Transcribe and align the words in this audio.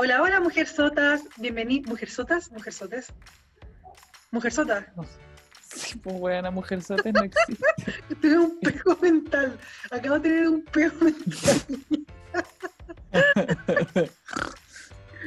Hola, 0.00 0.22
hola, 0.22 0.38
mujerzotas. 0.40 1.22
Bienvenidas. 1.38 1.88
¿Mujerzotas? 1.90 2.52
¿Mujerzotes? 2.52 3.12
¿Mujerzotas? 4.30 4.84
Sí, 5.60 5.98
pues 5.98 6.16
buena, 6.20 6.52
mujerzotes 6.52 7.12
no 7.12 7.22
existe. 7.24 7.66
Tengo 8.20 8.44
un 8.44 8.60
pego 8.60 8.96
mental. 9.02 9.58
Acabo 9.90 10.14
de 10.20 10.20
tener 10.20 10.48
un 10.48 10.62
pego 10.66 10.94
mental. 11.00 11.58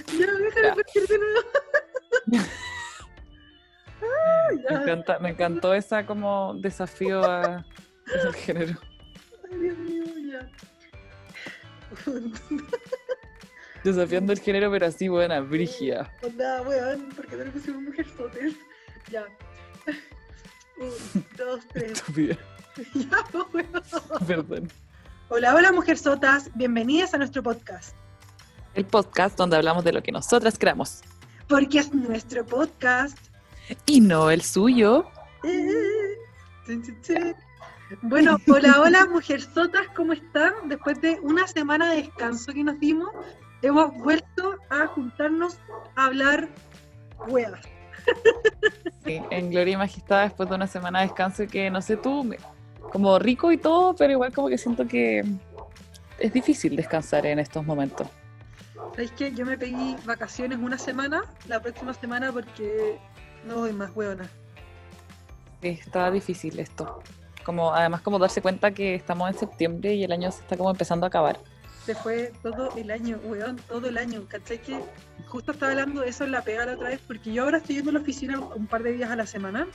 ya, 0.07 0.31
déjame 0.37 0.67
Ya. 0.67 0.75
partir 0.75 1.07
de 1.07 1.17
nuevo. 1.17 1.41
Ah, 4.01 4.47
Me, 4.69 4.75
encanta, 4.81 5.19
me 5.19 5.29
encantó 5.31 5.73
esa 5.73 6.05
como 6.05 6.53
desafío 6.61 7.23
a- 7.25 7.65
al 8.23 8.33
género. 8.35 8.79
Ay, 9.51 9.57
Dios 9.59 9.77
mío, 9.79 10.03
ya. 10.31 10.49
Desafiando 13.83 14.31
el 14.31 14.39
género, 14.39 14.69
pero 14.69 14.85
así 14.85 15.07
buena, 15.07 15.39
brígida. 15.39 16.11
Onda, 16.21 16.61
weón, 16.61 17.09
porque 17.15 17.35
no 17.35 17.45
le 17.45 17.51
pusimos 17.51 17.81
mujerzotes. 17.81 18.53
Ya. 19.09 19.25
Un, 20.77 21.25
dos, 21.37 21.61
tres. 21.73 21.93
Estúpida. 21.93 22.37
Ya, 22.93 23.17
weón. 23.53 24.25
Perdón. 24.25 24.71
Hola, 25.29 25.55
hola, 25.55 25.71
mujerzotas. 25.71 26.49
Bienvenidas 26.55 27.13
a 27.13 27.17
nuestro 27.17 27.43
podcast. 27.43 27.95
El 28.75 28.85
podcast 28.85 29.37
donde 29.37 29.57
hablamos 29.57 29.83
de 29.83 29.91
lo 29.91 30.01
que 30.01 30.11
nosotras 30.11 30.57
creamos. 30.57 31.01
Porque 31.47 31.79
es 31.79 31.93
nuestro 31.93 32.45
podcast. 32.45 33.17
Y 33.85 33.99
no 33.99 34.29
el 34.29 34.41
suyo. 34.41 35.09
Eh. 35.43 36.11
Bueno, 38.03 38.37
hola, 38.47 38.79
hola, 38.81 39.05
mujerzotas, 39.07 39.87
¿cómo 39.95 40.13
están? 40.13 40.53
Después 40.69 41.01
de 41.01 41.19
una 41.21 41.47
semana 41.47 41.91
de 41.91 42.03
descanso 42.03 42.53
que 42.53 42.63
nos 42.63 42.79
dimos, 42.79 43.09
hemos 43.61 43.93
vuelto 43.97 44.55
a 44.69 44.87
juntarnos 44.87 45.57
a 45.95 46.05
hablar 46.05 46.49
huevas. 47.27 47.61
Sí, 49.05 49.21
en 49.29 49.49
Gloria 49.51 49.73
y 49.73 49.77
Majestad 49.77 50.23
después 50.23 50.49
de 50.49 50.55
una 50.55 50.67
semana 50.67 50.99
de 50.99 51.07
descanso 51.07 51.45
que 51.47 51.69
no 51.69 51.81
sé 51.81 51.97
tú, 51.97 52.23
me- 52.23 52.37
como 52.91 53.17
rico 53.19 53.51
y 53.51 53.57
todo, 53.57 53.95
pero 53.95 54.11
igual 54.13 54.33
como 54.33 54.49
que 54.49 54.57
siento 54.57 54.87
que 54.87 55.23
es 56.19 56.33
difícil 56.33 56.75
descansar 56.75 57.25
en 57.25 57.39
estos 57.39 57.65
momentos. 57.65 58.07
¿Sabéis 58.91 59.11
qué? 59.13 59.31
Yo 59.33 59.45
me 59.45 59.57
pedí 59.57 59.95
vacaciones 60.05 60.59
una 60.59 60.77
semana, 60.77 61.23
la 61.47 61.61
próxima 61.61 61.93
semana, 61.93 62.31
porque 62.31 62.97
no 63.45 63.55
doy 63.55 63.73
más 63.73 63.91
hueonas. 63.95 64.27
Sí, 65.61 65.69
está 65.69 66.11
difícil 66.11 66.59
esto. 66.59 67.01
Como, 67.45 67.73
además 67.73 68.01
como 68.01 68.19
darse 68.19 68.41
cuenta 68.41 68.71
que 68.71 68.93
estamos 68.95 69.29
en 69.29 69.37
septiembre 69.37 69.93
y 69.93 70.03
el 70.03 70.11
año 70.11 70.29
se 70.31 70.41
está 70.41 70.57
como 70.57 70.69
empezando 70.69 71.05
a 71.05 71.07
acabar. 71.07 71.39
Se 71.85 71.95
fue 71.95 72.31
todo 72.43 72.75
el 72.77 72.91
año, 72.91 73.19
weón, 73.23 73.57
todo 73.67 73.87
el 73.87 73.97
año. 73.97 74.25
¿Cachai? 74.27 74.61
Que 74.61 74.79
justo 75.27 75.51
estaba 75.51 75.71
hablando 75.71 76.01
de 76.01 76.09
eso 76.09 76.23
en 76.23 76.31
la 76.31 76.43
pega 76.43 76.65
la 76.65 76.73
otra 76.73 76.89
vez, 76.89 76.99
porque 77.07 77.33
yo 77.33 77.43
ahora 77.43 77.57
estoy 77.57 77.75
yendo 77.75 77.89
a 77.89 77.93
la 77.93 77.99
oficina 77.99 78.39
un 78.39 78.67
par 78.67 78.83
de 78.83 78.93
días 78.93 79.09
a 79.09 79.15
la 79.15 79.25
semana. 79.25 79.67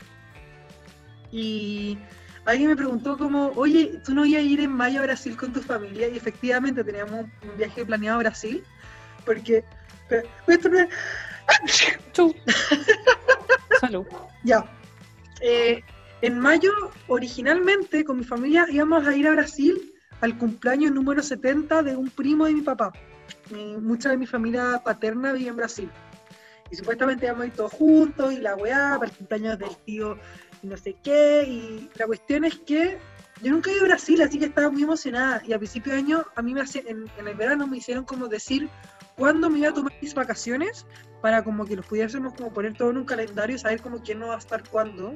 Y 1.33 1.99
alguien 2.45 2.71
me 2.71 2.77
preguntó 2.77 3.19
como, 3.19 3.49
oye, 3.57 4.01
¿tú 4.05 4.15
no 4.15 4.25
ibas 4.25 4.43
a 4.43 4.47
ir 4.47 4.61
en 4.61 4.71
mayo 4.71 5.01
a 5.01 5.03
Brasil 5.03 5.37
con 5.37 5.53
tu 5.53 5.61
familia? 5.61 6.09
Y 6.09 6.17
efectivamente 6.17 6.85
teníamos 6.85 7.27
un, 7.43 7.57
viaje 7.57 7.85
planeado 7.85 8.17
a 8.17 8.23
Brasil, 8.23 8.63
porque... 9.25 9.65
pero- 10.09 10.29
esto 10.47 10.69
no 10.69 10.79
es-. 10.79 10.89
Salud. 13.81 14.07
Ya. 14.45 14.65
Eh, 15.41 15.83
en 16.23 16.39
mayo, 16.39 16.73
originalmente, 17.09 18.05
con 18.05 18.19
mi 18.19 18.25
familia 18.25 18.67
íbamos 18.71 19.07
a 19.07 19.15
ir 19.15 19.27
a 19.27 19.33
Brasil 19.33 19.96
al 20.21 20.39
cumpleaños 20.39 20.93
número 20.93 21.23
70 21.23 21.83
de 21.83 21.97
un 21.97 22.11
primo 22.11 22.47
de 22.47 22.55
mi 22.55 22.63
papá. 22.63 22.93
Mucha 23.81 24.11
de 24.11 24.17
mi 24.17 24.27
familia 24.27 24.81
paterna 24.85 25.33
vive 25.33 25.51
en 25.51 25.57
Brasil. 25.57 25.91
Y 26.71 26.77
supuestamente 26.77 27.27
íbamos 27.27 27.45
a 27.45 27.47
ir 27.47 27.53
todos 27.53 27.73
juntos 27.73 28.33
y 28.33 28.39
la 28.39 28.57
weá 28.57 28.97
para 28.99 29.11
el 29.11 29.17
cumpleaños 29.17 29.59
del 29.59 29.77
tío 29.85 30.19
y 30.63 30.67
no 30.67 30.77
sé 30.77 30.97
qué. 31.03 31.45
Y 31.47 31.91
la 31.97 32.07
cuestión 32.07 32.45
es 32.45 32.59
que 32.59 32.99
yo 33.43 33.53
nunca 33.53 33.71
he 33.71 33.75
ido 33.75 33.85
a 33.85 33.89
Brasil, 33.89 34.21
así 34.23 34.39
que 34.39 34.47
estaba 34.47 34.71
muy 34.71 34.83
emocionada. 34.83 35.43
Y 35.47 35.53
a 35.53 35.59
principio 35.59 35.93
de 35.93 35.99
año, 35.99 36.25
a 36.35 36.43
mí 36.43 36.55
me 36.55 36.63
hacían, 36.63 36.89
en, 36.89 37.05
en 37.19 37.29
el 37.29 37.35
verano 37.35 37.67
me 37.67 37.77
hicieron 37.77 38.05
como 38.05 38.27
decir 38.29 38.69
cuándo 39.17 39.49
me 39.51 39.61
iba 39.61 39.69
a 39.69 39.75
tomar 39.75 39.93
mis 40.01 40.15
vacaciones 40.15 40.87
para 41.23 41.43
como 41.43 41.65
que 41.65 41.77
los 41.77 41.87
pudiésemos 41.87 42.35
como 42.35 42.53
poner 42.53 42.75
todo 42.75 42.91
en 42.91 42.99
un 42.99 43.05
calendario 43.05 43.57
y 43.57 43.59
saber 43.59 43.81
como 43.81 44.03
quién 44.03 44.19
no 44.19 44.29
va 44.29 44.37
a 44.37 44.39
estar 44.39 44.69
cuándo. 44.69 45.13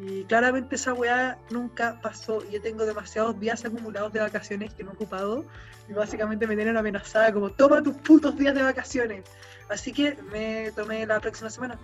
Y 0.00 0.24
claramente 0.24 0.76
esa 0.76 0.94
weá 0.94 1.38
nunca 1.50 1.98
pasó. 2.00 2.48
Yo 2.50 2.60
tengo 2.62 2.86
demasiados 2.86 3.38
días 3.38 3.64
acumulados 3.64 4.12
de 4.12 4.20
vacaciones 4.20 4.72
que 4.74 4.84
no 4.84 4.90
he 4.90 4.94
ocupado. 4.94 5.44
Y 5.88 5.92
básicamente 5.92 6.46
me 6.46 6.56
tienen 6.56 6.76
amenazada 6.76 7.32
como 7.32 7.50
toma 7.50 7.82
tus 7.82 7.96
putos 7.96 8.36
días 8.36 8.54
de 8.54 8.62
vacaciones. 8.62 9.24
Así 9.68 9.92
que 9.92 10.16
me 10.32 10.70
tomé 10.72 11.06
la 11.06 11.20
próxima 11.20 11.50
semana. 11.50 11.78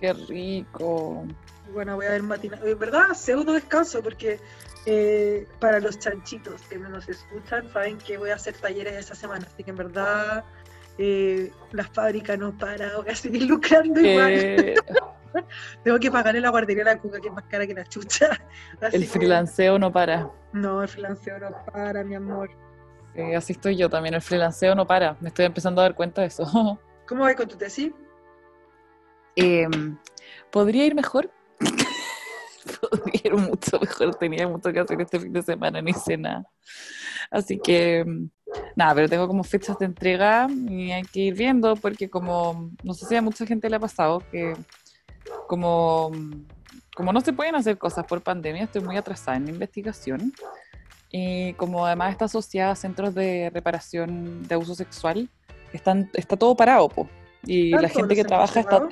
Qué 0.00 0.12
rico. 0.12 1.26
Bueno, 1.72 1.96
voy 1.96 2.06
a 2.06 2.10
ver 2.10 2.22
matina. 2.22 2.58
En 2.62 2.78
verdad, 2.78 3.14
pseudo 3.14 3.52
descanso 3.52 4.02
porque 4.02 4.40
eh, 4.86 5.46
para 5.60 5.78
los 5.78 5.98
chanchitos 5.98 6.60
que 6.62 6.78
me 6.78 6.88
nos 6.88 7.08
escuchan 7.08 7.72
saben 7.72 7.98
que 7.98 8.18
voy 8.18 8.30
a 8.30 8.34
hacer 8.34 8.54
talleres 8.54 8.94
esa 8.94 9.14
semana. 9.14 9.46
Así 9.52 9.62
que 9.62 9.70
en 9.70 9.76
verdad 9.76 10.44
eh, 11.04 11.50
la 11.72 11.84
fábrica 11.84 12.36
no 12.36 12.56
para. 12.56 12.92
A 13.08 13.14
seguir 13.16 13.42
lucrando 13.42 14.00
igual. 14.00 14.32
Eh, 14.32 14.74
Tengo 15.82 15.98
que 15.98 16.10
pagarle 16.10 16.40
la 16.40 16.50
guardería 16.50 16.82
a 16.82 16.86
la 16.86 16.98
cuca 16.98 17.18
que 17.20 17.26
es 17.28 17.34
más 17.34 17.44
cara 17.44 17.66
que 17.66 17.74
la 17.74 17.84
chucha. 17.84 18.28
Así 18.80 18.96
el 18.96 19.02
que- 19.02 19.08
freelanceo 19.08 19.78
no 19.78 19.90
para. 19.90 20.30
No, 20.52 20.80
el 20.82 20.88
freelanceo 20.88 21.38
no 21.40 21.50
para, 21.72 22.04
mi 22.04 22.14
amor. 22.14 22.50
Eh, 23.14 23.36
así 23.36 23.52
estoy 23.52 23.76
yo 23.76 23.90
también, 23.90 24.14
el 24.14 24.22
freelanceo 24.22 24.74
no 24.74 24.86
para. 24.86 25.16
Me 25.20 25.28
estoy 25.28 25.44
empezando 25.44 25.80
a 25.80 25.84
dar 25.84 25.94
cuenta 25.94 26.20
de 26.22 26.28
eso. 26.28 26.44
¿Cómo 27.08 27.24
vas 27.24 27.34
con 27.34 27.48
tu 27.48 27.56
tesis? 27.56 27.92
Em, 29.34 29.98
¿Podría 30.50 30.86
ir 30.86 30.94
mejor? 30.94 31.30
Podría 32.80 33.20
ir 33.24 33.34
mucho 33.34 33.78
mejor. 33.80 34.14
Tenía 34.14 34.46
mucho 34.46 34.72
que 34.72 34.80
hacer 34.80 35.00
este 35.00 35.18
fin 35.18 35.32
de 35.32 35.42
semana, 35.42 35.82
no 35.82 35.88
hice 35.90 36.16
nada. 36.16 36.44
Así 37.30 37.58
que, 37.58 38.00
em, 38.00 38.30
nada, 38.76 38.94
pero 38.94 39.08
tengo 39.08 39.28
como 39.28 39.44
fechas 39.44 39.78
de 39.78 39.86
entrega 39.86 40.48
y 40.50 40.90
hay 40.90 41.02
que 41.02 41.20
ir 41.20 41.34
viendo 41.34 41.76
porque 41.76 42.08
como, 42.08 42.70
no 42.82 42.94
sé 42.94 43.06
si 43.06 43.16
a 43.16 43.22
mucha 43.22 43.46
gente 43.46 43.68
le 43.68 43.76
ha 43.76 43.80
pasado 43.80 44.22
que 44.30 44.54
como, 45.46 46.10
como 46.94 47.12
no 47.12 47.20
se 47.20 47.32
pueden 47.32 47.54
hacer 47.54 47.78
cosas 47.78 48.06
por 48.06 48.22
pandemia, 48.22 48.64
estoy 48.64 48.82
muy 48.82 48.96
atrasada 48.96 49.36
en 49.36 49.46
la 49.46 49.50
investigación. 49.52 50.32
Y 51.10 51.52
como 51.54 51.84
además 51.84 52.12
está 52.12 52.24
asociada 52.24 52.72
a 52.72 52.76
centros 52.76 53.14
de 53.14 53.50
reparación 53.52 54.46
de 54.48 54.54
abuso 54.54 54.74
sexual, 54.74 55.28
están, 55.72 56.10
está 56.14 56.36
todo 56.36 56.56
parado, 56.56 56.88
po. 56.88 57.08
Y 57.44 57.66
¿Están 57.66 57.82
la 57.82 57.88
gente 57.88 58.14
que 58.14 58.24
trabaja 58.24 58.60
está, 58.60 58.88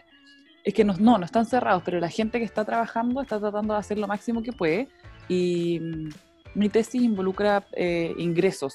es 0.65 0.75
que 0.75 0.85
no, 0.85 0.95
no, 0.99 1.19
no 1.19 1.25
están 1.25 1.47
cerrados, 1.47 1.83
pero 1.85 1.99
la 2.01 2.09
gente 2.09 2.39
que 2.39 2.45
está 2.45 2.65
trabajando 2.65 3.23
está 3.23 3.41
tratando 3.41 3.75
de 3.75 3.81
hacer 3.81 3.99
lo 3.99 4.07
máximo 4.07 4.43
que 4.43 4.53
puede 4.53 4.89
y 5.29 5.81
mm, 5.81 6.09
mi 6.55 6.69
tesis 6.69 7.03
involucra 7.03 7.67
eh, 7.73 8.15
ingresos. 8.19 8.75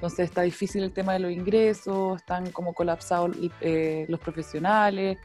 Entonces 0.00 0.20
está 0.20 0.40
difícil 0.40 0.82
el 0.82 0.92
tema 0.92 1.12
de 1.12 1.18
los 1.18 1.30
ingresos, 1.30 2.16
están 2.16 2.50
como 2.52 2.72
colapsados 2.72 3.36
eh, 3.60 4.06
los 4.08 4.18
profesionales. 4.18 5.18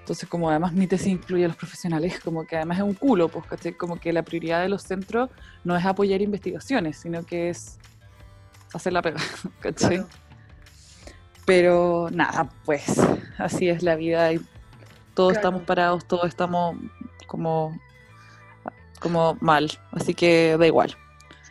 Entonces 0.00 0.28
como 0.28 0.50
además 0.50 0.72
mi 0.72 0.88
tesis 0.88 1.06
incluye 1.06 1.44
a 1.44 1.48
los 1.48 1.56
profesionales, 1.56 2.18
como 2.24 2.44
que 2.44 2.56
además 2.56 2.78
es 2.78 2.82
un 2.84 2.94
culo, 2.94 3.28
pues, 3.28 3.46
¿cachai? 3.46 3.72
Como 3.74 4.00
que 4.00 4.12
la 4.12 4.24
prioridad 4.24 4.62
de 4.62 4.68
los 4.68 4.82
centros 4.82 5.30
no 5.62 5.76
es 5.76 5.84
apoyar 5.84 6.20
investigaciones, 6.22 6.98
sino 6.98 7.24
que 7.24 7.50
es 7.50 7.78
hacer 8.74 8.92
la 8.92 9.00
pega, 9.00 9.20
¿cachai? 9.60 9.98
Claro. 9.98 10.08
Pero 11.46 12.08
nada, 12.10 12.48
pues 12.64 13.00
así 13.38 13.68
es 13.68 13.84
la 13.84 13.94
vida 13.94 14.32
y 14.32 14.40
todos 15.14 15.34
Claro. 15.34 15.48
estamos 15.48 15.62
parados, 15.62 16.04
todos 16.08 16.26
estamos 16.26 16.76
como, 17.28 17.78
como 18.98 19.36
mal, 19.40 19.70
así 19.92 20.14
que 20.14 20.56
da 20.58 20.66
igual. 20.66 20.96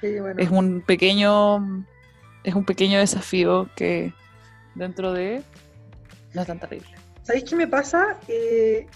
Sí, 0.02 0.20
bueno. 0.20 0.42
Es 0.42 0.50
un 0.50 0.82
pequeño, 0.82 1.86
es 2.50 2.56
un 2.56 2.66
pequeño 2.66 3.00
desafío 3.00 3.70
que 3.76 4.14
dentro 4.76 5.14
de 5.14 5.44
no 6.34 6.42
es 6.42 6.48
tan 6.48 6.60
terrible. 6.60 6.90
¿Sabéis 7.24 7.46
qué 7.46 7.56
me 7.56 7.68
pasa? 7.68 8.18
Eh, 8.28 8.88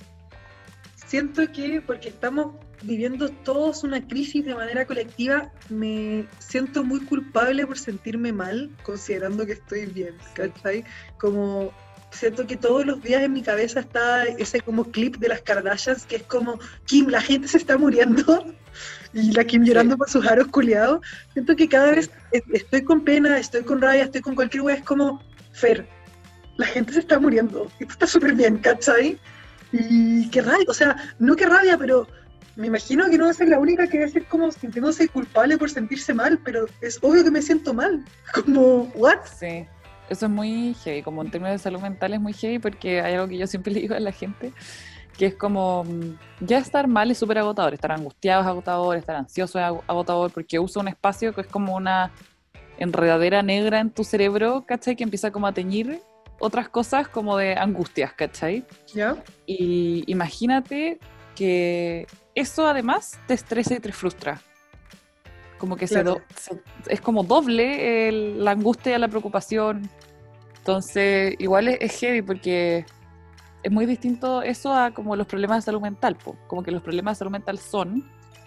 siento 1.07 1.51
que 1.51 1.81
porque 1.85 2.09
estamos 2.09 2.55
viviendo 2.81 3.29
todos 3.29 3.83
una 3.83 4.05
crisis 4.05 4.45
de 4.45 4.55
manera 4.55 4.85
colectiva, 4.85 5.51
me 5.69 6.25
siento 6.39 6.83
muy 6.83 6.99
culpable 7.01 7.65
por 7.65 7.77
sentirme 7.77 8.33
mal, 8.33 8.69
considerando 8.83 9.45
que 9.45 9.53
estoy 9.53 9.85
bien, 9.85 10.15
¿cachai? 10.33 10.83
Como 11.17 11.71
siento 12.11 12.45
que 12.45 12.57
todos 12.57 12.85
los 12.85 13.01
días 13.01 13.23
en 13.23 13.33
mi 13.33 13.41
cabeza 13.41 13.79
está 13.79 14.25
ese 14.25 14.61
como 14.61 14.85
clip 14.85 15.17
de 15.17 15.29
las 15.29 15.41
Kardashians 15.41 16.05
que 16.05 16.17
es 16.17 16.23
como, 16.23 16.59
Kim, 16.85 17.07
la 17.07 17.21
gente 17.21 17.47
se 17.47 17.57
está 17.57 17.77
muriendo. 17.77 18.45
Y 19.13 19.31
la 19.31 19.43
Kim 19.43 19.63
llorando 19.63 19.93
Sí. 19.95 19.97
por 19.99 20.09
sus 20.09 20.25
aros 20.27 20.47
culiados. 20.47 21.05
Siento 21.33 21.55
que 21.55 21.69
cada 21.69 21.91
vez 21.91 22.09
es- 22.31 22.43
estoy 22.53 22.83
con 22.83 23.03
pena, 23.03 23.37
estoy 23.37 23.63
con 23.63 23.81
rabia, 23.81 24.03
estoy 24.03 24.21
con 24.21 24.35
cualquier 24.35 24.63
wea. 24.63 24.75
Es 24.75 24.83
como, 24.83 25.21
Fer, 25.51 25.87
la 26.57 26.65
gente 26.65 26.93
se 26.93 26.99
está 26.99 27.19
muriendo. 27.19 27.67
Y 27.79 27.85
tú 27.85 27.91
estás 27.93 28.09
súper 28.09 28.33
bien, 28.33 28.57
¿cachai? 28.57 29.19
Y 29.71 30.29
qué 30.29 30.41
rabia, 30.41 30.65
o 30.67 30.73
sea, 30.73 30.95
no 31.19 31.35
qué 31.35 31.45
rabia, 31.45 31.77
pero 31.77 32.07
me 32.55 32.67
imagino 32.67 33.09
que 33.09 33.17
no 33.17 33.25
va 33.25 33.31
a 33.31 33.33
ser 33.33 33.49
la 33.49 33.57
única 33.59 33.87
que 33.87 33.99
va 33.99 34.05
a 34.05 34.09
ser 34.09 34.25
como 34.25 34.51
sintiéndose 34.51 35.07
culpable 35.09 35.57
por 35.57 35.69
sentirse 35.69 36.13
mal, 36.13 36.39
pero 36.43 36.65
es 36.81 36.99
obvio 37.01 37.23
que 37.23 37.31
me 37.31 37.41
siento 37.41 37.73
mal. 37.73 38.03
Como, 38.45 38.91
¿what? 38.95 39.17
Sí, 39.39 39.65
eso 40.09 40.25
es 40.27 40.31
muy 40.31 40.75
heavy, 40.83 41.01
como 41.01 41.23
en 41.23 41.31
términos 41.31 41.53
de 41.59 41.63
salud 41.63 41.79
mental 41.81 42.13
es 42.13 42.19
muy 42.19 42.33
heavy 42.33 42.59
porque 42.59 43.01
hay 43.01 43.13
algo 43.15 43.27
que 43.27 43.37
yo 43.39 43.47
siempre 43.47 43.73
le 43.73 43.79
digo 43.81 43.95
a 43.95 43.99
la 43.99 44.11
gente, 44.11 44.53
que 45.17 45.27
es 45.27 45.35
como, 45.35 45.83
mm, 45.83 46.17
ya 46.41 46.57
estar 46.57 46.87
mal 46.87 47.11
es 47.11 47.17
súper 47.17 47.37
agotador, 47.37 47.73
estar 47.73 47.91
angustiado 47.91 48.41
es 48.41 48.47
agotador, 48.47 48.97
estar 48.97 49.15
ansioso 49.15 49.59
es 49.59 49.65
agotador, 49.65 50.31
porque 50.31 50.59
usa 50.59 50.81
un 50.81 50.87
espacio 50.87 51.33
que 51.33 51.41
es 51.41 51.47
como 51.47 51.75
una 51.75 52.11
enredadera 52.77 53.43
negra 53.43 53.79
en 53.79 53.91
tu 53.91 54.03
cerebro, 54.03 54.65
¿cachai? 54.65 54.95
Que 54.95 55.03
empieza 55.03 55.31
como 55.31 55.47
a 55.47 55.53
teñir 55.53 56.01
otras 56.39 56.67
cosas 56.69 57.07
como 57.07 57.37
de 57.37 57.55
angustias, 57.55 58.13
¿cachai? 58.13 58.65
¿Ya? 58.93 59.15
Y 59.45 60.03
imagínate 60.07 60.99
que 61.35 62.07
eso 62.35 62.67
además 62.67 63.19
te 63.27 63.33
estresa 63.33 63.75
y 63.75 63.79
te 63.79 63.91
frustra. 63.91 64.41
Como 65.57 65.77
que 65.77 65.87
se, 65.87 66.03
es 66.87 66.99
como 66.99 67.23
doble 67.23 68.11
la 68.11 68.51
angustia 68.51 68.97
la 68.99 69.07
preocupación. 69.07 69.89
Entonces, 70.57 71.35
igual 71.39 71.69
es, 71.69 71.77
es, 71.79 71.99
heavy 71.99 72.21
porque 72.21 72.85
es 73.63 73.71
muy 73.71 73.85
distinto 73.85 74.41
eso 74.41 74.73
a 74.73 74.91
como 74.91 75.15
los 75.15 75.25
problemas 75.25 75.59
de 75.59 75.61
salud 75.63 75.81
mental. 75.81 76.15
Po. 76.15 76.35
Como 76.47 76.63
que 76.63 76.71
los 76.71 76.83
problemas 76.83 77.15
de 77.15 77.19
salud 77.19 77.31
mental 77.31 77.57
son 77.57 78.03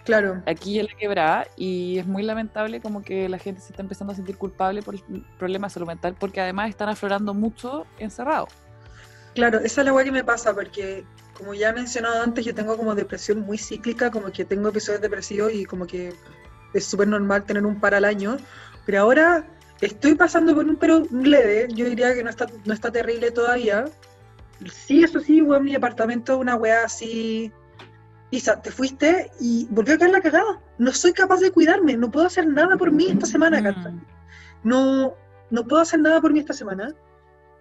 Claro. 0.07 0.41
Aquí 0.45 0.79
en 0.79 0.85
la 0.85 0.93
quebrada 0.97 1.47
y 1.57 1.99
es 1.99 2.07
muy 2.07 2.23
lamentable 2.23 2.79
como 2.79 3.03
que 3.03 3.27
la 3.27 3.37
gente 3.37 3.59
se 3.59 3.73
está 3.73 3.81
empezando 3.81 4.13
a 4.13 4.15
sentir 4.15 4.37
culpable 4.37 4.81
por 4.81 4.95
el 4.95 5.25
problema 5.37 5.67
de 5.67 5.73
salud 5.73 5.87
mental 5.87 6.15
porque 6.17 6.39
además 6.39 6.69
están 6.69 6.87
aflorando 6.87 7.33
mucho 7.33 7.85
encerrados. 7.99 8.47
Claro, 9.35 9.59
esa 9.59 9.81
es 9.81 9.85
la 9.85 10.03
que 10.05 10.11
me 10.13 10.23
pasa 10.23 10.53
porque 10.53 11.03
como 11.33 11.53
ya 11.53 11.71
he 11.71 11.73
mencionado 11.73 12.23
antes, 12.23 12.45
yo 12.45 12.55
tengo 12.55 12.77
como 12.77 12.95
depresión 12.95 13.41
muy 13.41 13.57
cíclica, 13.57 14.09
como 14.09 14.31
que 14.31 14.45
tengo 14.45 14.69
episodios 14.69 15.01
depresivos 15.01 15.51
y 15.53 15.65
como 15.65 15.85
que 15.85 16.13
es 16.73 16.85
súper 16.85 17.09
normal 17.09 17.43
tener 17.43 17.65
un 17.65 17.77
par 17.77 17.93
al 17.93 18.05
año, 18.05 18.37
pero 18.85 19.01
ahora 19.01 19.45
estoy 19.81 20.15
pasando 20.15 20.55
por 20.55 20.63
un 20.63 20.77
pero 20.77 21.03
leve, 21.11 21.67
yo 21.73 21.83
diría 21.83 22.13
que 22.13 22.23
no 22.23 22.29
está, 22.29 22.47
no 22.63 22.73
está 22.73 22.91
terrible 22.91 23.29
todavía. 23.31 23.83
Sí, 24.65 25.03
eso 25.03 25.19
sí, 25.19 25.39
en 25.39 25.63
mi 25.63 25.75
apartamento 25.75 26.37
una 26.37 26.55
weá 26.55 26.85
así 26.85 27.51
Isa, 28.29 28.61
te 28.61 28.71
fuiste 28.71 29.31
y 29.39 29.67
volvió 29.69 29.95
a 29.95 29.97
caer 29.97 30.11
la 30.11 30.21
cagada. 30.21 30.61
No 30.77 30.91
soy 30.91 31.13
capaz 31.13 31.39
de 31.39 31.51
cuidarme, 31.51 31.95
no 31.95 32.11
puedo 32.11 32.25
hacer 32.25 32.47
nada 32.47 32.75
por 32.77 32.91
mí 32.91 33.07
esta 33.09 33.25
semana, 33.25 33.71
mm. 33.71 34.01
No, 34.63 35.15
no 35.49 35.67
puedo 35.67 35.81
hacer 35.81 35.99
nada 35.99 36.19
por 36.19 36.33
mí 36.33 36.39
esta 36.39 36.53
semana. 36.53 36.93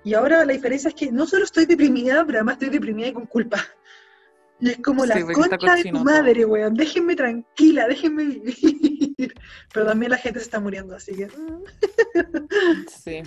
Y 0.02 0.14
ahora 0.14 0.44
la 0.44 0.52
diferencia 0.52 0.88
es 0.88 0.94
que 0.94 1.12
no 1.12 1.26
solo 1.26 1.44
estoy 1.44 1.66
deprimida, 1.66 2.24
pero 2.24 2.38
además 2.38 2.54
estoy 2.54 2.70
deprimida 2.70 3.08
y 3.08 3.12
con 3.12 3.26
culpa. 3.26 3.58
Y 4.58 4.70
es 4.70 4.78
como 4.78 5.04
la 5.04 5.20
concha 5.20 5.76
de 5.76 5.90
tu 5.90 5.98
madre, 6.02 6.44
weón. 6.44 6.74
Déjenme 6.74 7.14
tranquila, 7.14 7.86
déjenme 7.86 8.24
vivir. 8.24 9.34
Pero 9.72 9.86
también 9.86 10.10
la 10.10 10.16
gente 10.16 10.38
se 10.38 10.46
está 10.46 10.60
muriendo, 10.60 10.96
así 10.96 11.14
que. 11.14 11.28
sí. 12.88 13.22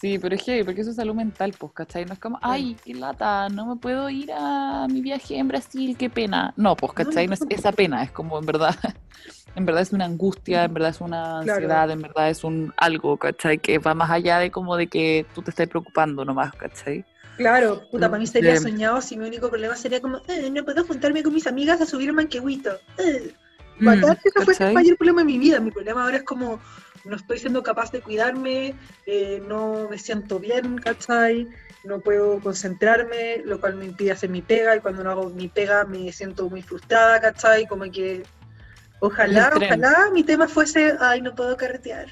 Sí, 0.00 0.18
pero 0.18 0.34
es 0.34 0.42
que, 0.42 0.62
porque 0.64 0.82
eso 0.82 0.90
es 0.90 0.96
salud 0.96 1.14
mental, 1.14 1.54
pues, 1.58 1.72
¿cachai? 1.72 2.04
No 2.04 2.12
es 2.12 2.18
como, 2.18 2.38
ay, 2.42 2.76
qué 2.84 2.92
lata, 2.94 3.48
no 3.48 3.66
me 3.66 3.76
puedo 3.76 4.10
ir 4.10 4.30
a 4.32 4.86
mi 4.88 5.00
viaje 5.00 5.38
en 5.38 5.48
Brasil, 5.48 5.96
qué 5.98 6.10
pena. 6.10 6.52
No, 6.56 6.76
pues, 6.76 6.92
¿cachai? 6.92 7.26
No 7.26 7.34
es 7.34 7.40
esa 7.48 7.72
pena, 7.72 8.02
es 8.02 8.10
como, 8.10 8.38
en 8.38 8.44
verdad, 8.44 8.74
en 9.54 9.64
verdad 9.64 9.82
es 9.82 9.92
una 9.92 10.04
angustia, 10.04 10.64
en 10.64 10.74
verdad 10.74 10.90
es 10.90 11.00
una 11.00 11.38
ansiedad, 11.38 11.90
en 11.90 12.02
verdad 12.02 12.28
es 12.28 12.44
un 12.44 12.74
algo, 12.76 13.16
¿cachai? 13.16 13.58
Que 13.58 13.78
va 13.78 13.94
más 13.94 14.10
allá 14.10 14.38
de 14.38 14.50
como 14.50 14.76
de 14.76 14.86
que 14.86 15.24
tú 15.34 15.40
te 15.40 15.50
estés 15.50 15.68
preocupando 15.68 16.26
nomás, 16.26 16.52
¿cachai? 16.54 17.04
Claro, 17.38 17.82
puta, 17.90 18.08
para 18.08 18.18
mí 18.18 18.26
sería 18.26 18.56
soñado 18.56 19.00
si 19.00 19.16
mi 19.16 19.26
único 19.26 19.48
problema 19.48 19.76
sería 19.76 20.00
como, 20.00 20.18
eh, 20.28 20.50
no 20.50 20.64
puedo 20.64 20.84
juntarme 20.84 21.22
con 21.22 21.32
mis 21.32 21.46
amigas 21.46 21.80
a 21.80 21.86
subir 21.86 22.12
manquehuito. 22.12 22.70
Eh. 22.98 23.34
Mm, 23.78 23.88
eso 23.88 24.42
fuese 24.42 24.68
el 24.68 24.74
mayor 24.74 24.96
problema 24.96 25.20
de 25.20 25.26
mi 25.26 25.38
vida. 25.38 25.60
Mi 25.60 25.70
problema 25.70 26.04
ahora 26.04 26.18
es 26.18 26.22
como, 26.22 26.60
no 27.06 27.16
estoy 27.16 27.38
siendo 27.38 27.62
capaz 27.62 27.92
de 27.92 28.00
cuidarme, 28.00 28.74
eh, 29.06 29.42
no 29.46 29.88
me 29.88 29.98
siento 29.98 30.38
bien, 30.38 30.78
¿cachai? 30.78 31.48
No 31.84 32.00
puedo 32.00 32.40
concentrarme, 32.40 33.42
lo 33.44 33.60
cual 33.60 33.76
me 33.76 33.86
impide 33.86 34.12
hacer 34.12 34.30
mi 34.30 34.42
pega, 34.42 34.76
y 34.76 34.80
cuando 34.80 35.04
no 35.04 35.10
hago 35.10 35.30
mi 35.30 35.48
pega 35.48 35.84
me 35.84 36.12
siento 36.12 36.50
muy 36.50 36.62
frustrada, 36.62 37.20
¿cachai? 37.20 37.66
Como 37.66 37.84
que 37.90 38.24
ojalá, 39.00 39.52
ojalá 39.54 40.10
mi 40.12 40.24
tema 40.24 40.48
fuese, 40.48 40.94
ay, 41.00 41.22
no 41.22 41.34
puedo 41.34 41.56
carretear. 41.56 42.06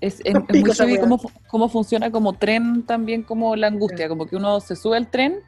Es, 0.00 0.20
es, 0.24 0.34
muy 0.48 0.74
heavy 0.74 0.98
cómo, 0.98 1.20
cómo, 1.46 1.68
funciona 1.68 2.10
como 2.10 2.32
tren 2.32 2.82
también 2.84 3.22
como 3.22 3.54
la 3.56 3.68
angustia, 3.68 4.08
como 4.08 4.26
que 4.26 4.36
uno 4.36 4.60
se 4.60 4.74
sube 4.74 4.96
al 4.96 5.10
tren 5.10 5.42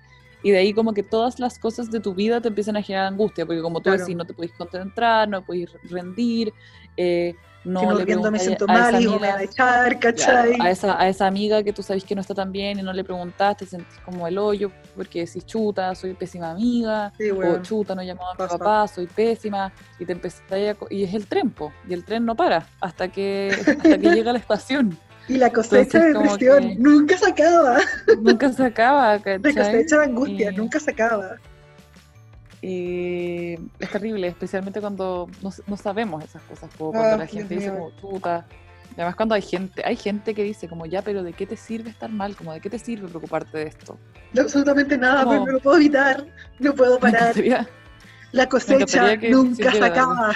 y 0.44 0.50
de 0.50 0.58
ahí 0.58 0.74
como 0.74 0.92
que 0.92 1.02
todas 1.02 1.40
las 1.40 1.58
cosas 1.58 1.90
de 1.90 2.00
tu 2.00 2.14
vida 2.14 2.40
te 2.42 2.48
empiezan 2.48 2.76
a 2.76 2.82
generar 2.82 3.06
angustia, 3.06 3.46
porque 3.46 3.62
como 3.62 3.80
tú 3.80 3.90
decís, 3.90 4.14
no 4.14 4.26
te 4.26 4.34
puedes 4.34 4.52
concentrar, 4.52 5.26
no 5.26 5.42
puedes 5.42 5.70
rendir, 5.84 6.52
eh, 6.98 7.34
no 7.64 8.04
que 8.04 8.16
me 8.30 8.38
siento 8.38 8.66
mal, 8.66 9.00
y 9.00 9.08
me 9.18 9.28
a 9.28 9.42
echar, 9.42 9.98
¿cachai? 9.98 10.56
a, 10.60 10.70
esa, 10.70 11.00
a 11.00 11.08
esa 11.08 11.26
amiga 11.26 11.62
que 11.62 11.72
tú 11.72 11.82
sabes 11.82 12.04
que 12.04 12.14
no 12.14 12.20
está 12.20 12.34
tan 12.34 12.52
bien 12.52 12.78
y 12.78 12.82
no 12.82 12.92
le 12.92 13.04
preguntaste, 13.04 13.66
sentís 13.66 13.98
como 14.04 14.26
el 14.26 14.38
hoyo 14.38 14.70
porque 14.94 15.20
decís 15.20 15.46
chuta, 15.46 15.94
soy 15.94 16.14
pésima 16.14 16.50
amiga, 16.50 17.12
o 17.44 17.62
chuta, 17.62 17.94
no 17.94 18.02
llamaba 18.02 18.32
a 18.38 18.42
mi 18.42 18.48
papá, 18.48 18.88
soy 18.88 19.06
pésima, 19.06 19.72
y 19.98 20.04
te 20.04 20.12
empezás 20.12 20.42
a, 20.50 20.56
y 20.90 21.04
es 21.04 21.14
el 21.14 21.26
tren, 21.26 21.54
y 21.88 21.94
el 21.94 22.04
tren 22.04 22.24
no 22.24 22.34
para 22.34 22.66
hasta 22.80 23.08
que, 23.08 23.50
hasta 23.66 23.98
que 23.98 24.10
llega 24.10 24.30
a 24.30 24.34
la 24.34 24.38
estación. 24.38 24.98
Y 25.26 25.38
la 25.38 25.50
cosecha 25.50 26.00
de 26.00 26.12
depresión 26.12 26.74
nunca 26.78 27.16
se 27.16 27.30
acaba. 27.30 27.78
Nunca 28.20 28.52
se 28.52 28.64
acaba, 28.64 29.18
¿cachai? 29.18 29.54
La 29.54 29.64
cosecha 29.64 29.98
de 29.98 30.04
angustia 30.04 30.52
nunca 30.52 30.78
se 30.78 30.90
acaba. 30.90 31.38
Y 32.66 33.58
es 33.78 33.90
terrible, 33.90 34.26
especialmente 34.26 34.80
cuando 34.80 35.28
no, 35.66 35.76
sabemos 35.76 36.24
esas 36.24 36.40
cosas, 36.44 36.70
cuando 36.78 36.98
ah, 36.98 37.16
la 37.18 37.26
gente 37.26 37.56
dice 37.56 37.68
como 37.70 37.90
chuta. 38.00 38.46
Además 38.94 39.16
cuando 39.16 39.34
hay 39.34 39.42
gente, 39.42 39.82
hay 39.84 39.96
gente 39.96 40.34
que 40.34 40.42
dice 40.44 40.66
como 40.66 40.86
ya, 40.86 41.02
pero 41.02 41.22
¿de 41.22 41.34
qué 41.34 41.46
te 41.46 41.58
sirve 41.58 41.90
estar 41.90 42.10
mal? 42.10 42.34
Como 42.34 42.54
¿de 42.54 42.60
qué 42.60 42.70
te 42.70 42.78
sirve 42.78 43.06
preocuparte 43.06 43.58
de 43.58 43.64
esto? 43.64 43.98
No, 44.32 44.42
absolutamente 44.42 44.96
nada, 44.96 45.28
pero 45.28 45.44
no 45.44 45.52
lo 45.52 45.60
puedo 45.60 45.76
evitar, 45.76 46.24
no 46.58 46.74
puedo 46.74 46.98
parar. 47.00 47.34
la 48.32 48.48
cosecha 48.48 49.14
nunca 49.16 49.70
se 49.70 49.84
acaba. 49.84 50.34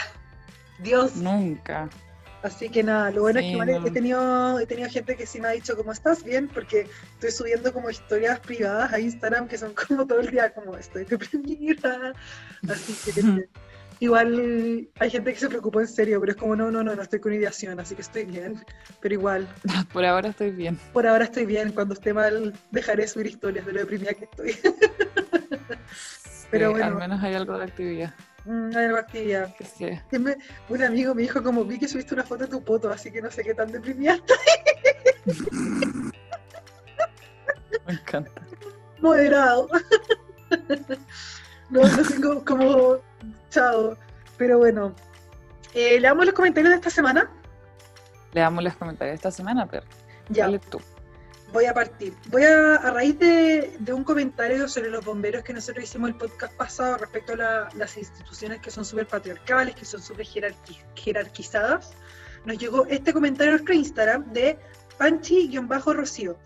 Dios. 0.81 1.17
Nunca. 1.17 1.89
Así 2.43 2.69
que 2.69 2.85
nada, 2.85 3.11
lo 3.11 3.23
bueno 3.23 3.41
es 3.41 3.47
que 3.47 3.89
he, 3.89 3.91
tenido, 3.91 4.61
he 4.61 4.67
tenido 4.67 4.89
gente 4.89 5.17
que 5.17 5.27
sí 5.27 5.41
me 5.41 5.49
ha 5.49 5.53
dicho 5.53 5.77
cómo 5.77 5.91
estás 5.91 6.23
bien, 6.23 6.47
porque 6.47 6.87
estoy 7.15 7.33
subiendo 7.33 7.73
como 7.73 7.91
historias 7.91 8.39
privadas 8.39 8.93
a 8.93 9.01
Instagram 9.01 9.49
que 9.49 9.59
son 9.59 9.75
como 9.75 10.07
todo 10.07 10.21
el 10.21 10.31
día 10.31 10.53
como 10.55 10.77
estoy 10.77 11.05
deprimida. 11.05 12.13
Así 12.69 13.13
que 13.13 13.49
igual 14.01 14.89
hay 15.01 15.11
gente 15.11 15.33
que 15.33 15.41
se 15.41 15.49
preocupa 15.49 15.81
en 15.81 15.89
serio, 15.89 16.21
pero 16.21 16.33
es 16.33 16.39
como 16.39 16.55
no, 16.55 16.71
no, 16.71 16.85
no, 16.85 16.95
no 16.95 17.03
estoy 17.03 17.19
con 17.19 17.33
ideación, 17.33 17.81
así 17.81 17.97
que 17.97 18.03
estoy 18.03 18.25
bien. 18.25 18.63
Pero 19.01 19.15
igual. 19.15 19.49
Por 19.93 20.05
ahora 20.05 20.29
estoy 20.29 20.53
bien. 20.53 20.79
Por 20.93 21.09
ahora 21.09 21.25
estoy 21.25 21.45
bien. 21.45 21.73
Cuando 21.73 21.95
esté 21.95 22.15
mal 22.15 22.55
dejaré 22.71 23.09
subir 23.09 23.27
historias 23.27 23.67
de 23.67 23.73
lo 23.73 23.81
deprimida 23.81 24.15
que 24.15 24.25
estoy. 24.27 24.57
pero 26.53 26.71
bueno. 26.71 26.87
Al 26.87 26.95
menos 26.95 27.23
hay 27.23 27.35
algo 27.35 27.59
de 27.59 27.65
actividad. 27.65 28.15
Mm, 28.49 28.71
hay. 28.75 28.89
Sí. 29.77 30.01
un 30.71 30.83
amigo 30.83 31.15
me 31.15 31.21
dijo 31.21 31.43
como 31.43 31.67
vi 31.67 31.79
que 31.79 31.87
subiste 31.87 32.15
una 32.15 32.23
foto 32.23 32.45
de 32.45 32.51
tu 32.51 32.63
foto, 32.63 32.91
así 32.91 33.11
que 33.11 33.21
no 33.21 33.31
sé 33.31 33.45
qué 33.45 33.53
tan 33.53 33.71
deprimida 33.71 34.19
Me 37.87 37.93
encanta. 37.93 38.41
Moderado. 39.01 39.69
no, 41.69 41.83
no 41.83 42.03
tengo 42.09 42.43
como 42.43 42.97
chao. 43.51 43.99
Pero 44.39 44.57
bueno. 44.57 44.95
Eh, 45.75 46.01
¿Le 46.01 46.09
damos 46.09 46.25
los 46.25 46.35
comentarios 46.35 46.71
de 46.71 46.77
esta 46.77 46.89
semana? 46.89 47.31
Le 48.33 48.41
damos 48.41 48.65
los 48.65 48.75
comentarios 48.77 49.13
de 49.13 49.17
esta 49.17 49.31
semana, 49.31 49.67
pero 49.67 49.85
ya. 50.31 50.47
Dale 50.47 50.59
tú 50.59 50.81
voy 51.53 51.65
a 51.65 51.75
partir. 51.75 52.15
Voy 52.31 52.45
a, 52.45 52.77
a 52.77 52.91
raíz 52.91 53.19
de, 53.19 53.93
un 53.93 54.05
comentario 54.05 54.69
sobre 54.69 54.91
los 54.91 55.05
bomberos 55.05 55.43
que 55.43 55.53
nosotros 55.53 55.85
hicimos 55.85 56.11
el 56.11 56.17
podcast 56.17 56.55
pasado 56.55 56.99
respecto 56.99 57.35
a 57.35 57.69
las 57.75 57.97
instituciones 57.97 58.61
que 58.61 58.71
son 58.71 58.85
súper 58.85 59.07
patriarcales, 59.07 59.75
que 59.75 59.85
son 59.85 60.03
súper 60.03 60.27
jerarquizadas, 60.95 61.93
nos 62.45 62.59
llegó 62.59 62.87
este 62.87 63.13
comentario 63.13 63.53
a 63.53 63.57
nuestro 63.57 63.75
Instagram 63.75 64.33
de 64.33 64.59
Panchi-Rocío. 64.99 66.37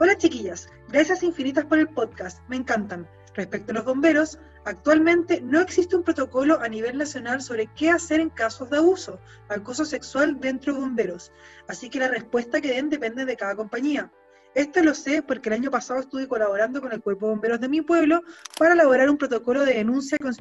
Hola 0.00 0.16
chiquillas, 0.16 0.68
gracias 0.88 1.22
infinitas 1.22 1.64
por 1.64 1.78
el 1.78 1.88
podcast, 1.88 2.40
me 2.48 2.56
encantan. 2.56 3.08
Respecto 3.34 3.72
a 3.72 3.74
los 3.74 3.84
bomberos, 3.84 4.38
actualmente 4.64 5.40
no 5.40 5.60
existe 5.60 5.96
un 5.96 6.02
protocolo 6.02 6.60
a 6.60 6.68
nivel 6.68 6.98
nacional 6.98 7.40
sobre 7.40 7.68
qué 7.74 7.90
hacer 7.90 8.20
en 8.20 8.30
casos 8.30 8.70
de 8.70 8.78
abuso, 8.78 9.20
acoso 9.48 9.84
sexual 9.84 10.40
dentro 10.40 10.74
de 10.74 10.80
bomberos, 10.80 11.32
así 11.68 11.88
que 11.88 11.98
la 11.98 12.08
respuesta 12.08 12.60
que 12.60 12.72
den 12.72 12.90
depende 12.90 13.24
de 13.24 13.36
cada 13.36 13.56
compañía. 13.56 14.10
Esto 14.54 14.82
lo 14.82 14.94
sé 14.94 15.22
porque 15.22 15.50
el 15.50 15.54
año 15.54 15.70
pasado 15.70 16.00
estuve 16.00 16.26
colaborando 16.26 16.80
con 16.80 16.92
el 16.92 17.00
Cuerpo 17.00 17.26
de 17.26 17.32
Bomberos 17.32 17.60
de 17.60 17.68
mi 17.68 17.80
pueblo 17.82 18.22
para 18.58 18.74
elaborar 18.74 19.08
un 19.08 19.16
protocolo 19.16 19.64
de 19.64 19.74
denuncia 19.74 20.18
con 20.18 20.34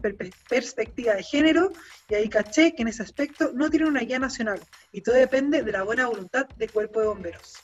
perspectiva 0.50 1.14
de 1.14 1.24
género 1.24 1.72
y 2.10 2.16
ahí 2.16 2.30
caché 2.30 2.74
que 2.74 2.82
en 2.82 2.88
ese 2.88 3.04
aspecto 3.04 3.52
no 3.54 3.70
tienen 3.70 3.90
una 3.90 4.02
guía 4.02 4.18
nacional 4.18 4.60
y 4.92 5.02
todo 5.02 5.16
depende 5.16 5.62
de 5.62 5.72
la 5.72 5.84
buena 5.84 6.08
voluntad 6.08 6.48
del 6.58 6.72
Cuerpo 6.72 7.02
de 7.02 7.08
Bomberos. 7.08 7.58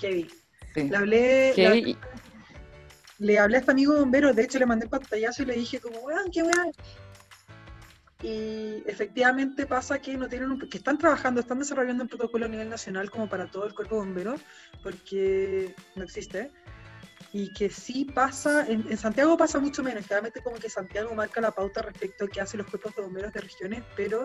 Heavy. 0.00 0.28
Le 0.74 0.96
hablé, 0.96 1.96
le 3.18 3.38
hablé 3.38 3.56
a 3.56 3.60
este 3.60 3.70
amigo 3.70 3.94
bombero, 3.94 4.34
de 4.34 4.42
hecho 4.42 4.58
le 4.58 4.66
mandé 4.66 4.88
pantallazo 4.88 5.42
y 5.42 5.46
le 5.46 5.54
dije 5.54 5.80
como, 5.80 6.00
weón, 6.00 6.30
qué 6.30 6.42
weón. 6.42 6.72
Y 8.22 8.82
efectivamente 8.86 9.66
pasa 9.66 9.98
que 9.98 10.16
no 10.16 10.28
tienen 10.28 10.50
un- 10.50 10.58
que 10.58 10.78
están 10.78 10.96
trabajando, 10.98 11.40
están 11.40 11.58
desarrollando 11.58 12.04
un 12.04 12.08
protocolo 12.08 12.46
a 12.46 12.48
nivel 12.48 12.68
nacional 12.70 13.10
como 13.10 13.28
para 13.28 13.46
todo 13.50 13.66
el 13.66 13.74
cuerpo 13.74 13.96
de 13.96 14.00
bomberos, 14.06 14.40
porque 14.82 15.74
no 15.94 16.04
existe. 16.04 16.50
Y 17.32 17.52
que 17.52 17.68
sí 17.68 18.06
pasa, 18.06 18.66
en, 18.66 18.86
en 18.90 18.96
Santiago 18.96 19.36
pasa 19.36 19.58
mucho 19.58 19.82
menos, 19.82 20.06
claramente 20.06 20.40
como 20.40 20.56
que 20.56 20.70
Santiago 20.70 21.14
marca 21.14 21.40
la 21.40 21.50
pauta 21.50 21.82
respecto 21.82 22.24
a 22.24 22.28
qué 22.28 22.40
hacen 22.40 22.58
los 22.58 22.68
cuerpos 22.68 22.94
de 22.96 23.02
bomberos 23.02 23.32
de 23.32 23.40
regiones, 23.40 23.82
pero 23.96 24.24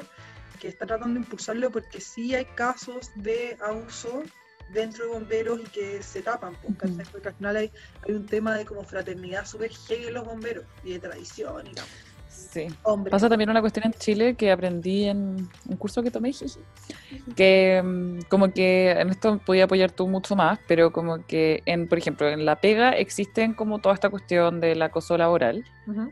que 0.59 0.69
está 0.69 0.85
tratando 0.85 1.15
de 1.15 1.25
impulsarlo 1.25 1.71
porque 1.71 1.99
sí 1.99 2.33
hay 2.35 2.45
casos 2.45 3.11
de 3.15 3.57
abuso 3.61 4.23
dentro 4.69 5.05
de 5.05 5.11
bomberos 5.11 5.59
y 5.59 5.63
que 5.63 6.01
se 6.03 6.21
tapan, 6.21 6.55
pues, 6.61 6.77
¿cachai? 6.77 7.01
Ujú. 7.01 7.11
porque 7.11 7.27
al 7.29 7.35
final 7.35 7.55
hay, 7.57 7.71
hay 8.07 8.13
un 8.13 8.25
tema 8.25 8.55
de 8.55 8.65
como 8.65 8.83
fraternidad 8.83 9.45
súper 9.45 9.71
heavy 9.71 10.05
en 10.07 10.13
los 10.13 10.25
bomberos 10.25 10.63
y 10.83 10.93
de 10.93 10.99
tradición 10.99 11.67
y. 11.67 11.71
Sí. 12.51 12.67
Hombre, 12.83 13.09
Pasa 13.11 13.29
también 13.29 13.49
una 13.49 13.61
cuestión 13.61 13.85
en 13.85 13.93
Chile 13.93 14.35
que 14.35 14.51
aprendí 14.51 15.05
en 15.05 15.47
un 15.69 15.77
curso 15.77 16.03
que 16.03 16.11
tomé, 16.11 16.31
que 17.35 17.81
mm, 17.83 18.19
como 18.29 18.51
que 18.51 18.91
en 18.91 19.09
esto 19.09 19.39
podía 19.45 19.63
apoyar 19.63 19.91
tú 19.91 20.07
mucho 20.07 20.35
más, 20.35 20.59
pero 20.67 20.91
como 20.91 21.25
que 21.25 21.63
en, 21.65 21.87
por 21.87 21.97
ejemplo, 21.97 22.27
en 22.29 22.45
la 22.45 22.57
pega 22.57 22.91
existen 22.91 23.53
como 23.53 23.79
toda 23.79 23.95
esta 23.95 24.09
cuestión 24.09 24.59
del 24.59 24.81
acoso 24.81 25.17
laboral, 25.17 25.63
Ujú. 25.87 26.09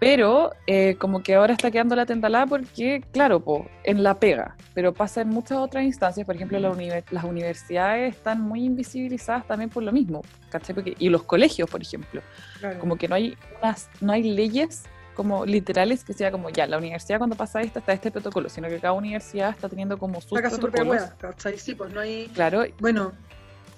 pero 0.00 0.52
eh, 0.66 0.96
como 0.98 1.22
que 1.22 1.34
ahora 1.34 1.52
está 1.52 1.70
quedando 1.70 1.94
la 1.96 2.06
tentalada 2.06 2.46
porque, 2.46 3.04
claro, 3.12 3.40
po, 3.40 3.66
en 3.84 4.02
la 4.02 4.18
pega, 4.18 4.56
pero 4.74 4.94
pasa 4.94 5.20
en 5.20 5.28
muchas 5.28 5.58
otras 5.58 5.84
instancias, 5.84 6.24
por 6.26 6.34
ejemplo, 6.34 6.58
la 6.58 6.72
las 7.10 7.24
universidades 7.24 8.16
están 8.16 8.40
muy 8.40 8.64
invisibilizadas 8.64 9.46
también 9.46 9.68
por 9.70 9.82
lo 9.82 9.92
mismo, 9.92 10.22
¿cachai? 10.50 10.74
Porque- 10.74 10.94
y 10.98 11.08
los 11.10 11.22
colegios, 11.24 11.68
por 11.70 11.82
ejemplo 11.82 12.22
Claro. 12.58 12.78
como 12.80 12.96
que 12.96 13.06
no 13.06 13.14
hay 13.16 13.36
unas, 13.60 13.90
no 14.00 14.12
hay 14.12 14.22
leyes 14.22 14.84
como 15.14 15.44
literales 15.46 16.04
que 16.04 16.12
sea 16.12 16.30
como 16.30 16.50
ya, 16.50 16.66
la 16.66 16.78
universidad 16.78 17.18
cuando 17.18 17.36
pasa 17.36 17.60
esto 17.60 17.78
está 17.78 17.92
este 17.92 18.10
protocolo, 18.10 18.48
sino 18.48 18.68
que 18.68 18.78
cada 18.80 18.92
universidad 18.94 19.50
está 19.50 19.68
teniendo 19.68 19.98
como 19.98 20.20
sus 20.20 20.38
Saca 20.38 20.50
su 20.50 20.58
propia 20.58 20.82
protocolos. 20.84 21.10
¿cachai? 21.18 21.58
Sí, 21.58 21.74
pues 21.74 21.92
no 21.92 22.00
hay. 22.00 22.28
Claro, 22.34 22.64
Bueno, 22.80 23.12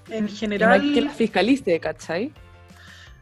en 0.08 0.24
no 0.26 0.30
general. 0.30 0.80
hay 0.80 0.94
que 0.94 1.00
la 1.00 1.10
fiscalice, 1.10 1.80
¿cachai? 1.80 2.32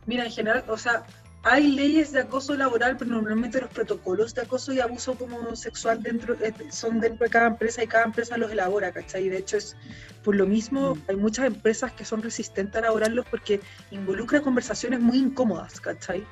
Mira, 0.07 0.25
en 0.25 0.33
general, 0.33 0.65
o 0.69 0.77
sea, 0.77 1.05
hay 1.45 1.73
leyes 1.73 2.13
de 2.13 2.21
acoso 2.21 2.55
laboral, 2.55 2.97
pero 2.97 3.11
normalmente 3.11 3.61
los 3.61 3.71
protocolos 3.71 4.35
de 4.35 4.43
acoso 4.43 4.73
y 4.73 4.81
abuso 4.81 5.15
como 5.17 5.57
sexual 5.57 6.03
dentro 6.03 6.35
eh, 6.35 6.53
son 6.71 7.01
dentro 7.01 7.25
de 7.25 7.31
cada 7.31 7.49
empresa 7.49 7.83
y 7.83 7.87
cada 7.89 8.05
empresa 8.05 8.37
los 8.37 8.53
elabora, 8.53 8.93
¿cachai? 8.93 9.29
De 9.29 9.39
hecho, 9.39 9.57
es 9.57 9.77
por 10.23 10.37
lo 10.37 10.47
mismo, 10.47 10.95
Mm. 10.95 10.99
hay 11.09 11.17
muchas 11.17 11.47
empresas 11.47 11.93
que 11.93 12.05
son 12.05 12.23
resistentes 12.23 12.77
a 12.77 12.79
elaborarlos 12.81 13.27
porque 13.29 13.61
involucra 13.91 14.41
conversaciones 14.41 15.01
muy 15.01 15.19
incómodas, 15.19 15.81
¿cachai? 15.81 16.25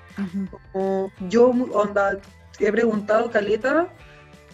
Como 0.73 1.12
yo, 1.29 1.49
onda, 1.49 2.19
he 2.61 2.71
preguntado 2.71 3.31
caleta 3.31 3.88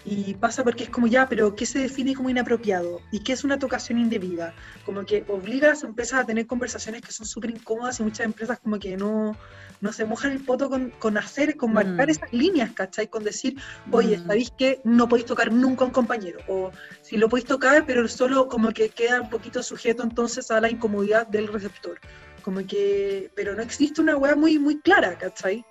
y 0.09 0.35
pasa 0.35 0.63
porque 0.63 0.85
es 0.85 0.89
como 0.91 1.09
ya, 1.09 1.29
pero 1.29 1.57
¿qué 1.57 1.67
se 1.67 1.81
define 1.81 2.15
como 2.15 2.31
inapropiado? 2.31 3.01
¿Y 3.11 3.25
qué 3.25 3.33
es 3.33 3.43
una 3.43 3.59
tocación 3.59 3.99
indebida? 3.99 4.55
Como 4.85 5.05
que 5.05 5.25
obliga 5.27 5.67
a 5.67 5.71
las 5.71 5.83
empresas 5.83 6.21
a 6.21 6.25
tener 6.25 6.47
conversaciones 6.47 7.03
que 7.03 7.11
son 7.11 7.27
súper 7.27 7.51
incómodas 7.51 7.99
y 7.99 8.05
muchas 8.05 8.25
empresas 8.25 8.61
como 8.61 8.79
que 8.79 8.97
no, 8.97 9.37
no 9.81 9.93
se 9.93 10.05
mojan 10.05 10.31
el 10.31 10.45
poto 10.45 10.71
con, 10.71 10.91
con 11.01 11.19
hacer, 11.19 11.57
con 11.57 11.73
marcar 11.73 12.07
Mm. 12.07 12.11
esas 12.11 12.33
líneas, 12.33 12.71
¿cachai? 12.73 13.09
Con 13.09 13.25
decir, 13.25 13.57
oye, 13.91 14.17
Mm. 14.19 14.23
¿sabéis 14.29 14.53
que 14.57 14.81
no 14.85 15.09
podéis 15.09 15.27
tocar 15.27 15.51
nunca 15.53 15.83
a 15.83 15.89
un 15.89 15.93
compañero? 15.93 16.39
O 16.47 16.71
si 17.03 17.17
lo 17.17 17.29
podéis 17.29 17.49
tocar, 17.49 17.85
pero 17.85 18.07
solo 18.07 18.47
como 18.47 18.71
que 18.71 18.91
queda 18.91 19.21
un 19.21 19.29
poquito 19.29 19.61
sujeto 19.61 20.05
entonces 20.05 20.53
a 20.53 20.61
la 20.61 20.71
incomodidad 20.71 21.27
del 21.27 21.49
receptor. 21.49 21.99
Como 22.43 22.65
que, 22.65 23.33
pero 23.35 23.57
no 23.57 23.63
existe 23.63 24.01
una 24.01 24.17
weá 24.17 24.37
muy, 24.37 24.57
muy 24.61 24.81
clara, 24.81 25.19
¿cachai? 25.19 25.65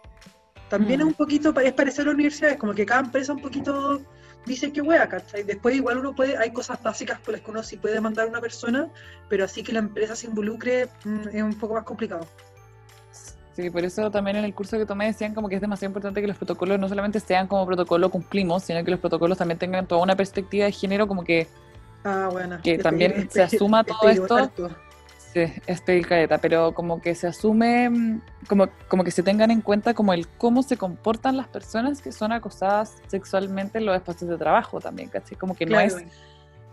También 0.70 1.00
Mm. 1.00 1.04
es 1.04 1.08
un 1.08 1.13
poquito, 1.13 1.58
es 1.62 1.72
parecer 1.74 2.01
a 2.01 2.06
las 2.08 2.15
universidades, 2.15 2.58
como 2.58 2.74
que 2.74 2.86
cada 2.86 3.01
empresa 3.01 3.32
un 3.32 3.42
poquito 3.42 4.01
dice 4.45 4.71
que 4.71 4.81
wea, 4.81 5.07
¿cachai? 5.09 5.43
Después 5.43 5.75
igual 5.75 5.97
uno 5.97 6.13
puede, 6.15 6.37
hay 6.37 6.51
cosas 6.51 6.81
básicas 6.81 7.19
por 7.19 7.33
las 7.33 7.41
que 7.41 7.51
uno 7.51 7.63
sí 7.63 7.77
puede 7.77 7.95
demandar 7.95 8.25
a 8.25 8.29
una 8.29 8.41
persona, 8.41 8.89
pero 9.29 9.45
así 9.45 9.63
que 9.63 9.73
la 9.73 9.79
empresa 9.79 10.15
se 10.15 10.27
involucre 10.27 10.87
mm, 11.03 11.27
es 11.33 11.41
un 11.43 11.53
poco 11.59 11.73
más 11.75 11.83
complicado. 11.83 12.27
Sí, 13.55 13.69
por 13.69 13.85
eso 13.85 14.11
también 14.11 14.35
en 14.35 14.43
el 14.45 14.53
curso 14.53 14.77
que 14.77 14.85
tomé 14.85 15.05
decían 15.07 15.33
como 15.33 15.47
que 15.47 15.55
es 15.55 15.61
demasiado 15.61 15.89
importante 15.89 16.19
que 16.19 16.27
los 16.27 16.35
protocolos 16.35 16.77
no 16.77 16.89
solamente 16.89 17.21
sean 17.21 17.47
como 17.47 17.65
protocolo 17.65 18.09
cumplimos, 18.09 18.63
sino 18.63 18.83
que 18.83 18.91
los 18.91 18.99
protocolos 18.99 19.37
también 19.37 19.57
tengan 19.57 19.87
toda 19.87 20.01
una 20.01 20.15
perspectiva 20.15 20.65
de 20.65 20.71
género 20.73 21.07
como 21.07 21.23
que 21.23 21.47
Ah, 22.07 22.29
bueno. 22.31 22.59
Que 22.63 22.73
Este- 22.73 22.83
también 22.83 23.13
este- 23.13 23.31
se 23.47 23.55
asuma 23.55 23.79
este 23.81 23.93
todo 23.99 24.09
esto. 24.09 24.35
harto. 24.37 24.69
Sí, 25.36 25.51
es 25.68 25.82
pedir 25.82 26.08
careta, 26.08 26.38
pero 26.38 26.74
como 26.74 27.01
que 27.01 27.13
se 27.13 27.27
asume, 27.27 27.89
mm, 27.89 28.22
como, 28.48 28.70
como 28.88 29.04
que 29.04 29.12
se 29.12 29.22
tengan 29.22 29.51
en 29.51 29.60
cuenta 29.60 29.94
como 29.94 30.13
el 30.13 30.30
cómo 30.30 30.63
se 30.63 30.77
comportan 30.77 31.36
las 31.36 31.50
personas 31.50 32.01
que 32.01 32.13
son 32.13 32.32
acosadas 32.32 32.96
sexualmente 33.08 33.80
en 33.80 33.86
los 33.86 33.98
espacios 33.98 34.30
de 34.30 34.38
trabajo 34.38 34.80
también, 34.80 35.10
¿cachai? 35.10 35.38
Como 35.38 35.54
que 35.54 35.65
no 35.65 35.77
es 35.77 35.98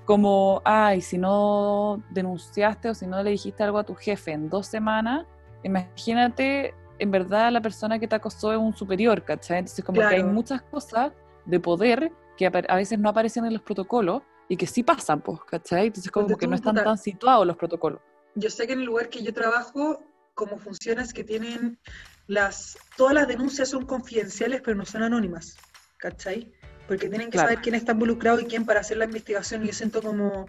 como, 0.05 0.63
ay, 0.65 1.01
si 1.01 1.19
no 1.19 2.05
denunciaste 2.11 2.91
o 2.91 2.95
si 2.95 3.05
no 3.05 3.21
le 3.25 3.31
dijiste 3.31 3.65
algo 3.65 3.79
a 3.79 3.85
tu 3.85 3.97
jefe 3.97 4.31
en 4.31 4.49
dos 4.49 4.69
semanas, 4.69 5.27
imagínate, 5.65 6.73
en 7.01 7.11
verdad 7.11 7.51
la 7.51 7.61
persona 7.61 7.99
que 7.99 8.07
te 8.07 8.15
acosó 8.15 8.53
es 8.53 8.59
un 8.59 8.77
superior, 8.77 9.25
¿cachai? 9.25 9.59
Entonces 9.59 9.85
como 9.85 9.99
que 10.03 10.07
hay 10.07 10.23
muchas 10.23 10.63
cosas 10.63 11.11
de 11.47 11.59
poder 11.59 12.13
que 12.37 12.47
a 12.47 12.77
veces 12.77 12.97
no 12.97 13.09
aparecen 13.09 13.45
en 13.45 13.55
los 13.55 13.63
protocolos 13.63 14.23
y 14.49 14.57
que 14.57 14.69
sí 14.69 14.85
pasan, 14.85 15.21
pues, 15.21 15.41
¿cachai? 15.51 15.89
Entonces 15.89 16.13
como 16.13 16.37
que 16.37 16.47
no 16.47 16.55
están 16.55 16.77
tan 16.77 16.97
situados 16.97 17.45
los 17.45 17.57
protocolos. 17.57 18.01
Yo 18.35 18.51
sé 18.51 18.67
que 18.67 18.73
en 18.73 18.81
el 18.81 18.87
lugar 18.87 19.09
que 19.09 19.23
yo 19.23 19.33
trabajo, 19.33 20.03
como 20.35 20.59
funciona 20.59 21.03
es 21.03 21.13
que 21.13 21.25
tienen 21.25 21.79
las, 22.27 22.79
todas 22.97 23.15
las 23.15 23.29
denuncias 23.29 23.69
son 23.69 23.85
confidenciales, 23.85 24.63
pero 24.65 24.77
no 24.77 24.87
son 24.87 25.03
anónimas, 25.03 25.57
¿cachai? 25.99 26.53
Porque 26.89 27.09
tienen 27.09 27.29
que 27.29 27.33
Claro. 27.33 27.49
saber 27.49 27.63
quién 27.63 27.75
está 27.75 27.93
involucrado 27.93 28.41
y 28.41 28.45
quién 28.47 28.65
para 28.65 28.81
hacer 28.81 28.97
la 28.97 29.05
investigación. 29.05 29.65
Y 29.65 29.69
yo 29.69 29.73
siento 29.73 30.03
como, 30.03 30.49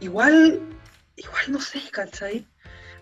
igual, 0.00 0.60
igual 1.16 1.44
no 1.48 1.60
sé, 1.60 1.80
¿cachai? 1.90 2.46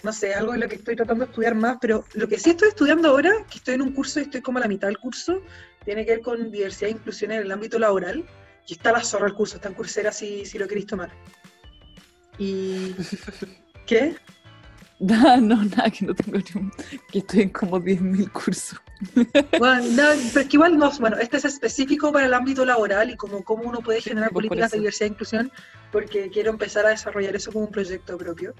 No 0.02 0.12
sé, 0.12 0.35
algo 0.35 0.52
de 0.52 0.59
lo 0.59 0.68
que 0.68 0.76
estoy 0.76 0.95
tratando 0.97 1.25
de 1.25 1.30
estudiar 1.30 1.54
más, 1.54 1.78
pero 1.80 2.04
lo 2.14 2.28
que 2.28 2.38
sí 2.38 2.50
estoy 2.50 2.68
estudiando 2.68 3.09
ahora, 3.09 3.33
que 3.50 3.59
estoy 3.59 3.75
en 3.75 3.83
un 3.83 3.92
curso 3.92 4.21
y 4.21 4.25
estoy 4.25 4.40
como 4.42 4.59
a 4.59 4.62
la 4.62 4.68
mitad 4.68 4.88
del 4.88 4.99
curso, 4.99 5.40
tiene 5.85 6.04
que 6.04 6.12
ver 6.12 6.21
con 6.21 6.50
diversidad 6.50 6.90
e 6.90 6.92
inclusión 6.92 7.30
en 7.33 7.42
el 7.42 7.52
ámbito 7.52 7.78
laboral. 7.78 8.25
Y 8.68 8.73
está 8.75 8.90
la 8.90 9.02
zorra 9.02 9.28
el 9.28 9.35
curso, 9.35 9.56
está 9.56 9.68
en 9.68 9.75
Coursera 9.75 10.11
si, 10.11 10.45
si 10.45 10.59
lo 10.59 10.66
queréis 10.66 10.87
tomar. 10.87 11.12
Y... 12.38 12.95
¿Qué? 13.87 14.16
No, 14.99 15.37
nada, 15.38 15.90
que 15.90 16.07
no 16.07 16.14
tengo 16.14 16.38
ni 16.38 16.45
un- 16.61 16.73
que 17.12 17.19
estoy 17.19 17.43
en 17.43 17.50
como 17.50 17.78
10.000 17.78 18.31
cursos. 18.33 18.81
Bueno, 19.59 19.83
no, 19.90 20.02
pero 20.33 20.40
es 20.40 20.49
que 20.49 20.57
igual 20.57 20.78
no, 20.78 20.90
bueno, 20.99 21.19
este 21.19 21.37
es 21.37 21.45
específico 21.45 22.11
para 22.12 22.25
el 22.25 22.33
ámbito 22.33 22.64
laboral 22.64 23.11
y 23.11 23.16
como 23.16 23.45
cómo 23.45 23.64
uno 23.64 23.81
puede 23.81 24.00
generar 24.00 24.31
pues, 24.31 24.47
políticas 24.47 24.71
de 24.71 24.78
diversidad 24.78 25.09
e 25.09 25.12
inclusión, 25.12 25.52
porque 25.93 26.31
quiero 26.31 26.50
empezar 26.50 26.87
a 26.87 26.90
desarrollar 26.90 27.37
eso 27.37 27.52
como 27.52 27.66
un 27.66 27.71
proyecto 27.71 28.16
propio. 28.16 28.55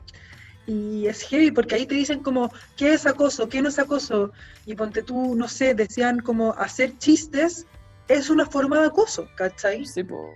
Y 0.67 1.07
es 1.07 1.23
heavy, 1.23 1.53
porque 1.53 1.77
ahí 1.77 1.87
te 1.87 1.95
dicen 1.95 2.21
como, 2.23 2.53
¿qué 2.77 2.93
es 2.93 3.07
acoso? 3.07 3.49
¿Qué 3.49 3.63
no 3.63 3.71
es 3.71 3.79
acoso? 3.79 4.33
Y 4.67 4.75
ponte 4.75 5.03
tú, 5.03 5.35
no 5.37 5.49
sé, 5.49 5.75
decían 5.75 6.19
como 6.21 6.53
hacer 6.53 6.99
chistes 6.99 7.67
es 8.09 8.29
una 8.29 8.45
forma 8.45 8.79
de 8.81 8.89
acoso, 8.89 9.27
¿cachai? 9.37 9.87
Sí, 9.87 10.05
po. 10.05 10.35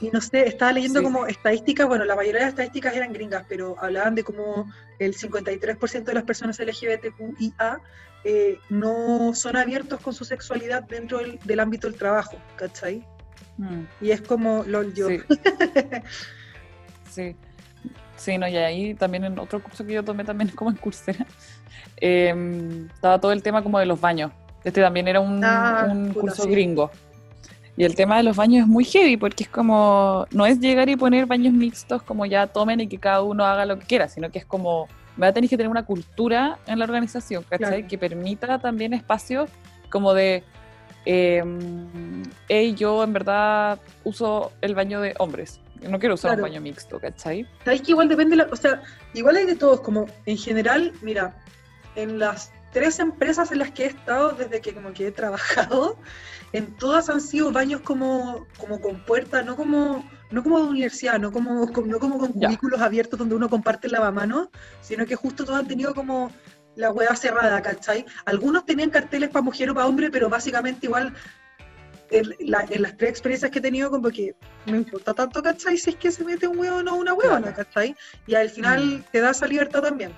Y 0.00 0.10
no 0.10 0.20
sé, 0.20 0.46
estaba 0.48 0.72
leyendo 0.72 1.00
Sí. 1.00 1.04
como 1.04 1.26
estadísticas, 1.26 1.86
bueno, 1.86 2.04
la 2.06 2.16
mayoría 2.16 2.38
de 2.40 2.44
las 2.46 2.50
estadísticas 2.54 2.96
eran 2.96 3.12
gringas, 3.12 3.44
pero 3.48 3.76
hablaban 3.80 4.14
de 4.14 4.24
cómo 4.24 4.70
el 4.98 5.14
53% 5.14 6.04
de 6.04 6.14
las 6.14 6.24
personas 6.24 6.58
LGBTQIA 6.58 7.80
eh, 8.24 8.58
no 8.68 9.32
son 9.34 9.56
abiertos 9.56 10.00
con 10.00 10.12
su 10.14 10.24
sexualidad 10.24 10.82
dentro 10.84 11.18
del, 11.18 11.38
del 11.44 11.60
ámbito 11.60 11.86
del 11.88 11.98
trabajo, 11.98 12.36
¿cachai? 12.56 13.04
Mm, 13.58 13.82
Y 14.00 14.10
es 14.10 14.20
como, 14.22 14.62
lol, 14.66 14.92
yo. 14.94 15.08
Sí. 15.08 15.20
Sí. 17.10 17.36
Sí, 18.16 18.38
no, 18.38 18.46
y 18.46 18.56
ahí 18.56 18.94
también 18.94 19.24
en 19.24 19.38
otro 19.38 19.62
curso 19.62 19.84
que 19.86 19.94
yo 19.94 20.04
tomé 20.04 20.24
también 20.24 20.50
como 20.54 20.70
en 20.70 20.76
Coursera, 20.76 21.26
eh, 21.96 22.86
estaba 22.94 23.18
todo 23.20 23.32
el 23.32 23.42
tema 23.42 23.62
como 23.62 23.78
de 23.78 23.86
los 23.86 24.00
baños. 24.00 24.32
Este 24.62 24.80
también 24.82 25.08
era 25.08 25.20
un, 25.20 25.42
Ah, 25.42 25.88
un 25.90 26.08
puta, 26.08 26.20
curso 26.20 26.42
sí. 26.44 26.50
gringo. 26.50 26.90
Y 27.80 27.84
el 27.84 27.94
tema 27.94 28.18
de 28.18 28.24
los 28.24 28.36
baños 28.36 28.64
es 28.64 28.68
muy 28.68 28.84
heavy 28.84 29.16
porque 29.16 29.44
es 29.44 29.48
como, 29.48 30.26
no 30.32 30.44
es 30.44 30.60
llegar 30.60 30.90
y 30.90 30.96
poner 30.96 31.24
baños 31.24 31.54
mixtos 31.54 32.02
como 32.02 32.26
ya 32.26 32.46
tomen 32.46 32.78
y 32.80 32.88
que 32.88 32.98
cada 32.98 33.22
uno 33.22 33.46
haga 33.46 33.64
lo 33.64 33.78
que 33.78 33.86
quiera, 33.86 34.06
sino 34.06 34.30
que 34.30 34.38
es 34.38 34.44
como, 34.44 34.86
va 35.20 35.28
a 35.28 35.32
tener 35.32 35.48
que 35.48 35.56
tener 35.56 35.70
una 35.70 35.86
cultura 35.86 36.58
en 36.66 36.78
la 36.78 36.84
organización, 36.84 37.42
¿cachai? 37.42 37.68
Claro. 37.68 37.88
Que 37.88 37.96
permita 37.96 38.58
también 38.58 38.92
espacios 38.92 39.48
como 39.88 40.12
de, 40.12 40.44
eh, 41.06 41.42
hey, 42.50 42.74
yo 42.76 43.02
en 43.02 43.14
verdad 43.14 43.78
uso 44.04 44.52
el 44.60 44.74
baño 44.74 45.00
de 45.00 45.14
hombres, 45.18 45.58
no 45.80 45.98
quiero 45.98 46.16
usar 46.16 46.32
Claro. 46.32 46.42
un 46.44 46.50
baño 46.50 46.60
mixto, 46.60 47.00
¿cachai? 47.00 47.46
¿Sabéis 47.64 47.80
que 47.80 47.92
igual 47.92 48.10
depende, 48.10 48.36
la, 48.36 48.46
o 48.52 48.56
sea, 48.56 48.82
igual 49.14 49.36
hay 49.36 49.46
de 49.46 49.56
todos, 49.56 49.80
como 49.80 50.04
en 50.26 50.36
general, 50.36 50.92
mira, 51.00 51.34
en 51.96 52.18
las 52.18 52.52
tres 52.72 52.98
empresas 53.00 53.50
en 53.52 53.58
las 53.58 53.70
que 53.72 53.84
he 53.84 53.86
estado 53.88 54.30
desde 54.32 54.60
que 54.60 54.72
como 54.74 54.92
que 54.92 55.08
he 55.08 55.12
trabajado, 55.12 55.96
en 56.52 56.76
todas 56.76 57.08
han 57.08 57.20
sido 57.20 57.50
baños 57.52 57.80
como, 57.80 58.46
como 58.58 58.80
con 58.80 59.04
puerta, 59.04 59.42
no 59.42 59.56
como, 59.56 60.08
no 60.30 60.42
como 60.42 60.58
de 60.58 60.64
universidad, 60.70 61.18
no 61.18 61.32
como, 61.32 61.72
como- 61.72 61.86
no 61.86 61.98
como 61.98 62.18
con 62.18 62.32
cubículos 62.32 62.80
abiertos 62.80 63.18
donde 63.18 63.34
uno 63.34 63.48
comparte 63.48 63.86
el 63.88 63.92
lavamanos, 63.92 64.48
sino 64.80 65.04
que 65.06 65.16
justo 65.16 65.44
todos 65.44 65.58
han 65.58 65.68
tenido 65.68 65.94
como 65.94 66.30
la 66.76 66.92
hueá 66.92 67.14
cerrada, 67.16 67.60
¿cachai? 67.62 68.04
Algunos 68.24 68.64
tenían 68.64 68.90
carteles 68.90 69.28
para 69.30 69.42
mujer 69.42 69.70
o 69.70 69.74
para 69.74 69.86
hombre, 69.86 70.10
pero 70.10 70.28
básicamente 70.28 70.86
igual 70.86 71.12
en, 72.12 72.34
la- 72.40 72.66
en 72.68 72.82
las 72.82 72.96
tres 72.96 73.10
experiencias 73.10 73.50
que 73.50 73.58
he 73.58 73.62
tenido, 73.62 73.90
como 73.90 74.08
que 74.10 74.34
no 74.66 74.76
importa 74.76 75.14
tanto, 75.14 75.42
¿cachai? 75.42 75.76
Si 75.76 75.90
es 75.90 75.96
que 75.96 76.10
se 76.10 76.24
mete 76.24 76.46
un 76.46 76.58
huevo 76.58 76.78
o 76.78 76.94
una 76.96 77.14
huevona, 77.14 77.52
¿cachai? 77.52 77.94
Y 78.26 78.34
al 78.34 78.50
final 78.50 78.98
Mm. 79.00 79.02
te 79.12 79.20
da 79.20 79.30
esa 79.30 79.46
libertad 79.46 79.82
también, 79.82 80.12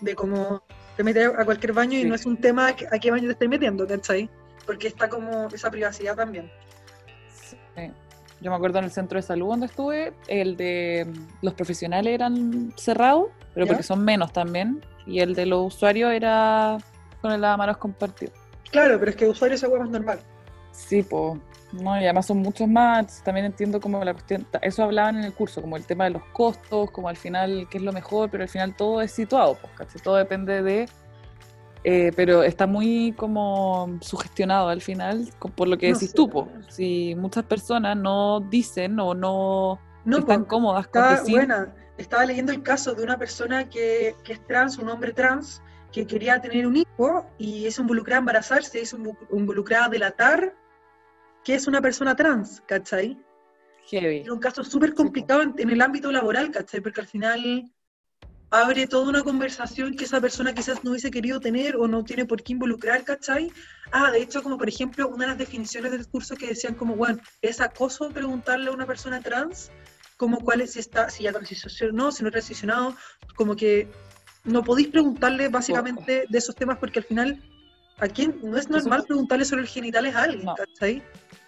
de 0.00 0.14
cómo 0.14 0.62
te 0.96 1.02
metes 1.04 1.28
a 1.36 1.44
cualquier 1.44 1.72
baño 1.72 1.98
y 1.98 2.04
no 2.04 2.14
es 2.14 2.26
un 2.26 2.36
tema 2.36 2.68
a 2.68 2.74
qué- 2.76 3.10
baño 3.10 3.26
te 3.26 3.32
estés 3.32 3.48
metiendo, 3.48 3.86
¿cachai? 3.86 4.28
Porque 4.66 4.88
está 4.88 5.08
como 5.08 5.48
esa 5.48 5.70
privacidad 5.70 6.14
también. 6.16 6.50
Sí. 7.34 7.56
Yo 8.40 8.50
me 8.50 8.56
acuerdo 8.56 8.78
en 8.80 8.86
el 8.86 8.90
centro 8.90 9.18
de 9.18 9.22
salud 9.22 9.48
donde 9.48 9.66
estuve, 9.66 10.12
el 10.26 10.56
de 10.56 11.06
los 11.42 11.54
profesionales 11.54 12.12
eran 12.12 12.72
cerrados, 12.76 13.28
pero 13.54 13.66
¿Ya? 13.66 13.70
porque 13.72 13.84
son 13.84 14.04
menos 14.04 14.32
también, 14.32 14.84
y 15.06 15.20
el 15.20 15.34
de 15.34 15.46
los 15.46 15.74
usuarios 15.74 16.12
era 16.12 16.78
con 17.20 17.30
el 17.30 17.40
lavamanos 17.40 17.76
compartido. 17.76 18.32
Claro, 18.72 18.98
pero 18.98 19.10
es 19.12 19.16
que 19.16 19.28
usuario 19.28 19.54
esa 19.54 19.68
hueá 19.68 19.84
es 19.84 19.90
normal. 19.90 20.18
Sí, 20.72 21.02
pues, 21.04 21.38
no, 21.72 21.96
y 22.00 22.04
además 22.04 22.26
son 22.26 22.38
muchos 22.38 22.68
más, 22.68 23.22
también 23.24 23.46
entiendo 23.46 23.80
como 23.80 24.04
la 24.04 24.12
cuestión, 24.12 24.46
eso 24.60 24.82
hablaban 24.84 25.16
en 25.18 25.24
el 25.24 25.32
curso, 25.34 25.60
como 25.60 25.76
el 25.76 25.84
tema 25.86 26.04
de 26.04 26.10
los 26.10 26.22
costos, 26.32 26.90
como 26.90 27.08
al 27.08 27.16
final 27.16 27.66
qué 27.70 27.78
es 27.78 27.84
lo 27.84 27.92
mejor, 27.92 28.30
pero 28.30 28.42
al 28.42 28.48
final 28.48 28.74
todo 28.76 29.00
es 29.00 29.12
situado, 29.12 29.56
pues, 29.76 30.02
todo 30.02 30.16
depende 30.16 30.62
de, 30.62 30.88
eh, 31.84 32.12
pero 32.14 32.42
está 32.42 32.66
muy 32.66 33.12
como 33.16 33.98
sugestionado 34.00 34.68
al 34.68 34.80
final, 34.80 35.28
por 35.56 35.66
lo 35.68 35.76
que 35.78 35.88
No 35.88 35.94
decís 35.94 36.10
sé. 36.10 36.16
tú, 36.16 36.28
pues, 36.28 36.46
si 36.68 37.14
muchas 37.16 37.44
personas 37.44 37.96
no 37.96 38.40
dicen 38.40 39.00
o 39.00 39.14
no, 39.14 39.80
No, 40.04 40.18
están 40.18 40.42
po, 40.42 40.48
cómodas 40.48 40.86
con 40.88 41.02
Estaba 41.02 41.20
decir, 41.20 41.34
buena. 41.36 41.74
Estaba 41.98 42.24
leyendo 42.24 42.52
el 42.52 42.62
caso 42.62 42.94
de 42.94 43.02
una 43.04 43.18
persona 43.18 43.68
que, 43.68 44.14
que 44.24 44.32
es 44.34 44.46
trans, 44.46 44.78
un 44.78 44.88
hombre 44.88 45.12
trans, 45.12 45.62
que 45.92 46.06
quería 46.06 46.40
tener 46.40 46.66
un 46.66 46.76
hijo 46.76 47.26
y 47.38 47.66
es 47.66 47.78
involucrada 47.78 48.18
a 48.18 48.20
embarazarse, 48.20 48.80
es 48.80 48.94
invu- 48.96 49.16
involucrada 49.32 49.84
a 49.84 49.88
delatar 49.88 50.54
que 51.44 51.54
es 51.54 51.66
una 51.66 51.80
persona 51.80 52.14
trans, 52.16 52.62
¿cachai? 52.66 53.18
heavy. 53.86 54.18
Era 54.18 54.32
un 54.32 54.38
caso 54.38 54.62
súper 54.62 54.94
complicado 54.94 55.42
en, 55.42 55.54
en 55.58 55.70
el 55.70 55.80
ámbito 55.80 56.12
laboral, 56.12 56.50
¿cachai? 56.50 56.80
Porque 56.80 57.00
al 57.00 57.06
final 57.06 57.70
abre 58.50 58.86
toda 58.86 59.08
una 59.08 59.22
conversación 59.22 59.96
que 59.96 60.04
esa 60.04 60.20
persona 60.20 60.54
quizás 60.54 60.84
no 60.84 60.90
hubiese 60.90 61.10
querido 61.10 61.40
tener 61.40 61.76
o 61.76 61.88
no 61.88 62.04
tiene 62.04 62.26
por 62.26 62.42
qué 62.42 62.52
involucrar, 62.52 63.02
¿cachai? 63.02 63.50
Ah, 63.90 64.10
de 64.10 64.22
hecho, 64.22 64.42
como 64.42 64.58
por 64.58 64.68
ejemplo, 64.68 65.08
una 65.08 65.24
de 65.24 65.28
las 65.30 65.38
definiciones 65.38 65.90
del 65.90 66.06
curso 66.06 66.36
que 66.36 66.48
decían 66.48 66.74
como, 66.74 66.94
bueno, 66.94 67.18
es 67.40 67.60
acoso 67.60 68.10
preguntarle 68.10 68.68
a 68.70 68.72
una 68.72 68.86
persona 68.86 69.20
trans 69.20 69.70
como 70.18 70.38
cuál 70.38 70.60
es, 70.60 70.74
si 70.74 70.78
está, 70.78 71.10
si 71.10 71.24
ya 71.24 71.32
transicionó, 71.32 72.12
si 72.12 72.22
no 72.22 72.28
ha 72.28 72.32
transicionado, 72.32 72.94
como 73.34 73.56
que 73.56 73.88
no 74.44 74.62
podéis 74.62 74.88
preguntarle 74.88 75.48
básicamente 75.48 76.26
de 76.28 76.38
esos 76.38 76.54
temas 76.54 76.78
porque 76.78 77.00
al 77.00 77.06
final, 77.06 77.42
¿a 77.98 78.06
quién? 78.06 78.38
No 78.42 78.56
es 78.58 78.68
normal 78.68 79.04
preguntarle 79.06 79.44
sobre 79.44 79.62
los 79.62 79.72
genitales 79.72 80.14
a 80.14 80.24
alguien, 80.24 80.44
No. 80.44 80.54
¿cachai? 80.54 81.02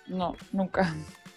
No, 0.07 0.37
nunca, 0.53 0.93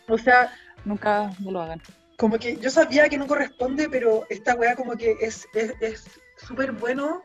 O 0.10 0.18
sea, 0.18 0.52
nunca 0.86 1.32
no 1.40 1.52
lo 1.52 1.62
hagan. 1.62 1.82
como 2.18 2.38
que 2.40 2.58
yo 2.58 2.70
sabía 2.70 3.08
que 3.10 3.18
no 3.18 3.28
corresponde, 3.28 3.90
pero 3.90 4.26
esta 4.30 4.56
weá 4.56 4.76
como 4.76 4.96
que 4.98 5.16
es 5.22 5.48
es- 5.54 5.74
es 5.82 6.10
súper 6.38 6.72
bueno 6.72 7.24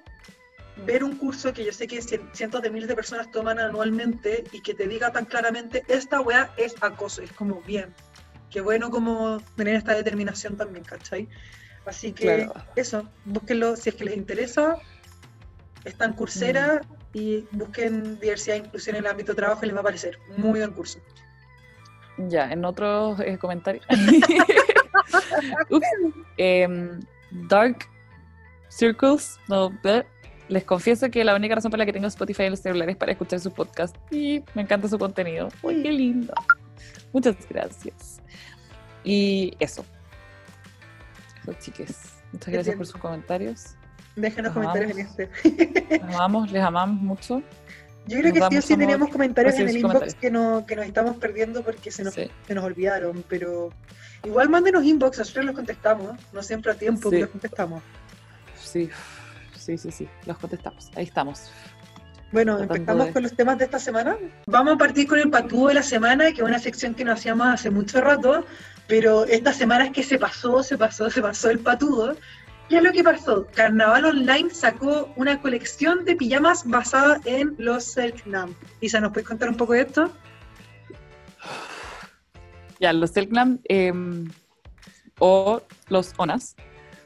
ver 0.87 1.05
un 1.05 1.17
curso 1.17 1.53
que 1.53 1.65
yo 1.65 1.73
sé 1.73 1.87
que 1.87 1.99
cien- 2.01 2.29
cientos 2.33 2.63
de 2.63 2.71
miles 2.71 2.89
de 2.89 2.95
personas 2.95 3.31
toman 3.31 3.59
anualmente 3.59 4.45
y 4.53 4.61
que 4.63 4.75
te 4.75 4.87
diga 4.89 5.11
tan 5.13 5.25
claramente, 5.27 5.85
esta 5.89 6.21
weá 6.21 6.51
es 6.57 6.75
acoso, 6.81 7.23
es 7.23 7.33
como 7.33 7.61
bien. 7.63 7.95
Qué 8.51 8.61
bueno 8.61 8.91
como 8.91 9.39
tener 9.57 9.77
esta 9.77 9.95
determinación 9.95 10.57
también, 10.57 10.85
¿cachai? 10.85 11.29
Así 11.87 12.13
que 12.13 12.45
Claro. 12.47 12.65
eso, 12.77 13.09
búsquenlo 13.25 13.77
si 13.77 13.89
es 13.91 13.95
que 13.97 14.05
les 14.05 14.17
interesa. 14.17 14.77
Está 15.85 16.05
en 16.05 16.13
Coursera 16.13 16.81
y 17.13 17.47
busquen 17.51 18.19
diversidad 18.21 18.57
e 18.57 18.61
inclusión 18.61 18.97
en 18.97 19.05
el 19.05 19.11
ámbito 19.11 19.33
de 19.33 19.37
trabajo 19.37 19.65
y 19.65 19.67
les 19.67 19.77
va 19.77 19.81
a 19.81 19.85
parecer 19.85 20.19
muy 20.37 20.61
buen 20.61 20.73
curso. 20.73 21.01
Ya, 22.19 22.51
en 22.51 22.65
otros 22.65 23.21
eh, 23.21 23.39
comentarios. 23.39 23.85
Em, 26.37 27.01
Dark 27.49 27.89
Circles, 28.69 29.39
no, 29.49 29.71
bleh. 29.83 30.05
les 30.49 30.65
confieso 30.65 31.11
que 31.11 31.25
la 31.25 31.35
única 31.35 31.55
razón 31.55 31.71
por 31.71 31.79
la 31.79 31.87
que 31.87 31.93
tengo 31.93 32.07
Spotify 32.07 32.45
en 32.45 32.51
los 32.51 32.61
celulares 32.61 32.95
es 32.95 32.99
para 32.99 33.13
escuchar 33.13 33.41
su 33.41 33.53
podcast 33.53 33.97
y 34.11 34.43
me 34.55 34.63
encanta 34.63 34.89
su 34.89 34.99
contenido. 34.99 35.49
¡Uy, 35.63 35.83
qué 35.83 35.93
lindo! 35.93 36.35
Muchas 37.13 37.37
gracias. 37.49 38.21
Y 39.05 39.55
eso. 39.59 39.85
Eso, 41.43 41.53
chiques. 41.59 42.15
Muchas 42.33 42.53
gracias 42.53 42.77
por 42.77 42.87
sus 42.87 43.01
comentarios. 43.01 43.75
Dejen 44.17 44.45
los 44.45 44.53
comentarios 44.53 44.91
en 44.97 45.07
vamos. 45.07 45.19
este. 45.19 45.87
Les 45.91 46.03
amamos, 46.03 46.53
les 46.53 46.63
amamos 46.63 47.01
mucho. 47.03 47.43
Yo 48.07 48.19
creo 48.19 48.35
Nos 48.35 48.49
que 48.49 48.55
sí 48.55 48.59
o 48.59 48.63
sí 48.63 48.73
amor, 48.75 48.81
teníamos 48.83 49.09
comentarios 49.11 49.55
en 49.57 49.69
el 49.69 49.77
inbox 49.77 50.15
que, 50.15 50.31
no, 50.31 50.67
que 50.67 50.75
nos 50.77 50.87
estamos 50.87 51.17
perdiendo 51.19 51.63
porque 51.63 51.91
se 51.93 52.03
nos, 52.03 52.15
Sí. 52.15 52.29
se 52.47 52.55
nos 52.55 52.65
olvidaron, 52.65 53.25
pero 53.29 53.71
igual 54.25 54.49
mándenos 54.49 54.85
inbox, 54.85 55.19
nosotros 55.19 55.45
los 55.47 55.55
contestamos, 55.55 56.19
no 56.33 56.43
siempre 56.43 56.73
a 56.73 56.75
tiempo, 56.75 57.03
Sí. 57.09 57.09
pero 57.11 57.21
los 57.23 57.31
contestamos. 57.31 57.83
Sí, 58.61 58.91
sí, 59.57 59.79
sí, 59.79 59.91
sí. 59.93 60.09
Los 60.27 60.37
contestamos. 60.39 60.91
Ahí 60.97 61.05
estamos. 61.05 61.51
Bueno, 62.33 62.57
Tratando 62.57 62.75
empezamos 62.77 63.07
de- 63.07 63.13
con 63.13 63.23
los 63.23 63.33
temas 63.37 63.59
de 63.59 63.65
esta 63.67 63.79
semana. 63.79 64.17
Vamos 64.47 64.75
a 64.75 64.79
partir 64.79 65.07
con 65.07 65.19
el 65.19 65.31
patúo 65.31 65.69
de 65.69 65.75
la 65.75 65.83
semana, 65.83 66.25
que 66.33 66.41
es 66.41 66.49
una 66.49 66.59
sección 66.59 66.95
que 66.95 67.05
no 67.05 67.13
hacíamos 67.13 67.47
hace 67.47 67.71
mucho 67.71 68.01
rato, 68.01 68.45
pero 68.89 69.25
esta 69.27 69.53
semana 69.53 69.85
es 69.85 69.93
que 69.93 70.03
se 70.03 70.19
pasó, 70.19 70.63
se 70.63 70.79
pasó, 70.79 71.11
se 71.11 71.21
pasó 71.23 71.51
el 71.51 71.59
patudo. 71.59 72.17
¿Qué 72.69 72.79
es 72.79 72.83
lo 72.83 72.93
que 72.93 73.05
pasó? 73.05 73.47
Carnaval 73.55 74.05
Online 74.07 74.51
sacó 74.51 75.13
una 75.17 75.41
colección 75.41 76.05
de 76.05 76.17
pijamas 76.17 76.67
basada 76.67 77.21
en 77.25 77.55
los 77.59 77.85
Selknam. 77.85 78.55
Isa, 78.81 79.01
¿nos 79.01 79.13
puedes 79.13 79.29
contar 79.29 79.49
un 79.51 79.57
poco 79.57 79.75
de 79.75 79.83
esto? 79.83 80.11
Ya, 82.81 82.93
los 82.93 83.11
Selknam 83.11 83.61
em, 83.65 84.31
o 85.19 85.63
los 85.89 86.15
Onas 86.17 86.57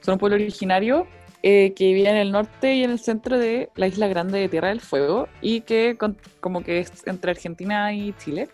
son 0.01 0.15
un 0.15 0.19
pueblo 0.19 0.37
originario 0.37 1.07
eh, 1.43 1.75
que 1.75 1.93
vive 1.93 2.09
en 2.09 2.17
el 2.17 2.33
norte 2.33 2.75
y 2.75 2.85
en 2.85 2.91
el 2.91 2.99
centro 2.99 3.39
de 3.39 3.71
la 3.75 3.87
isla 3.87 4.07
grande 4.09 4.39
de 4.39 4.49
Tierra 4.49 4.69
del 4.69 4.81
Fuego 4.81 5.29
y 5.43 5.63
que 5.63 5.99
como 6.41 6.63
que 6.63 6.79
es 6.79 6.93
entre 7.07 7.33
Argentina 7.33 7.93
y 7.93 8.15
Chile. 8.15 8.49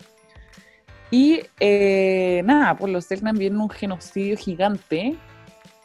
Y 1.11 1.41
eh, 1.59 2.41
nada, 2.43 2.75
pues 2.75 2.91
los 2.91 3.05
Selknam 3.05 3.37
vienen 3.37 3.61
un 3.61 3.69
genocidio 3.69 4.35
gigante 4.35 5.15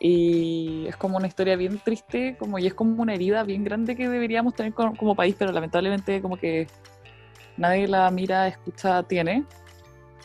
y 0.01 0.87
es 0.87 0.97
como 0.97 1.17
una 1.17 1.27
historia 1.27 1.57
bien 1.57 1.81
triste 1.85 2.37
como, 2.39 2.59
y 2.59 2.67
es 2.67 2.75
como 2.75 3.03
una 3.03 3.15
herida 3.15 3.43
bien 3.43 3.65
grande 3.65 3.97
que 3.97 4.09
deberíamos 4.09 4.55
tener 4.55 4.73
como, 4.73 4.97
como 4.97 5.15
país, 5.15 5.35
pero 5.39 5.53
lamentablemente 5.53 6.23
como 6.23 6.37
que 6.37 6.69
nadie 7.57 7.89
la 7.89 8.11
mira, 8.11 8.47
escucha, 8.47 9.03
tiene. 9.03 9.45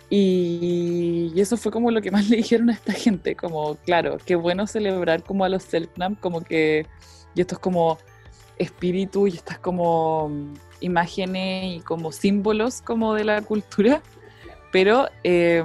Y, 0.09 1.31
y 1.33 1.41
eso 1.41 1.57
fue 1.57 1.71
como 1.71 1.89
lo 1.89 2.01
que 2.01 2.12
más 2.12 2.29
le 2.29 2.38
dijeron 2.38 2.69
a 2.69 2.73
esta 2.73 2.93
gente, 2.93 3.36
como, 3.36 3.75
claro, 3.77 4.17
qué 4.23 4.36
bueno 4.36 4.67
celebrar 4.67 5.23
como 5.23 5.43
a 5.43 5.49
los 5.49 5.63
Selknam, 5.63 6.15
como 6.15 6.41
que, 6.41 6.86
y 7.33 7.41
esto 7.41 7.55
es 7.55 7.59
como 7.59 7.97
espíritu 8.57 9.25
y 9.25 9.31
estas 9.31 9.57
como 9.57 10.31
imágenes 10.79 11.77
y 11.77 11.79
como 11.79 12.12
símbolos 12.12 12.81
como 12.81 13.15
de 13.15 13.23
la 13.23 13.41
cultura, 13.41 14.03
pero 14.71 15.07
eh, 15.23 15.63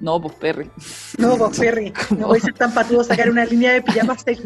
no, 0.00 0.18
pues 0.20 0.34
Perry. 0.36 0.70
No, 1.18 1.36
pues 1.36 1.58
Ferry, 1.58 1.92
no 2.18 2.28
puede 2.28 2.40
ser 2.40 2.54
tan 2.54 2.72
patudo 2.72 3.04
sacar 3.04 3.28
una 3.28 3.44
línea 3.44 3.74
de 3.74 3.82
pijamas. 3.82 4.24
¿eh? 4.26 4.36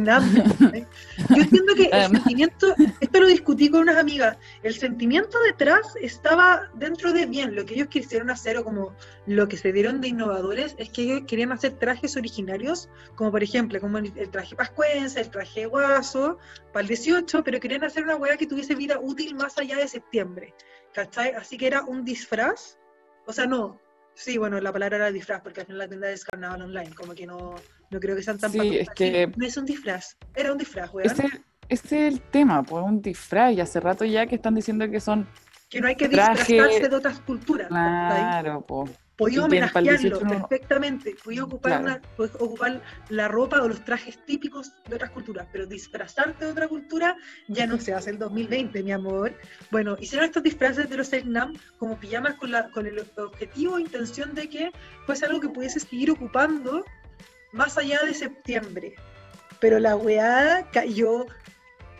Yo 1.31 1.43
entiendo 1.43 1.75
que 1.77 1.88
el 1.93 2.11
sentimiento, 2.11 2.75
esto 3.01 3.21
lo 3.21 3.27
discutí 3.27 3.71
con 3.71 3.83
unas 3.83 3.97
amigas, 3.97 4.37
el 4.64 4.75
sentimiento 4.75 5.38
detrás 5.40 5.95
estaba 6.01 6.71
dentro 6.75 7.12
de 7.12 7.27
bien, 7.27 7.55
lo 7.55 7.64
que 7.64 7.75
ellos 7.75 7.88
quisieron 7.88 8.31
hacer 8.31 8.59
o 8.59 8.64
como 8.64 8.95
lo 9.27 9.47
que 9.47 9.57
se 9.57 9.73
dieron 9.73 10.01
de 10.01 10.09
innovadores 10.09 10.75
es 10.77 10.90
que 10.90 11.03
ellos 11.03 11.23
querían 11.27 11.53
hacer 11.53 11.75
trajes 11.75 12.17
originarios, 12.17 12.88
como 13.14 13.31
por 13.31 13.43
ejemplo, 13.43 13.81
como 13.81 13.99
el, 13.99 14.12
el 14.17 14.31
traje 14.31 14.57
pascuense, 14.57 15.21
el 15.21 15.31
traje 15.31 15.67
guaso, 15.67 16.38
para 16.73 16.83
el 16.83 16.88
18, 16.88 17.45
pero 17.45 17.61
querían 17.61 17.85
hacer 17.85 18.03
una 18.03 18.17
hueá 18.17 18.37
que 18.37 18.47
tuviese 18.47 18.75
vida 18.75 18.99
útil 19.01 19.37
más 19.37 19.57
allá 19.57 19.77
de 19.77 19.87
septiembre, 19.87 20.53
¿cachai? 20.93 21.33
Así 21.35 21.57
que 21.57 21.69
era 21.69 21.83
un 21.83 22.05
disfraz, 22.05 22.79
o 23.27 23.33
sea, 23.33 23.47
no, 23.47 23.81
sí, 24.14 24.38
bueno, 24.38 24.61
la 24.61 24.72
palabra 24.72 24.96
era 24.96 25.12
disfraz, 25.12 25.40
porque 25.42 25.61
al 25.61 25.66
final 25.66 25.79
la 25.79 25.88
tienda 25.88 26.11
es 26.11 26.24
carnaval 26.24 26.62
online, 26.62 26.94
como 26.94 27.14
que 27.14 27.27
no, 27.27 27.55
no 27.90 28.00
creo 28.00 28.16
que 28.16 28.22
sean 28.22 28.38
tan 28.38 28.50
Sí, 28.53 28.77
es 28.79 28.88
que- 28.90 29.33
No 29.37 29.46
es 29.46 29.57
un 29.57 29.64
disfraz, 29.66 30.16
era 30.35 30.53
un 30.53 30.59
disfraz, 30.59 30.92
weón. 30.92 31.11
Ese, 31.11 31.27
ese 31.68 32.07
es 32.09 32.14
el 32.14 32.20
tema, 32.20 32.62
pues 32.62 32.85
un 32.85 33.00
disfraz, 33.03 33.53
y 33.55 33.61
hace 33.61 33.81
rato 33.81 34.05
ya 34.05 34.27
que 34.27 34.37
están 34.37 34.55
diciendo 34.55 34.88
que 34.90 35.00
son, 35.00 35.27
que 35.68 35.81
no 35.81 35.88
hay 35.88 35.96
que 35.96 36.09
traje- 36.09 36.53
disfrazarse 36.55 36.88
de 36.88 36.96
otras 36.96 37.20
culturas. 37.20 37.68
claro, 37.68 38.64
pues. 38.66 38.90
El 39.18 39.38
homenajearlo 39.38 39.90
18 39.92 40.20
no- 40.24 40.48
perfectamente, 40.48 41.14
podías 41.22 41.44
ocupar, 41.44 41.70
Claro. 41.72 41.85
una, 41.85 42.03
podías 42.16 42.35
ocupar 42.40 42.83
la 43.11 43.29
ropa 43.29 43.62
o 43.62 43.68
los 43.68 43.85
trajes 43.85 44.18
típicos 44.27 44.72
de 44.88 44.96
otras 44.96 45.11
culturas, 45.12 45.46
pero 45.53 45.66
disfrazarte 45.66 46.44
de 46.44 46.50
otra 46.50 46.66
cultura 46.66 47.16
ya 47.46 47.66
no 47.66 47.79
se 47.79 47.94
hace 47.94 48.11
el 48.11 48.18
2020, 48.18 48.83
mi 48.83 48.90
amor. 48.90 49.33
Bueno, 49.70 49.96
hicieron 50.00 50.27
estos 50.27 50.42
disfraces 50.42 50.90
de 50.90 50.96
los 50.96 51.07
Selknam 51.09 51.55
como 51.79 51.96
pijamas 51.96 52.35
con, 52.35 52.50
la, 52.50 52.70
con 52.70 52.87
el 52.87 52.98
objetivo 53.16 53.79
e 53.79 53.83
intención 53.83 54.35
de 54.35 54.48
que 54.48 54.72
fuese 55.07 55.27
algo 55.27 55.40
que 55.40 55.48
pudiese 55.48 55.79
seguir 55.79 56.11
ocupando 56.11 56.85
más 57.53 57.79
allá 57.79 58.00
de 58.05 58.14
septiembre. 58.14 58.94
Pero 59.61 59.79
la 59.79 59.94
weá 59.94 60.68
cayó 60.72 61.27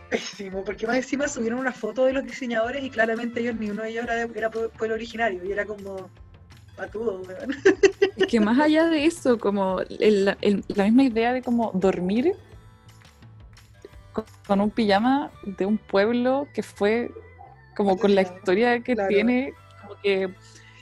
pésimo, 0.09 0.63
porque 0.65 0.85
más 0.85 0.97
encima 0.97 1.27
subieron 1.29 1.59
una 1.59 1.71
foto 1.71 2.05
de 2.05 2.13
los 2.13 2.25
diseñadores 2.25 2.83
y 2.83 2.89
claramente 2.89 3.39
ellos, 3.39 3.55
ni 3.55 3.69
uno 3.69 3.83
de 3.83 3.89
ellos 3.89 4.03
era, 4.03 4.21
era 4.23 4.51
pueblo 4.51 4.95
originario, 4.95 5.43
y 5.45 5.51
era 5.51 5.65
como, 5.65 6.09
weón. 6.93 7.23
Es 8.17 8.27
que 8.27 8.39
más 8.39 8.59
allá 8.59 8.85
de 8.87 9.05
eso, 9.05 9.37
como 9.37 9.79
el- 9.81 10.35
el- 10.41 10.63
la 10.67 10.83
misma 10.85 11.03
idea 11.03 11.33
de 11.33 11.41
como 11.41 11.71
dormir 11.73 12.33
con, 14.13 14.25
con 14.47 14.61
un 14.61 14.69
pijama 14.69 15.31
de 15.43 15.65
un 15.65 15.77
pueblo 15.77 16.47
que 16.53 16.63
fue 16.63 17.11
como 17.75 17.97
con 17.97 18.15
la 18.15 18.21
historia 18.21 18.79
que 18.81 18.93
Claro. 18.95 19.09
tiene, 19.09 19.53
como 19.81 19.95
que, 20.01 20.29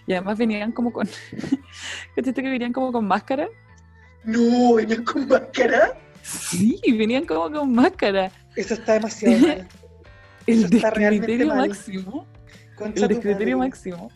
y 0.06 0.14
además 0.14 0.38
venían 0.38 0.72
como 0.72 0.92
con, 0.94 1.08
¿cachaste 2.16 2.44
que 2.44 2.50
venían 2.50 2.74
como 2.74 2.92
con 2.92 3.06
máscara? 3.08 3.48
No, 4.24 4.76
venían 4.76 5.04
con 5.04 5.28
máscara. 5.28 5.94
Sí, 6.22 6.80
venían 6.98 7.26
como 7.26 7.52
con 7.52 7.74
máscara. 7.74 8.32
Eso 8.56 8.76
está 8.76 8.94
demasiado 8.94 9.36
mal. 9.48 9.68
El 10.46 10.60
Eso 10.66 10.68
descriterio 10.70 11.48
máximo. 11.56 12.26
Concha 12.76 13.02
El 13.04 13.08
descriterio 13.10 13.58
máximo. 13.58 14.12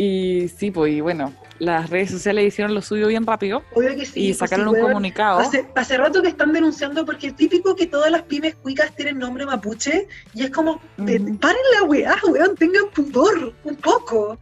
Y 0.00 0.46
sí, 0.48 0.70
pues, 0.70 0.92
y 0.92 1.00
bueno, 1.00 1.34
las 1.58 1.90
redes 1.90 2.12
sociales 2.12 2.46
hicieron 2.46 2.72
lo 2.72 2.80
suyo 2.82 3.08
bien 3.08 3.26
rápido 3.26 3.64
Obvio 3.74 3.96
que 3.96 4.06
sí. 4.06 4.26
y 4.26 4.28
pues 4.28 4.38
sacaron 4.38 4.68
un 4.68 4.74
weón. 4.74 4.86
comunicado. 4.86 5.40
Hace, 5.40 5.66
hace 5.74 5.96
rato 5.96 6.22
que 6.22 6.28
están 6.28 6.52
denunciando 6.52 7.04
porque 7.04 7.26
es 7.26 7.34
típico 7.36 7.74
que 7.74 7.88
todas 7.88 8.08
las 8.12 8.22
pymes 8.22 8.54
cuicas 8.54 8.94
tienen 8.94 9.18
nombre 9.18 9.44
mapuche 9.44 10.06
y 10.34 10.44
es 10.44 10.50
como, 10.50 10.80
Ujú. 10.98 11.38
paren 11.40 11.62
la 11.74 11.82
weá, 11.82 12.16
weón, 12.30 12.54
tengan 12.56 12.84
pudor, 12.94 13.52
un 13.64 13.74
poco. 13.74 14.38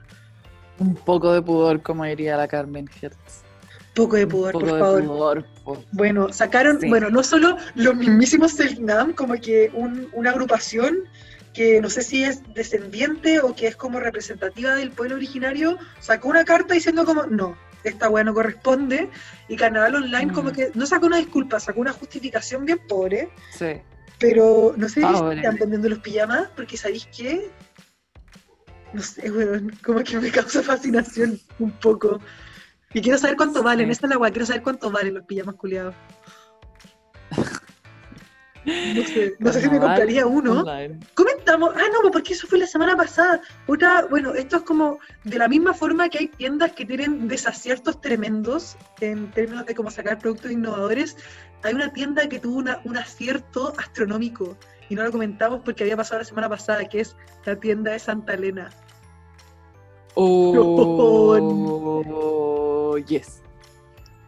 Un 0.78 0.94
poco 0.94 1.32
de 1.32 1.40
pudor, 1.40 1.80
como 1.80 2.04
diría 2.04 2.36
la 2.36 2.46
Carmen 2.46 2.86
Hertz. 3.00 3.42
Poco 3.94 4.16
de 4.16 4.26
pudor, 4.26 4.52
poco 4.52 4.66
por 4.66 4.74
de 4.74 4.80
favor. 4.80 5.04
pudor, 5.06 5.44
por- 5.64 5.78
Bueno, 5.92 6.30
sacaron, 6.34 6.78
Sí. 6.78 6.86
bueno, 6.90 7.08
no 7.08 7.22
solo 7.22 7.56
los 7.76 7.96
mismísimos 7.96 8.52
Selknam, 8.52 9.14
como 9.14 9.32
que 9.40 9.70
un- 9.72 10.08
una 10.12 10.32
agrupación 10.32 10.98
que 11.56 11.80
no 11.80 11.88
sé 11.88 12.02
si 12.02 12.22
es 12.22 12.42
descendiente 12.54 13.40
o 13.40 13.54
que 13.56 13.66
es 13.66 13.76
como 13.76 13.98
representativa 13.98 14.74
del 14.74 14.90
pueblo 14.90 15.16
originario, 15.16 15.78
sacó 16.00 16.28
una 16.28 16.44
carta 16.44 16.74
diciendo 16.74 17.06
como, 17.06 17.22
no, 17.24 17.56
esta 17.82 18.10
weá 18.10 18.22
no 18.24 18.34
corresponde, 18.34 19.08
y 19.48 19.56
Carnaval 19.56 19.94
Online 19.94 20.32
como 20.34 20.50
Mm. 20.50 20.52
que 20.52 20.70
no 20.74 20.84
sacó 20.86 21.06
una 21.06 21.16
disculpa, 21.16 21.58
sacó 21.58 21.80
una 21.80 21.92
justificación 21.94 22.66
bien 22.66 22.80
pobre, 22.86 23.30
Sí. 23.52 23.80
pero 24.18 24.74
no 24.76 24.86
sé 24.88 25.00
si 25.00 25.06
Pobre. 25.06 25.36
están 25.36 25.56
vendiendo 25.56 25.88
los 25.88 26.00
pijamas, 26.00 26.48
porque 26.54 26.76
¿sabéis 26.76 27.08
qué? 27.16 27.50
No 28.92 29.00
sé, 29.02 29.30
weón, 29.30 29.72
como 29.84 30.00
que 30.04 30.18
me 30.18 30.30
causa 30.30 30.62
fascinación 30.62 31.40
un 31.58 31.70
poco. 31.72 32.20
Y 32.92 33.00
quiero 33.00 33.18
saber 33.18 33.36
cuánto 33.36 33.60
Sí. 33.60 33.64
valen, 33.64 33.90
esta 33.90 34.06
es 34.06 34.10
la 34.10 34.18
weá, 34.18 34.30
quiero 34.30 34.46
saber 34.46 34.62
cuánto 34.62 34.90
valen 34.90 35.14
los 35.14 35.24
pijamas 35.24 35.54
culiados. 35.56 35.94
No 38.66 39.02
sé, 39.04 39.34
no 39.38 39.52
sé 39.52 39.60
si 39.62 39.70
me 39.70 39.78
compraría 39.78 40.26
uno. 40.26 40.60
online. 40.62 40.98
Comentamos, 41.14 41.70
ah, 41.76 41.84
no, 42.02 42.10
porque 42.10 42.32
eso 42.34 42.46
fue 42.48 42.58
la 42.58 42.66
semana 42.66 42.96
pasada. 42.96 43.40
Otra, 43.66 44.06
bueno, 44.10 44.34
esto 44.34 44.56
es 44.56 44.62
como 44.62 44.98
de 45.24 45.38
la 45.38 45.46
misma 45.48 45.72
forma 45.72 46.08
que 46.08 46.18
hay 46.18 46.26
tiendas 46.28 46.72
que 46.72 46.84
tienen 46.84 47.28
desaciertos 47.28 48.00
tremendos 48.00 48.76
en 49.00 49.30
términos 49.30 49.64
de 49.66 49.74
cómo 49.74 49.90
sacar 49.90 50.18
productos 50.18 50.50
innovadores. 50.50 51.16
Hay 51.62 51.74
una 51.74 51.92
tienda 51.92 52.28
que 52.28 52.38
tuvo 52.40 52.58
una- 52.58 52.80
un 52.84 52.96
acierto 52.96 53.72
astronómico 53.78 54.56
y 54.88 54.94
no 54.96 55.04
lo 55.04 55.12
comentamos 55.12 55.60
porque 55.64 55.84
había 55.84 55.96
pasado 55.96 56.18
la 56.20 56.24
semana 56.24 56.48
pasada, 56.48 56.84
que 56.88 57.00
es 57.00 57.16
la 57.44 57.56
tienda 57.60 57.92
de 57.92 57.98
Santa 58.00 58.34
Elena. 58.34 58.68
Oh, 61.78 62.96
yes. 63.06 63.42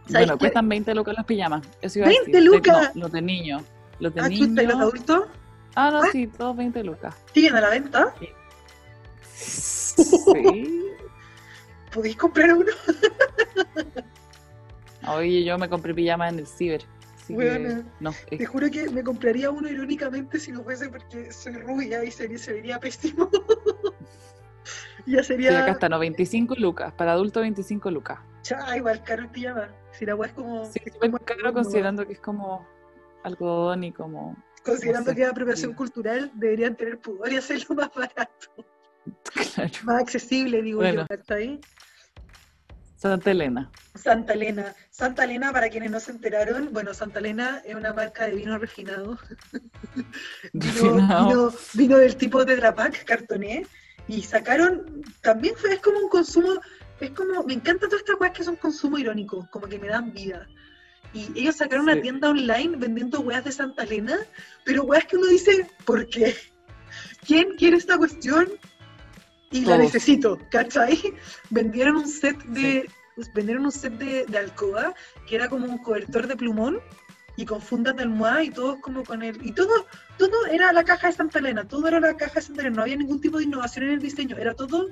¿Sabes 0.07 0.27
Bueno, 0.27 0.33
qué? 0.35 0.39
cuestan 0.39 0.69
20 0.69 0.95
lucas 0.95 1.15
los 1.17 1.27
pijamas. 1.27 1.67
Eso 1.81 1.99
iba 1.99 2.07
a 2.07 2.11
20 2.11 2.31
decir. 2.31 2.35
De- 2.35 2.57
lucas. 2.57 2.95
no, 2.95 3.03
los 3.03 3.13
de 3.13 3.23
niños. 3.23 3.63
Los 4.01 4.15
de 4.15 4.21
Ah, 4.21 4.29
¿y 4.31 4.39
los 4.41 4.49
niños. 4.51 4.75
adultos 4.77 5.25
Ah, 5.75 5.91
no, 5.93 5.99
Ah. 6.03 6.09
sí, 6.13 6.27
todos 6.27 6.57
20 6.57 6.83
lucas. 6.85 7.15
siguen 7.33 7.55
a 7.57 7.61
la 7.61 7.71
venta? 7.71 8.15
Sí. 9.33 10.85
¿Podéis 11.93 12.17
comprar 12.17 12.53
uno? 12.55 12.71
Oye, 15.09 15.45
yo 15.45 15.57
me 15.59 15.69
compré 15.69 15.95
pijamas 15.95 16.33
en 16.33 16.41
el 16.41 16.47
ciber. 16.47 16.83
Así 17.17 17.29
que, 17.29 17.35
Buena. 17.35 17.85
no, 18.01 18.13
Te 18.29 18.45
juro 18.47 18.71
que 18.71 18.89
me 18.91 19.03
compraría 19.05 19.51
uno 19.51 19.69
irónicamente 19.69 20.39
si 20.41 20.51
no 20.53 20.63
fuese 20.63 20.89
porque 20.89 21.31
soy 21.33 21.55
rubia 21.59 22.03
y 22.05 22.11
se, 22.11 22.37
se 22.39 22.53
vería 22.53 22.79
pésimo. 22.81 23.31
ya 25.07 25.23
sí, 25.23 25.29
sería... 25.29 25.63
acá 25.63 25.73
está, 25.73 25.89
no, 25.89 25.99
25 25.99 26.55
lucas. 26.57 26.93
Para 26.95 27.13
adultos, 27.13 27.43
25 27.43 27.91
lucas. 27.91 28.19
Cha, 28.43 28.77
igual 28.77 29.03
caro 29.03 29.23
el 29.23 29.29
pijama. 29.29 29.69
Si 29.93 30.05
la 30.07 30.15
weá 30.15 30.29
es 30.29 30.35
como. 30.35 30.65
Sí, 30.71 30.81
es 30.85 30.93
súper 30.95 31.11
caro 31.25 31.41
como- 31.43 31.53
considerando 31.55 32.07
que 32.07 32.13
es 32.15 32.21
como 32.21 32.67
algodón 33.25 33.85
y 33.85 33.93
como. 33.93 34.37
considerando 34.65 35.11
no 35.11 35.15
sé, 35.15 35.17
que 35.17 35.23
es 35.25 35.29
apropiación 35.31 35.75
cultural, 35.75 36.31
deberían 36.35 36.77
tener 36.77 36.99
pudor 36.99 37.33
y 37.33 37.37
hacerlo 37.37 37.75
más 37.75 37.91
barato, 37.95 38.49
Claro. 39.55 39.71
más 39.85 40.03
accesible, 40.03 40.63
digo 40.63 40.81
Bueno. 40.81 41.03
yo. 41.03 41.07
¿cachai? 41.17 41.61
Santa 42.97 43.31
Elena. 43.31 43.71
Santa 43.95 44.33
Elena. 44.33 44.75
Santa 44.91 45.25
Elena, 45.25 45.53
para 45.53 45.69
quienes 45.69 45.91
no 45.91 46.01
se 46.01 46.11
enteraron, 46.11 46.73
bueno, 46.73 46.93
Santa 46.95 47.21
Elena 47.21 47.63
es 47.65 47.75
una 47.77 47.93
marca 47.93 48.27
de 48.27 48.35
vino 48.35 48.59
refinado. 48.59 49.19
Vino, 50.53 50.73
Refinado. 50.73 51.29
vino- 51.29 51.53
vino 51.75 51.97
del 51.99 52.17
tipo 52.17 52.45
de 52.45 52.57
Drapac, 52.57 53.05
cartoné. 53.05 53.67
Y 54.09 54.23
sacaron, 54.23 55.03
también 55.21 55.55
fue, 55.57 55.75
es 55.75 55.81
como 55.81 55.99
un 55.99 56.09
consumo, 56.09 56.55
es 56.99 57.11
como, 57.11 57.43
me 57.45 57.53
encanta 57.55 57.87
todas 57.87 58.01
estas 58.01 58.19
weas 58.21 58.33
que 58.33 58.43
son 58.43 58.57
consumo 58.57 58.99
irónico, 58.99 59.47
como 59.53 59.69
que 59.69 59.79
me 59.79 59.89
dan 59.89 60.13
vida. 60.13 60.49
Y 61.13 61.31
ellos 61.41 61.57
sacaron 61.57 61.87
Sí. 61.87 61.93
una 61.93 62.03
tienda 62.03 62.29
online 62.31 62.77
vendiendo 62.77 63.21
weas 63.21 63.45
de 63.45 63.53
Santa 63.53 63.85
Elena, 63.85 64.19
pero 64.65 64.85
weas 64.85 65.07
que 65.07 65.17
uno 65.17 65.27
dice, 65.27 65.67
¿por 65.85 66.09
qué? 66.09 66.37
¿Quién 67.27 67.55
quiere 67.57 67.77
esta 67.77 67.97
cuestión? 67.99 68.49
Y 69.51 69.61
la 69.61 69.77
Todos. 69.77 69.79
necesito, 69.79 70.39
¿cachai? 70.51 71.15
Vendieron 71.51 71.97
un 71.97 72.07
set 72.07 72.37
de, 72.45 72.89
pues, 73.17 73.33
vendieron 73.33 73.65
un 73.65 73.73
set 73.73 73.95
de, 73.95 74.27
de 74.27 74.39
alcoba, 74.39 74.95
que 75.27 75.37
era 75.37 75.49
como 75.49 75.67
un 75.67 75.79
cobertor 75.79 76.27
de 76.27 76.37
plumón, 76.37 76.81
y 77.37 77.45
con 77.47 77.63
fundas 77.63 77.95
de 77.97 78.03
almohada 78.03 78.43
y 78.43 78.51
todo 78.51 78.81
como 78.81 79.05
con 79.05 79.23
el... 79.23 79.39
Y 79.47 79.53
todo, 79.53 79.87
todo 80.19 80.47
era 80.51 80.73
la 80.73 80.83
caja 80.83 81.07
de 81.07 81.13
Santa 81.15 81.39
Elena, 81.39 81.67
todo 81.67 81.87
era 81.87 82.01
la 82.01 82.17
caja 82.17 82.35
de 82.35 82.43
Santa 82.43 82.63
Elena, 82.63 82.77
no 82.77 82.83
había 82.83 82.97
ningún 82.97 83.21
tipo 83.21 83.39
de 83.39 83.45
innovación 83.45 83.85
en 83.85 83.93
el 83.93 84.01
diseño, 84.01 84.37
era 84.37 84.55
todo 84.55 84.89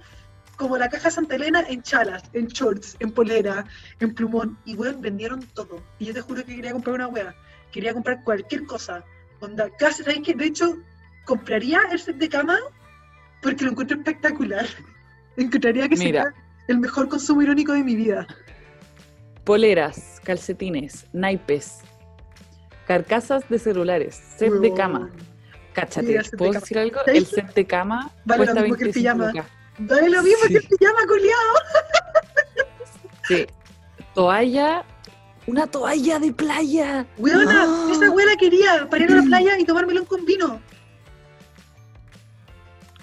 como 0.57 0.77
la 0.79 0.89
caja 0.89 1.05
de 1.09 1.11
Santa 1.15 1.37
Elena 1.37 1.63
en 1.69 1.83
chalas, 1.83 2.23
en 2.33 2.47
shorts, 2.49 2.97
en 3.01 3.13
polera, 3.13 3.65
en 4.01 4.15
plumón, 4.15 4.59
y 4.65 4.75
weón, 4.75 5.01
vendieron 5.01 5.41
todo. 5.55 5.83
Y 5.99 6.07
yo 6.07 6.15
te 6.15 6.21
juro 6.23 6.45
que 6.45 6.57
quería 6.57 6.73
comprar 6.73 6.95
una 6.97 7.09
wea, 7.09 7.35
quería 7.73 7.93
comprar 7.93 8.23
cualquier 8.25 8.65
cosa. 8.65 9.05
Onda, 9.41 9.69
casi, 9.79 10.03
¿sabes 10.03 10.21
qué? 10.25 10.35
De 10.35 10.47
hecho, 10.47 10.77
compraría 11.25 11.81
el 11.93 11.99
set 11.99 12.17
de 12.17 12.29
cama 12.29 12.59
porque 13.43 13.65
lo 13.65 13.71
encuentro 13.73 13.97
espectacular. 13.99 14.67
Encontraría 15.37 15.89
que 15.89 15.97
Mira. 15.97 16.25
sería 16.25 16.35
el 16.69 16.79
mejor 16.79 17.09
consumo 17.09 17.43
irónico 17.43 17.73
de 17.73 17.85
mi 17.85 17.95
vida. 17.95 18.27
Poleras, 19.45 20.21
calcetines, 20.25 21.07
naipes, 21.13 21.81
carcasas 22.87 23.49
de 23.49 23.59
celulares, 23.59 24.21
set 24.39 24.53
de 24.55 24.73
cama. 24.75 25.11
Cáchate, 25.75 26.07
de 26.07 26.25
¿puedo 26.37 26.53
cama. 26.53 26.61
decir 26.61 26.79
algo? 26.79 26.99
¿Sabes 27.05 27.17
El 27.19 27.27
set 27.27 27.55
de 27.55 27.67
cama 27.67 28.11
Vale 28.25 28.45
cuesta 28.45 28.63
mismo 28.63 28.77
que 28.77 28.85
el 28.85 28.93
25 28.93 28.95
pijama. 28.95 29.27
lucas. 29.29 29.47
Dale 29.79 30.09
lo 30.11 30.23
mismo 30.23 30.43
Sí. 30.45 30.49
que 30.49 30.57
el 30.59 30.69
pijama, 30.69 31.01
culiao. 31.07 31.55
Sí. 33.29 33.47
Toalla, 34.15 34.85
una 35.47 35.67
toalla 35.67 36.19
de 36.19 36.33
playa. 36.33 37.07
Weona, 37.19 37.67
esa 37.93 38.11
wea 38.11 38.27
la 38.27 38.37
quería 38.37 38.89
para 38.89 39.05
ir 39.05 39.13
a 39.13 39.17
la 39.17 39.23
playa 39.23 39.59
y 39.59 39.65
tomármelo 39.65 40.05
con 40.07 40.25
vino. 40.25 40.61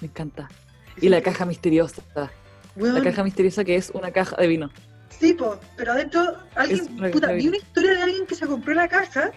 Me 0.00 0.08
encanta. 0.08 0.48
Y 1.00 1.08
la 1.08 1.20
caja 1.22 1.44
misteriosa. 1.44 2.02
Weón, 2.76 2.94
La 2.94 3.02
caja 3.02 3.22
misteriosa 3.22 3.64
que 3.64 3.76
es 3.76 3.90
una 3.90 4.10
caja 4.10 4.36
de 4.36 4.46
vino. 4.48 4.70
Sí, 5.10 5.32
po, 5.34 5.58
pero 5.76 5.92
adentro, 5.92 6.36
alguien, 6.56 6.86
puta, 7.12 7.30
vi 7.32 7.48
una 7.48 7.56
historia 7.56 7.92
de 7.92 8.02
alguien 8.02 8.26
que 8.26 8.34
se 8.34 8.46
compró 8.46 8.74
la 8.74 8.88
caja 8.88 9.30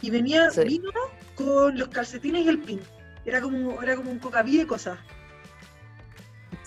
y 0.00 0.10
venía 0.10 0.50
Sí. 0.50 0.62
vino 0.64 0.90
con 1.34 1.76
los 1.78 1.88
calcetines 1.88 2.44
y 2.44 2.48
el 2.48 2.58
pin. 2.60 2.80
Era 3.24 3.40
como, 3.40 3.82
era 3.82 3.96
como 3.96 4.10
un 4.12 4.20
cocaví 4.20 4.56
de 4.58 4.66
cosas. 4.66 4.98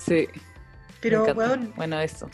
Sí. 0.10 0.28
Pero, 1.02 1.24
weón, 1.34 1.72
Bueno, 1.78 2.00
eso. 2.02 2.30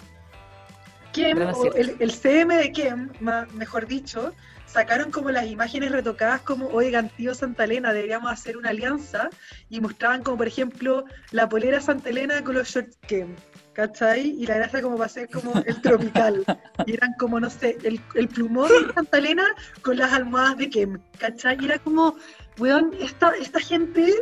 O 1.46 1.50
acierto. 1.50 1.78
el, 1.78 1.96
el 2.00 2.12
CM 2.12 2.56
de 2.58 2.72
Kem, 2.72 3.10
ma- 3.22 3.48
mejor 3.54 3.88
dicho, 3.88 4.34
sacaron 4.66 5.12
como 5.12 5.30
las 5.32 5.46
imágenes 5.46 5.92
retocadas 5.92 6.42
como, 6.42 6.68
oigan, 6.68 7.10
tío 7.10 7.34
Santa 7.34 7.64
Elena, 7.64 7.94
deberíamos 7.94 8.30
hacer 8.32 8.58
una 8.58 8.72
alianza, 8.72 9.30
y 9.70 9.80
mostraban 9.80 10.24
como, 10.24 10.38
por 10.38 10.48
ejemplo, 10.48 11.06
la 11.32 11.48
polera 11.48 11.80
Santa 11.80 12.10
Elena 12.10 12.44
con 12.44 12.56
los 12.56 12.68
shorts 12.68 12.98
Kem, 13.08 13.34
¿cachai? 13.72 14.28
Y 14.42 14.46
la 14.46 14.56
gracia 14.56 14.82
como 14.82 14.98
para 14.98 15.06
hacer 15.06 15.30
como 15.30 15.54
el 15.66 15.82
tropical, 15.82 16.44
y 16.86 16.94
eran 16.94 17.14
como, 17.18 17.40
no 17.40 17.50
sé, 17.50 17.78
el, 17.84 18.02
el 18.16 18.28
plumón 18.28 18.68
de 18.68 18.94
Santa 18.94 19.18
Elena 19.20 19.46
con 19.84 19.98
las 19.98 20.12
almohadas 20.12 20.58
de 20.58 20.70
Kem, 20.70 21.00
¿cachai? 21.18 21.56
Y 21.62 21.66
era 21.66 21.80
como, 21.80 22.18
weón, 22.58 22.92
esta, 23.00 23.30
esta 23.40 23.62
gente 23.62 24.14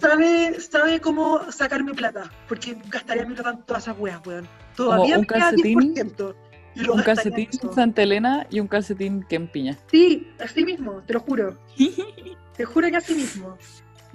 sabe, 0.00 0.60
sabe 0.60 1.00
cómo 1.00 1.50
sacarme 1.52 1.94
plata, 1.94 2.30
porque 2.48 2.76
gastaría 2.88 3.24
mi 3.26 3.34
plata 3.34 3.50
en 3.50 3.62
todas 3.62 3.84
esas 3.84 3.98
weas, 3.98 4.20
weón. 4.26 4.48
Todavía 4.76 5.16
un 5.16 5.20
me 5.22 5.26
queda 5.26 5.38
calcetín, 5.40 5.94
10%, 5.94 6.34
y 6.76 6.80
lo 6.80 6.94
Un 6.94 7.02
calcetín 7.02 7.48
en. 7.62 7.72
Santa 7.74 8.02
Elena 8.02 8.46
y 8.50 8.60
un 8.60 8.68
calcetín 8.68 9.24
que 9.28 9.36
empiña. 9.36 9.76
Sí, 9.90 10.30
así 10.42 10.64
mismo, 10.64 11.02
te 11.06 11.12
lo 11.14 11.20
juro. 11.20 11.58
Te 12.56 12.64
juro 12.66 12.88
que 12.90 12.96
así 12.96 13.14
mismo. 13.14 13.56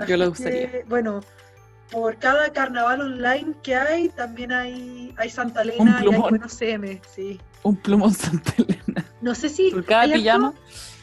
Yo 0.07 0.17
lo 0.17 0.25
que, 0.25 0.41
usaría. 0.43 0.71
bueno, 0.87 1.21
por 1.89 2.17
cada 2.17 2.51
carnaval 2.53 3.01
online 3.01 3.53
que 3.63 3.75
hay, 3.75 4.09
también 4.09 4.51
hay, 4.51 5.13
hay 5.17 5.29
Santa 5.29 5.61
Elena 5.63 5.99
y 6.03 6.07
hay 6.13 6.19
buenos 6.19 6.53
CM, 6.53 7.01
sí. 7.15 7.39
Un 7.63 7.75
plumón 7.77 8.13
Santa 8.13 8.53
Elena. 8.57 9.05
No 9.21 9.33
sé 9.33 9.49
si 9.49 9.71
Por 9.71 9.85
cada 9.85 10.01
hay, 10.01 10.11
harto- 10.11 10.21
pijama. 10.21 10.53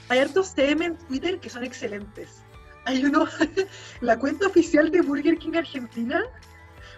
hay 0.08 0.18
hartos 0.20 0.52
CM 0.54 0.84
en 0.84 0.96
Twitter 0.96 1.40
que 1.40 1.50
son 1.50 1.64
excelentes. 1.64 2.41
Hay 2.84 3.04
uno, 3.04 3.26
la 4.00 4.18
cuenta 4.18 4.46
oficial 4.46 4.90
de 4.90 5.02
Burger 5.02 5.38
King 5.38 5.54
Argentina 5.56 6.22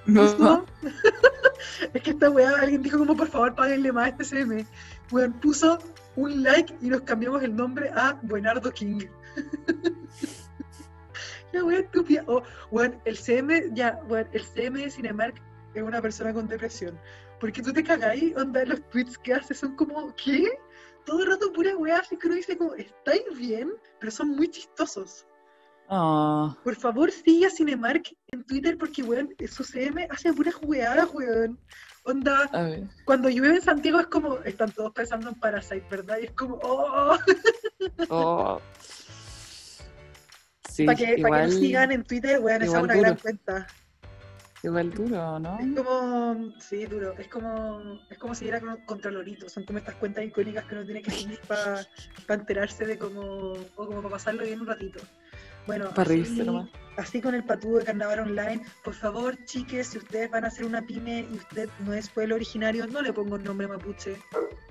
No. 0.07 0.65
es 1.95 2.03
que 2.03 2.11
esta 2.11 2.31
weá, 2.31 2.51
alguien 2.61 2.83
dijo 2.83 2.99
como 2.99 3.17
por 3.17 3.29
favor 3.29 3.55
páguenle 3.55 3.93
más 3.93 4.07
a 4.07 4.09
este 4.09 4.25
CM. 4.25 4.67
Weón, 5.11 5.33
puso 5.35 5.79
un 6.17 6.43
like 6.43 6.75
y 6.81 6.89
nos 6.89 7.03
cambiamos 7.03 7.43
el 7.43 7.55
nombre 7.55 7.91
a 7.95 8.19
Buenardo 8.23 8.73
King. 8.73 9.07
La 11.53 11.65
weá 11.65 11.81
estúpida. 11.81 12.25
Oh, 12.27 12.43
weón, 12.71 13.01
el 13.05 13.17
CM, 13.17 13.71
ya, 13.75 14.01
weón, 14.09 14.29
el 14.33 14.43
CM 14.43 14.81
de 14.81 14.91
Cinemark 14.91 15.41
es 15.75 15.83
una 15.83 16.03
persona 16.03 16.33
con 16.33 16.49
depresión. 16.49 16.99
Porque 17.41 17.63
tú 17.63 17.73
te 17.73 17.85
cagáis, 17.85 18.35
onda, 18.37 18.65
los 18.65 18.83
tweets 18.91 19.19
que 19.19 19.35
hace 19.35 19.55
son 19.55 19.77
como, 19.77 20.15
¿qué? 20.17 20.59
Todo 21.05 21.23
el 21.23 21.31
rato 21.31 21.53
pura 21.53 21.77
weá, 21.77 21.99
así 21.99 22.17
que 22.17 22.27
uno 22.27 22.37
dice 22.37 22.57
como, 22.57 22.75
¿estáis 22.75 23.23
bien? 23.37 23.73
Pero 24.01 24.11
son 24.11 24.31
muy 24.31 24.49
chistosos. 24.49 25.27
Ah, 25.89 26.57
Por 26.65 26.77
favor, 26.77 27.11
sigue 27.11 27.47
a 27.47 27.51
Cinemark 27.51 28.05
en 28.33 28.45
Twitter 28.45 28.77
porque, 28.79 29.03
weón, 29.03 29.29
su 29.49 29.65
CM 29.65 30.07
hace 30.11 30.33
puras 30.33 30.55
weadas, 30.63 31.09
weón. 31.13 31.59
Onda, 32.07 32.49
cuando 33.05 33.29
llueve 33.31 33.57
en 33.57 33.63
Santiago 33.63 33.99
es 34.01 34.07
como, 34.09 34.39
están 34.41 34.71
todos 34.73 34.93
pensando 34.93 35.29
en 35.31 35.35
Parasite, 35.37 35.87
¿verdad? 35.91 36.19
Y 36.21 36.25
es 36.27 36.33
como, 36.33 36.59
oh, 36.63 37.17
Oh. 38.09 38.61
Sí, 40.71 40.87
para 40.87 40.99
que, 40.99 41.05
pa' 41.05 41.13
que 41.15 41.21
igual, 41.21 41.45
nos 41.45 41.55
sigan 41.55 41.93
en 41.93 42.03
Twitter, 42.05 42.41
weón, 42.41 42.57
esa 42.63 42.65
es 42.65 42.69
igual 42.71 42.85
una 42.85 42.95
gran 42.97 43.17
cuenta. 43.17 43.67
igual 44.65 44.91
duro, 44.91 45.39
¿no? 45.39 45.59
Es 45.61 45.77
como, 45.77 46.53
sí, 46.61 46.87
duro, 46.87 47.13
es 47.17 47.29
como, 47.29 48.01
es 48.11 48.19
como 48.19 48.35
si 48.35 48.49
era 48.49 48.61
con- 48.61 48.85
contra 48.85 49.11
Lorito, 49.13 49.49
son 49.49 49.65
como 49.65 49.79
estas 49.79 49.95
cuentas 49.95 50.25
icónicas 50.25 50.65
que 50.65 50.75
uno 50.75 50.85
tiene 50.85 51.01
que 51.03 51.13
seguir 51.13 51.39
para 51.47 51.87
enterarse 52.29 52.85
de 52.87 52.99
cómo, 52.99 53.53
o 53.53 53.87
como 53.87 53.99
para 54.03 54.15
pasarlo 54.15 54.43
bien 54.43 54.61
un 54.63 54.67
ratito. 54.67 54.99
Bueno, 55.67 55.91
Para 55.91 56.05
reírse 56.09 56.33
así- 56.33 56.43
nomás. 56.45 56.69
Así 56.97 57.21
con 57.21 57.35
el 57.35 57.43
patúo 57.43 57.79
de 57.79 57.85
carnaval 57.85 58.21
online, 58.21 58.63
por 58.85 58.95
favor, 58.95 59.37
chiques, 59.47 59.89
si 59.89 59.99
ustedes 59.99 60.31
van 60.31 60.45
a 60.45 60.47
hacer 60.47 60.65
una 60.65 60.81
pyme 60.81 61.27
y 61.29 61.37
usted 61.37 61.69
no 61.81 61.93
es 61.93 62.09
pueblo 62.09 62.37
originario, 62.37 62.87
no 62.87 63.03
le 63.03 63.13
pongo 63.13 63.35
el 63.35 63.43
nombre 63.43 63.67
mapuche. 63.67 64.17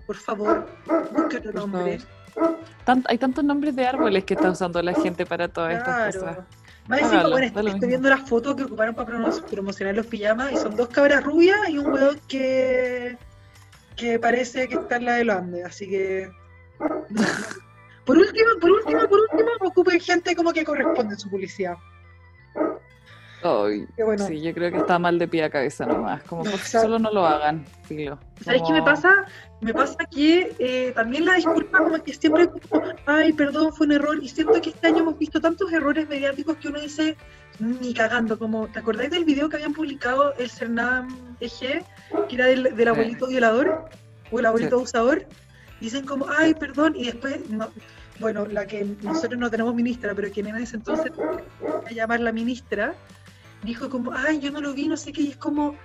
Por 0.08 0.16
favor, 0.16 0.66
busque 1.12 1.38
otro 1.38 1.52
nombre. 1.52 2.00
Tant- 2.86 3.06
hay 3.10 3.18
tantos 3.18 3.44
nombres 3.44 3.76
de 3.76 3.86
árboles 3.86 4.24
que 4.24 4.36
está 4.36 4.50
usando 4.52 4.82
la 4.82 4.94
gente 4.94 5.26
para 5.26 5.50
todas 5.50 5.74
estas 5.76 6.16
cosas. 6.16 6.22
Claro. 6.36 6.46
Más 6.88 7.00
encima, 7.02 7.20
Hágalo, 7.22 7.36
bueno, 7.36 7.70
estoy 7.72 7.90
viendo 7.90 8.10
las 8.10 8.22
fotos 8.30 8.56
que 8.56 8.64
ocuparon 8.64 8.96
para 8.96 9.10
promo- 9.10 9.44
promocionar 9.46 9.96
los 9.96 10.08
pijamas 10.08 10.54
y 10.54 10.58
son 10.58 10.76
dos 10.78 10.88
cabras 10.90 11.24
rubias 11.26 11.58
y 11.70 11.78
un 11.78 11.92
weón 11.92 12.20
que, 12.28 13.18
que 13.98 14.18
parece 14.20 14.68
que 14.70 14.76
está 14.76 14.96
en 14.96 15.06
la 15.06 15.14
de 15.16 15.26
los 15.26 15.36
Andes, 15.36 15.66
así 15.66 15.90
que... 15.90 16.32
Por 18.06 18.18
último, 18.18 18.50
por 18.60 18.72
último, 18.72 19.08
por 19.08 19.20
último, 19.20 19.50
ocupen 19.62 20.00
gente 20.00 20.36
como 20.36 20.52
que 20.52 20.64
corresponde 20.66 21.14
en 21.14 21.20
su 21.20 21.30
publicidad. 21.30 21.76
Ay, 23.46 23.86
Que 23.98 24.04
bueno, 24.06 24.26
sí, 24.26 24.42
yo 24.42 24.54
creo 24.54 24.72
que 24.72 24.78
está 24.78 24.98
mal 25.00 25.20
de 25.20 25.28
pie 25.28 25.44
a 25.44 25.50
cabeza 25.50 25.86
nomás. 25.86 26.24
Como 26.24 26.46
sea- 26.46 26.82
solo 26.82 26.98
no 26.98 27.12
lo 27.12 27.26
hagan, 27.26 27.66
filo. 27.84 28.18
¿Sabes 28.42 28.62
qué 28.66 28.72
me 28.72 28.80
Como- 28.80 28.86
pasa? 28.86 29.26
Me 29.60 29.74
pasa 29.74 29.98
que 30.10 30.56
eh, 30.60 30.94
también 30.96 31.26
la 31.26 31.34
disculpa 31.36 31.80
como 31.80 32.02
que 32.02 32.14
siempre 32.14 32.50
como, 32.70 32.84
ay, 33.06 33.34
perdón, 33.34 33.74
fue 33.74 33.86
un 33.88 33.94
error. 33.94 34.18
Y 34.22 34.30
siento 34.30 34.62
que 34.62 34.70
este 34.70 34.88
año 34.88 35.00
hemos 35.00 35.18
visto 35.20 35.42
tantos 35.42 35.72
errores 35.74 36.08
mediáticos 36.08 36.56
que 36.58 36.70
uno 36.70 36.80
dice, 36.80 37.18
ni 37.60 37.94
cagando. 37.94 38.40
Como, 38.40 38.68
¿te 38.68 38.80
acordáis 38.80 39.12
del 39.12 39.26
video 39.26 39.50
que 39.50 39.58
habían 39.58 39.74
publicado 39.74 40.34
el 40.36 40.50
Cernam 40.50 41.36
EG, 41.42 41.84
que 42.30 42.36
era 42.36 42.46
del, 42.46 42.76
del 42.76 42.88
abuelito 42.88 43.28
violador 43.28 43.86
o 44.32 44.40
el 44.40 44.46
abuelito 44.46 44.76
abusador? 44.78 45.26
Dicen 45.84 46.06
como, 46.06 46.26
ay, 46.30 46.54
perdón, 46.54 46.96
y 46.96 47.08
después, 47.08 47.50
no, 47.50 47.70
bueno, 48.18 48.46
la 48.46 48.66
que 48.66 48.86
nosotros 49.02 49.38
no 49.38 49.52
tenemos 49.52 49.76
ministra, 49.76 50.16
pero 50.16 50.32
quien 50.32 50.48
en 50.48 50.56
ese 50.56 50.78
entonces 50.78 51.12
a 51.86 51.92
llamar 51.92 52.22
la 52.22 52.32
ministra, 52.32 52.96
dijo 53.64 53.90
como, 53.90 54.14
ay, 54.14 54.40
yo 54.40 54.50
no 54.50 54.62
lo 54.62 54.74
vi, 54.74 54.88
no 54.88 54.96
sé 54.96 55.12
qué, 55.12 55.24
y 55.24 55.32
es 55.32 55.36
como, 55.36 55.76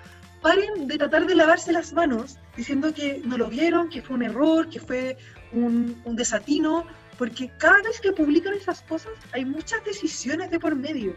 paren 0.41 0.87
de 0.87 0.99
tratar 0.99 1.27
de 1.27 1.35
lavarse 1.35 1.73
las 1.73 1.93
manos 1.93 2.39
diciendo 2.57 2.95
que 2.95 3.21
no 3.25 3.37
lo 3.37 3.49
vieron, 3.49 3.89
que 3.89 4.01
fue 4.01 4.15
un 4.15 4.23
error, 4.23 4.69
que 4.69 4.79
fue 4.79 5.17
un, 5.51 6.01
un 6.05 6.15
desatino, 6.15 6.87
porque 7.19 7.51
cada 7.59 7.83
vez 7.83 8.01
que 8.01 8.13
publican 8.13 8.55
esas 8.55 8.83
cosas 8.83 9.11
hay 9.33 9.45
muchas 9.45 9.85
decisiones 9.85 10.53
de 10.53 10.61
por 10.61 10.77
medio. 10.77 11.17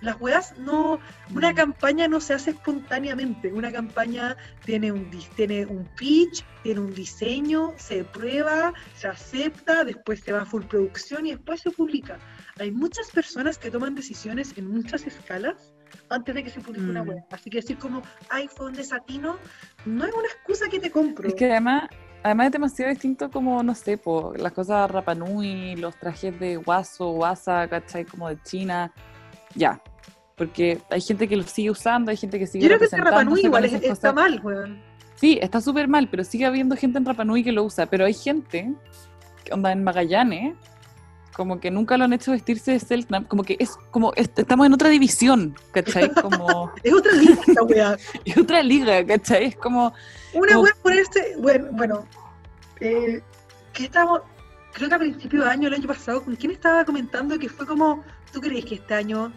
Las 0.00 0.20
weas 0.20 0.56
no, 0.58 0.98
una 1.34 1.52
Mm. 1.52 1.54
campaña 1.56 2.08
no 2.08 2.20
se 2.20 2.32
hace 2.34 2.50
espontáneamente, 2.50 3.52
una 3.52 3.70
campaña 3.70 4.36
tiene 4.64 4.90
un, 4.92 5.10
dis- 5.10 5.28
tiene 5.36 5.66
un 5.66 5.84
pitch, 5.96 6.44
tiene 6.62 6.80
un 6.80 6.94
diseño, 6.94 7.72
se 7.76 8.04
prueba, 8.04 8.72
se 8.96 9.08
acepta, 9.08 9.84
después 9.84 10.20
se 10.20 10.32
va 10.32 10.42
a 10.42 10.46
full 10.46 10.64
producción 10.64 11.26
y 11.26 11.32
después 11.32 11.60
se 11.60 11.70
publica. 11.70 12.18
Hay 12.58 12.70
muchas 12.70 13.10
personas 13.10 13.58
que 13.58 13.70
toman 13.70 13.94
decisiones 13.94 14.56
en 14.56 14.70
muchas 14.70 15.06
escalas 15.06 15.72
antes 16.08 16.34
de 16.34 16.44
que 16.44 16.50
se 16.50 16.60
publique 16.60 16.88
una 16.90 17.02
Mm. 17.04 17.08
web. 17.08 17.18
Así 17.30 17.50
que 17.50 17.58
decir 17.58 17.76
como, 17.78 18.02
ay, 18.30 18.48
fue 18.48 18.66
un 18.66 18.72
desatino, 18.72 19.36
no 19.84 20.04
es 20.04 20.12
una 20.14 20.26
excusa 20.28 20.68
que 20.70 20.78
te 20.80 20.90
compro. 20.90 21.28
Es 21.28 21.34
que 21.34 21.50
además, 21.50 21.88
además 22.22 22.46
es 22.46 22.52
demasiado 22.52 22.90
distinto 22.90 23.30
como, 23.30 23.62
no 23.62 23.74
sé, 23.74 23.96
po, 23.98 24.32
las 24.36 24.52
cosas 24.52 24.90
Rapanui, 24.90 25.76
los 25.76 25.94
trajes 25.96 26.38
de 26.40 26.56
guaso, 26.56 27.10
guasa, 27.12 27.66
¿cachai? 27.68 28.04
Como 28.04 28.28
de 28.28 28.40
China, 28.42 28.92
ya. 29.54 29.80
Porque 30.36 30.80
hay 30.90 31.00
gente 31.00 31.28
que 31.28 31.36
lo 31.36 31.42
sigue 31.42 31.70
usando, 31.70 32.10
hay 32.10 32.16
gente 32.16 32.38
que 32.38 32.46
sigue 32.46 32.62
Yo 32.62 32.68
creo 32.68 32.78
que 32.78 32.86
ese 32.86 32.96
Rapa 32.96 33.24
Nui 33.24 33.42
igual 33.42 33.64
está 33.66 33.88
cosas. 33.90 34.14
mal, 34.14 34.40
weón. 34.42 34.80
Sí, 35.16 35.38
está 35.42 35.60
súper 35.60 35.86
mal, 35.86 36.08
pero 36.08 36.24
sigue 36.24 36.46
habiendo 36.46 36.74
gente 36.76 36.96
en 36.96 37.04
Rapanui 37.04 37.44
que 37.44 37.52
lo 37.52 37.62
usa. 37.64 37.84
Pero 37.86 38.06
hay 38.06 38.14
gente, 38.14 38.72
que 39.44 39.52
onda 39.52 39.70
en 39.70 39.84
Magallanes, 39.84 40.54
como 41.34 41.60
que 41.60 41.70
nunca 41.70 41.98
lo 41.98 42.04
han 42.04 42.14
hecho 42.14 42.32
vestirse 42.32 42.72
de 42.72 42.80
Selknam, 42.80 43.24
como 43.24 43.42
que 43.44 43.56
es 43.58 43.76
como 43.90 44.14
est- 44.16 44.38
estamos 44.38 44.66
en 44.66 44.72
otra 44.72 44.88
división, 44.88 45.54
¿cachai? 45.72 46.10
Como 46.22 46.72
Es 46.82 46.92
otra 46.94 47.12
liga 47.12 47.34
esta 47.46 47.62
weá. 47.62 47.96
es 48.24 48.36
otra 48.38 48.62
liga, 48.62 49.04
¿cachai? 49.06 49.44
Es 49.44 49.56
como 49.56 49.92
Una 50.32 50.52
Como- 50.54 50.62
weá 50.64 50.72
ponerse, 50.82 51.34
bueno, 51.38 51.68
bueno, 51.72 52.06
eh, 52.80 53.20
que 53.74 53.84
estábamos, 53.84 54.22
creo 54.72 54.88
que 54.88 54.94
a 54.94 54.98
principio 54.98 55.44
de 55.44 55.50
año, 55.50 55.68
el 55.68 55.74
año 55.74 55.86
pasado, 55.86 56.22
¿con 56.24 56.34
quién 56.36 56.52
estaba 56.52 56.84
comentando 56.84 57.38
que 57.38 57.48
fue 57.50 57.66
como, 57.66 58.02
¿tú 58.32 58.40
crees 58.40 58.64
que 58.64 58.76
este 58.76 58.94
año 58.94 59.32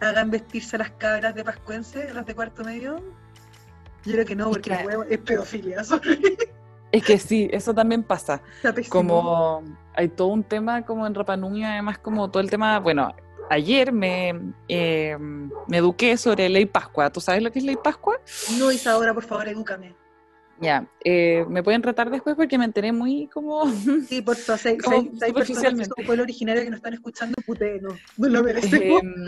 hagan 0.00 0.30
vestirse 0.30 0.76
a 0.76 0.80
las 0.80 0.90
cabras 0.92 1.34
de 1.34 1.44
Pascuense, 1.44 2.12
las 2.12 2.26
de 2.26 2.34
cuarto 2.34 2.64
medio? 2.64 2.96
Yo 4.04 4.12
creo 4.12 4.24
que 4.26 4.34
no, 4.36 4.44
Es 4.44 4.50
porque 4.50 4.70
que- 4.70 4.76
la 4.76 4.84
weá 4.98 5.06
es 5.10 5.18
pedofilia, 5.18 5.84
sorry. 5.84 6.36
es 6.90 7.04
que 7.04 7.18
sí, 7.18 7.48
eso 7.52 7.72
también 7.74 8.02
pasa. 8.02 8.42
Como 8.88 9.62
hay 9.94 10.08
todo 10.08 10.28
un 10.28 10.42
tema 10.44 10.84
como 10.84 11.06
en 11.06 11.14
Rapa 11.14 11.36
Nui, 11.36 11.62
además 11.64 11.98
como 11.98 12.30
todo 12.30 12.42
el 12.42 12.50
tema, 12.50 12.78
bueno, 12.80 13.14
ayer 13.50 13.92
me, 13.92 14.40
eh, 14.68 15.16
me 15.68 15.76
eduqué 15.76 16.16
sobre 16.16 16.48
ley 16.48 16.66
Pascua. 16.66 17.10
¿Tú 17.10 17.20
sabes 17.20 17.42
lo 17.42 17.52
que 17.52 17.58
es 17.60 17.64
ley 17.64 17.76
Pascua? 17.82 18.18
No, 18.58 18.72
Isadora, 18.72 19.14
por 19.14 19.24
favor, 19.24 19.46
edúcame. 19.48 19.94
Ya, 20.62 20.86
eh, 21.04 21.44
me 21.48 21.62
pueden 21.64 21.82
retar 21.82 22.08
después 22.08 22.36
porque 22.36 22.56
me 22.56 22.64
enteré 22.64 22.92
muy 22.92 23.26
como... 23.26 23.64
Sí, 24.08 24.22
por 24.22 24.36
favor, 24.36 24.60
hay- 24.64 25.10
si 25.18 25.24
hay 25.24 25.32
personas 25.32 25.74
que 25.74 25.84
son 25.86 26.06
pueblo 26.06 26.22
originario 26.22 26.62
que 26.62 26.70
nos 26.70 26.76
están 26.78 26.94
escuchando, 26.94 27.34
puté, 27.44 27.80
no, 27.80 27.88
no 28.16 28.28
lo 28.28 28.44
merecemos. 28.44 29.02
Em, 29.02 29.26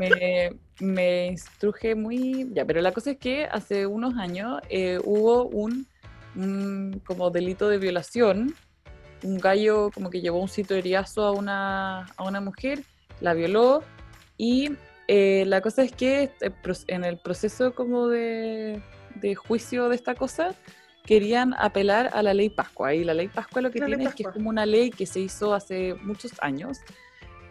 me, 0.00 0.56
me 0.80 1.26
instruje 1.26 1.94
muy... 1.94 2.48
Ya, 2.54 2.64
pero 2.64 2.80
la 2.80 2.92
cosa 2.92 3.10
es 3.10 3.18
que 3.18 3.44
hace 3.44 3.86
unos 3.86 4.16
años 4.16 4.60
eh, 4.70 4.98
hubo 5.04 5.44
un, 5.48 5.86
un 6.34 7.00
como 7.04 7.30
delito 7.30 7.68
de 7.68 7.76
violación. 7.76 8.54
Un 9.22 9.38
gallo 9.38 9.90
como 9.92 10.08
que 10.08 10.22
llevó 10.22 10.38
un 10.40 10.48
citoriazo 10.48 11.24
a 11.26 11.32
una, 11.32 12.06
a 12.16 12.24
una 12.24 12.40
mujer, 12.40 12.80
la 13.20 13.34
violó 13.34 13.82
y 14.38 14.70
eh, 15.08 15.44
la 15.46 15.60
cosa 15.60 15.82
es 15.82 15.92
que 15.92 16.30
eh, 16.40 16.50
en 16.88 17.04
el 17.04 17.18
proceso 17.18 17.74
como 17.74 18.08
de, 18.08 18.82
de 19.16 19.34
juicio 19.34 19.88
de 19.88 19.96
esta 19.96 20.14
cosa 20.14 20.54
querían 21.04 21.54
apelar 21.54 22.10
a 22.12 22.22
la 22.22 22.32
ley 22.32 22.48
Pascua 22.48 22.94
y 22.94 23.04
la 23.04 23.14
ley 23.14 23.28
Pascua 23.28 23.62
lo 23.62 23.70
que 23.70 23.80
La 23.80 23.86
tiene 23.86 24.04
es 24.04 24.14
que 24.14 24.22
es 24.22 24.28
como 24.30 24.48
una 24.48 24.66
ley 24.66 24.90
que 24.90 25.06
se 25.06 25.20
hizo 25.20 25.54
hace 25.54 25.94
muchos 25.94 26.32
años 26.40 26.78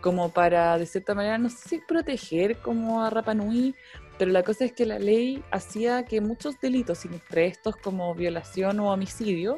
como 0.02 0.30
para 0.30 0.78
de 0.78 0.86
cierta 0.86 1.13
manera 1.13 1.38
no 1.38 1.49
sé 1.49 1.69
si 1.69 1.80
proteger 1.80 2.58
como 2.58 3.04
a 3.04 3.10
Rapa 3.10 3.34
Nui 3.34 3.76
pero 4.17 4.32
la 4.32 4.43
cosa 4.43 4.65
es 4.65 4.73
que 4.73 4.86
la 4.86 4.99
ley 4.99 5.43
hacía 5.52 6.04
que 6.06 6.21
muchos 6.21 6.60
delitos 6.60 7.06
entre 7.06 7.47
estos 7.47 7.76
como 7.78 8.13
violación 8.15 8.80
o 8.80 8.91
homicidio 8.91 9.58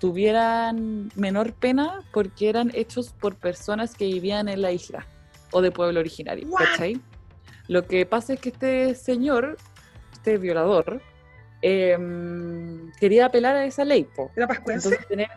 tuvieran 0.00 1.10
menor 1.14 1.52
pena 1.52 2.00
porque 2.12 2.48
eran 2.48 2.72
hechos 2.74 3.12
por 3.12 3.36
personas 3.36 3.94
que 3.94 4.06
vivían 4.06 4.48
en 4.48 4.62
la 4.62 4.72
isla 4.72 5.06
o 5.52 5.60
de 5.60 5.70
pueblo 5.70 6.00
originario? 6.00 6.48
¿cachai? 6.50 7.00
Lo 7.68 7.86
que 7.86 8.06
pasa 8.06 8.32
es 8.32 8.40
que 8.40 8.48
este 8.48 8.94
señor, 8.94 9.56
este 10.12 10.38
violador, 10.38 11.02
em, 11.62 12.90
quería 12.98 13.26
apelar 13.26 13.56
a 13.56 13.64
esa 13.64 13.84
ley, 13.84 14.04
po. 14.04 14.30
¿Era 14.36 14.46
Pascuense? 14.46 14.96
Tener- 15.08 15.28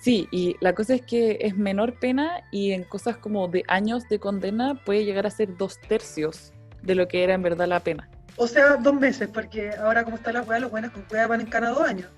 Sí, 0.00 0.28
y 0.30 0.56
la 0.60 0.74
cosa 0.74 0.94
es 0.94 1.02
que 1.02 1.38
es 1.40 1.56
menor 1.56 1.98
pena 1.98 2.42
y 2.52 2.70
en 2.70 2.84
cosas 2.84 3.16
como 3.16 3.48
de 3.48 3.64
años 3.66 4.08
de 4.08 4.20
condena 4.20 4.80
puede 4.84 5.04
llegar 5.04 5.26
a 5.26 5.30
ser 5.30 5.56
dos 5.56 5.78
tercios 5.80 6.52
de 6.82 6.94
lo 6.94 7.08
que 7.08 7.24
era 7.24 7.34
en 7.34 7.42
verdad 7.42 7.66
la 7.66 7.80
pena. 7.80 8.08
O 8.36 8.46
sea, 8.46 8.76
dos 8.76 8.94
meses, 8.94 9.28
porque 9.28 9.70
ahora 9.72 10.04
como 10.04 10.16
está 10.16 10.32
la 10.32 10.42
weá, 10.42 10.60
los 10.60 10.70
buenos 10.70 10.92
con 10.92 11.02
cueva 11.02 11.26
van 11.26 11.40
en 11.40 11.46
cada 11.48 11.70
dos 11.70 11.80
años. 11.80 12.08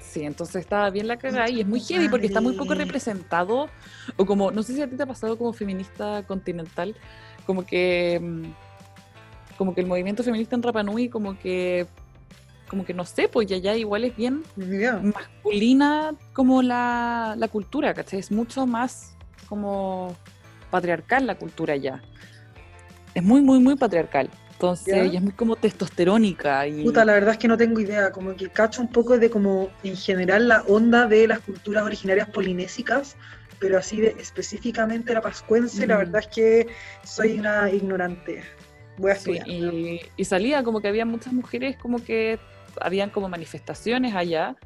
Sí, 0.00 0.24
entonces 0.24 0.56
estaba 0.56 0.90
bien 0.90 1.06
la 1.06 1.16
cagada 1.16 1.48
y 1.48 1.60
es 1.60 1.66
muy 1.66 1.78
heavy 1.80 2.08
porque 2.08 2.26
está 2.26 2.40
muy 2.40 2.54
poco 2.54 2.74
representado, 2.74 3.68
o 4.16 4.26
como, 4.26 4.50
no 4.50 4.62
sé 4.64 4.74
si 4.74 4.82
a 4.82 4.88
ti 4.88 4.96
te 4.96 5.02
ha 5.04 5.06
pasado 5.06 5.38
como 5.38 5.52
feminista 5.52 6.24
continental, 6.26 6.96
como 7.44 7.64
que, 7.64 8.18
mm, 8.20 8.42
como 9.56 9.74
que 9.74 9.80
el 9.82 9.86
movimiento 9.86 10.24
feminista 10.24 10.56
en 10.56 10.62
Rapa 10.64 10.82
Nui, 10.82 11.08
como 11.08 11.38
que, 11.38 11.86
como 12.68 12.84
que 12.84 12.94
no 12.94 13.04
sé, 13.04 13.28
pues 13.28 13.46
ya 13.46 13.74
igual 13.76 14.04
es 14.04 14.16
bien 14.16 14.42
masculina 15.02 16.14
como 16.32 16.62
la, 16.62 17.34
la 17.38 17.48
cultura, 17.48 17.94
¿cachai? 17.94 18.18
Es 18.18 18.30
mucho 18.32 18.66
más 18.66 19.14
como 19.48 20.16
patriarcal 20.70 21.26
la 21.26 21.36
cultura 21.36 21.76
ya. 21.76 22.02
Es 23.14 23.22
muy, 23.22 23.40
muy, 23.40 23.60
muy 23.60 23.76
patriarcal. 23.76 24.28
Entonces, 24.52 25.12
ya 25.12 25.18
es 25.18 25.22
muy 25.22 25.32
como 25.32 25.54
testosterónica 25.56 26.66
y... 26.66 26.82
Puta, 26.82 27.04
la 27.04 27.12
verdad 27.12 27.32
es 27.32 27.38
que 27.38 27.46
no 27.46 27.58
tengo 27.58 27.78
idea, 27.78 28.10
como 28.10 28.34
que 28.34 28.48
cacho 28.48 28.80
un 28.80 28.88
poco 28.88 29.18
de 29.18 29.28
como 29.30 29.68
en 29.82 29.96
general 29.96 30.48
la 30.48 30.62
onda 30.62 31.06
de 31.06 31.28
las 31.28 31.40
culturas 31.40 31.84
originarias 31.84 32.28
polinésicas, 32.30 33.16
pero 33.58 33.76
así 33.78 34.00
de 34.00 34.16
específicamente 34.18 35.12
la 35.12 35.20
pascuense, 35.20 35.86
la 35.86 35.96
Mm. 35.96 35.98
verdad 35.98 36.22
es 36.22 36.28
que 36.34 36.66
soy 37.04 37.38
una 37.38 37.70
ignorante. 37.70 38.42
Voy 38.96 39.10
a 39.10 39.14
Sí, 39.16 39.32
estudiar. 39.36 39.48
y, 39.74 40.00
y 40.16 40.24
salía 40.24 40.62
como 40.62 40.80
que 40.80 40.88
había 40.88 41.04
muchas 41.04 41.34
mujeres 41.34 41.76
como 41.76 42.02
que 42.02 42.38
habían 42.80 43.10
como 43.10 43.28
manifestaciones 43.28 44.14
allá 44.14 44.56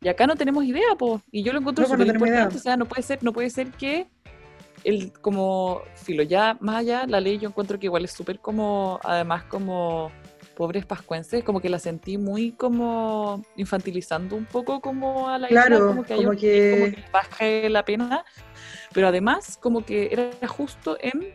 y 0.00 0.08
acá 0.08 0.26
no 0.26 0.36
tenemos 0.36 0.64
idea, 0.64 0.94
pues. 0.98 1.22
Y 1.30 1.42
yo 1.42 1.52
lo 1.52 1.60
encuentro 1.60 1.84
No, 1.84 1.88
pues 1.88 1.98
no 1.98 2.04
súper 2.04 2.16
idea. 2.16 2.38
importante, 2.42 2.56
o 2.58 2.60
sea, 2.60 2.76
no 2.76 2.84
puede 2.86 3.02
ser, 3.02 3.22
no 3.22 3.32
puede 3.32 3.50
ser 3.50 3.70
que 3.70 4.06
el 4.84 5.12
como 5.20 5.80
filo, 5.94 6.22
ya 6.24 6.58
más 6.60 6.76
allá 6.76 7.06
la 7.06 7.20
ley 7.20 7.38
yo 7.38 7.48
encuentro 7.48 7.78
que 7.78 7.86
igual 7.86 8.04
es 8.04 8.12
súper 8.12 8.38
como 8.40 9.00
además 9.02 9.44
como 9.44 10.10
pobres 10.56 10.84
pascuenses, 10.84 11.42
como 11.42 11.60
que 11.60 11.68
la 11.70 11.78
sentí 11.78 12.18
muy 12.18 12.52
como 12.52 13.42
infantilizando 13.56 14.36
un 14.36 14.44
poco 14.44 14.80
como 14.80 15.28
a 15.30 15.38
la 15.38 15.48
Claro, 15.48 15.76
isla, 15.76 15.86
como 15.88 16.04
que, 16.04 16.14
como 16.16 16.30
que- 16.32 16.70
como 16.70 16.84
que 16.90 16.96
les 17.00 17.10
baje 17.10 17.70
la 17.70 17.84
pena, 17.84 18.24
pero 18.92 19.08
además 19.08 19.56
como 19.60 19.84
que 19.84 20.10
era 20.12 20.46
justo 20.48 20.96
en 21.00 21.32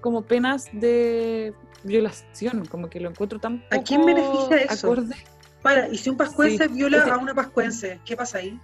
como 0.00 0.22
penas 0.22 0.68
de 0.72 1.54
violación, 1.84 2.64
como 2.66 2.90
que 2.90 3.00
lo 3.00 3.08
encuentro 3.10 3.38
tan 3.38 3.62
¿A 3.70 3.76
poco 3.76 3.84
quién 3.84 4.04
beneficia 4.04 4.56
eso? 4.56 4.88
acorde. 4.88 5.14
Para, 5.62 5.88
y 5.88 5.96
si 5.98 6.08
un 6.10 6.16
pascuense 6.16 6.66
Sí, 6.68 6.72
viola 6.74 6.98
ese- 6.98 7.10
a 7.10 7.16
una 7.18 7.34
pascuense, 7.34 8.00
¿qué 8.04 8.16
pasa 8.16 8.38
ahí? 8.38 8.58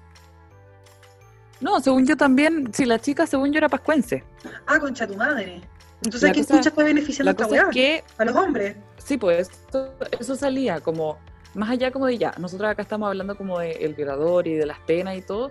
No, 1.60 1.80
según 1.80 2.06
yo 2.06 2.16
también, 2.16 2.72
si 2.74 2.84
la 2.84 2.98
chica 2.98 3.26
según 3.26 3.52
yo 3.52 3.58
era 3.58 3.68
pascuense. 3.68 4.24
Ah, 4.66 4.78
concha 4.78 5.06
tu 5.06 5.16
madre. 5.16 5.62
Entonces, 6.02 6.22
La 6.22 6.32
¿quién 6.32 6.44
cosa- 6.44 6.56
chucha 6.58 6.68
está 6.68 6.82
beneficiando 6.84 7.30
a 7.30 7.32
La 7.32 7.36
esta 7.42 7.44
cosa 7.48 7.62
es 7.70 7.74
que 7.74 8.04
A 8.18 8.24
los 8.24 8.36
hombres. 8.36 8.76
Sí, 8.98 9.16
pues 9.16 9.48
esto- 9.48 9.94
eso 10.18 10.36
salía 10.36 10.80
como 10.80 11.18
más 11.54 11.70
allá 11.70 11.90
como 11.90 12.06
de 12.06 12.18
ya, 12.18 12.34
nosotros 12.38 12.68
acá 12.70 12.82
estamos 12.82 13.08
hablando 13.08 13.34
como 13.36 13.58
de 13.58 13.70
el 13.72 13.94
violador 13.94 14.46
y 14.46 14.54
de 14.54 14.66
las 14.66 14.78
penas 14.80 15.16
y 15.16 15.22
todo, 15.22 15.50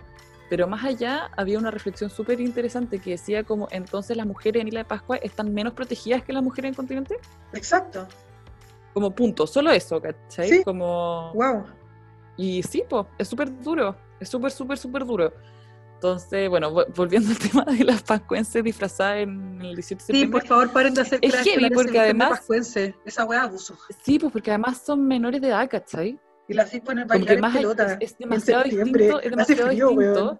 pero 0.52 0.68
más 0.68 0.84
allá 0.86 1.32
había 1.36 1.58
una 1.58 1.72
reflexión 1.72 2.12
súper 2.12 2.40
interesante 2.40 3.00
que 3.00 3.12
decía 3.12 3.44
como 3.44 3.68
entonces 3.72 4.16
las 4.16 4.28
mujeres 4.28 4.62
en 4.62 4.68
Isla 4.68 4.82
de 4.82 4.86
Pascua 4.86 5.18
están 5.18 5.52
menos 5.56 5.74
protegidas 5.74 6.22
que 6.24 6.32
las 6.34 6.44
mujeres 6.44 6.70
en 6.70 6.76
continente, 6.76 7.18
Exacto. 7.54 8.08
Como 8.96 9.14
punto, 9.14 9.46
solo 9.46 9.70
eso, 9.72 10.02
¿cachai? 10.02 10.50
Sí. 10.50 10.64
Como 10.64 11.32
Wow. 11.36 11.66
y 12.38 12.64
sí, 12.64 12.82
pues 12.90 13.06
es 13.18 13.28
súper 13.28 13.50
duro, 13.62 13.96
es 14.22 14.30
súper, 14.30 14.50
súper, 14.52 14.78
súper 14.78 15.06
duro. 15.06 15.34
Entonces, 15.96 16.50
bueno, 16.50 16.72
vo- 16.72 16.86
volviendo 16.96 17.30
al 17.30 17.38
tema 17.64 17.66
de 17.66 17.84
las 17.84 18.02
pascuenses 18.04 18.64
disfrazadas 18.64 19.18
en 19.20 19.62
el 19.62 19.76
18 19.76 19.80
de 19.80 19.86
Sí, 19.86 19.96
septiembre, 20.06 20.40
por 20.40 20.48
favor, 20.48 20.72
paren 20.72 20.94
de 20.94 21.02
hacer 21.02 21.20
Es 21.22 21.36
heavy, 21.36 21.70
porque 21.72 22.00
además- 22.00 22.30
pascuense. 22.40 22.96
Esa 23.06 23.26
weá 23.26 23.44
abuso. 23.44 23.78
sí, 24.02 24.18
pues 24.18 24.32
porque 24.32 24.52
además 24.52 24.82
son 24.86 25.06
menores 25.06 25.42
de 25.42 25.50
edad, 25.50 25.70
¿cachai? 25.70 26.18
Y 26.48 26.54
la 26.54 26.64
hacen 26.64 26.82
poner 26.82 27.06
Como 27.08 27.26
bailar 27.26 27.44
en 27.46 27.54
pelota. 27.54 27.94
es, 28.00 28.12
es 28.14 28.18
demasiado 28.18 28.64
distinto, 28.64 29.20
es 29.20 29.30
demasiado 29.32 29.68
frío, 29.68 29.90
distinto, 29.90 30.24
weón. 30.26 30.40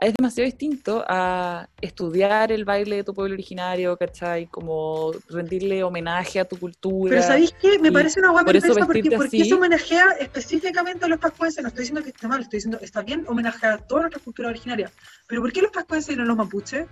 Es 0.00 0.14
demasiado 0.14 0.46
distinto 0.46 1.04
a 1.06 1.68
estudiar 1.80 2.50
el 2.52 2.64
baile 2.64 2.96
de 2.96 3.04
tu 3.04 3.12
pueblo 3.14 3.34
originario, 3.34 3.96
¿cachai? 3.96 4.46
Como 4.46 5.12
rendirle 5.28 5.82
homenaje 5.84 6.40
a 6.40 6.44
tu 6.44 6.58
cultura. 6.58 7.10
Pero 7.10 7.22
¿sabéis 7.22 7.54
qué? 7.60 7.78
Me 7.78 7.92
parece 7.92 8.18
una 8.20 8.30
guapa 8.30 8.46
por 8.46 8.56
eso 8.56 8.68
porque 8.68 8.86
vestirte 8.86 9.16
¿por 9.16 9.30
qué 9.30 9.36
así- 9.42 9.48
se 9.48 9.54
homenajea 9.54 10.04
específicamente 10.20 11.04
a 11.04 11.08
los 11.08 11.18
pascuenses? 11.18 11.62
No 11.62 11.68
estoy 11.68 11.82
diciendo 11.82 12.02
que 12.02 12.10
esté 12.10 12.26
mal, 12.28 12.40
estoy 12.40 12.56
diciendo 12.58 12.78
está 12.80 13.02
bien 13.02 13.24
homenajear 13.28 13.72
a 13.74 13.78
todas 13.78 14.02
nuestras 14.04 14.22
culturas 14.24 14.50
originarias. 14.50 14.92
Pero 15.26 15.42
¿por 15.42 15.52
qué 15.52 15.62
los 15.62 15.70
pascuenses 15.70 16.14
y 16.14 16.18
no 16.18 16.24
los 16.24 16.36
mapuches? 16.36 16.86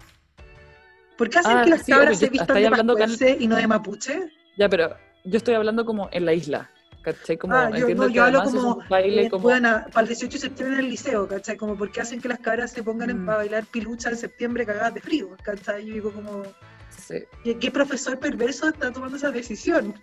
¿Por 1.17 1.31
qué 1.31 1.39
hacen 1.39 1.57
Ah, 1.59 1.65
que 1.65 1.71
las 1.71 1.83
sí, 1.83 1.93
cabras 1.93 2.09
obvio, 2.11 2.19
se 2.19 2.31
vistan 2.31 2.55
de 2.61 2.67
hablando 2.67 2.95
pascuense 2.95 3.37
y 3.41 3.47
no 3.49 3.57
de 3.57 3.67
mapuche? 3.67 4.31
Ya, 4.57 4.69
pero 4.69 4.97
yo 5.25 5.37
estoy 5.37 5.55
hablando 5.55 5.85
como 5.85 6.09
en 6.13 6.25
la 6.25 6.33
isla, 6.33 6.71
¿cachai? 7.13 7.37
Como 7.37 7.55
ah, 7.55 7.71
yo, 7.71 7.95
no, 7.95 8.09
yo 8.09 8.25
hablo 8.25 8.43
como, 8.45 8.83
baile 8.89 9.29
como... 9.31 9.43
bueno, 9.43 9.85
para 9.93 10.03
el 10.03 10.09
18 10.09 10.33
de 10.33 10.39
septiembre 10.41 10.79
en 10.79 10.85
el 10.85 10.91
liceo, 10.91 11.27
¿cachai? 11.29 11.57
Como 11.57 11.77
¿por 11.77 11.91
qué 11.91 12.01
hacen 12.01 12.21
que 12.21 12.29
las 12.29 12.39
cabras 12.41 12.73
se 12.73 12.83
pongan 12.83 13.11
en, 13.11 13.23
Mm. 13.23 13.27
para 13.27 13.39
bailar 13.39 13.65
pilucha 13.67 14.11
en 14.11 14.17
septiembre 14.17 14.65
cagadas 14.67 14.95
de 14.95 15.01
frío, 15.01 15.31
¿cachai? 15.43 15.85
Yo 15.87 15.95
digo 15.95 16.13
como, 16.13 16.43
Sí, 16.91 17.17
¿qué, 17.45 17.59
qué 17.59 17.71
profesor 17.71 18.19
perverso 18.19 18.69
está 18.69 18.91
tomando 18.93 19.17
esa 19.17 19.31
decisión? 19.31 19.95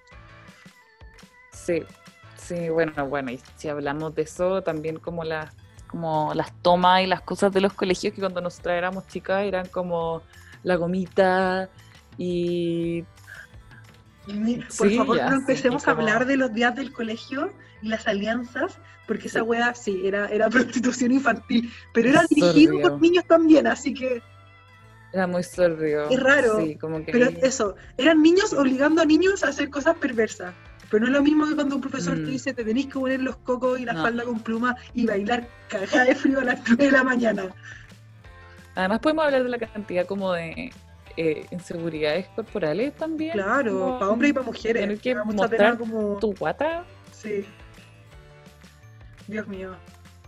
sí, 1.51 1.83
sí, 2.37 2.69
bueno, 2.69 3.07
bueno, 3.07 3.31
y 3.31 3.41
si 3.57 3.69
hablamos 3.69 4.13
de 4.15 4.21
eso, 4.23 4.61
también 4.61 4.97
como 4.99 5.23
las 5.23 5.51
como 5.87 6.33
las 6.33 6.51
tomas 6.61 7.03
y 7.03 7.07
las 7.07 7.21
cosas 7.21 7.53
de 7.53 7.61
los 7.61 7.73
colegios 7.73 8.13
que 8.13 8.19
cuando 8.19 8.41
nosotras 8.41 8.77
éramos 8.77 9.07
chicas 9.07 9.43
eran 9.45 9.67
como 9.67 10.21
la 10.63 10.75
gomita 10.75 11.69
Y, 12.17 13.03
Por 14.25 14.89
Sí, 14.89 14.97
favor, 14.97 15.17
ya, 15.17 15.29
no 15.29 15.35
empecemos 15.37 15.83
a 15.87 15.91
como- 15.93 16.01
hablar 16.07 16.25
de 16.25 16.37
los 16.37 16.53
días 16.53 16.75
del 16.75 16.91
colegio 16.91 17.53
y 17.81 17.89
las 17.89 18.07
alianzas, 18.07 18.79
porque 19.07 19.27
esa 19.27 19.43
wea 19.43 19.73
sí, 19.75 20.01
era, 20.05 20.27
era 20.29 20.49
prostitución 20.49 21.11
infantil, 21.11 21.71
pero 21.93 22.09
era 22.09 22.23
dirigido 22.29 22.73
sordido. 22.73 22.89
por 22.89 23.01
niños 23.01 23.25
también, 23.27 23.67
así 23.67 23.93
que, 23.93 24.21
era 25.13 25.27
muy 25.27 25.43
sordio. 25.43 26.09
Es 26.09 26.19
raro, 26.19 26.59
Sí, 26.59 26.75
como 26.75 27.05
que... 27.05 27.11
pero 27.11 27.29
eso, 27.41 27.75
eran 27.97 28.21
niños 28.21 28.51
obligando 28.53 29.01
a 29.01 29.05
niños 29.05 29.43
a 29.43 29.49
hacer 29.49 29.69
cosas 29.69 29.95
perversas. 29.97 30.53
Pero 30.89 31.01
no 31.01 31.07
es 31.07 31.13
lo 31.13 31.23
mismo 31.23 31.47
que 31.47 31.55
cuando 31.55 31.75
un 31.75 31.81
profesor 31.81 32.15
te 32.15 32.21
Mm. 32.21 32.25
dice 32.27 32.53
te 32.53 32.63
tenéis 32.63 32.87
que 32.87 32.93
poner 32.93 33.19
los 33.21 33.37
cocos 33.37 33.79
y 33.79 33.85
la 33.85 33.93
No. 33.93 34.03
falda 34.03 34.23
con 34.23 34.39
pluma 34.41 34.75
y 34.93 35.05
bailar 35.05 35.47
cagada 35.67 36.03
de 36.05 36.15
frío 36.15 36.39
a 36.41 36.43
las 36.43 36.59
9 36.67 36.85
de 36.85 36.91
la 36.91 37.03
mañana. 37.03 37.43
Además 38.75 38.99
podemos 38.99 39.25
hablar 39.25 39.43
de 39.43 39.49
la 39.49 39.57
cantidad 39.57 40.05
como 40.05 40.33
de 40.33 40.71
eh, 41.17 41.45
inseguridades 41.51 42.27
corporales 42.35 42.93
también. 42.95 43.33
Claro, 43.33 43.97
para 43.99 44.11
hombres 44.11 44.31
y 44.31 44.33
para 44.33 44.45
mujeres. 44.45 44.81
tener 44.81 44.99
que 44.99 45.15
mostrar 45.15 45.77
como... 45.77 46.17
Tu 46.19 46.33
guata, 46.35 46.85
Sí. 47.11 47.45
Dios 49.27 49.47
mío. 49.47 49.75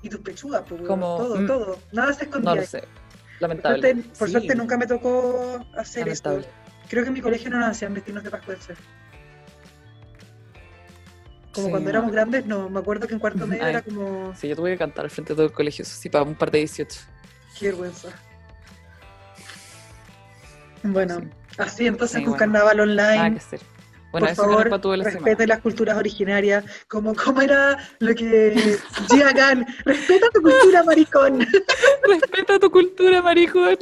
Y 0.01 0.09
tus 0.09 0.19
pechugas, 0.21 0.63
pues, 0.67 0.81
Como, 0.83 1.17
todo, 1.17 1.35
mm, 1.35 1.47
todo. 1.47 1.79
Nada 1.91 2.13
se 2.13 2.23
escondía. 2.23 2.51
no 2.55 2.61
lo 2.61 2.65
sé. 2.67 2.79
Por 2.81 3.41
Lamentable. 3.41 3.81
suerte, 3.81 4.09
por 4.17 4.27
Sí, 4.27 4.31
suerte 4.31 4.55
nunca 4.55 4.77
me 4.77 4.87
tocó 4.87 5.59
hacer 5.77 6.05
lamentable. 6.07 6.39
eso. 6.39 6.49
Creo 6.89 7.03
que 7.03 7.07
en 7.09 7.13
mi 7.13 7.21
colegio 7.21 7.49
no 7.51 7.59
nos 7.59 7.69
hacían 7.69 7.93
vestirnos 7.93 8.23
de 8.23 8.31
pascuense. 8.31 8.73
Como 11.53 11.67
Sí, 11.67 11.71
cuando 11.71 11.89
éramos 11.89 12.11
grandes, 12.11 12.45
no. 12.45 12.69
Me 12.69 12.79
acuerdo 12.79 13.07
que 13.07 13.13
en 13.13 13.19
cuarto 13.19 13.45
medio 13.47 13.63
Ay. 13.63 13.69
era 13.71 13.81
como... 13.81 14.33
Sí, 14.35 14.47
yo 14.47 14.55
tuve 14.55 14.71
que 14.71 14.77
cantar 14.77 15.05
al 15.05 15.11
frente 15.11 15.33
de 15.33 15.37
todo 15.37 15.45
el 15.45 15.51
colegio, 15.51 15.83
eso 15.83 15.95
sí, 15.99 16.09
para 16.09 16.23
un 16.23 16.35
par 16.35 16.49
de 16.51 16.59
18. 16.59 16.99
Qué 17.59 17.65
vergüenza. 17.67 18.09
Bueno, 20.93 21.19
Sí. 21.21 21.27
así 21.57 21.87
entonces 21.87 22.17
Sí, 22.19 22.23
con 22.23 22.31
bueno. 22.37 22.39
carnaval 22.39 22.95
Nada 22.95 23.13
que 23.13 23.19
online. 23.19 23.37
hacer. 23.37 23.59
Bueno, 24.11 24.25
por 24.27 24.31
eso 24.33 24.41
que 24.43 24.47
favor, 24.47 24.63
semana. 25.03 25.03
respeten 25.03 25.49
las 25.49 25.59
culturas 25.59 25.97
originarias. 25.97 26.63
Como, 26.87 27.13
como 27.13 27.41
era 27.41 27.77
lo 27.99 28.15
que 28.15 28.77
Gia 29.09 29.31
Gunn, 29.33 29.65
respeta 29.85 30.27
tu 30.33 30.41
cultura, 30.41 30.83
maricón. 30.83 31.39
Respeta 32.07 32.57
tu 32.59 32.71
cultura, 32.71 33.21
maricón. 33.21 33.77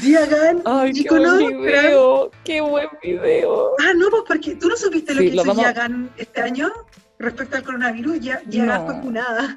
Gia 0.00 0.24
Gunn, 0.26 0.62
Ay, 0.64 0.92
qué 0.92 1.08
buen 1.10 1.60
video. 1.62 2.30
Qué 2.44 2.60
buen 2.60 2.88
video. 3.02 3.72
Ah, 3.80 3.92
no, 3.96 4.08
pues 4.10 4.22
porque 4.28 4.54
tú 4.54 4.68
no 4.68 4.76
supiste 4.76 5.12
lo 5.12 5.20
que 5.20 5.26
lo 5.30 5.34
hizo 5.34 5.44
vamos- 5.44 5.62
Yagan 5.64 6.10
este 6.16 6.40
año 6.40 6.70
respecto 7.18 7.56
al 7.56 7.64
coronavirus. 7.64 8.20
Ya, 8.20 8.40
Yagan 8.46 8.86
No. 8.86 8.92
fue 8.92 9.02
funada. 9.02 9.56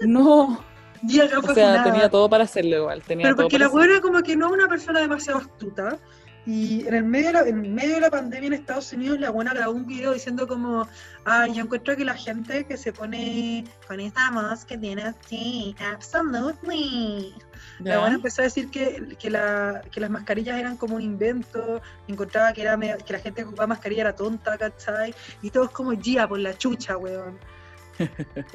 No. 0.00 0.64
Yagan 1.02 1.38
O 1.38 1.42
fue 1.42 1.54
sea, 1.54 1.68
funada. 1.68 1.84
tenía 1.84 2.08
todo 2.10 2.28
para 2.28 2.44
hacerlo 2.44 2.76
igual. 2.76 3.02
Tenía 3.02 3.24
Pero 3.24 3.36
todo 3.36 3.44
porque 3.46 3.58
la 3.58 3.68
buena 3.68 4.00
como 4.00 4.22
que 4.22 4.36
no 4.36 4.46
es 4.46 4.52
una 4.52 4.68
persona 4.68 5.00
demasiado 5.00 5.38
astuta. 5.40 5.98
Y 6.44 6.84
en 6.88 6.94
el 6.94 7.04
medio 7.04 7.28
de 7.28 7.32
la, 7.34 7.40
en 7.42 7.72
medio 7.72 7.94
de 7.94 8.00
la 8.00 8.10
pandemia 8.10 8.48
en 8.48 8.52
Estados 8.54 8.92
Unidos, 8.92 9.20
la 9.20 9.30
buena 9.30 9.54
grabó 9.54 9.72
un 9.74 9.86
video 9.86 10.12
diciendo 10.12 10.48
como, 10.48 10.88
ay, 11.24 11.54
yo 11.54 11.62
encuentro 11.62 11.94
que 11.96 12.04
la 12.04 12.14
gente 12.14 12.64
que 12.66 12.76
se 12.76 12.92
pone 12.92 13.64
con 13.86 14.00
esa 14.00 14.28
voz 14.32 14.64
que 14.64 14.76
tiene 14.76 15.02
así, 15.04 15.76
absolutely. 15.92 17.32
La 17.78 17.92
Ya. 17.92 17.98
buena 18.00 18.16
empezó 18.16 18.42
a 18.42 18.44
decir 18.46 18.70
que, 18.70 19.16
que, 19.20 19.30
la, 19.30 19.82
que 19.92 20.00
las 20.00 20.10
mascarillas 20.10 20.58
eran 20.58 20.76
como 20.76 20.96
un 20.96 21.02
invento, 21.02 21.80
encontraba 22.08 22.52
que, 22.52 22.62
era 22.62 22.76
que 22.78 23.12
la 23.12 23.18
gente 23.20 23.42
que 23.42 23.48
ocupaba 23.48 23.68
mascarilla 23.68 24.00
era 24.02 24.16
tonta, 24.16 24.58
¿cachai? 24.58 25.14
Y 25.42 25.50
todos 25.50 25.70
como 25.70 25.92
Gia 25.92 26.26
por 26.28 26.40
la 26.40 26.58
chucha, 26.58 26.96
weón. 26.96 27.38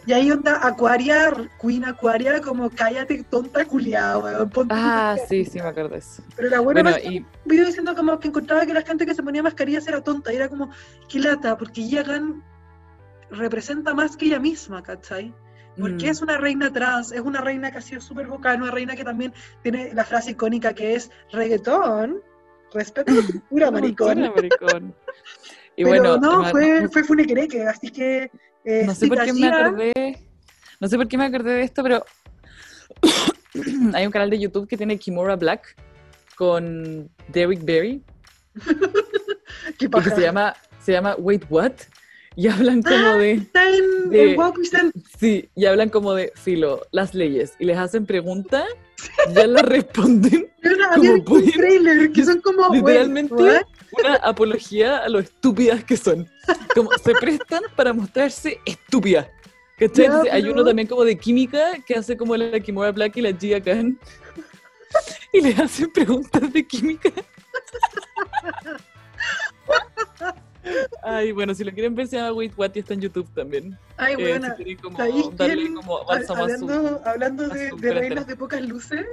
Y 0.06 0.14
ahí 0.14 0.32
onda 0.32 0.66
Acuaria, 0.66 1.32
Queen 1.62 1.86
Acuaria, 1.86 2.42
como 2.42 2.70
cállate 2.70 3.24
tonta 3.24 3.66
culiada, 3.66 4.18
weón. 4.18 4.52
Ah, 4.70 5.16
mascarilla". 5.16 5.28
sí, 5.28 5.46
sí, 5.46 5.62
me 5.62 5.68
acuerdo 5.68 5.90
de 5.90 6.00
eso. 6.00 6.24
Pero 6.36 6.50
la 6.50 6.60
buena 6.60 6.84
Bueno, 6.84 6.98
y 7.04 7.20
un 7.20 7.26
video 7.46 7.66
diciendo 7.66 7.96
como 7.96 8.20
que 8.20 8.28
encontraba 8.28 8.66
que 8.66 8.74
la 8.74 8.82
gente 8.82 9.06
que 9.06 9.14
se 9.14 9.24
ponía 9.24 9.44
mascarillas 9.44 9.88
era 9.88 10.02
tonta. 10.02 10.34
Y 10.34 10.36
era 10.38 10.50
como, 10.50 10.70
qué 11.08 11.20
lata, 11.20 11.58
porque 11.58 11.88
Yagan 11.88 12.44
representa 13.32 13.94
más 13.94 14.18
que 14.18 14.26
ella 14.26 14.40
misma, 14.40 14.82
¿cachai? 14.84 15.34
Porque 15.78 16.08
mm, 16.08 16.10
es 16.10 16.22
una 16.22 16.38
reina 16.38 16.72
trans, 16.74 17.12
es 17.12 17.22
una 17.22 17.42
reina 17.42 17.72
que 17.72 17.78
ha 17.78 17.82
sido 17.82 18.02
súper 18.02 18.28
vocal, 18.28 18.62
una 18.62 18.72
reina 18.72 18.96
que 18.96 19.04
también 19.04 19.34
tiene 19.62 19.94
la 19.94 20.04
frase 20.04 20.32
icónica 20.32 20.74
que 20.74 20.96
es 20.96 21.12
reggaetón, 21.32 22.22
respeto 22.74 23.14
la 23.14 23.22
cultura, 23.22 23.72
maricón. 24.32 24.96
Y 25.76 25.84
Pero 25.84 25.90
bueno, 25.90 26.18
no, 26.18 26.46
fue, 26.46 26.88
fue 26.90 27.04
funequereque, 27.04 27.68
así 27.68 27.92
que... 27.92 28.32
eh, 28.70 28.84
no 28.86 28.93
sé 28.93 29.07
por 29.07 29.24
qué 29.24 29.34
me 29.34 29.47
acordé, 29.47 29.93
no 30.80 30.88
sé 30.88 30.97
por 30.97 31.07
qué 31.07 31.18
me 31.18 31.26
acordé 31.26 31.51
de 31.53 31.61
esto, 31.63 31.82
pero 31.84 32.03
hay 33.93 34.05
un 34.05 34.11
canal 34.11 34.30
de 34.30 34.39
YouTube 34.39 34.68
que 34.68 34.78
tiene 34.78 34.97
Kimura 34.97 35.36
Black 35.36 35.76
con 36.36 37.09
Derrick 37.30 37.63
Berry 37.63 38.03
qué 39.80 39.89
que 39.89 40.09
se 40.11 40.22
llama, 40.22 40.55
se 40.84 40.91
llama 40.91 41.15
Wait 41.18 41.43
What 41.49 41.72
y 42.36 42.47
hablan 42.47 42.84
como 42.84 43.18
de 43.18 43.32
Está 43.34 43.70
en, 43.70 44.09
de- 44.09 44.34
en 44.34 44.91
sí, 45.20 45.49
y 45.55 45.65
hablan 45.65 45.89
como 45.89 46.13
de 46.13 46.32
filo, 46.36 46.82
las 46.91 47.13
leyes 47.15 47.53
y 47.59 47.65
les 47.65 47.78
hacen 47.78 48.05
preguntas, 48.05 48.65
ya 49.34 49.47
las 49.47 49.63
responden 49.65 50.51
Había 50.91 51.13
como 51.13 51.24
pueden- 51.26 51.51
trailer 51.53 52.11
que 52.11 52.24
son 52.26 52.41
como... 52.41 52.74
literalmente? 52.74 53.61
Una 53.92 54.16
apología 54.16 54.98
a 55.00 55.10
lo 55.10 55.20
estúpidas 55.20 55.84
que 55.84 55.98
son. 55.98 56.28
Como 56.76 56.92
se 57.04 57.14
prestan 57.14 57.64
para 57.76 57.94
mostrarse 57.94 58.60
estúpidas. 58.66 59.28
¿Cachai? 59.78 60.08
Hay 60.32 60.44
uno 60.50 60.64
también 60.66 60.88
como 60.88 61.04
de 61.04 61.18
química 61.18 61.74
que 61.86 61.94
hace 61.96 62.18
como 62.18 62.36
la 62.36 62.60
Kimura 62.60 62.92
Black 62.92 63.18
y 63.18 63.22
la 63.22 63.32
Gia 63.32 63.62
Khan. 63.62 64.00
Y 65.34 65.42
le 65.42 65.54
hacen 65.62 65.92
preguntas 65.92 66.52
de 66.52 66.66
química. 66.66 67.12
Ay, 71.04 71.32
bueno, 71.32 71.54
si 71.54 71.64
lo 71.64 71.72
quieren 71.72 71.96
ver, 71.96 72.08
se 72.08 72.18
llama 72.18 72.34
Wait 72.34 72.54
What 72.58 72.72
y 72.76 72.80
está 72.80 72.94
en 72.94 73.02
YouTube 73.02 73.30
también. 73.34 73.78
Ay, 73.98 74.16
Eh, 74.18 74.18
buena. 74.18 74.56
si 74.56 74.76
como 74.76 74.98
¿Sabéis 74.98 75.26
darle 75.38 75.74
como 75.74 76.00
Ha- 76.00 76.06
bálsamo 76.06 76.44
a 76.46 76.50
su... 76.50 76.66
hablando, 76.70 77.02
hablando 77.06 77.48
de, 77.50 77.72
de 77.78 77.94
reinas 77.94 78.28
de 78.28 78.36
pocas 78.36 78.62
luces. 78.62 79.06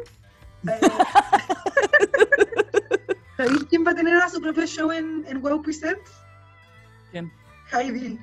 eh, 0.66 0.80
¿Sabéis 3.36 3.64
quién 3.68 3.84
va 3.86 3.90
a 3.90 3.94
tener 3.94 4.16
a 4.16 4.28
su 4.28 4.40
propio 4.40 4.66
show 4.66 4.92
en, 4.92 5.24
en 5.28 5.40
Wow 5.40 5.62
Presents? 5.62 6.10
¿Quién? 7.10 7.32
Heidi. 7.72 8.18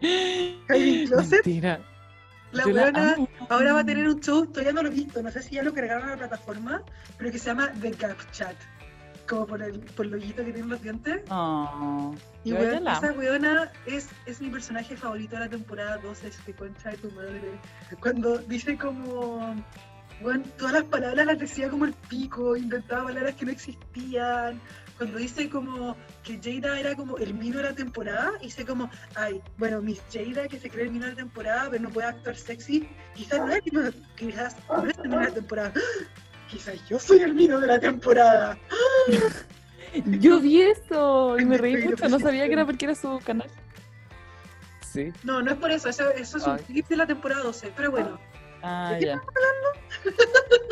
Heidi 0.00 1.06
Closet. 1.08 1.44
Mentira. 1.44 1.80
La 2.52 2.64
Yo 2.64 2.70
buena 2.70 3.16
ahora 3.50 3.74
va 3.74 3.80
a 3.80 3.84
tener 3.84 4.08
un 4.08 4.20
show, 4.20 4.46
todavía 4.46 4.72
no 4.72 4.82
lo 4.82 4.88
he 4.88 4.92
visto, 4.92 5.22
no 5.22 5.30
sé 5.30 5.42
si 5.42 5.56
ya 5.56 5.62
lo 5.62 5.74
cargaron 5.74 6.08
a 6.08 6.12
la 6.12 6.16
plataforma, 6.16 6.82
pero 7.18 7.30
que 7.30 7.38
se 7.38 7.46
llama 7.46 7.70
The 7.80 7.90
Gap 7.90 8.16
Chat. 8.30 8.56
Como 9.28 9.46
por 9.46 9.60
el, 9.60 9.80
por 9.80 10.06
el 10.06 10.14
hoyito 10.14 10.42
que 10.42 10.52
tienen 10.52 10.70
los 10.70 10.80
dientes. 10.80 11.20
Oh, 11.28 12.14
Y 12.44 12.54
weón, 12.54 12.88
esa 12.88 13.12
weona 13.12 13.70
es, 13.84 14.08
es 14.24 14.40
mi 14.40 14.48
personaje 14.48 14.96
favorito 14.96 15.36
de 15.36 15.40
la 15.40 15.50
temporada 15.50 15.98
12, 15.98 16.28
es 16.28 16.38
que 16.38 16.54
concha 16.54 16.88
de 16.88 16.96
tu 16.96 17.10
madre. 17.10 17.60
Cuando 18.00 18.38
dice 18.38 18.78
como, 18.78 19.54
weón, 20.20 20.42
todas 20.56 20.74
las 20.74 20.84
palabras 20.84 21.26
las 21.26 21.38
decía 21.38 21.68
como 21.68 21.84
el 21.84 21.94
pico, 22.08 22.56
inventaba 22.56 23.04
palabras 23.04 23.34
que 23.34 23.44
no 23.44 23.52
existían. 23.52 24.60
Cuando 24.96 25.18
dice 25.18 25.48
como 25.48 25.96
que 26.24 26.40
Jada 26.42 26.80
era 26.80 26.96
como 26.96 27.18
el 27.18 27.32
mino 27.32 27.58
de 27.58 27.64
la 27.64 27.74
temporada, 27.74 28.32
dice 28.42 28.66
como, 28.66 28.90
ay, 29.14 29.40
bueno, 29.56 29.80
Miss 29.80 30.02
Jada 30.12 30.48
que 30.48 30.58
se 30.58 30.68
cree 30.68 30.86
el 30.86 30.90
mino 30.90 31.04
de 31.04 31.12
la 31.12 31.18
temporada, 31.18 31.68
pero 31.70 31.84
no 31.84 31.90
puede 31.90 32.08
actuar 32.08 32.36
sexy, 32.36 32.88
quizás 33.14 33.38
no 33.38 33.52
es 33.52 33.62
el 33.64 33.72
mino, 33.72 33.90
quizás 34.16 34.56
no 34.68 34.86
es 34.86 34.98
el 34.98 35.08
mino 35.08 35.20
de 35.20 35.26
la 35.26 35.34
temporada. 35.34 35.72
Quizás 36.48 36.88
yo 36.88 36.98
soy 36.98 37.18
el 37.18 37.34
mino 37.34 37.60
de 37.60 37.66
la 37.66 37.78
temporada. 37.78 38.58
Yo 40.20 40.40
vi 40.40 40.62
eso 40.62 41.38
y 41.38 41.44
me 41.44 41.58
reí 41.58 41.76
mucho. 41.76 42.08
No 42.08 42.18
sabía 42.18 42.46
que 42.46 42.52
era 42.52 42.66
porque 42.66 42.86
era 42.86 42.94
su 42.94 43.20
canal. 43.24 43.48
Sí. 44.80 45.12
No, 45.22 45.42
no 45.42 45.50
es 45.50 45.56
por 45.58 45.70
eso, 45.70 45.88
eso, 45.88 46.10
eso 46.10 46.38
es 46.38 46.46
un 46.46 46.58
clip 46.58 46.88
de 46.88 46.96
la 46.96 47.06
temporada 47.06 47.42
12, 47.42 47.72
pero 47.76 47.90
bueno. 47.90 48.18
Ah, 48.62 48.90
¿De 48.92 48.98
qué 49.00 49.06
ya. 49.06 49.22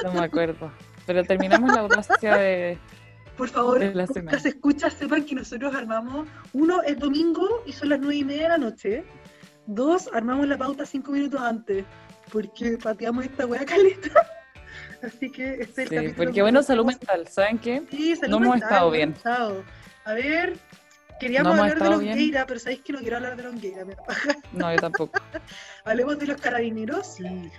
No 0.04 0.12
me 0.12 0.20
acuerdo. 0.24 0.70
Pero 1.06 1.24
terminamos 1.24 1.72
la 1.72 1.80
audacia 1.80 2.36
de. 2.36 2.78
Por 3.36 3.48
favor, 3.48 3.78
De 3.78 3.88
la 3.90 4.02
las 4.02 4.12
semana. 4.12 4.38
escuchas 4.38 4.94
sepan 4.94 5.24
que 5.24 5.34
nosotros 5.34 5.74
armamos, 5.74 6.26
uno 6.54 6.82
es 6.82 6.98
domingo 6.98 7.62
y 7.66 7.72
son 7.72 7.90
las 7.90 8.00
nueve 8.00 8.16
y 8.16 8.24
media 8.24 8.42
de 8.44 8.48
la 8.48 8.58
noche. 8.58 9.04
Dos, 9.66 10.08
armamos 10.12 10.46
la 10.48 10.56
pauta 10.56 10.86
cinco 10.86 11.12
minutos 11.12 11.40
antes, 11.40 11.84
porque 12.32 12.78
pateamos 12.82 13.24
esta 13.26 13.44
wea 13.46 13.64
caleta. 13.66 14.26
Así 15.02 15.30
que 15.30 15.54
este 15.60 15.62
es 15.64 15.78
el 15.78 15.88
Sí, 15.88 15.94
capítulo 15.96 16.16
porque 16.16 16.32
que 16.32 16.42
bueno, 16.42 16.62
salud 16.62 16.86
mental. 16.86 17.28
¿Saben 17.28 17.58
qué? 17.58 17.82
Sí, 17.90 18.16
salud 18.16 18.30
no 18.30 18.36
hemos 18.38 18.50
mental, 18.54 18.68
estado 18.70 18.86
no 18.86 18.92
bien. 18.92 19.12
estado. 19.12 19.64
A 20.06 20.12
ver, 20.14 20.56
queríamos 21.20 21.48
No 21.48 21.54
hemos 21.54 21.60
hablar 21.72 21.78
de 21.78 21.84
estado. 21.84 22.02
Longueira, 22.02 22.46
pero 22.46 22.60
sabéis 22.60 22.80
que 22.80 22.92
no 22.94 22.98
quiero 23.00 23.16
hablar 23.16 23.36
de 23.36 23.42
Longueira. 23.42 23.84
No, 24.52 24.72
yo 24.72 24.80
tampoco. 24.80 25.20
Hablemos 25.84 26.18
de 26.18 26.26
los 26.26 26.40
carabineros. 26.40 27.06
Sí. 27.16 27.50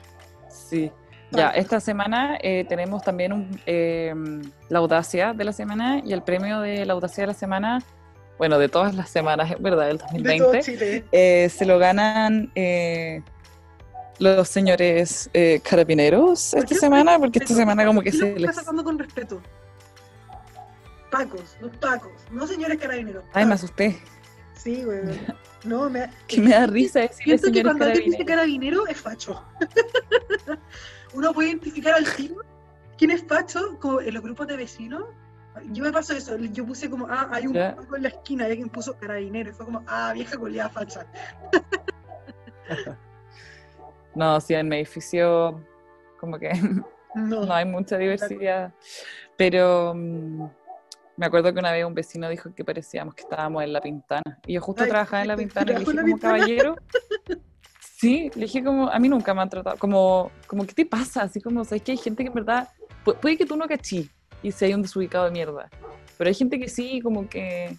Sí. 0.69 0.91
Ya, 1.31 1.49
esta 1.49 1.79
semana 1.81 2.37
eh, 2.41 2.65
tenemos 2.69 3.03
también 3.03 3.33
un, 3.33 3.61
eh, 3.65 4.13
la 4.69 4.79
audacia 4.79 5.33
de 5.33 5.43
la 5.43 5.51
semana 5.51 6.01
y 6.05 6.13
el 6.13 6.21
premio 6.23 6.61
de 6.61 6.85
la 6.85 6.93
audacia 6.93 7.23
de 7.23 7.27
la 7.27 7.33
semana, 7.33 7.83
bueno, 8.37 8.57
de 8.57 8.69
todas 8.69 8.95
las 8.95 9.09
semanas, 9.09 9.53
¿verdad? 9.59 9.87
Del 9.87 9.97
De 9.97 10.37
todo 10.37 10.53
2020. 10.53 10.61
Chile. 10.63 11.05
eh, 11.11 11.49
se 11.49 11.65
lo 11.65 11.79
ganan 11.79 12.49
eh, 12.55 13.21
los 14.19 14.47
señores 14.47 15.29
eh, 15.33 15.59
carabineros 15.67 16.51
¿Por 16.53 16.63
esta 16.63 16.75
semana, 16.75 17.19
porque 17.19 17.39
esta 17.39 17.53
semana 17.53 17.85
como 17.85 18.01
que 18.01 18.11
se 18.13 18.39
les... 18.39 18.53
tratando 18.55 18.83
con 18.85 18.97
respeto. 18.97 19.41
Pacos, 21.11 21.57
los 21.61 21.75
pacos, 21.77 22.11
no 22.31 22.45
señores 22.47 22.77
carabineros. 22.77 23.23
Ay, 23.33 23.45
me 23.45 23.51
pacos. 23.51 23.63
asusté. 23.65 23.97
Sí, 24.57 24.83
güey. 24.83 25.01
No, 25.63 25.89
me 25.89 26.09
Que 26.27 26.41
me 26.41 26.51
da 26.51 26.67
risa 26.67 27.01
decirle 27.01 27.37
Siento 27.37 27.51
que 27.51 27.63
cuando 27.63 27.85
alguien 27.85 28.11
dice 28.11 28.25
carabinero 28.25 28.87
es 28.87 28.99
facho. 28.99 29.43
Uno 31.13 31.33
puede 31.33 31.49
identificar 31.49 31.93
al 31.95 32.05
tiro 32.15 32.41
quién 32.97 33.11
es 33.11 33.23
facho, 33.23 33.77
como 33.79 34.01
en 34.01 34.13
los 34.13 34.23
grupos 34.23 34.47
de 34.47 34.57
vecinos. 34.57 35.03
Yo 35.71 35.83
me 35.83 35.91
paso 35.91 36.13
eso, 36.13 36.37
yo 36.37 36.65
puse 36.65 36.89
como, 36.89 37.07
ah, 37.09 37.29
hay 37.31 37.47
un 37.47 37.53
Ya. 37.53 37.75
paco 37.75 37.95
en 37.95 38.03
la 38.03 38.09
esquina 38.09 38.47
y 38.47 38.51
alguien 38.51 38.69
puso 38.69 38.95
carabinero. 38.97 39.49
Y 39.49 39.53
fue 39.53 39.65
como, 39.65 39.83
ah, 39.87 40.11
vieja 40.13 40.37
coleada 40.37 40.69
facha. 40.69 41.05
No, 44.15 44.41
sí, 44.41 44.55
en 44.55 44.67
mi 44.67 44.77
edificio 44.77 45.63
como 46.19 46.39
que 46.39 46.51
No, 47.13 47.45
no 47.45 47.53
hay 47.53 47.65
mucha 47.65 47.99
diversidad, 47.99 48.73
pero 49.37 49.93
mm, 49.95 50.47
me 51.17 51.25
acuerdo 51.25 51.53
que 51.53 51.59
una 51.59 51.71
vez 51.71 51.83
un 51.85 51.93
vecino 51.93 52.29
dijo 52.29 52.53
que 52.55 52.63
parecíamos 52.63 53.13
que 53.15 53.21
estábamos 53.23 53.63
en 53.63 53.73
La 53.73 53.81
Pintana, 53.81 54.39
y 54.45 54.53
yo 54.53 54.61
justo 54.61 54.83
Ay, 54.83 54.89
trabajaba 54.89 55.21
en 55.23 55.27
La 55.27 55.35
¿te 55.35 55.41
Pintana 55.43 55.71
y 55.71 55.73
le 55.73 55.79
dije 55.79 55.97
como 56.01 56.19
caballero, 56.19 56.75
sí, 57.79 58.31
le 58.35 58.41
dije 58.45 58.63
como, 58.63 58.89
a 58.89 58.99
mí 58.99 59.09
nunca 59.09 59.33
me 59.33 59.41
han 59.41 59.49
tratado, 59.49 59.77
como, 59.77 60.31
como 60.45 60.65
¿qué 60.65 60.73
te 60.73 60.85
pasa? 60.85 61.23
Así 61.23 61.41
como, 61.41 61.63
sabes 61.65 61.81
que 61.81 61.91
hay 61.93 61.97
gente 61.97 62.23
que 62.23 62.29
en 62.29 62.35
verdad, 62.35 62.69
pu- 63.03 63.15
puede 63.17 63.37
que 63.37 63.45
tú 63.45 63.55
no 63.57 63.67
cachí 63.67 64.09
y 64.43 64.51
sea 64.51 64.75
un 64.75 64.81
desubicado 64.83 65.25
de 65.25 65.31
mierda, 65.31 65.69
pero 66.17 66.27
hay 66.27 66.33
gente 66.35 66.59
que 66.59 66.69
sí, 66.69 67.01
como 67.01 67.27
que 67.27 67.75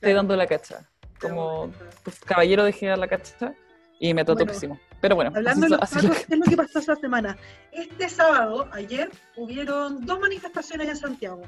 te 0.00 0.12
dando 0.12 0.36
la 0.36 0.46
cacha, 0.46 0.88
como 1.20 1.70
pues, 2.04 2.20
caballero 2.20 2.64
dejé 2.64 2.86
dar 2.86 2.98
la 2.98 3.08
cacha 3.08 3.54
y 3.98 4.12
me 4.12 4.24
trató 4.24 4.40
Bueno, 4.40 4.52
pésimo. 4.52 4.78
Pero 5.00 5.14
bueno, 5.14 5.32
Hablando 5.34 5.66
así, 5.66 5.72
de 5.74 5.78
los 5.80 5.82
así 5.82 6.06
lo- 6.06 6.12
¿qué 6.14 6.34
es 6.34 6.38
lo 6.38 6.44
que 6.44 6.56
pasó 6.56 6.78
esa 6.78 6.96
semana? 6.96 7.36
Este 7.72 8.08
sábado, 8.10 8.68
ayer, 8.72 9.10
hubieron 9.36 10.04
dos 10.04 10.20
manifestaciones 10.20 10.88
en 10.88 10.96
Santiago. 10.96 11.42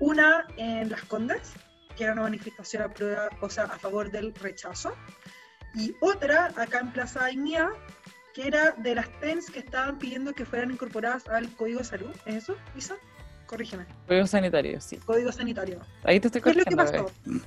Una 0.00 0.46
en 0.56 0.90
Las 0.90 1.04
Condes, 1.04 1.52
que 1.96 2.04
era 2.04 2.14
una 2.14 2.22
manifestación 2.22 2.82
a, 2.82 2.88
prueba, 2.88 3.28
o 3.40 3.48
sea, 3.48 3.64
a 3.64 3.78
favor 3.78 4.10
del 4.10 4.34
rechazo, 4.34 4.94
y 5.74 5.94
otra 6.00 6.46
acá 6.56 6.80
en 6.80 6.92
Plaza 6.92 7.26
Dignidad, 7.26 7.68
que 8.34 8.46
era 8.46 8.72
de 8.72 8.94
las 8.94 9.08
TENS 9.20 9.50
que 9.50 9.60
estaban 9.60 9.98
pidiendo 9.98 10.32
que 10.32 10.44
fueran 10.44 10.70
incorporadas 10.70 11.28
al 11.28 11.54
Código 11.54 11.80
de 11.80 11.84
Salud. 11.84 12.10
¿Es 12.26 12.36
eso, 12.36 12.56
Isa? 12.76 12.96
Corrígeme. 13.46 13.84
Juego 14.06 14.26
sanitario, 14.26 14.80
sí. 14.80 14.96
Código 14.98 15.32
Sanitario. 15.32 15.80
Ahí 16.04 16.20
te 16.20 16.28
estoy 16.28 16.40
¿Qué 16.40 16.50
es 16.50 16.56
lo 16.56 16.64
que 16.64 16.76
corrigiendo, 16.76 17.06
pasó? 17.06 17.46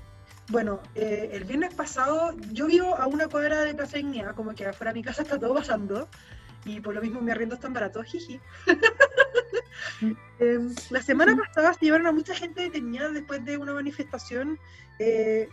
Bueno, 0.49 0.81
eh, 0.95 1.29
el 1.31 1.45
viernes 1.45 1.73
pasado 1.73 2.35
yo 2.51 2.67
vivo 2.67 2.95
a 2.95 3.07
una 3.07 3.27
cuadra 3.27 3.61
de 3.61 3.73
Plaza 3.73 3.97
Dignidad, 3.97 4.35
como 4.35 4.53
que 4.53 4.65
afuera 4.65 4.91
de 4.91 4.99
mi 4.99 5.03
casa 5.03 5.21
está 5.21 5.39
todo 5.39 5.53
pasando, 5.53 6.09
y 6.65 6.79
por 6.79 6.93
lo 6.95 7.01
mismo 7.01 7.21
mi 7.21 7.31
arriendo 7.31 7.55
es 7.55 7.61
tan 7.61 7.73
barato, 7.73 8.03
jiji. 8.03 8.39
Em, 10.39 10.73
la 10.89 11.01
semana 11.01 11.35
pasada 11.35 11.73
se 11.73 11.85
llevaron 11.85 12.07
a 12.07 12.11
mucha 12.11 12.35
gente 12.35 12.61
detenida 12.61 13.09
después 13.09 13.43
de 13.45 13.57
una 13.57 13.73
manifestación, 13.73 14.59
eh, 14.99 15.47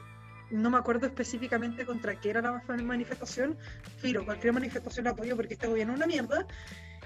no 0.51 0.71
me 0.71 0.79
acuerdo 0.79 1.07
específicamente 1.07 1.87
contra 1.87 2.19
qué 2.19 2.31
era 2.31 2.43
la 2.43 2.53
ma- 2.67 2.77
manifestación, 2.83 3.57
Firo, 3.99 4.25
cualquier 4.25 4.53
manifestación 4.53 5.07
apoyo 5.07 5.37
porque 5.37 5.55
este 5.55 5.69
gobierno 5.69 5.93
es 5.95 5.99
una 5.99 6.07
mierda, 6.07 6.47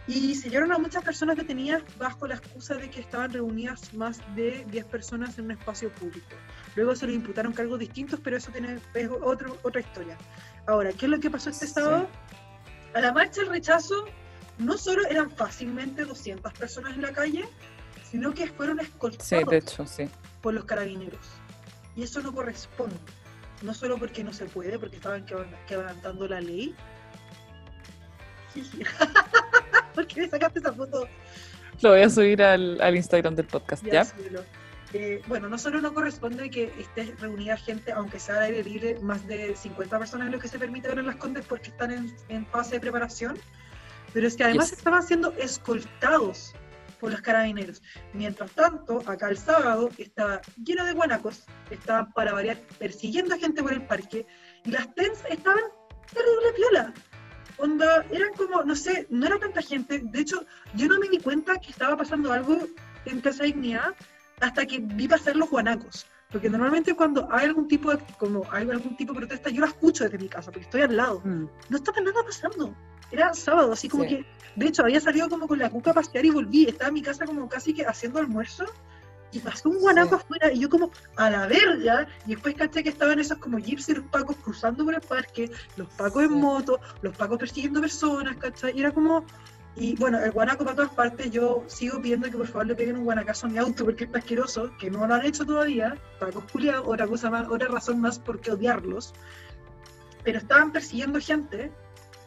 Y 0.06 0.34
se 0.34 0.50
llevaron 0.50 0.72
a 0.72 0.78
muchas 0.78 1.02
personas 1.02 1.34
detenidas 1.36 1.82
bajo 1.98 2.26
la 2.26 2.34
excusa 2.34 2.74
de 2.74 2.90
que 2.90 3.00
estaban 3.00 3.32
reunidas 3.32 3.94
más 3.94 4.20
de 4.36 4.66
10 4.70 4.84
personas 4.84 5.38
en 5.38 5.46
un 5.46 5.52
espacio 5.52 5.90
público. 5.94 6.28
Luego 6.76 6.94
se 6.94 7.06
les 7.06 7.16
imputaron 7.16 7.54
cargos 7.54 7.78
distintos, 7.78 8.20
pero 8.22 8.36
eso 8.36 8.50
tiene, 8.52 8.78
es 8.92 9.08
otro, 9.22 9.56
otra 9.62 9.80
historia. 9.80 10.18
Ahora, 10.66 10.90
¿qué 10.92 11.06
es 11.06 11.10
lo 11.10 11.18
que 11.20 11.30
pasó 11.30 11.48
este 11.48 11.66
Sí. 11.68 11.72
sábado? 11.72 12.06
A 12.94 13.00
la 13.00 13.12
marcha 13.12 13.40
del 13.40 13.50
rechazo 13.50 14.04
no 14.58 14.78
solo 14.78 15.02
eran 15.08 15.30
fácilmente 15.30 16.04
200 16.04 16.52
personas 16.52 16.94
en 16.94 17.02
la 17.02 17.12
calle, 17.12 17.44
sino 18.10 18.32
que 18.32 18.46
fueron 18.48 18.78
Sí, 18.78 18.84
escoltados 18.86 19.50
de 19.50 19.56
hecho, 19.58 19.86
sí. 19.86 20.08
por 20.40 20.54
los 20.54 20.64
carabineros. 20.64 21.26
Y 21.96 22.02
eso 22.04 22.20
no 22.22 22.32
corresponde. 22.32 22.96
No 23.62 23.72
solo 23.74 23.98
porque 23.98 24.22
no 24.22 24.32
se 24.32 24.44
puede, 24.46 24.78
porque 24.78 24.96
estaban 24.96 25.24
quebran- 25.26 25.54
quebrantando 25.66 26.28
la 26.28 26.40
ley. 26.40 26.74
¿Por 29.94 30.06
qué 30.06 30.20
me 30.22 30.28
sacaste 30.28 30.58
esa 30.60 30.72
foto? 30.72 31.08
Lo 31.80 31.90
voy 31.90 32.02
a 32.02 32.10
subir 32.10 32.42
al, 32.42 32.80
al 32.80 32.96
Instagram 32.96 33.34
del 33.34 33.46
podcast, 33.46 33.84
Ya, 33.84 34.04
¿ya? 34.04 34.06
Eh, 34.96 35.20
bueno, 35.26 35.48
no 35.48 35.58
solo 35.58 35.80
no 35.80 35.92
corresponde 35.92 36.48
que 36.50 36.72
esté 36.78 37.16
reunida 37.18 37.56
gente, 37.56 37.90
aunque 37.90 38.20
sea 38.20 38.42
aire 38.42 38.62
libre, 38.62 38.96
más 39.00 39.26
de 39.26 39.56
50 39.56 39.98
personas 39.98 40.30
lo 40.30 40.38
que 40.38 40.46
se 40.46 40.56
permite 40.56 40.86
ahora 40.86 41.00
en 41.00 41.08
las 41.08 41.16
Condes 41.16 41.44
porque 41.46 41.70
están 41.70 41.90
en, 41.90 42.14
en 42.28 42.46
fase 42.46 42.76
de 42.76 42.80
preparación, 42.80 43.36
pero 44.12 44.28
es 44.28 44.36
que 44.36 44.44
además 44.44 44.70
Yes. 44.70 44.78
estaban 44.78 45.02
siendo 45.02 45.32
escoltados 45.32 46.54
por 47.00 47.10
los 47.10 47.20
carabineros. 47.22 47.82
Mientras 48.12 48.52
tanto, 48.52 49.02
acá 49.06 49.28
el 49.30 49.36
sábado 49.36 49.90
estaba 49.98 50.40
lleno 50.64 50.84
de 50.84 50.92
guanacos, 50.92 51.44
estaban 51.70 52.12
para 52.12 52.32
variar 52.32 52.56
persiguiendo 52.78 53.34
a 53.34 53.38
gente 53.38 53.64
por 53.64 53.72
el 53.72 53.84
parque, 53.84 54.28
y 54.64 54.70
las 54.70 54.94
TENS 54.94 55.24
estaban 55.28 55.64
terrible 56.12 56.52
piola. 56.56 56.94
Onda, 57.56 58.04
eran 58.12 58.32
como, 58.34 58.62
no 58.62 58.76
sé, 58.76 59.08
no 59.10 59.26
era 59.26 59.40
tanta 59.40 59.60
gente. 59.60 60.02
De 60.04 60.20
hecho, 60.20 60.46
yo 60.74 60.86
no 60.86 61.00
me 61.00 61.08
di 61.08 61.18
cuenta 61.18 61.58
que 61.58 61.72
estaba 61.72 61.96
pasando 61.96 62.32
algo 62.32 62.58
en 63.06 63.20
Plaza 63.20 63.42
Dignidad 63.42 63.92
hasta 64.40 64.66
que 64.66 64.78
vi 64.78 65.08
pasar 65.08 65.36
los 65.36 65.48
guanacos. 65.50 66.06
Porque 66.30 66.50
normalmente 66.50 66.94
cuando 66.94 67.28
hay 67.30 67.46
algún 67.46 67.68
tipo 67.68 67.92
de, 67.92 67.98
como 68.18 68.42
hay 68.50 68.68
algún 68.68 68.96
tipo 68.96 69.12
de 69.12 69.20
protesta, 69.20 69.50
yo 69.50 69.60
la 69.60 69.68
escucho 69.68 70.04
desde 70.04 70.18
mi 70.18 70.28
casa, 70.28 70.50
porque 70.50 70.64
estoy 70.64 70.82
al 70.82 70.96
lado. 70.96 71.20
Mm. 71.24 71.44
No 71.68 71.76
estaba 71.76 72.00
nada 72.00 72.22
pasando. 72.24 72.74
Era 73.12 73.32
sábado, 73.34 73.72
así 73.72 73.88
como 73.88 74.02
Sí. 74.04 74.08
que, 74.10 74.26
de 74.56 74.66
hecho, 74.66 74.82
había 74.82 75.00
salido 75.00 75.28
como 75.28 75.46
con 75.46 75.58
la 75.58 75.70
cuca 75.70 75.92
a 75.92 75.94
pasear 75.94 76.24
y 76.24 76.30
volví. 76.30 76.64
Estaba 76.66 76.88
en 76.88 76.94
mi 76.94 77.02
casa 77.02 77.24
como 77.24 77.48
casi 77.48 77.72
que 77.72 77.86
haciendo 77.86 78.18
almuerzo. 78.18 78.64
Y 79.30 79.40
pasó 79.40 79.68
un 79.68 79.78
guanaco 79.80 80.16
Sí. 80.16 80.22
afuera 80.24 80.52
y 80.52 80.60
yo 80.60 80.68
como 80.68 80.90
a 81.16 81.28
la 81.30 81.46
verga. 81.46 82.06
Y 82.26 82.30
después 82.34 82.54
caché 82.56 82.82
que 82.82 82.88
estaban 82.88 83.18
esos 83.20 83.38
como 83.38 83.58
jeeps 83.58 83.88
y 83.88 83.94
los 83.94 84.04
pacos 84.06 84.36
cruzando 84.36 84.84
por 84.84 84.94
el 84.94 85.00
parque, 85.00 85.50
los 85.76 85.88
pacos 85.90 86.22
en 86.24 86.30
Sí. 86.30 86.34
moto, 86.36 86.80
los 87.02 87.16
pacos 87.16 87.38
persiguiendo 87.38 87.80
personas, 87.80 88.36
¿cachai? 88.36 88.76
Y 88.76 88.80
era 88.80 88.92
como... 88.92 89.24
Y 89.76 89.96
bueno, 89.96 90.22
el 90.22 90.30
guanaco 90.30 90.64
para 90.64 90.76
todas 90.76 90.92
partes, 90.92 91.30
yo 91.32 91.64
sigo 91.66 92.00
pidiendo 92.00 92.30
que 92.30 92.36
por 92.36 92.46
favor 92.46 92.66
le 92.68 92.76
peguen 92.76 92.96
un 92.96 93.04
guanacazo 93.04 93.46
a 93.46 93.50
mi 93.50 93.58
auto 93.58 93.84
porque 93.84 94.04
está 94.04 94.18
asqueroso, 94.18 94.70
que 94.78 94.88
no 94.88 95.04
lo 95.06 95.14
han 95.14 95.26
hecho 95.26 95.44
todavía, 95.44 95.96
pacos 96.20 96.44
culiados, 96.52 96.86
otra 96.86 97.08
cosa 97.08 97.28
más, 97.28 97.48
otra 97.48 97.66
razón 97.68 98.00
más 98.00 98.18
por 98.20 98.40
qué 98.40 98.52
odiarlos. 98.52 99.12
Pero 100.22 100.38
estaban 100.38 100.70
persiguiendo 100.70 101.18
gente 101.18 101.72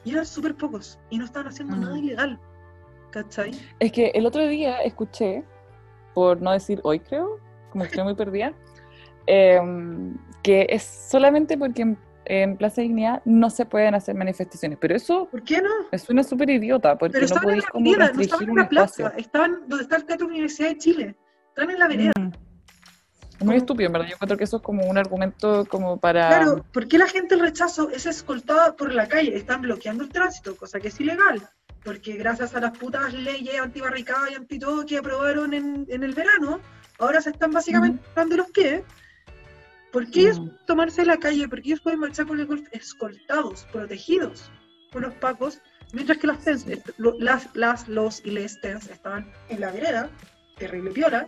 y 0.03 0.11
eran 0.11 0.25
súper 0.25 0.55
pocos 0.55 0.99
y 1.09 1.17
no 1.17 1.25
estaban 1.25 1.47
haciendo 1.47 1.77
Mm. 1.77 1.81
nada 1.81 1.97
ilegal, 1.97 2.39
¿cachai? 3.11 3.51
Es 3.79 3.91
que 3.93 4.07
el 4.13 4.25
otro 4.25 4.45
día 4.45 4.81
escuché, 4.81 5.43
por 6.13 6.41
no 6.41 6.51
decir 6.51 6.81
hoy 6.83 6.99
creo, 6.99 7.39
como 7.71 7.85
estoy 7.85 8.03
muy 8.03 8.15
perdida, 8.15 8.53
em, 9.25 10.17
que 10.43 10.67
es 10.69 10.83
solamente 10.83 11.57
porque 11.57 11.81
en, 11.81 11.97
en 12.29 12.57
Plaza 12.57 12.81
Dignidad 12.81 13.21
no 13.25 13.49
se 13.49 13.65
pueden 13.65 13.95
hacer 13.95 14.15
manifestaciones. 14.15 14.77
Pero 14.79 14.95
eso 14.95 15.27
¿Por 15.29 15.43
qué 15.43 15.61
no? 15.61 15.69
me 15.91 15.97
suena 15.97 16.23
súper 16.23 16.49
idiota, 16.49 16.97
porque 16.97 17.19
Pero 17.19 17.27
no 17.27 17.35
en 17.35 17.41
podéis 17.41 17.63
la 17.63 17.69
como 17.69 17.89
avenida, 17.89 18.11
no 18.13 18.21
estaban 18.21 18.49
en 18.49 18.55
la 18.55 18.69
plaza, 18.69 19.03
espacio. 19.03 19.19
estaban 19.19 19.51
donde 19.67 19.83
está 19.83 19.95
el 19.97 20.05
Teatro 20.05 20.27
Universidad 20.27 20.69
de 20.69 20.77
Chile, 20.77 21.15
están 21.49 21.69
en 21.71 21.79
la 21.79 21.87
vereda. 21.87 22.11
Mm. 22.19 22.31
Es 23.39 23.45
muy 23.45 23.55
estúpido, 23.55 23.87
en 23.87 23.93
verdad. 23.93 24.07
Yo 24.07 24.15
encuentro 24.15 24.37
que 24.37 24.45
eso 24.45 24.57
es 24.57 24.63
como 24.63 24.83
un 24.87 24.97
argumento 24.97 25.65
como 25.69 25.97
para... 25.99 26.27
Claro, 26.27 26.65
¿por 26.73 26.87
qué 26.87 26.97
la 26.97 27.07
gente 27.07 27.35
el 27.35 27.41
rechazo 27.41 27.89
es 27.91 28.07
escoltada 28.07 28.75
por 28.75 28.91
la 28.91 29.07
calle? 29.07 29.35
Están 29.35 29.61
bloqueando 29.61 30.03
el 30.03 30.09
tránsito, 30.09 30.55
cosa 30.55 30.79
que 30.79 30.87
es 30.87 30.99
ilegal. 30.99 31.47
Porque 31.83 32.13
gracias 32.13 32.55
a 32.55 32.59
las 32.59 32.75
putas 32.75 33.13
leyes 33.13 33.59
antibarricadas 33.61 34.31
y 34.31 34.35
anti 34.35 34.57
todo 34.57 34.85
que 34.87 34.97
aprobaron 34.97 35.53
en, 35.53 35.85
en 35.87 36.03
el 36.03 36.15
verano, 36.15 36.59
ahora 36.97 37.21
se 37.21 37.29
están 37.29 37.51
básicamente 37.51 38.03
dando 38.15 38.37
los 38.37 38.49
pies. 38.49 38.81
¿Por 39.91 40.09
qué 40.11 40.21
ellos 40.21 40.41
tomarse 40.65 41.05
la 41.05 41.17
calle? 41.17 41.47
¿Por 41.47 41.61
qué 41.61 41.69
ellos 41.69 41.81
pueden 41.81 41.99
marchar 41.99 42.25
por 42.27 42.39
el 42.39 42.45
golf 42.45 42.67
escoltados, 42.71 43.65
protegidos 43.71 44.51
por 44.91 45.01
los 45.01 45.13
pacos? 45.15 45.59
Mientras 45.93 46.17
que 46.17 46.27
las 46.27 46.39
lo- 46.97 47.17
las, 47.19 47.49
las, 47.55 47.87
los 47.87 48.23
y 48.25 48.31
les 48.31 48.59
TENS 48.59 48.89
estaban 48.89 49.31
en 49.49 49.61
la 49.61 49.71
vereda, 49.71 50.09
terrible 50.57 50.91
piola, 50.91 51.27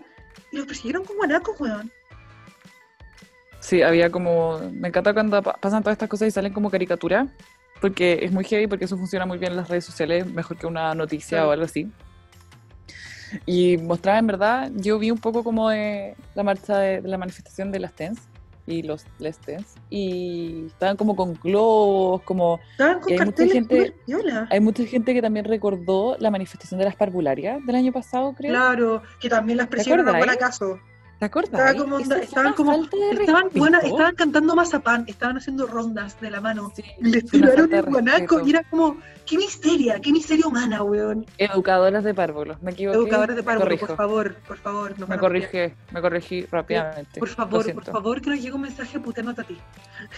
y 0.52 0.58
los 0.58 0.66
persiguieron 0.66 1.06
con 1.06 1.16
guanacos, 1.18 1.60
weón. 1.60 1.90
Sí, 3.62 3.82
había 3.82 4.10
como... 4.10 4.60
Me 4.74 4.90
encanta 4.90 5.14
cuando 5.14 5.42
pa- 5.42 5.54
pasan 5.54 5.82
todas 5.84 5.94
estas 5.96 6.10
cosas 6.10 6.28
y 6.28 6.32
salen 6.32 6.52
como 6.54 6.70
caricatura, 6.70 7.28
porque 7.80 8.20
es 8.22 8.32
muy 8.32 8.44
heavy, 8.44 8.68
porque 8.68 8.86
eso 8.86 8.98
funciona 8.98 9.26
muy 9.26 9.38
bien 9.38 9.52
en 9.52 9.58
las 9.58 9.70
redes 9.70 9.86
sociales, 9.86 10.26
mejor 10.28 10.58
que 10.58 10.68
una 10.68 10.94
noticia 10.94 11.38
Claro. 11.38 11.50
o 11.50 11.52
algo 11.54 11.66
así. 11.66 11.90
Y 13.46 13.78
mostraba 13.78 14.18
en 14.20 14.28
verdad, 14.28 14.72
yo 14.76 14.98
vi 15.00 15.12
un 15.12 15.20
poco 15.20 15.44
como 15.44 15.70
de 15.70 16.16
la 16.36 16.44
marcha 16.44 16.78
de, 16.80 17.02
de 17.02 17.08
la 17.08 17.18
manifestación 17.18 17.72
de 17.72 17.80
las 17.80 17.94
TENS 17.94 18.20
y 18.70 18.84
los 18.84 19.06
les 19.18 19.38
TENS, 19.40 19.76
y 19.90 20.68
estaban 20.68 20.96
como 20.96 21.16
con 21.16 21.34
globos, 21.34 22.22
como... 22.22 22.60
Estaban 22.72 23.00
con 23.00 23.12
hay 23.12 23.20
mucha 23.20 23.48
gente-. 23.48 23.96
Hay 24.50 24.60
mucha 24.60 24.86
gente 24.86 25.14
que 25.14 25.22
también 25.22 25.46
recordó 25.46 26.16
la 26.20 26.30
manifestación 26.30 26.80
de 26.80 26.86
las 26.86 26.96
parvularias 26.96 27.66
del 27.66 27.76
año 27.76 27.92
pasado, 27.92 28.34
creo. 28.34 28.52
Claro, 28.52 29.02
que 29.20 29.30
también 29.30 29.58
las 29.58 29.68
presionaron 29.68 30.08
a 30.08 30.18
acordáis? 30.18 30.80
¿Te 31.20 31.26
acuerdas? 31.26 31.52
Estaba 31.60 31.74
como 31.78 31.96
onda- 31.98 32.16
Eso 32.16 32.16
fue 32.16 32.24
estaban 32.24 32.54
como- 32.54 32.74
Estaban, 33.20 33.50
buena, 33.54 33.80
estaban 33.80 34.16
cantando 34.16 34.56
mazapán, 34.56 35.04
estaban 35.08 35.36
haciendo 35.38 35.68
rondas 35.68 36.20
de 36.22 36.32
la 36.32 36.40
mano. 36.40 36.72
Sí, 36.74 36.84
Y 37.02 37.10
les 37.10 37.26
tiraron 37.26 37.74
el 37.74 37.82
guanaco 37.84 38.40
y 38.48 38.52
era 38.52 38.64
como, 38.64 38.98
qué 39.26 39.38
misteria, 39.38 40.00
qué 40.00 40.14
miseria 40.14 40.48
humana, 40.48 40.82
weón. 40.82 41.26
Educadoras 41.38 42.06
de 42.06 42.14
párvulos, 42.14 42.62
me 42.62 42.72
equivoqué. 42.72 42.98
Educadores 43.00 43.36
de 43.36 43.42
me 43.42 43.46
párvulo, 43.46 43.66
corrijo. 43.66 43.88
por 43.88 43.96
favor, 43.98 44.36
por 44.48 44.58
favor. 44.60 44.98
nos 44.98 45.10
Me 45.10 45.18
corrigí, 45.18 45.74
me 45.92 46.02
corrigí 46.02 46.46
rápidamente. 46.50 47.20
Por 47.20 47.28
favor, 47.28 47.74
por 47.74 47.84
favor, 47.84 48.22
que 48.22 48.30
nos 48.30 48.40
llegue 48.42 48.54
un 48.56 48.62
mensaje 48.62 48.98
puteándote 49.00 49.42
a 49.42 49.44
ti. 49.44 49.58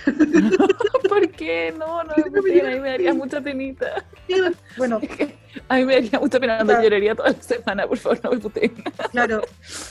¿Por 1.10 1.30
qué? 1.32 1.74
No, 1.80 2.04
no 2.04 2.14
me 2.16 2.24
No 2.26 2.32
me 2.32 2.42
puteen, 2.42 2.60
a 2.66 2.70
mí 2.70 2.74
digas 2.74 2.82
me 2.82 2.90
daría 2.90 3.14
mucha 3.16 3.42
penita. 3.42 4.06
Bueno, 4.78 5.00
A 5.68 5.76
mí 5.78 5.86
me 5.86 5.94
daría 5.96 6.20
mucha 6.20 6.40
pena, 6.40 6.60
no 6.60 6.66
Claro. 6.66 6.84
lloraría 6.84 7.16
toda 7.16 7.32
la 7.32 7.42
semana, 7.42 7.88
por 7.88 7.98
favor, 7.98 8.20
no 8.24 8.32
me 8.32 8.38
puteen. 8.38 8.74
claro. 9.12 9.42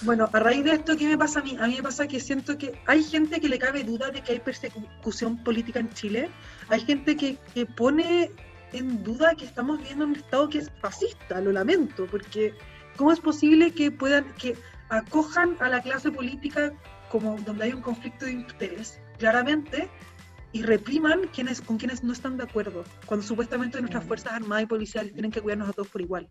Bueno, 0.03 0.29
a 0.33 0.39
raíz 0.41 0.65
de 0.65 0.73
esto, 0.73 0.97
¿qué 0.97 1.07
me 1.07 1.19
pasa 1.19 1.41
a 1.41 1.43
mí? 1.43 1.57
A 1.61 1.67
mí 1.67 1.77
me 1.77 1.83
pasa 1.83 2.07
que 2.07 2.21
siento 2.21 2.57
que 2.59 2.79
hay 2.87 3.03
gente 3.03 3.41
que 3.41 3.49
le 3.49 3.59
cabe 3.59 3.85
duda 3.85 4.11
de 4.11 4.23
que 4.23 4.33
hay 4.33 4.41
persecución 4.41 5.43
política 5.45 5.81
en 5.81 5.91
Chile. 5.91 6.31
Hay 6.69 6.81
gente 6.81 7.17
que, 7.17 7.37
que 7.55 7.67
pone 7.67 8.31
en 8.73 9.03
duda 9.03 9.35
que 9.35 9.45
estamos 9.45 9.79
viviendo 9.79 10.05
un 10.05 10.17
estado 10.17 10.49
que 10.49 10.59
es 10.59 10.71
fascista, 10.81 11.41
lo 11.41 11.53
lamento, 11.53 12.07
porque 12.07 12.55
¿cómo 12.97 13.13
es 13.13 13.21
posible 13.21 13.73
que 13.73 13.91
puedan, 13.91 14.25
que 14.35 14.57
acojan 14.89 15.57
a 15.61 15.69
la 15.69 15.81
clase 15.83 16.11
política 16.11 16.73
como 17.11 17.37
donde 17.45 17.65
hay 17.65 17.73
un 17.73 17.83
conflicto 17.83 18.25
de 18.27 18.33
interés, 18.33 19.01
claramente, 19.19 19.89
y 20.53 20.63
repriman 20.63 21.29
quienes, 21.33 21.61
con 21.61 21.79
quienes 21.79 22.03
no 22.03 22.13
están 22.13 22.37
de 22.37 22.45
acuerdo, 22.45 22.85
cuando 23.07 23.25
supuestamente 23.25 23.79
nuestras 23.81 24.05
Mm. 24.05 24.09
fuerzas 24.09 24.33
armadas 24.33 24.65
y 24.65 24.67
policiales 24.67 25.13
tienen 25.13 25.31
que 25.31 25.41
cuidarnos 25.41 25.69
a 25.69 25.73
todos 25.73 25.89
por 25.89 26.01
igual? 26.01 26.29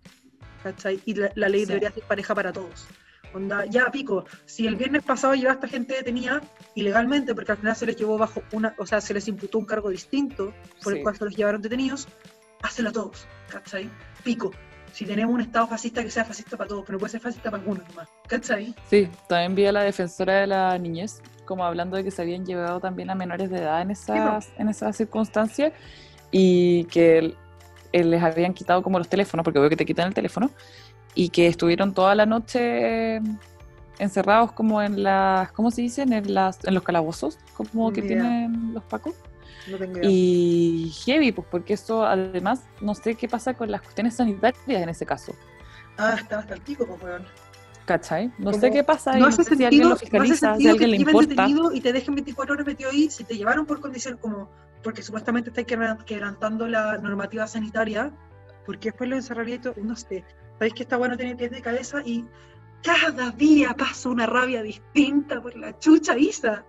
¿Cachai? 0.64 1.00
Y 1.06 1.14
la, 1.16 1.32
la 1.36 1.48
ley 1.50 1.62
Sí. 1.62 1.68
debería 1.68 1.92
ser 1.92 2.04
pareja 2.04 2.36
para 2.36 2.52
todos. 2.52 2.86
Onda, 3.34 3.64
ya 3.66 3.90
pico, 3.92 4.26
si 4.46 4.66
el 4.68 4.76
viernes 4.76 5.04
pasado 5.04 5.36
lleva 5.36 5.52
a 5.52 5.54
esta 5.54 5.68
gente 5.68 5.94
detenida 5.94 6.42
ilegalmente, 6.76 7.36
porque 7.36 7.52
al 7.52 7.60
final 7.60 7.76
se 7.76 7.86
les 7.86 7.96
llevó 7.96 8.18
bajo 8.18 8.42
una, 8.54 8.74
o 8.78 8.86
sea, 8.86 9.00
se 9.02 9.14
les 9.14 9.28
imputó 9.28 9.60
un 9.60 9.66
cargo 9.66 9.90
distinto 9.90 10.54
por 10.84 10.94
el 10.94 11.00
Sí. 11.00 11.04
cual 11.04 11.16
se 11.16 11.26
los 11.26 11.36
llevaron 11.36 11.62
detenidos, 11.62 12.08
hácelo 12.64 12.90
a 12.90 12.92
todos, 12.92 13.26
¿cachai? 13.50 13.90
Pico. 14.24 14.52
Si 14.92 15.06
tenemos 15.06 15.32
un 15.36 15.42
estado 15.42 15.68
fascista, 15.68 16.04
que 16.04 16.10
sea 16.10 16.26
fascista 16.26 16.58
para 16.58 16.68
todos, 16.68 16.84
pero 16.84 16.94
no 16.96 17.00
puede 17.00 17.12
ser 17.12 17.22
fascista 17.22 17.52
para 17.52 17.62
algunos 17.62 17.88
nomás, 17.90 18.10
¿cachai? 18.28 18.74
Sí, 18.90 19.08
también 19.28 19.54
vi 19.54 19.66
a 19.68 19.72
la 19.72 19.84
defensora 19.84 20.42
de 20.42 20.48
la 20.48 20.76
niñez 20.80 21.22
como 21.50 21.66
hablando 21.66 21.98
de 21.98 22.04
que 22.04 22.12
se 22.12 22.22
habían 22.22 22.46
llevado 22.46 22.80
también 22.80 23.10
a 23.10 23.16
menores 23.16 23.50
de 23.50 23.58
edad 23.58 23.82
en 23.82 23.90
esas, 23.90 24.52
en 24.58 24.70
esas 24.70 24.96
circunstancias 24.96 25.74
y 26.30 26.84
que 26.86 27.18
el- 27.18 28.12
les 28.12 28.22
habían 28.22 28.54
quitado 28.54 28.84
como 28.84 29.00
los 29.00 29.10
teléfonos, 29.10 29.44
porque 29.44 29.58
veo 29.60 29.68
que 29.68 29.76
te 29.76 29.84
quitan 29.86 30.08
el 30.08 30.14
teléfono, 30.14 30.52
y 31.16 31.30
que 31.30 31.48
estuvieron 31.48 31.92
toda 31.96 32.14
la 32.14 32.28
noche 32.28 33.16
eh, 33.16 33.22
encerrados 33.98 34.52
como 34.52 34.80
en 34.80 35.02
las, 35.02 35.52
¿cómo 35.54 35.72
se 35.72 35.82
dicen? 35.82 36.14
En, 36.14 36.32
las, 36.36 36.64
en 36.66 36.76
los 36.76 36.84
calabozos, 36.84 37.40
como 37.58 37.92
que 37.92 38.02
idea. 38.02 38.10
tienen 38.20 38.76
los 38.76 38.84
pacos. 38.84 39.16
No 39.68 39.78
tengo. 39.78 40.00
Y 40.04 40.94
heavy, 41.04 41.32
pues 41.32 41.48
porque 41.50 41.74
eso 41.74 42.06
además, 42.06 42.62
no 42.80 42.94
sé 42.94 43.16
qué 43.16 43.28
pasa 43.28 43.56
con 43.56 43.72
las 43.72 43.82
cuestiones 43.82 44.14
sanitarias 44.16 44.84
en 44.84 44.90
ese 44.90 45.06
caso. 45.06 45.34
Ah, 45.98 46.16
está 46.16 46.40
hasta 46.40 46.54
el 46.54 46.62
pico, 46.62 46.86
pues, 46.86 47.02
weón. 47.02 47.26
¿Cachai? 47.90 48.28
No 48.38 48.52
Como- 48.52 48.60
sé 48.60 48.70
qué 48.72 48.84
pasa 48.84 49.14
ahí, 49.14 49.20
No 49.20 49.26
no, 49.26 49.30
hace 49.34 49.44
sé 49.44 49.56
si 49.56 49.64
alguien 49.66 49.70
sentido, 49.72 49.90
lo 49.90 49.96
no 49.96 50.00
fiscaliza, 50.00 50.36
si 50.36 50.46
a 50.46 50.50
sentido 50.54 50.78
que 50.78 50.84
alguien 50.86 51.06
le 51.06 51.12
importa. 51.12 51.48
y 51.74 51.82
te 51.82 51.92
dejen 51.94 52.14
24 52.16 52.54
horas 52.54 52.66
metido 52.68 52.90
ahí 52.92 53.10
si 53.10 53.24
te 53.24 53.36
llevaron 53.36 53.66
por 53.66 53.80
condición 53.82 54.18
como 54.18 54.50
porque 54.84 55.02
supuestamente 55.02 55.50
estáis 55.50 55.66
quebran- 55.66 55.98
quebrantando 56.06 56.68
la 56.68 57.00
normativa 57.00 57.48
sanitaria 57.48 58.12
porque 58.66 58.90
después 58.90 59.10
lo 59.10 59.16
encerraría 59.16 59.56
y 59.56 59.60
todo, 59.60 59.74
no 59.82 59.96
sé. 59.96 60.24
Sabéis 60.60 60.74
que 60.76 60.84
está 60.84 60.98
bueno 60.98 61.18
tener 61.18 61.36
pies 61.36 61.50
de 61.50 61.62
cabeza 61.62 62.02
y 62.06 62.26
cada 62.84 63.32
día 63.32 63.74
paso 63.74 64.12
una 64.12 64.28
rabia 64.28 64.62
distinta 64.62 65.42
por 65.42 65.56
la 65.58 65.78
chucha 65.80 66.16
Isa. 66.16 66.64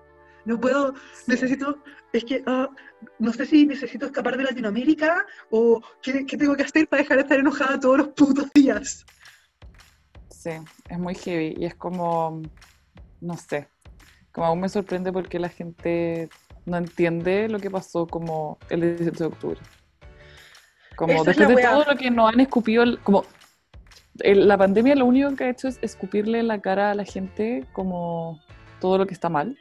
No 0.47 0.59
puedo, 0.59 0.95
necesito, 1.27 1.79
es 2.15 2.25
que 2.25 2.43
ah, 2.47 2.71
no 3.19 3.33
sé 3.35 3.45
si 3.45 3.67
necesito 3.67 4.07
escapar 4.07 4.39
de 4.39 4.45
Latinoamérica 4.45 5.27
o 5.51 5.83
qué, 6.01 6.25
qué 6.25 6.39
tengo 6.39 6.57
que 6.57 6.63
hacer 6.63 6.89
para 6.89 7.03
dejar 7.03 7.19
de 7.19 7.23
estar 7.25 7.39
enojada 7.39 7.79
todos 7.79 7.99
los 7.99 8.09
putos 8.09 8.51
días. 8.55 9.05
Sí, 10.41 10.53
es 10.89 10.99
muy 10.99 11.15
heavy 11.15 11.55
y 11.59 11.67
es 11.67 11.75
como, 11.75 12.41
no 13.21 13.37
sé, 13.37 13.69
como 14.33 14.47
aún 14.47 14.61
me 14.61 14.71
sorprende 14.71 15.13
porque 15.13 15.39
la 15.39 15.51
gente 15.51 16.31
no 16.65 16.79
entiende 16.79 17.47
lo 17.47 17.59
que 17.59 17.71
pasó 17.71 18.07
como 18.07 18.57
el 18.71 18.81
18 18.97 19.25
de 19.25 19.27
octubre. 19.27 19.61
Como 20.97 21.13
Esa 21.13 21.33
es 21.33 21.37
después 21.37 21.49
de 21.49 21.55
wea. 21.57 21.71
todo 21.71 21.85
lo 21.93 21.99
que 21.99 22.11
nos 22.11 22.33
han 22.33 22.41
escupido, 22.41 22.85
como 23.05 23.25
la 24.25 24.57
pandemia 24.57 24.95
lo 24.95 25.05
único 25.05 25.37
que 25.37 25.45
ha 25.45 25.51
hecho 25.51 25.69
es 25.69 25.79
escupirle 25.83 26.39
en 26.39 26.49
la 26.49 26.59
cara 26.59 26.91
a 26.91 26.95
la 26.95 27.05
gente 27.05 27.67
como 27.75 28.41
todo 28.81 28.97
lo 28.97 29.07
que 29.07 29.13
está 29.13 29.29
mal. 29.29 29.59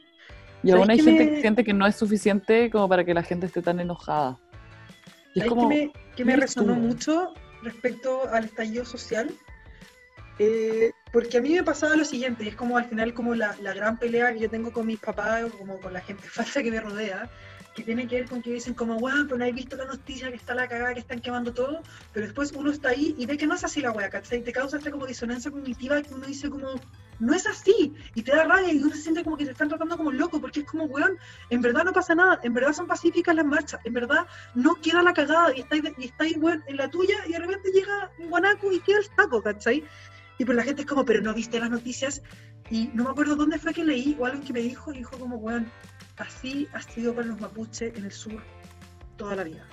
Y 0.63 0.69
¿Sabes 0.69 0.83
aún 0.83 0.91
hay 0.91 0.99
gente 0.99 1.25
me- 1.25 1.31
que 1.31 1.41
siente 1.41 1.63
que 1.65 1.73
no 1.73 1.87
es 1.87 1.97
suficiente 1.97 2.69
como 2.69 2.87
para 2.87 3.03
que 3.03 3.13
la 3.13 3.23
gente 3.23 3.47
esté 3.47 3.61
tan 3.61 3.81
enojada. 3.81 4.37
Y 5.35 5.39
es 5.41 5.45
¿Sabes 5.45 5.49
como, 5.49 5.69
que 5.69 5.75
me, 5.75 5.91
que 5.91 5.91
me 5.91 6.15
¿quién 6.15 6.29
eres 6.29 6.51
resonó 6.51 6.73
tú? 6.75 6.81
mucho 6.81 7.33
respecto 7.63 8.29
al 8.29 8.45
estallido 8.45 8.85
social? 8.85 9.29
Eh, 10.39 10.93
porque 11.11 11.37
a 11.37 11.41
mí 11.41 11.53
me 11.53 11.63
pasaba 11.63 11.97
lo 11.97 12.05
siguiente, 12.05 12.47
es 12.47 12.55
como 12.55 12.77
al 12.77 12.85
final 12.85 13.13
como 13.13 13.35
la, 13.35 13.55
la 13.61 13.73
gran 13.73 13.99
pelea 13.99 14.31
que 14.33 14.39
yo 14.39 14.49
tengo 14.49 14.71
con 14.71 14.87
mis 14.87 14.99
papás 14.99 15.43
o 15.43 15.49
como 15.57 15.77
con 15.79 15.91
la 15.91 15.99
gente 15.99 16.23
falsa 16.29 16.63
que 16.63 16.71
me 16.71 16.79
rodea, 16.79 17.29
que 17.75 17.83
tiene 17.83 18.07
que 18.07 18.21
ver 18.21 18.29
con 18.29 18.41
que 18.41 18.53
dicen 18.53 18.73
como, 18.73 18.95
weón, 18.97 19.27
pero 19.27 19.37
no 19.37 19.45
has 19.45 19.53
visto 19.53 19.75
la 19.75 19.85
noticia 19.85 20.29
que 20.29 20.37
está 20.37 20.55
la 20.55 20.67
cagada, 20.67 20.93
que 20.93 21.01
están 21.01 21.19
quemando 21.19 21.53
todo, 21.53 21.81
pero 22.13 22.25
después 22.25 22.53
uno 22.53 22.71
está 22.71 22.89
ahí 22.89 23.15
y 23.17 23.25
ve 23.25 23.37
que 23.37 23.47
no 23.47 23.55
es 23.55 23.63
así 23.65 23.81
la 23.81 23.91
weá, 23.91 24.09
¿cachai? 24.09 24.41
Te 24.41 24.53
causa 24.53 24.77
esta 24.77 24.91
como 24.91 25.05
disonancia 25.05 25.51
cognitiva 25.51 26.01
que 26.01 26.13
uno 26.13 26.25
dice 26.25 26.49
como, 26.49 26.69
no 27.19 27.33
es 27.33 27.45
así, 27.45 27.93
y 28.15 28.21
te 28.21 28.33
da 28.33 28.45
rabia 28.45 28.71
y 28.71 28.77
uno 28.77 28.95
se 28.95 29.01
siente 29.01 29.23
como 29.23 29.35
que 29.35 29.45
se 29.45 29.51
están 29.51 29.67
tratando 29.67 29.97
como 29.97 30.11
loco, 30.11 30.39
porque 30.39 30.61
es 30.61 30.65
como, 30.65 30.85
weón, 30.85 31.17
en 31.49 31.61
verdad 31.61 31.83
no 31.83 31.91
pasa 31.91 32.15
nada, 32.15 32.39
en 32.43 32.53
verdad 32.53 32.73
son 32.73 32.87
pacíficas 32.87 33.35
las 33.35 33.45
marchas, 33.45 33.81
en 33.83 33.93
verdad 33.93 34.25
no 34.55 34.75
queda 34.75 35.01
la 35.01 35.13
cagada 35.13 35.53
y 35.55 35.61
estáis, 35.61 35.83
y 36.35 36.39
weón, 36.39 36.63
en 36.67 36.77
la 36.77 36.89
tuya 36.89 37.17
y 37.27 37.33
de 37.33 37.39
repente 37.39 37.71
llega 37.71 38.11
un 38.19 38.29
guanaco 38.29 38.71
y 38.71 38.79
queda 38.79 38.99
el 38.99 39.05
saco, 39.05 39.41
¿cachai? 39.41 39.83
Y 40.39 40.45
pues 40.45 40.55
la 40.55 40.63
gente 40.63 40.81
es 40.81 40.87
como, 40.87 41.05
pero 41.05 41.21
no 41.21 41.33
viste 41.33 41.59
las 41.59 41.69
noticias 41.69 42.23
y 42.71 42.89
no 42.93 43.03
me 43.03 43.09
acuerdo 43.11 43.35
dónde 43.35 43.59
fue 43.59 43.73
que 43.73 43.83
leí 43.83 44.15
o 44.17 44.25
alguien 44.25 44.43
que 44.43 44.53
me 44.53 44.61
dijo 44.61 44.91
y 44.93 44.99
dijo 44.99 45.19
como, 45.19 45.35
weón, 45.35 45.69
así 46.17 46.67
ha 46.73 46.81
sido 46.81 47.13
para 47.13 47.27
los 47.27 47.39
mapuches 47.39 47.95
en 47.95 48.05
el 48.05 48.11
sur 48.11 48.41
toda 49.17 49.35
la 49.35 49.43
vida. 49.43 49.65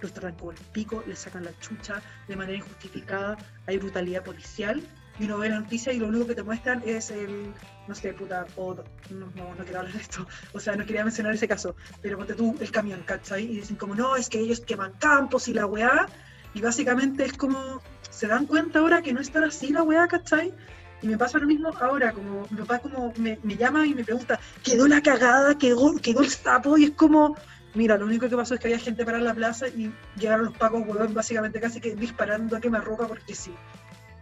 Los 0.00 0.12
tratan 0.12 0.34
con 0.34 0.56
el 0.56 0.62
pico, 0.72 1.04
les 1.06 1.20
sacan 1.20 1.44
la 1.44 1.56
chucha 1.60 2.02
de 2.26 2.36
manera 2.36 2.58
injustificada, 2.58 3.38
hay 3.66 3.78
brutalidad 3.78 4.24
policial 4.24 4.82
y 5.20 5.24
uno 5.24 5.38
ve 5.38 5.50
la 5.50 5.60
noticia 5.60 5.92
y 5.92 5.98
lo 5.98 6.08
único 6.08 6.26
que 6.26 6.34
te 6.34 6.42
muestran 6.42 6.82
es 6.84 7.10
el, 7.12 7.52
no 7.86 7.94
sé, 7.94 8.12
puta, 8.12 8.44
o 8.56 8.74
no, 8.74 9.26
no, 9.36 9.54
no 9.54 9.64
quiero 9.64 9.80
hablar 9.80 9.92
de 9.92 10.00
esto, 10.00 10.26
o 10.52 10.60
sea, 10.60 10.74
no 10.74 10.84
quería 10.84 11.04
mencionar 11.04 11.34
ese 11.34 11.48
caso, 11.48 11.76
pero 12.02 12.18
ponte 12.18 12.34
tú 12.34 12.56
el 12.60 12.70
camión, 12.70 13.02
¿cachai? 13.04 13.44
Y 13.44 13.56
dicen 13.56 13.76
como, 13.76 13.94
no, 13.94 14.16
es 14.16 14.28
que 14.28 14.38
ellos 14.38 14.60
queman 14.60 14.92
campos 14.98 15.48
y 15.48 15.54
la 15.54 15.66
weá, 15.66 16.06
y 16.54 16.60
básicamente 16.60 17.24
es 17.24 17.32
como, 17.32 17.82
se 18.10 18.26
dan 18.26 18.46
cuenta 18.46 18.78
ahora 18.80 19.02
que 19.02 19.12
no 19.12 19.20
es 19.20 19.30
tan 19.30 19.44
así 19.44 19.68
la 19.72 19.82
weá, 19.82 20.06
¿cachai? 20.08 20.52
Y 21.00 21.06
me 21.06 21.16
pasa 21.16 21.38
lo 21.38 21.46
mismo 21.46 21.70
ahora, 21.80 22.12
como 22.12 22.46
mi 22.50 22.58
papá 22.58 22.80
como 22.80 23.12
me, 23.18 23.38
me 23.42 23.56
llama 23.56 23.86
y 23.86 23.94
me 23.94 24.04
pregunta, 24.04 24.40
quedó 24.62 24.88
la 24.88 25.00
cagada, 25.00 25.56
quedó, 25.56 25.94
quedó 25.96 26.22
el 26.22 26.28
sapo, 26.28 26.76
y 26.76 26.84
es 26.84 26.90
como, 26.92 27.36
mira, 27.74 27.96
lo 27.96 28.06
único 28.06 28.28
que 28.28 28.36
pasó 28.36 28.54
es 28.54 28.60
que 28.60 28.66
había 28.66 28.80
gente 28.80 29.04
para 29.04 29.20
la 29.20 29.32
plaza 29.32 29.68
y 29.68 29.92
llegaron 30.18 30.46
los 30.46 30.56
pacos, 30.56 30.82
weón, 30.86 31.14
básicamente 31.14 31.60
casi 31.60 31.80
que 31.80 31.94
disparando 31.94 32.56
a 32.56 32.60
quemarropa 32.60 33.06
porque 33.06 33.34
sí. 33.34 33.54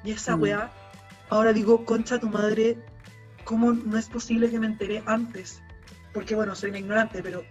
Y 0.05 0.11
esa 0.11 0.37
Mm. 0.37 0.43
weá, 0.43 0.71
ahora 1.31 1.55
digo, 1.55 1.85
concha 1.87 2.19
tu 2.19 2.29
madre, 2.29 2.77
¿cómo 3.45 3.73
no 3.73 3.97
es 3.97 4.09
posible 4.09 4.51
que 4.51 4.61
me 4.61 4.67
enteré 4.67 5.03
antes? 5.07 5.63
Porque 6.13 6.35
bueno, 6.35 6.55
soy 6.55 6.71
una 6.71 6.79
ignorante, 6.79 7.23
pero 7.23 7.45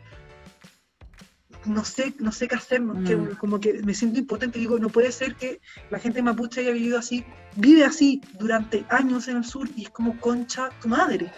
no 1.65 1.83
sé, 1.85 2.13
no 2.19 2.31
sé 2.31 2.47
qué 2.47 2.55
hacer, 2.55 2.81
que- 3.05 3.15
Mm. 3.15 3.35
como 3.37 3.59
que 3.59 3.73
me 3.83 3.93
siento 3.93 4.19
impotente, 4.19 4.59
digo, 4.59 4.77
no 4.79 4.89
puede 4.89 5.11
ser 5.11 5.35
que 5.35 5.59
la 5.89 5.99
gente 5.99 6.21
mapuche 6.21 6.61
haya 6.61 6.71
vivido 6.71 6.97
así, 6.99 7.25
vive 7.55 7.83
así 7.85 8.21
durante 8.39 8.85
años 8.89 9.27
en 9.27 9.37
el 9.37 9.45
sur 9.45 9.67
y 9.75 9.83
es 9.83 9.89
como 9.89 10.19
concha 10.19 10.69
tu 10.81 10.87
madre. 10.89 11.31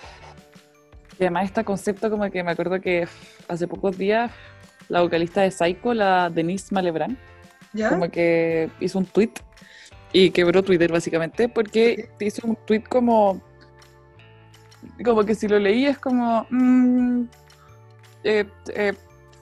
Y 1.19 1.23
además 1.23 1.45
este 1.45 1.63
concepto 1.63 2.09
como 2.09 2.29
que 2.29 2.43
me 2.43 2.51
acuerdo 2.51 2.79
que 2.79 3.07
hace 3.47 3.67
pocos 3.67 3.97
días 3.97 4.31
la 4.89 5.01
vocalista 5.01 5.41
de 5.41 5.51
Psycho, 5.51 5.93
la 5.93 6.29
Denise 6.29 6.73
Malebrán, 6.73 7.17
¿Ya? 7.73 7.89
como 7.89 8.09
que 8.09 8.69
hizo 8.79 8.99
un 8.99 9.05
tweet 9.05 9.31
y 10.13 10.29
quebró 10.31 10.63
Twitter 10.63 10.91
básicamente 10.91 11.49
porque 11.49 12.09
hizo 12.19 12.45
un 12.47 12.55
tweet 12.65 12.83
como 12.83 13.41
como 15.03 15.25
que 15.25 15.35
si 15.35 15.47
lo 15.47 15.59
leí 15.59 15.85
es 15.85 15.97
como 15.97 16.45
mm, 16.49 17.23
eh, 18.23 18.45
eh, 18.73 18.93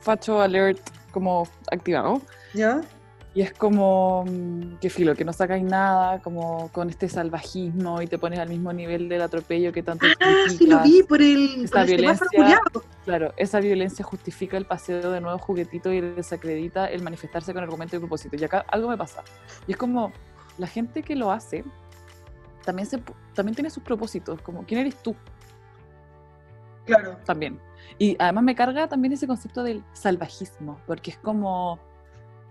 facho 0.06 0.40
alert 0.42 0.80
como 1.12 1.48
activado 1.72 2.22
¿Ya? 2.54 2.82
y 3.34 3.42
es 3.42 3.52
como 3.54 4.24
mm, 4.26 4.76
que 4.80 4.90
filo 4.92 5.16
que 5.16 5.26
no 5.26 5.34
sacáis 5.34 5.64
nada 5.64 6.20
como 6.20 6.70
con 6.72 6.90
este 6.90 7.10
salvajismo 7.10 8.02
y 8.04 8.08
te 8.08 8.18
pones 8.20 8.38
al 8.40 8.50
mismo 8.50 8.72
nivel 8.72 9.10
del 9.10 9.22
atropello 9.24 9.74
que 9.74 9.82
tanto 9.82 10.06
Ah, 10.22 10.46
sí 10.48 10.68
lo 10.68 10.80
vi 10.84 11.02
por 11.04 11.22
el, 11.22 11.66
Esta 11.66 11.82
por 11.82 11.90
el 11.90 12.00
semáforo 12.00 12.30
violencia- 12.30 12.62
culiao. 12.72 12.86
Claro, 13.04 13.34
esa 13.38 13.60
violencia 13.60 14.06
justifica 14.06 14.58
el 14.58 14.66
paseo 14.66 15.12
de 15.12 15.20
nuevos 15.22 15.42
juguetitos 15.42 15.92
y 15.94 16.02
desacredita 16.02 16.86
el 16.88 17.02
manifestarse 17.04 17.54
con 17.54 17.62
argumento 17.64 17.96
y 17.96 18.00
propósito. 18.00 18.36
Y 18.36 18.44
acá 18.44 18.64
algo 18.68 18.90
me 18.90 18.98
pasa. 18.98 19.22
Y 19.68 19.72
es 19.74 19.78
como, 19.78 20.12
la 20.58 20.66
gente 20.68 21.04
que 21.04 21.16
lo 21.16 21.32
hace 21.32 21.64
también, 22.64 22.88
se, 22.88 23.00
también 23.36 23.54
tiene 23.56 23.70
sus 23.70 23.84
propósitos. 23.84 24.42
Como, 24.42 24.64
¿quién 24.66 24.80
eres 24.82 24.96
tú? 25.04 25.16
Claro. 26.86 27.18
También. 27.26 27.60
Y 27.98 28.16
además 28.20 28.44
me 28.44 28.56
carga 28.56 28.88
también 28.88 29.14
ese 29.14 29.28
concepto 29.28 29.64
del 29.64 29.84
salvajismo, 29.94 30.80
porque 30.88 31.12
es 31.12 31.18
como 31.18 31.80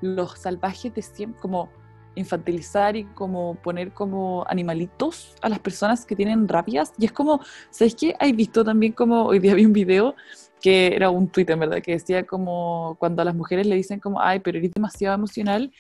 los 0.01 0.39
salvajes 0.39 0.95
de 0.95 1.03
siempre, 1.03 1.41
como 1.41 1.69
infantilizar 2.17 2.97
y 2.97 3.05
como 3.05 3.57
poner 3.57 3.93
como 3.93 4.45
animalitos 4.49 5.35
a 5.43 5.49
las 5.49 5.59
personas 5.59 6.05
que 6.05 6.17
tienen 6.17 6.49
rabias. 6.49 6.93
Y 6.99 7.07
es 7.07 7.13
como, 7.13 7.41
¿sabes 7.71 7.95
qué? 7.95 8.15
Hay 8.21 8.33
visto 8.33 8.65
también 8.65 8.93
como, 8.93 9.25
hoy 9.27 9.39
día 9.39 9.55
vi 9.55 9.65
un 9.65 9.73
video 9.73 10.15
que 10.61 10.95
era 10.95 11.11
un 11.11 11.29
tweet 11.29 11.47
en 11.49 11.61
verdad, 11.61 11.83
que 11.83 11.93
decía 11.93 12.25
como 12.25 12.97
cuando 12.99 13.21
a 13.21 13.25
las 13.25 13.35
mujeres 13.35 13.67
le 13.67 13.77
dicen 13.77 14.01
como, 14.01 14.21
ay, 14.21 14.41
pero 14.41 14.59
eres 14.59 14.73
demasiado 14.73 15.15
emocional, 15.15 15.71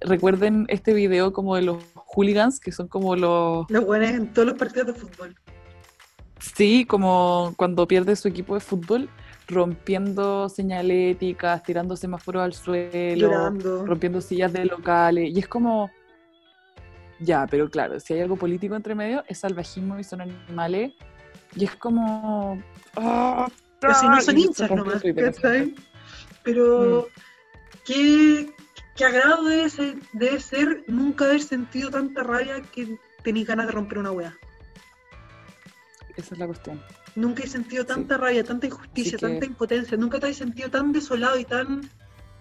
recuerden 0.00 0.66
este 0.68 0.92
video 0.92 1.32
como 1.32 1.56
de 1.56 1.62
los 1.62 1.82
hooligans, 1.94 2.60
que 2.60 2.72
son 2.72 2.88
como 2.88 3.16
los, 3.16 3.70
Los 3.70 3.86
buenos 3.86 4.10
en 4.10 4.32
todos 4.32 4.48
los 4.48 4.58
partidos 4.58 4.88
de 4.88 4.94
fútbol. 4.94 5.34
Sí, 6.42 6.84
como 6.86 7.54
cuando 7.56 7.86
pierde 7.86 8.16
su 8.16 8.28
equipo 8.28 8.54
de 8.54 8.60
fútbol, 8.60 9.08
rompiendo 9.48 10.48
señaléticas, 10.48 11.62
tirando 11.62 11.96
semáforos 11.96 12.42
al 12.42 12.52
suelo, 12.52 13.28
Llorando. 13.28 13.86
rompiendo 13.86 14.20
sillas 14.20 14.52
de 14.52 14.64
locales. 14.64 15.30
Y 15.34 15.38
es 15.38 15.46
como, 15.48 15.90
ya, 17.20 17.46
pero 17.48 17.70
claro, 17.70 18.00
si 18.00 18.14
hay 18.14 18.20
algo 18.20 18.36
político 18.36 18.74
entre 18.74 18.94
medio, 18.94 19.22
es 19.28 19.38
salvajismo 19.38 19.98
y 19.98 20.04
son 20.04 20.22
animales. 20.22 20.92
Y 21.54 21.64
es 21.64 21.76
como... 21.76 22.60
¡ah! 22.96 23.48
Pero 23.78 23.94
si 23.94 24.08
no 24.08 24.20
son 24.20 24.38
hinchas 24.38 24.70
nomás. 24.70 25.02
Pero 26.44 27.02
Mm. 27.02 27.04
qué, 27.84 28.50
qué 28.96 29.04
agrado 29.04 29.44
debe 29.44 29.68
ser, 29.70 29.96
debe 30.12 30.40
ser 30.40 30.84
nunca 30.88 31.24
haber 31.26 31.40
sentido 31.42 31.90
tanta 31.90 32.22
rabia 32.24 32.62
que 32.72 32.96
tenéis 33.22 33.46
ganas 33.46 33.66
de 33.66 33.72
romper 33.72 33.98
una 33.98 34.10
wea. 34.10 34.36
Esa 36.16 36.34
es 36.34 36.38
la 36.38 36.46
cuestión. 36.46 36.82
Nunca 37.14 37.42
he 37.42 37.46
sentido 37.46 37.84
tanta 37.86 38.16
rabia, 38.18 38.44
tanta 38.44 38.66
injusticia, 38.66 39.18
que- 39.18 39.26
tanta 39.26 39.46
impotencia. 39.46 39.96
Nunca 39.96 40.18
te 40.20 40.26
has 40.28 40.36
sentido 40.36 40.70
tan 40.70 40.92
desolado 40.92 41.38
y 41.38 41.44
tan 41.44 41.88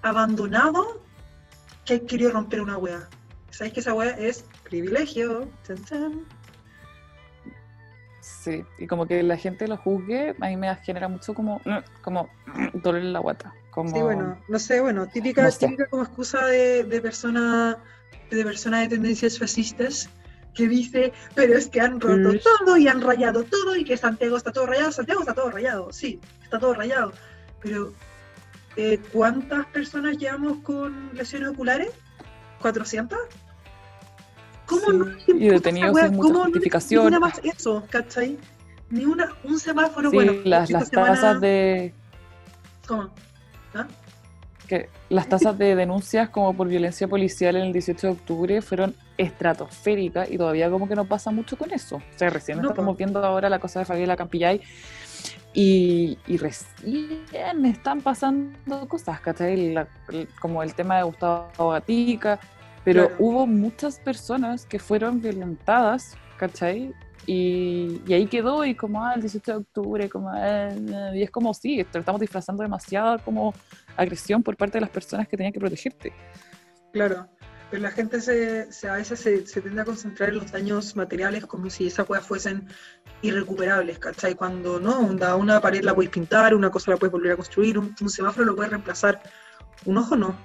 abandonado 0.01 1.01
que 1.85 1.95
has 1.95 2.01
querido 2.01 2.31
romper 2.31 2.61
una 2.61 2.77
wea. 2.77 3.07
¿Sabes 3.49 3.73
que 3.73 3.79
esa 3.81 3.93
wea 3.93 4.11
es 4.17 4.45
privilegio? 4.63 5.49
Chan, 5.65 5.83
chan. 5.85 6.25
Sí, 8.21 8.63
y 8.77 8.87
como 8.87 9.07
que 9.07 9.23
la 9.23 9.35
gente 9.37 9.67
lo 9.67 9.77
juzgue, 9.77 10.35
a 10.39 10.47
mí 10.47 10.57
me 10.57 10.73
genera 10.77 11.07
mucho 11.07 11.33
como, 11.33 11.59
mm, 11.65 11.77
como 12.03 12.29
mm, 12.45 12.79
dolor 12.81 13.01
en 13.01 13.13
la 13.13 13.19
guata. 13.19 13.53
Como, 13.71 13.89
Sí, 13.91 14.01
bueno, 14.01 14.37
no 14.47 14.59
sé, 14.59 14.79
bueno, 14.81 15.07
típica, 15.07 15.43
No 15.43 15.51
sé. 15.51 15.65
típica 15.65 15.87
como 15.87 16.03
excusa 16.03 16.45
de, 16.45 16.83
de 16.83 17.01
persona 17.01 17.77
de 18.29 18.43
persona 18.45 18.79
de 18.81 18.87
tendencias 18.89 19.37
fascistas 19.39 20.09
que 20.53 20.67
dice, 20.67 21.13
pero 21.35 21.57
es 21.57 21.67
que 21.67 21.79
han 21.81 21.99
roto 22.01 22.33
Mm. 22.33 22.39
todo 22.43 22.77
y 22.77 22.87
han 22.87 23.01
rayado 23.01 23.43
todo 23.43 23.75
y 23.75 23.83
que 23.85 23.95
Santiago 23.97 24.35
está 24.37 24.51
todo 24.51 24.65
rayado, 24.65 24.91
Santiago 24.91 25.21
está 25.21 25.33
todo 25.33 25.49
rayado, 25.51 25.91
sí, 25.93 26.19
está 26.43 26.59
todo 26.59 26.73
rayado, 26.73 27.13
pero 27.61 27.93
eh, 28.75 28.99
¿cuántas 29.13 29.65
personas 29.67 30.17
llevamos 30.17 30.57
con 30.63 31.11
lesiones 31.13 31.49
oculares? 31.49 31.89
¿400? 32.61 33.17
¿Cómo 34.65 34.81
Sí, 35.25 35.33
no 35.33 35.35
y 35.35 35.49
detenidos 35.49 35.97
sin 35.99 36.13
mucha 36.15 36.33
¿Cómo 36.33 36.47
no. 36.47 36.59
Ni 36.89 36.97
una 36.97 37.19
más 37.19 37.41
eso, 37.43 37.83
¿cachai? 37.89 38.37
Ni 38.89 39.05
una, 39.05 39.29
un 39.43 39.59
semáforo, 39.59 40.09
Sí, 40.09 40.15
bueno, 40.15 40.33
las, 40.45 40.69
las 40.69 40.87
semana- 40.89 41.13
tasas 41.15 41.41
de... 41.41 41.93
¿Cómo? 42.87 43.09
¿Ah? 43.73 43.87
que 44.67 44.89
las 45.09 45.27
tasas 45.27 45.57
de 45.57 45.75
denuncias 45.75 46.29
como 46.29 46.55
por 46.55 46.69
violencia 46.69 47.05
policial 47.05 47.57
en 47.57 47.63
el 47.63 47.73
18 47.73 48.07
de 48.07 48.13
octubre 48.13 48.61
fueron 48.61 48.95
estratosféricas 49.21 50.29
y 50.31 50.37
todavía 50.37 50.69
como 50.69 50.87
que 50.87 50.95
no 50.95 51.05
pasa 51.05 51.31
mucho 51.31 51.57
con 51.57 51.71
eso. 51.71 51.97
O 51.97 52.01
sea, 52.17 52.29
recién 52.29 52.61
No, 52.61 52.69
estamos 52.69 52.97
viendo 52.97 53.23
ahora 53.23 53.49
la 53.49 53.59
cosa 53.59 53.79
de 53.79 53.85
Fabiola 53.85 54.15
Campillay 54.15 54.61
y, 55.53 56.17
y 56.27 56.37
recién 56.37 57.65
están 57.65 58.01
pasando 58.01 58.87
cosas, 58.87 59.19
¿cachai? 59.21 59.73
La- 59.73 59.87
el- 60.09 60.27
como 60.39 60.63
el 60.63 60.73
tema 60.73 60.97
de 60.97 61.03
Gustavo 61.03 61.69
Gatica, 61.71 62.39
pero 62.83 63.07
Claro. 63.07 63.15
hubo 63.23 63.47
muchas 63.47 63.99
personas 63.99 64.65
que 64.65 64.79
fueron 64.79 65.21
violentadas, 65.21 66.17
¿cachai? 66.37 66.93
Y, 67.27 68.01
y 68.07 68.13
ahí 68.13 68.25
quedó, 68.25 68.65
y 68.65 68.73
como, 68.73 69.05
ah, 69.05 69.13
el 69.13 69.21
18 69.21 69.51
de 69.51 69.57
octubre, 69.59 70.09
como, 70.09 70.31
eh, 70.35 71.11
y 71.13 71.21
es 71.21 71.29
como, 71.29 71.53
sí, 71.53 71.79
estamos 71.79 72.19
disfrazando 72.19 72.63
demasiada 72.63 73.19
como 73.19 73.53
agresión 73.95 74.41
por 74.41 74.57
parte 74.57 74.77
de 74.77 74.81
las 74.81 74.89
personas 74.89 75.27
que 75.27 75.37
tenían 75.37 75.53
que 75.53 75.59
protegerte. 75.59 76.11
Claro, 76.91 77.27
pero 77.71 77.81
la 77.83 77.89
gente 77.91 78.21
se, 78.21 78.71
se- 78.71 78.87
a 78.89 78.93
veces 78.95 79.19
se, 79.19 79.47
se 79.47 79.61
tiende 79.61 79.81
a 79.81 79.85
concentrar 79.85 80.29
en 80.29 80.35
los 80.35 80.51
daños 80.51 80.95
materiales 80.95 81.45
como 81.47 81.69
si 81.69 81.87
esas 81.87 82.05
cosas 82.05 82.27
fuesen 82.27 82.67
irrecuperables, 83.21 83.97
¿cachai? 83.99 84.35
Cuando 84.35 84.79
no, 84.79 84.99
onda, 84.99 85.35
una 85.35 85.59
pared 85.61 85.83
la 85.83 85.95
puedes 85.95 86.11
pintar, 86.11 86.53
una 86.53 86.69
cosa 86.69 86.91
la 86.91 86.97
puedes 86.97 87.11
volver 87.11 87.31
a 87.31 87.35
construir, 87.37 87.77
un, 87.79 87.95
un 87.99 88.09
semáforo 88.09 88.45
lo 88.45 88.55
puedes 88.55 88.71
reemplazar, 88.71 89.21
un 89.85 89.97
ojo 89.97 90.15
no, 90.15 90.35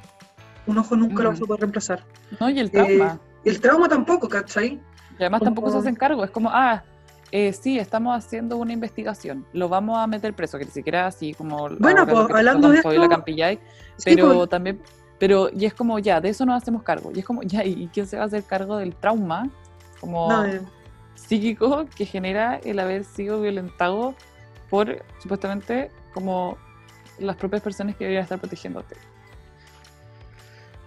un 0.67 0.79
ojo 0.79 0.97
nunca 0.97 1.23
lo 1.23 1.31
vas 1.31 1.41
a 1.41 1.45
Mm. 1.45 1.47
poder 1.47 1.61
reemplazar. 1.61 2.05
¿No? 2.41 2.49
Y 2.51 2.59
el 2.61 2.71
trauma. 2.71 3.21
El 3.45 3.61
trauma 3.61 3.89
tampoco, 3.89 4.29
¿cachai? 4.29 4.81
Y 5.19 5.23
además 5.23 5.41
tampoco 5.43 5.71
se 5.71 5.79
hacen 5.79 5.95
cargo, 5.95 6.25
es 6.25 6.31
como, 6.31 6.51
ah, 6.53 6.85
eh, 7.33 7.53
sí, 7.53 7.79
estamos 7.79 8.17
haciendo 8.17 8.57
una 8.57 8.73
investigación, 8.73 9.47
lo 9.53 9.69
vamos 9.69 9.99
a 9.99 10.07
meter 10.07 10.35
preso, 10.35 10.59
que 10.59 10.65
ni 10.67 10.71
siquiera 10.71 11.07
así 11.07 11.35
como... 11.35 11.69
Bueno, 11.79 12.05
lo 12.05 12.27
pues, 12.27 12.37
hablando 12.39 12.69
de 12.71 12.77
esto- 12.79 13.09
Campillay, 13.09 13.59
Sí, 13.97 14.15
pero 14.15 14.35
pues, 14.35 14.49
también, 14.51 14.81
pero, 15.19 15.51
y 15.53 15.65
es 15.65 15.75
como, 15.75 15.99
ya, 15.99 16.21
de 16.21 16.29
eso 16.31 16.45
nos 16.45 16.63
hacemos 16.63 16.83
cargo, 16.83 17.11
y 17.15 17.21
es 17.21 17.25
como, 17.25 17.43
ya, 17.45 17.65
¿y 17.65 17.89
quién 17.93 18.07
se 18.07 18.17
va 18.17 18.25
a 18.25 18.27
hacer 18.27 18.45
cargo 18.45 18.77
del 18.77 18.95
trauma? 18.95 19.49
Como 20.01 20.29
nadie. 20.29 20.61
psíquico 21.15 21.87
que 21.97 22.05
genera 22.05 22.57
el 22.57 22.79
haber 22.79 23.05
sido 23.05 23.41
violentado 23.41 24.15
por, 24.69 25.03
supuestamente, 25.21 25.91
como 26.13 26.59
las 27.19 27.37
propias 27.37 27.63
personas 27.63 27.97
que 27.97 28.05
deberían 28.05 28.25
estar 28.25 28.39
protegiéndote. 28.39 28.97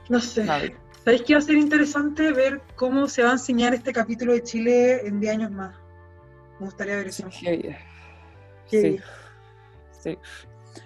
no 0.10 0.20
sé. 0.20 0.44
Nadie. 0.44 0.76
¿Sabéis 1.04 1.24
que 1.24 1.34
va 1.34 1.40
a 1.40 1.42
ser 1.42 1.56
interesante 1.56 2.32
ver 2.34 2.62
cómo 2.76 3.08
se 3.08 3.24
va 3.24 3.30
a 3.30 3.34
enseñar 3.34 3.74
este 3.74 3.94
capítulo 3.94 4.34
de 4.34 4.44
Chile 4.44 5.08
en 5.08 5.20
10 5.20 5.34
años 5.34 5.52
más? 5.52 5.74
Me 6.60 6.66
gustaría 6.66 6.98
ver 6.98 7.08
eso. 7.08 7.28
Heavy. 7.32 7.76
Sí. 8.68 9.00
Sí. 9.92 10.18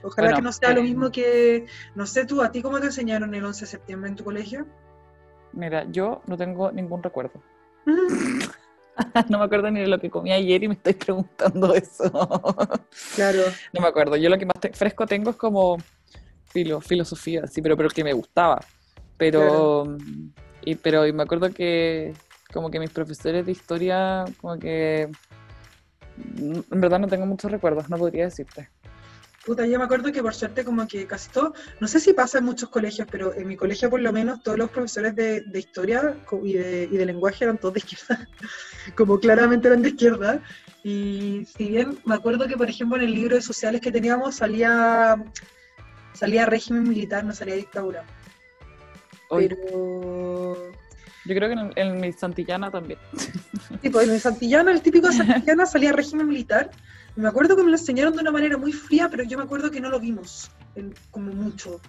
Ojalá 0.03 0.27
Bueno, 0.27 0.35
que 0.37 0.41
no 0.41 0.51
sea 0.51 0.73
lo 0.73 0.81
eh, 0.81 0.83
mismo 0.83 1.11
que, 1.11 1.65
no 1.95 2.05
sé 2.05 2.25
tú, 2.25 2.41
¿a 2.41 2.51
ti 2.51 2.61
cómo 2.61 2.79
te 2.79 2.87
enseñaron 2.87 3.33
el 3.35 3.43
11 3.45 3.61
de 3.61 3.71
septiembre 3.71 4.09
en 4.09 4.15
tu 4.15 4.23
colegio? 4.23 4.65
Mira, 5.53 5.85
yo 5.91 6.21
no 6.27 6.37
tengo 6.37 6.71
ningún 6.71 7.01
recuerdo. 7.03 7.41
No 9.27 9.39
me 9.39 9.45
acuerdo 9.45 9.71
ni 9.71 9.81
de 9.81 9.87
lo 9.87 9.99
que 9.99 10.09
comí 10.09 10.31
ayer 10.31 10.63
y 10.63 10.67
me 10.67 10.75
estáis 10.75 10.95
preguntando 10.97 11.73
eso. 11.73 12.03
Claro, 13.15 13.41
No 13.73 13.81
me 13.81 13.87
acuerdo. 13.87 14.15
Yo 14.17 14.29
lo 14.29 14.37
que 14.37 14.45
más 14.45 14.59
te- 14.59 14.71
fresco 14.71 15.07
tengo 15.07 15.31
es 15.31 15.35
como 15.35 15.77
filo, 16.45 16.79
filosofía, 16.79 17.47
sí, 17.47 17.61
pero, 17.61 17.75
pero 17.75 17.89
que 17.89 18.03
me 18.03 18.13
gustaba. 18.13 18.59
Pero, 19.17 19.97
y, 20.61 20.75
pero 20.75 21.07
y 21.07 21.13
me 21.13 21.23
acuerdo 21.23 21.49
que 21.51 22.13
como 22.53 22.69
que 22.69 22.79
mis 22.79 22.91
profesores 22.91 23.45
de 23.45 23.51
historia, 23.51 24.25
como 24.39 24.59
que 24.59 25.09
mm, 26.17 26.59
en 26.71 26.81
verdad 26.81 26.99
no 26.99 27.07
tengo 27.07 27.25
muchos 27.25 27.51
recuerdos, 27.51 27.89
no 27.89 27.97
podría 27.97 28.25
decirte. 28.25 28.69
Puta, 29.45 29.65
yo 29.65 29.77
me 29.77 29.85
acuerdo 29.85 30.11
que 30.11 30.21
por 30.21 30.33
suerte 30.33 30.63
como 30.63 30.87
que 30.87 31.05
casi 31.05 31.29
todo, 31.29 31.53
no 31.79 31.87
sé 31.87 31.99
si 31.99 32.13
pasa 32.13 32.37
en 32.37 32.45
muchos 32.45 32.69
colegios, 32.69 33.07
pero 33.09 33.33
en 33.33 33.47
mi 33.47 33.55
colegio 33.55 33.89
por 33.89 34.01
lo 34.01 34.13
menos 34.13 34.41
todos 34.41 34.57
los 34.57 34.69
profesores 34.69 35.15
de, 35.15 35.41
de 35.41 35.59
historia 35.59 36.15
y 36.43 36.53
de, 36.53 36.89
y 36.91 36.97
de 36.97 37.05
lenguaje 37.05 37.43
eran 37.43 37.57
todos 37.57 37.73
de 37.73 37.79
izquierda, 37.79 38.27
como 38.95 39.19
claramente 39.19 39.67
eran 39.67 39.81
de 39.81 39.89
izquierda. 39.89 40.41
Y 40.83 41.45
si 41.55 41.69
bien 41.69 41.97
me 42.05 42.15
acuerdo 42.15 42.47
que 42.47 42.57
por 42.57 42.69
ejemplo 42.69 42.97
en 42.97 43.03
el 43.03 43.13
libro 43.13 43.35
de 43.35 43.41
sociales 43.41 43.81
que 43.81 43.91
teníamos 43.91 44.35
salía, 44.35 45.23
salía 46.13 46.45
régimen 46.45 46.83
militar, 46.83 47.23
no 47.23 47.33
salía 47.33 47.55
dictadura. 47.55 48.03
Hoy, 49.29 49.47
Pero 49.49 50.71
Yo 51.25 51.35
creo 51.35 51.49
que 51.49 51.53
en, 51.53 51.71
en 51.75 52.01
mi 52.01 52.11
Santillana 52.11 52.69
también. 52.69 52.99
Sí, 53.81 53.89
pues 53.89 54.07
en 54.07 54.19
Santillana, 54.19 54.71
el 54.71 54.81
típico 54.81 55.11
Santillana 55.11 55.65
salía 55.65 55.91
régimen 55.91 56.27
militar. 56.27 56.69
Me 57.15 57.27
acuerdo 57.27 57.55
que 57.55 57.63
me 57.63 57.69
lo 57.69 57.77
enseñaron 57.77 58.13
de 58.13 58.21
una 58.21 58.31
manera 58.31 58.57
muy 58.57 58.73
fría, 58.73 59.07
pero 59.09 59.23
yo 59.23 59.37
me 59.37 59.43
acuerdo 59.43 59.69
que 59.69 59.79
no 59.79 59.89
lo 59.89 59.99
vimos 59.99 60.49
en- 60.75 60.93
como 61.11 61.31
mucho. 61.31 61.79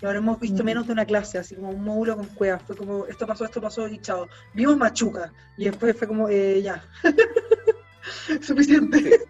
Lo 0.00 0.08
habremos 0.08 0.38
visto 0.40 0.62
Mm. 0.62 0.66
menos 0.66 0.86
de 0.86 0.92
una 0.92 1.04
clase, 1.04 1.38
así 1.38 1.54
como 1.56 1.70
un 1.70 1.84
módulo 1.84 2.16
con 2.16 2.26
cuevas. 2.26 2.62
Fue 2.66 2.76
como, 2.76 3.04
esto 3.06 3.26
pasó, 3.26 3.44
esto 3.44 3.60
pasó 3.60 3.86
y 3.88 3.98
chao. 4.00 4.28
Vimos 4.54 4.76
Machuca. 4.76 5.32
Y 5.58 5.64
después 5.64 5.96
fue 5.96 6.06
como, 6.08 6.28
eh, 6.28 6.62
ya. 6.62 6.82
Suficiente. 8.40 9.20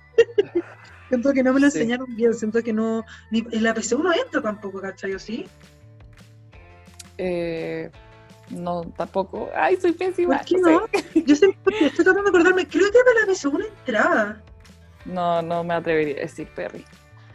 siento 1.08 1.32
que 1.32 1.42
no 1.42 1.52
me 1.52 1.60
lo 1.60 1.70
Sí. 1.70 1.78
enseñaron 1.78 2.14
bien, 2.14 2.34
siento 2.34 2.62
que 2.62 2.72
no... 2.72 3.04
Ni, 3.30 3.44
en 3.50 3.62
la 3.64 3.74
PSU 3.74 4.02
no 4.02 4.12
entra 4.12 4.40
tampoco, 4.42 4.80
¿cachai? 4.80 5.14
¿O 5.14 5.18
sí? 5.18 5.46
Eh, 7.18 7.90
no, 8.50 8.82
tampoco. 8.96 9.50
Ay, 9.54 9.76
soy 9.76 9.92
pésima. 9.92 10.36
¿Por 10.38 10.46
qué 10.46 10.58
no 10.58 10.70
no? 10.70 10.86
Yo 11.26 11.34
siempre 11.36 11.74
estoy 11.86 12.04
tratando 12.04 12.22
de 12.22 12.28
acordarme, 12.28 12.66
creo 12.68 12.90
que 12.90 12.98
en 12.98 13.26
la 13.28 13.34
PSU 13.34 13.58
no 13.58 13.64
entraba. 13.64 14.40
No, 15.10 15.42
no 15.42 15.64
me 15.64 15.74
atrevería 15.74 16.16
a 16.16 16.20
decir 16.20 16.48
Perry. 16.54 16.84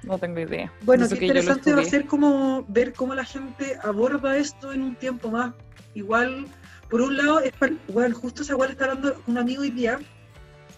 No 0.03 0.17
tengo 0.19 0.39
idea. 0.39 0.71
Bueno, 0.81 1.07
qué 1.09 1.15
interesante 1.25 1.73
va 1.73 1.81
a 1.81 1.85
ser 1.85 2.05
como 2.05 2.63
ver 2.67 2.93
cómo 2.93 3.15
la 3.15 3.25
gente 3.25 3.77
aborda 3.83 4.37
esto 4.37 4.71
en 4.71 4.83
un 4.83 4.95
tiempo 4.95 5.31
más. 5.31 5.53
Igual, 5.95 6.45
por 6.89 7.01
un 7.01 7.17
lado, 7.17 7.39
es 7.39 7.51
para, 7.53 7.73
igual, 7.87 8.13
justo 8.13 8.43
esa 8.43 8.53
igual 8.53 8.71
está 8.71 8.85
hablando 8.85 9.21
un 9.25 9.37
amigo 9.37 9.63
hoy 9.63 9.71
día, 9.71 9.99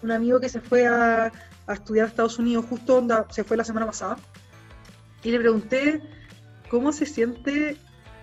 un 0.02 0.10
amigo 0.12 0.40
que 0.40 0.48
se 0.48 0.60
fue 0.60 0.86
a, 0.86 1.30
a 1.66 1.72
estudiar 1.72 2.06
a 2.06 2.08
Estados 2.08 2.38
Unidos, 2.38 2.64
justo 2.70 2.96
onda, 2.96 3.26
se 3.30 3.44
fue 3.44 3.56
la 3.56 3.64
semana 3.64 3.86
pasada, 3.86 4.16
y 5.22 5.30
le 5.30 5.40
pregunté 5.40 6.00
cómo 6.70 6.92
se 6.92 7.04
siente 7.04 7.76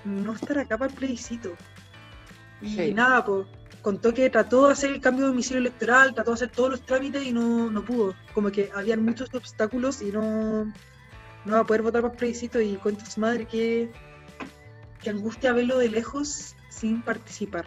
no 0.06 0.34
estar 0.34 0.58
acá 0.58 0.78
para 0.78 0.90
el 0.90 0.98
plebiscito. 0.98 1.54
Y 2.62 2.76
Sí. 2.76 2.94
nada, 2.94 3.24
pues 3.26 3.46
contó 3.86 4.16
que 4.16 4.32
trató 4.32 4.66
de 4.66 4.74
hacer 4.74 4.90
el 4.90 5.00
cambio 5.00 5.26
de 5.26 5.30
domicilio 5.30 5.60
electoral, 5.60 6.16
trató 6.16 6.32
de 6.32 6.36
hacer 6.36 6.50
todos 6.50 6.72
los 6.72 6.82
trámites 6.82 7.24
y 7.24 7.32
no, 7.32 7.70
no 7.70 7.86
pudo. 7.86 8.16
Como 8.34 8.50
que 8.52 8.72
habían 8.74 9.06
muchos 9.06 9.32
obstáculos 9.32 10.02
y 10.02 10.12
no, 10.12 10.66
no 11.46 11.52
va 11.52 11.60
a 11.60 11.64
poder 11.66 11.84
votar 11.84 12.02
por 12.02 12.14
plebiscito 12.14 12.60
y 12.60 12.78
cuenta 12.78 13.06
su 13.06 13.20
madre 13.20 13.46
que, 13.46 13.92
que 15.04 15.12
angustia 15.12 15.54
verlo 15.54 15.78
de 15.78 15.90
lejos 15.90 16.56
sin 16.70 17.04
participar. 17.04 17.66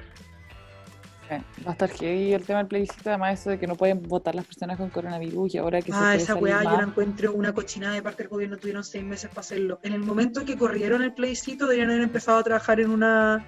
Va 1.31 1.71
a 1.71 1.73
estar 1.73 1.89
heavy 1.89 2.33
el 2.33 2.43
tema 2.43 2.59
del 2.59 2.67
plebiscito, 2.67 3.11
además 3.11 3.39
eso 3.39 3.51
de 3.51 3.61
que 3.61 3.69
no 3.69 3.77
pueden 3.77 4.03
votar 4.03 4.35
las 4.35 4.45
personas 4.45 4.77
con 4.77 4.91
coronavirus 4.91 5.55
y 5.55 5.59
ahora 5.59 5.81
que 5.81 5.93
se 5.93 5.99
Ah, 6.01 6.17
esa 6.17 6.35
weá 6.35 6.65
yo 6.65 6.71
la 6.79 6.83
encuentro 6.83 7.33
una 7.33 7.53
cochinada 7.53 7.95
de 7.95 8.03
parte 8.03 8.25
del 8.25 8.31
gobierno, 8.31 8.57
tuvieron 8.57 8.83
seis 8.83 9.05
meses 9.05 9.29
para 9.29 9.43
hacerlo. 9.43 9.79
En 9.85 9.93
el 9.93 10.01
momento 10.01 10.45
que 10.45 10.59
corrieron 10.59 11.01
el 11.03 11.15
plebiscito 11.15 11.67
deberían 11.67 11.91
haber 11.91 12.03
empezado 12.03 12.39
a 12.39 12.43
trabajar 12.43 12.81
en 12.81 12.91
una 12.91 13.47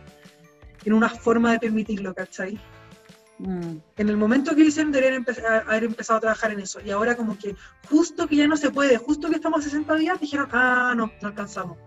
en 0.84 0.92
una 0.92 1.08
forma 1.08 1.52
de 1.52 1.58
permitirlo, 1.58 2.14
¿cachai? 2.14 2.58
Mm, 3.38 3.76
En 3.96 4.08
el 4.08 4.16
momento 4.16 4.54
que 4.54 4.62
hicieron 4.64 4.92
deberían 4.92 5.24
empe- 5.24 5.42
a- 5.44 5.58
haber 5.70 5.84
empezado 5.84 6.18
a 6.18 6.20
trabajar 6.20 6.52
en 6.52 6.60
eso. 6.60 6.78
Y 6.84 6.90
ahora 6.90 7.16
como 7.16 7.38
que 7.38 7.56
justo 7.88 8.26
que 8.26 8.36
ya 8.36 8.46
no 8.46 8.56
se 8.56 8.70
puede, 8.70 8.96
justo 8.98 9.28
que 9.30 9.36
estamos 9.36 9.60
a 9.60 9.62
60 9.64 9.94
días, 9.96 10.20
dijeron, 10.20 10.48
ah, 10.52 10.92
no, 10.96 11.10
no 11.22 11.28
alcanzamos. 11.28 11.78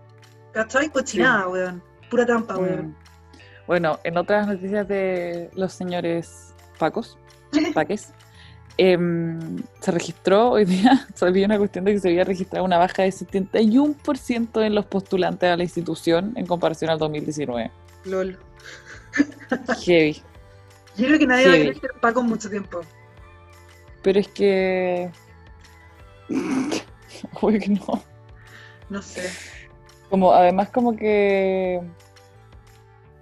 ¿Cachai? 0.52 0.88
Cochinada, 0.90 1.48
weón. 1.48 1.82
Pura 2.10 2.26
trampa, 2.26 2.56
weón. 2.58 2.88
mm. 2.88 2.94
Bueno, 3.66 3.98
en 4.04 4.16
otras 4.18 4.46
noticias 4.46 4.86
de 4.88 5.50
los 5.54 5.72
señores 5.72 6.54
Pacos, 6.78 7.16
Paques, 7.74 8.12
em, 8.76 9.56
se 9.80 9.90
registró 9.92 10.50
hoy 10.50 10.64
día, 10.64 11.06
salió 11.14 11.44
una 11.46 11.56
cuestión 11.58 11.84
de 11.84 11.92
que 11.92 12.00
se 12.00 12.08
había 12.08 12.24
registrado 12.24 12.64
una 12.64 12.78
baja 12.78 13.02
de 13.04 13.10
71% 13.12 14.62
en 14.66 14.74
los 14.74 14.86
postulantes 14.86 15.48
a 15.50 15.56
la 15.56 15.62
institución 15.62 16.32
en 16.36 16.46
comparación 16.46 16.90
al 16.90 16.98
2019. 16.98 17.70
LOL. 18.06 18.36
Heavy. 19.84 20.22
Yo 20.96 21.06
creo 21.06 21.18
que 21.18 21.26
nadie 21.26 21.48
va 21.48 21.54
a 21.54 21.56
querer 21.56 21.80
ser 21.80 21.90
Paco 22.00 22.22
mucho 22.22 22.48
tiempo. 22.48 22.80
Pero 24.02 24.20
es 24.20 24.28
que. 24.28 25.10
Obvio 27.40 27.60
que 27.60 27.68
no. 27.68 28.02
No 28.88 29.02
sé. 29.02 29.30
Como, 30.10 30.32
además, 30.32 30.70
como 30.70 30.94
que. 30.94 31.80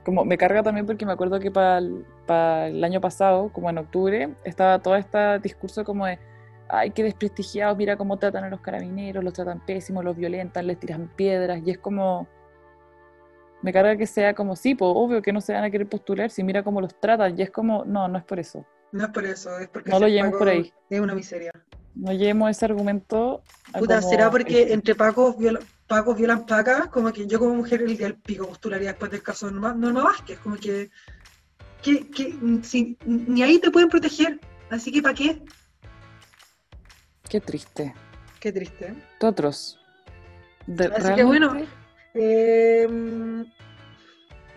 Como 0.05 0.25
me 0.25 0.37
carga 0.37 0.63
también 0.63 0.85
porque 0.85 1.07
me 1.07 1.13
acuerdo 1.13 1.39
que 1.39 1.51
para 1.51 1.79
el, 1.79 2.85
año 2.85 3.01
pasado, 3.01 3.51
como 3.53 3.71
en 3.71 3.79
octubre, 3.79 4.35
estaba 4.45 4.81
todo 4.81 4.97
este 4.97 5.39
discurso 5.39 5.85
como 5.85 6.07
de. 6.07 6.19
Ay, 6.69 6.91
qué 6.91 7.03
desprestigiados, 7.03 7.77
mira 7.77 7.97
cómo 7.97 8.19
tratan 8.19 8.45
a 8.45 8.49
los 8.49 8.61
carabineros, 8.61 9.23
los 9.23 9.35
tratan 9.35 9.61
pésimos, 9.65 10.05
los 10.05 10.17
violentan, 10.17 10.67
les 10.67 10.79
tiran 10.79 11.09
piedras, 11.15 11.61
y 11.65 11.71
es 11.71 11.79
como. 11.79 12.27
Me 13.63 13.73
carga 13.73 13.97
que 13.97 14.07
sea 14.07 14.35
como, 14.35 14.57
sí, 14.57 14.75
pues 14.75 14.91
obvio 14.95 15.23
que 15.23 15.33
no 15.33 15.41
se 15.41 15.53
van 15.53 15.65
a 15.65 15.71
querer 15.71 15.89
postular, 15.89 16.31
si 16.31 16.43
mira 16.43 16.63
cómo 16.65 16.81
los 16.81 16.99
tratan, 16.99 17.39
y 17.39 17.43
es 17.43 17.51
como, 17.51 17.85
no, 17.85 18.09
no 18.09 18.19
es 18.19 18.25
por 18.25 18.39
eso. 18.41 18.67
No 18.91 19.05
es 19.05 19.11
por 19.11 19.25
eso, 19.25 19.59
es 19.59 19.69
porque 19.69 19.91
No 19.91 20.01
lo 20.01 20.09
llevemos 20.09 20.37
por 20.39 20.49
ahí. 20.49 20.73
Es 20.91 21.01
una 21.01 21.15
miseria. 21.15 21.53
No 21.95 22.13
llevemos 22.13 22.51
ese 22.51 22.65
argumento. 22.65 23.43
a 23.73 23.79
Puta, 23.79 23.99
como 24.01 24.11
será 24.11 24.31
porque 24.31 24.73
entre 24.73 24.95
Pacos, 24.95 25.37
viola- 25.39 25.61
pacos 25.87 26.17
violan 26.17 26.45
pacas, 26.47 26.89
como 26.89 27.13
que 27.13 27.27
yo 27.27 27.39
como 27.39 27.55
mujer 27.55 27.83
el 27.83 27.97
día 27.97 28.07
del 28.09 28.17
pico 28.17 28.47
postularía 28.49 28.89
después 28.91 29.11
del 29.11 29.23
caso 29.23 29.47
de 29.47 29.53
Norma, 29.53 29.75
Norma 29.75 30.03
Vázquez, 30.05 30.39
como 30.41 30.57
que, 30.57 30.91
que, 31.83 32.09
que 32.11 32.35
si- 32.63 32.97
ni 33.05 33.43
ahí 33.43 33.59
te 33.59 33.71
pueden 33.71 33.89
proteger, 33.89 34.41
así 34.71 34.91
que 34.91 35.03
¿para 35.03 35.15
qué? 35.15 35.43
Qué 37.29 37.41
triste. 37.41 37.95
Qué 38.41 38.53
triste. 38.53 38.87
¿eh? 38.89 38.95
Otros. 39.21 39.79
De- 40.67 40.87
Así 40.87 41.15
que 41.15 41.25
bueno, 41.25 41.55
Eh, 42.15 42.87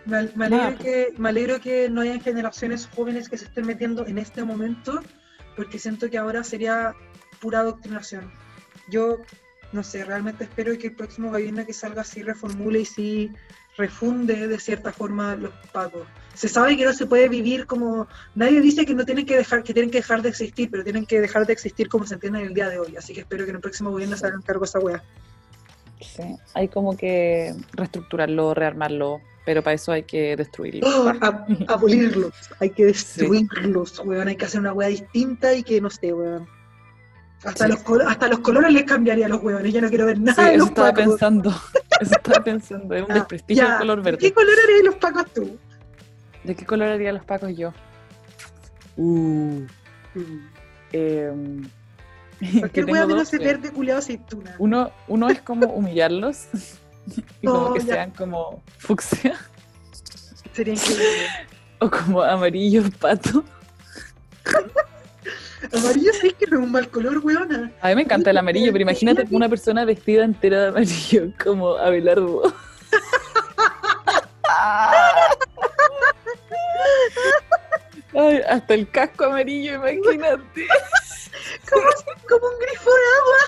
me, 0.04 0.16
al- 0.16 0.32
me 0.36 0.46
alegro 0.46 0.78
que, 0.78 1.14
me 1.16 1.28
alegro 1.28 1.60
que 1.60 1.88
no 1.90 2.00
hayan 2.02 2.20
generaciones 2.20 2.88
jóvenes 2.94 3.28
que 3.28 3.38
se 3.38 3.46
estén 3.46 3.66
metiendo 3.66 4.06
en 4.06 4.18
este 4.18 4.44
momento, 4.44 5.00
porque 5.56 5.78
siento 5.78 6.08
que 6.10 6.18
ahora 6.18 6.44
sería 6.44 6.94
pura 7.40 7.60
adoctrinación. 7.60 8.30
Yo, 8.88 9.18
no 9.72 9.82
sé, 9.82 10.04
realmente 10.04 10.44
espero 10.44 10.76
que 10.78 10.88
el 10.88 10.94
próximo 10.94 11.30
gobierno 11.30 11.66
que 11.66 11.72
salga 11.72 12.04
sí 12.04 12.22
reformule 12.22 12.80
y 12.80 12.84
sí 12.84 13.32
refunde 13.76 14.46
de 14.48 14.58
cierta 14.58 14.92
forma 14.92 15.36
los 15.36 15.52
pagos. 15.72 16.06
Se 16.34 16.48
sabe 16.48 16.76
que 16.76 16.84
no 16.84 16.92
se 16.92 17.06
puede 17.06 17.28
vivir 17.28 17.66
como 17.66 18.06
nadie 18.34 18.60
dice 18.60 18.86
que 18.86 18.94
no 18.94 19.04
tienen 19.04 19.26
que 19.26 19.36
dejar 19.36 19.62
que 19.62 19.74
tienen 19.74 19.90
que 19.90 19.98
dejar 19.98 20.22
de 20.22 20.28
existir, 20.30 20.70
pero 20.70 20.84
tienen 20.84 21.04
que 21.04 21.20
dejar 21.20 21.46
de 21.46 21.52
existir 21.52 21.88
como 21.88 22.06
se 22.06 22.14
entiende 22.14 22.40
en 22.40 22.46
el 22.46 22.54
día 22.54 22.68
de 22.68 22.78
hoy. 22.78 22.96
Así 22.96 23.12
que 23.12 23.20
espero 23.20 23.44
que 23.44 23.50
en 23.50 23.56
el 23.56 23.60
próximo 23.62 23.90
gobierno 23.90 24.16
se 24.16 24.26
hagan 24.26 24.40
cargo 24.42 24.60
de 24.60 24.66
esa 24.66 24.78
wea. 24.78 25.02
Sí, 26.00 26.36
hay 26.54 26.68
como 26.68 26.96
que 26.96 27.54
reestructurarlo, 27.72 28.52
rearmarlo, 28.54 29.20
pero 29.44 29.62
para 29.62 29.74
eso 29.74 29.92
hay 29.92 30.02
que 30.02 30.36
destruirlo. 30.36 30.86
Oh, 30.86 31.08
a- 31.20 31.46
hay 32.60 32.70
que 32.70 32.84
destruirlos, 32.86 33.98
weón, 34.04 34.28
hay 34.28 34.36
que 34.36 34.44
hacer 34.44 34.60
una 34.60 34.72
wea 34.72 34.88
distinta 34.88 35.54
y 35.54 35.62
que 35.62 35.80
no 35.80 35.88
sé, 35.90 36.12
weón. 36.12 36.46
Hasta, 37.44 37.66
Sí. 37.66 37.72
los, 37.72 38.00
hasta 38.08 38.28
los 38.28 38.40
colores 38.40 38.72
les 38.72 38.84
cambiaría 38.84 39.26
a 39.26 39.28
los 39.28 39.42
weones, 39.42 39.72
ya 39.72 39.80
no 39.80 39.88
quiero 39.88 40.06
ver 40.06 40.16
Sí, 40.16 40.22
nada 40.22 40.42
de 40.44 40.48
eso 40.50 40.58
los 40.58 40.68
estaba 40.68 40.88
pacos. 40.90 41.04
pensando. 41.04 41.50
Eso 42.00 42.12
estaba 42.14 42.44
pensando. 42.44 42.94
Es 42.94 43.02
un 43.04 43.10
Ah, 43.12 43.14
desprestigio 43.14 43.62
ya. 43.64 43.72
el 43.74 43.78
color 43.78 43.96
¿De 43.98 44.02
verde. 44.02 44.18
qué 44.18 44.32
color 44.34 44.52
harías 44.64 44.84
los 44.84 44.94
pacos 44.96 45.24
tú? 45.32 45.58
¿De 46.44 46.54
qué 46.54 46.66
color 46.66 46.88
haría 46.88 47.12
los 47.12 47.24
pacos 47.24 47.56
yo? 47.56 47.72
Uh, 48.98 49.62
que 50.90 51.30
Cualquier 52.58 52.86
wea 52.86 53.06
menos 53.06 53.28
ese 53.32 53.36
eh. 53.36 53.46
verde 53.46 53.70
culiado 53.72 53.98
aceituna. 54.00 54.54
Uno, 54.58 54.90
uno 55.08 55.28
es 55.30 55.40
como 55.40 55.66
humillarlos 55.68 56.46
y 57.40 57.46
como 57.46 57.68
No, 57.68 57.74
que 57.74 57.80
ya. 57.80 57.94
sean 57.94 58.10
como 58.10 58.62
fucsia 58.78 59.34
Sería 60.52 60.74
increíble. 60.74 61.26
o 61.80 61.90
como 61.90 62.22
amarillo 62.22 62.82
pato. 63.00 63.44
Amarillo 65.72 66.12
sí 66.20 66.30
que 66.38 66.46
no 66.46 66.58
es 66.58 66.64
un 66.64 66.72
mal 66.72 66.88
color, 66.90 67.18
weona. 67.24 67.72
A 67.80 67.88
mí 67.88 67.94
me 67.96 68.02
encanta 68.02 68.30
el 68.30 68.38
amarillo, 68.38 68.70
pero 68.72 68.82
imagínate 68.82 69.26
una 69.30 69.48
persona 69.48 69.84
vestida 69.84 70.24
entera 70.24 70.62
de 70.62 70.68
amarillo 70.68 71.32
como 71.42 71.74
Abelardo. 71.76 72.54
Ay, 78.14 78.40
hasta 78.48 78.74
el 78.74 78.88
casco 78.90 79.24
amarillo, 79.24 79.74
imagínate. 79.74 80.66
Como, 81.68 81.84
como 82.28 82.48
un 82.52 82.58
grifo 82.58 82.90
de 82.90 83.06
agua. 83.18 83.40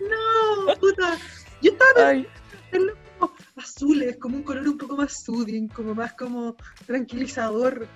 no, 0.00 0.74
puta. 0.80 1.18
Yo 1.62 1.72
estaba 1.72 2.08
Ay, 2.08 2.28
pensando 2.70 2.94
como 3.18 3.34
azules, 3.56 4.16
como 4.18 4.36
un 4.38 4.42
color 4.42 4.68
un 4.68 4.78
poco 4.78 4.96
más 4.96 5.24
soothing, 5.24 5.68
como 5.68 5.94
más 5.94 6.12
como 6.14 6.56
tranquilizador. 6.86 7.88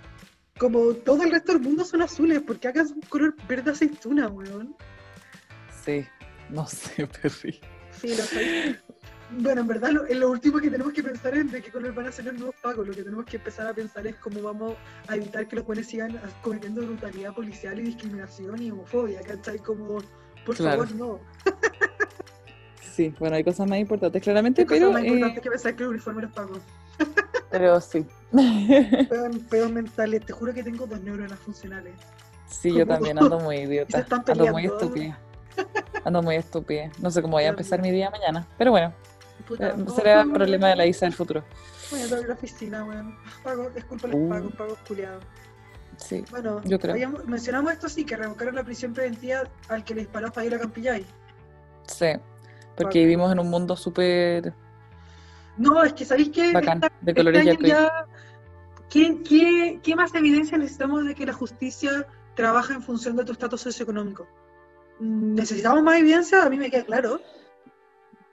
Como 0.59 0.93
todo 0.95 1.23
el 1.23 1.31
resto 1.31 1.53
del 1.53 1.63
mundo 1.63 1.85
son 1.85 2.03
azules, 2.03 2.41
porque 2.45 2.69
acá 2.69 2.83
es 2.83 2.91
un 2.91 3.01
color 3.03 3.35
verde 3.47 3.71
aceituna, 3.71 4.29
weón. 4.29 4.75
sí, 5.85 6.05
no 6.51 6.67
sé, 6.67 7.07
Perry. 7.23 7.61
Sí, 7.93 8.09
lo 8.17 8.23
sé. 8.25 8.81
Bueno, 9.31 9.61
en 9.61 9.67
verdad, 9.67 9.91
lo, 9.91 10.07
en 10.07 10.21
lo 10.21 10.31
último 10.31 10.59
que 10.59 10.71
tenemos 10.71 10.93
que 10.93 11.03
pensar 11.03 11.35
es 11.37 11.53
de 11.53 11.61
qué 11.63 11.71
color 11.71 11.95
van 11.95 12.07
a 12.07 12.13
ser 12.13 12.25
los 12.27 12.35
nuevos 12.35 12.55
pagos. 12.63 12.87
Lo 12.89 12.95
que 12.95 13.03
tenemos 13.03 13.25
que 13.27 13.37
empezar 13.37 13.67
a 13.67 13.75
pensar 13.75 14.07
es 14.07 14.17
cómo 14.17 14.41
vamos 14.43 14.75
a 15.07 15.17
evitar 15.17 15.47
que 15.47 15.57
los 15.57 15.67
buenos 15.67 15.87
sigan 15.87 16.19
cometiendo 16.43 16.81
brutalidad 16.83 17.35
policial 17.35 17.79
y 17.79 17.83
discriminación 17.83 18.63
y 18.63 18.71
homofobia, 18.71 19.21
¿cachai? 19.21 19.59
Como, 19.59 19.99
por 20.47 20.57
Claro. 20.57 20.85
favor, 20.87 20.95
no. 20.97 21.21
Sí, 22.81 23.15
bueno, 23.21 23.37
hay 23.37 23.45
cosas 23.45 23.69
más 23.69 23.79
importantes, 23.79 24.21
claramente, 24.21 24.63
Hay 24.63 24.67
cosas 24.67 24.81
pero, 24.81 24.93
más 24.93 25.03
eh, 25.05 25.07
importantes 25.07 25.43
que 25.45 25.51
pensar 25.51 25.77
que 25.77 25.83
el 25.85 25.89
uniforme 25.91 26.23
los 26.23 26.33
pagos. 26.33 26.59
pero 27.49 27.81
sí. 27.81 28.05
Peos, 29.09 29.39
peos 29.49 29.71
mentales, 29.71 30.27
te 30.27 30.33
juro 30.33 30.53
que 30.53 30.65
tengo 30.65 30.85
dos 30.85 31.01
neuronas 31.03 31.39
funcionales. 31.39 31.95
Sí, 32.49 32.73
yo 32.75 32.85
también 32.85 33.17
ando 33.21 33.39
muy 33.39 33.57
idiota. 33.59 34.05
Ando 34.27 34.49
muy 34.49 34.65
estúpida. 34.67 35.17
Ando 36.05 36.23
muy 36.23 36.35
estúpida. 36.37 36.91
No 37.01 37.11
sé 37.13 37.23
cómo 37.23 37.35
voy 37.37 37.45
a 37.45 37.49
empezar 37.51 37.81
mi 37.81 37.93
día 37.93 38.11
mañana. 38.11 38.49
Pero 38.59 38.73
bueno, 38.73 38.93
Puta, 39.47 39.69
eh, 39.69 39.75
será 39.95 40.25
problema 40.25 40.69
de 40.69 40.77
la 40.77 40.87
Isa 40.87 41.07
del 41.07 41.15
futuro. 41.15 41.45
Voy 41.91 42.01
a 42.01 42.07
ir 42.07 42.15
a 42.15 42.21
la 42.21 42.35
oficina, 42.35 42.85
weón. 42.85 43.17
Pago, 43.43 43.71
es 43.75 43.85
culpa 43.85 44.09
de 44.09 44.13
los 44.15 44.23
Uh. 44.23 44.29
pagos, 44.29 44.53
pagos 44.57 44.79
culiados. 44.87 45.25
Sí, 45.97 46.25
Bueno, 46.31 46.61
Yo 46.65 46.79
creo. 46.79 46.95
habíamos- 46.95 47.25
mencionamos 47.25 47.73
esto 47.73 47.89
sí, 47.89 48.05
que 48.05 48.17
revocaron 48.17 48.55
la 48.55 48.63
prisión 48.63 48.93
preventiva 48.93 49.43
al 49.69 49.83
que 49.85 49.95
le 49.95 50.03
disparó 50.03 50.29
a 50.29 50.31
Fabiola 50.33 50.59
Campillay. 50.59 51.05
sí. 51.87 52.07
Porque 52.77 53.01
Paco. 53.01 53.05
vivimos 53.07 53.33
en 53.33 53.41
un 53.41 53.51
mundo 53.51 53.75
súper 53.77 54.53
No, 55.57 55.83
es 55.83 55.93
que 55.95 56.05
sabéis 56.05 56.29
que 56.31 56.53
bacán, 56.53 56.77
esta- 56.77 56.93
de 57.01 57.11
este 57.11 57.15
colores 57.15 57.45
ya, 57.45 58.07
¿qué, 58.89 59.21
qué, 59.29 59.81
qué 59.83 59.97
más 59.97 60.15
evidencia 60.15 60.57
necesitamos 60.57 61.05
de 61.05 61.15
que 61.17 61.27
la 61.27 61.33
justicia 61.33 62.07
trabaja 62.37 62.75
en 62.75 62.83
función 62.83 63.17
de 63.17 63.25
tu 63.25 63.33
estatus 63.33 63.63
socioeconómico? 63.63 64.29
Mm, 65.01 65.35
¿Necesitamos 65.35 65.83
más 65.83 65.99
evidencia? 65.99 66.45
A 66.45 66.49
mí 66.51 66.57
me 66.57 66.71
queda 66.71 66.85
claro. 66.85 67.21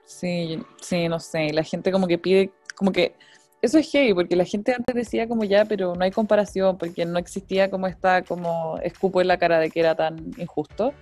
Sí, 0.06 0.58
sí, 0.80 1.08
no 1.08 1.20
sé. 1.20 1.52
La 1.52 1.62
gente 1.62 1.92
como 1.92 2.06
que 2.06 2.16
pide, 2.16 2.50
como 2.76 2.92
que 2.92 3.14
eso 3.60 3.78
es 3.78 3.90
heavy, 3.90 4.14
porque 4.14 4.36
la 4.36 4.44
gente 4.44 4.72
antes 4.72 4.94
decía 4.94 5.26
como 5.26 5.44
ya, 5.44 5.64
pero 5.64 5.94
no 5.94 6.04
hay 6.04 6.10
comparación, 6.10 6.78
porque 6.78 7.04
no 7.04 7.18
existía 7.18 7.70
como 7.70 7.86
esta 7.86 8.22
como 8.22 8.78
escupo 8.82 9.20
en 9.20 9.28
la 9.28 9.38
cara 9.38 9.58
de 9.58 9.70
que 9.70 9.80
era 9.80 9.94
tan 9.94 10.16
injusto. 10.38 10.94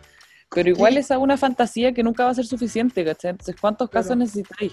Pero 0.51 0.71
igual 0.71 0.97
esa 0.97 1.15
es 1.15 1.21
una 1.21 1.37
fantasía 1.37 1.93
que 1.93 2.03
nunca 2.03 2.25
va 2.25 2.31
a 2.31 2.35
ser 2.35 2.47
suficiente, 2.47 3.05
¿cachai? 3.05 3.33
Entonces, 3.33 3.57
¿cuántos 3.61 3.91
casos 3.91 4.17
necesitáis? 4.17 4.73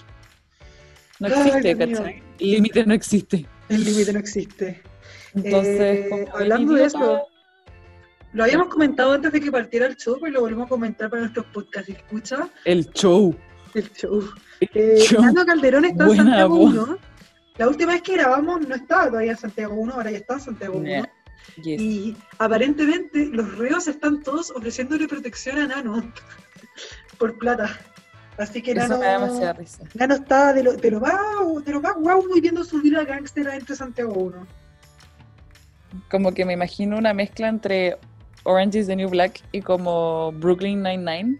No 1.18 1.28
existe. 1.28 1.76
¿cachai? 1.76 2.22
El 2.38 2.50
límite 2.50 2.86
no 2.86 2.94
existe. 2.94 3.46
El 3.68 3.84
límite 3.84 4.12
no 4.12 4.18
existe. 4.18 4.82
Entonces, 5.34 6.06
Eh, 6.12 6.28
hablando 6.32 6.74
de 6.74 6.84
eso, 6.84 7.22
Lo 8.32 8.44
habíamos 8.44 8.68
comentado 8.68 9.12
antes 9.12 9.30
de 9.30 9.40
que 9.40 9.52
partiera 9.52 9.84
el 9.84 9.96
show, 9.96 10.16
pero 10.18 10.32
lo 10.32 10.40
volvemos 10.40 10.64
a 10.64 10.68
comentar 10.70 11.10
para 11.10 11.20
nuestros 11.20 11.44
podcast 11.46 11.90
escucha 11.90 12.48
el 12.64 12.90
show. 12.92 13.36
el 13.74 13.92
show. 13.92 14.22
Eh, 14.60 14.98
show. 14.98 15.22
Nando 15.22 15.44
Calderón 15.44 15.84
está 15.84 16.04
en 16.04 16.16
Santiago 16.16 16.56
voz. 16.56 16.74
1. 16.74 16.98
La 17.58 17.68
última 17.68 17.92
vez 17.92 18.02
que 18.02 18.14
grabamos 18.14 18.66
no 18.66 18.74
estaba 18.74 19.08
todavía 19.08 19.32
en 19.32 19.38
Santiago 19.38 19.74
1, 19.74 19.92
ahora 19.92 20.10
ya 20.10 20.18
está 20.18 20.34
en 20.34 20.40
Santiago 20.40 20.78
1. 20.78 20.86
Yeah. 20.86 21.12
Yes. 21.62 21.80
Y 21.80 22.16
aparentemente 22.38 23.26
los 23.26 23.58
reos 23.58 23.88
están 23.88 24.22
todos 24.22 24.50
ofreciéndole 24.52 25.08
protección 25.08 25.58
a 25.58 25.66
Nano 25.66 26.12
por 27.18 27.36
plata. 27.36 27.78
Así 28.38 28.62
que 28.62 28.72
Eso 28.72 28.80
Nano, 28.80 28.98
me 28.98 29.06
da 29.06 29.12
demasiada 29.20 29.52
risa. 29.52 29.84
Nano 29.94 30.14
está 30.14 30.52
de 30.52 30.62
lo, 30.62 30.72
de 30.74 30.90
lo 30.90 31.00
más, 31.00 31.14
de 31.64 31.72
lo 31.72 31.80
más 31.80 31.94
guau 31.96 32.22
viviendo 32.32 32.64
su 32.64 32.80
vida 32.80 33.04
gángster 33.04 33.46
entre 33.48 33.76
Santiago 33.76 34.14
1. 34.14 34.46
Como 36.10 36.32
que 36.32 36.44
me 36.44 36.54
imagino 36.54 36.96
una 36.96 37.12
mezcla 37.12 37.48
entre 37.48 37.98
Orange 38.44 38.78
is 38.78 38.86
the 38.86 38.96
New 38.96 39.10
Black 39.10 39.42
y 39.52 39.60
como 39.60 40.32
Brooklyn 40.32 40.82
Nine-Nine. 40.82 41.38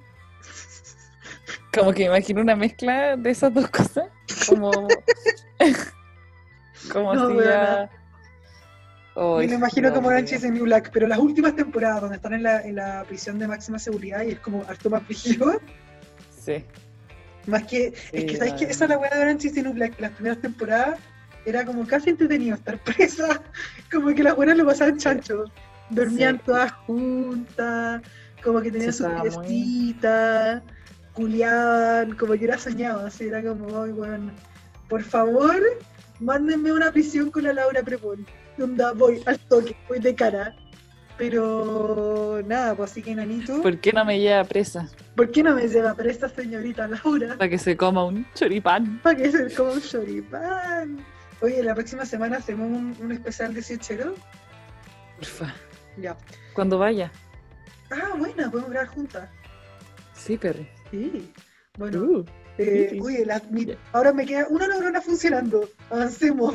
Como 1.73 1.93
que 1.93 2.01
me 2.01 2.07
imagino 2.17 2.41
una 2.43 2.57
mezcla 2.57 3.17
de 3.17 3.31
esas 3.31 3.55
dos 3.55 3.69
cosas. 3.71 4.09
Como. 4.49 4.71
como 6.93 7.15
No, 7.15 7.29
si 7.31 7.37
ya. 7.45 7.89
Me 9.15 9.15
Ay, 9.15 9.49
lo 9.49 9.55
imagino 9.55 9.89
Dios 9.89 9.95
como. 9.95 10.09
Orange 10.09 10.37
is 10.37 10.43
the 10.43 10.51
New 10.51 10.65
Black, 10.65 10.91
pero 10.93 11.07
las 11.07 11.19
últimas 11.19 11.55
temporadas 11.55 12.01
donde 12.01 12.17
están 12.17 12.33
en 12.33 12.43
la, 12.45 12.63
en 12.63 12.77
la 12.77 13.05
prisión 13.07 13.39
de 13.39 13.47
máxima 13.47 13.79
seguridad 13.79 14.23
y 14.23 14.31
es 14.33 14.41
como 14.41 14.65
harto 14.69 14.89
más 14.91 15.03
frígido, 15.03 15.61
Sí. 16.41 16.65
más 17.47 17.65
que, 17.65 17.93
es 18.13 18.25
que 18.25 18.37
sabes 18.37 18.55
que 18.55 18.65
esa 18.65 18.85
es 18.85 18.91
la 18.91 18.99
weá 18.99 19.11
de 19.11 19.21
Orange 19.21 19.49
is 19.49 19.55
the 19.55 19.63
New 19.63 19.75
Black, 19.75 20.01
las 20.01 20.13
primeras 20.13 20.41
temporadas 20.41 20.99
era 21.45 21.65
como 21.65 21.87
casi 21.87 22.11
entretenido 22.11 22.55
estar 22.57 22.79
presa, 22.85 23.43
como 23.93 24.15
que 24.15 24.23
las 24.23 24.35
buenas 24.35 24.57
lo 24.57 24.65
pasaban 24.65 24.97
chancho, 24.99 25.45
dormían 25.91 26.37
Sí. 26.37 26.43
todas 26.47 26.73
juntas, 26.73 28.01
como 28.43 28.61
que 28.63 28.73
tenían 28.73 28.93
Sí, 28.93 28.99
sus 28.99 29.07
estaba 29.09 29.25
muy- 29.25 29.31
fiestitas, 29.31 30.63
culiaban, 31.13 32.17
como 32.17 32.35
que 32.35 32.45
era 32.45 32.59
soñado, 32.59 33.07
así 33.07 33.25
era 33.25 33.43
como, 33.43 33.83
ay 33.83 33.93
bueno, 33.93 34.33
por 34.89 35.03
favor, 35.03 35.61
mándenme 36.21 36.73
una 36.73 36.91
prisión 36.93 37.31
con 37.31 37.45
la 37.45 37.53
Laura 37.53 37.83
Prepon, 37.83 38.27
onda 38.61 38.93
voy 38.93 39.23
al 39.27 39.39
toque, 39.39 39.77
voy 39.89 40.01
de 40.01 40.15
cara. 40.15 40.55
Pero 41.19 42.41
nada, 42.47 42.75
pues 42.75 42.91
así 42.91 43.03
que 43.03 43.15
Nanito, 43.15 43.53
¿por, 43.55 43.63
¿Por 43.63 43.79
qué 43.81 43.93
no 43.93 44.05
me 44.05 44.19
lleva 44.19 44.43
presa? 44.45 44.89
qué 45.33 45.43
no 45.43 45.55
me 45.55 45.69
lleva 45.69 45.95
presa 45.95 46.29
señorita 46.29 46.89
Laura? 46.89 47.37
Para 47.37 47.51
que 47.51 47.59
se 47.59 47.77
coma 47.77 48.05
un 48.05 48.27
choripán. 48.35 48.99
Para 49.03 49.17
que 49.17 49.31
se 49.31 49.55
coma 49.55 49.73
un 49.73 49.83
choripán. 49.83 51.05
Oye, 51.43 51.63
la 51.63 51.75
próxima 51.75 52.07
semana 52.07 52.39
hacemos 52.39 52.67
un, 52.67 52.97
un 53.01 53.13
especial 53.13 53.53
de 53.53 53.63
Siechero. 53.63 54.15
Porfa. 55.17 55.55
Ya. 55.99 56.17
Cuando 56.55 56.79
vaya. 56.79 57.13
Ah, 57.91 58.17
buena, 58.17 58.51
podemos 58.51 58.71
grabar 58.71 58.89
juntas. 58.89 59.29
Sí, 60.25 60.37
Perry. 60.39 60.67
Sí. 60.91 61.31
Bueno, 61.79 62.03
Uh, 62.03 62.25
eh, 62.59 62.89
sí. 62.93 63.01
oye, 63.01 63.25
la- 63.27 63.43
mi- 63.51 63.75
ahora 63.93 64.13
me 64.13 64.27
queda 64.27 64.47
una 64.49 64.69
neurona 64.69 65.01
funcionando. 65.01 65.69
Avancemos. 65.91 66.55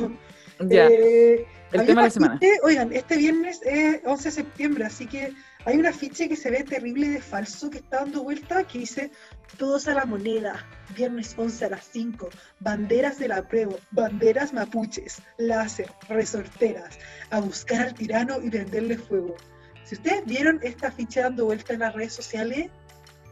ya, 0.60 0.88
Eh, 0.88 1.46
el 1.72 1.86
tema 1.86 2.02
de 2.02 2.08
la 2.08 2.10
semana. 2.10 2.36
afiche- 2.36 2.60
Oigan, 2.64 2.92
este 2.94 3.18
viernes 3.18 3.60
es 3.64 4.00
11 4.06 4.30
de 4.30 4.32
septiembre, 4.36 4.86
así 4.86 5.06
que 5.06 5.34
hay 5.66 5.78
un 5.78 5.86
afiche 5.86 6.28
que 6.30 6.36
se 6.36 6.50
ve 6.50 6.64
terrible 6.64 7.10
de 7.10 7.22
falso 7.22 7.70
que 7.70 7.78
está 7.80 7.98
dando 8.00 8.24
vuelta 8.24 8.64
que 8.64 8.80
dice 8.80 9.12
todos 9.58 9.88
a 9.88 9.94
la 9.94 10.06
moneda, 10.06 10.66
viernes 10.96 11.34
11 11.38 11.66
a 11.66 11.70
las 11.70 11.86
5, 11.92 12.30
banderas 12.60 13.20
del 13.20 13.34
apruebo, 13.34 13.78
banderas 13.92 14.52
mapuches, 14.54 15.22
láser, 15.38 15.90
resorteras, 16.10 16.98
a 17.30 17.40
buscar 17.40 17.82
al 17.88 17.94
tirano 17.94 18.40
y 18.42 18.50
prenderle 18.50 18.98
fuego. 18.98 19.36
Si 19.84 19.96
ustedes 19.96 20.26
vieron 20.26 20.60
esta 20.64 20.88
afiche 20.88 21.22
dando 21.22 21.46
vuelta 21.46 21.74
en 21.74 21.80
las 21.80 21.94
redes 21.94 22.14
sociales, 22.14 22.70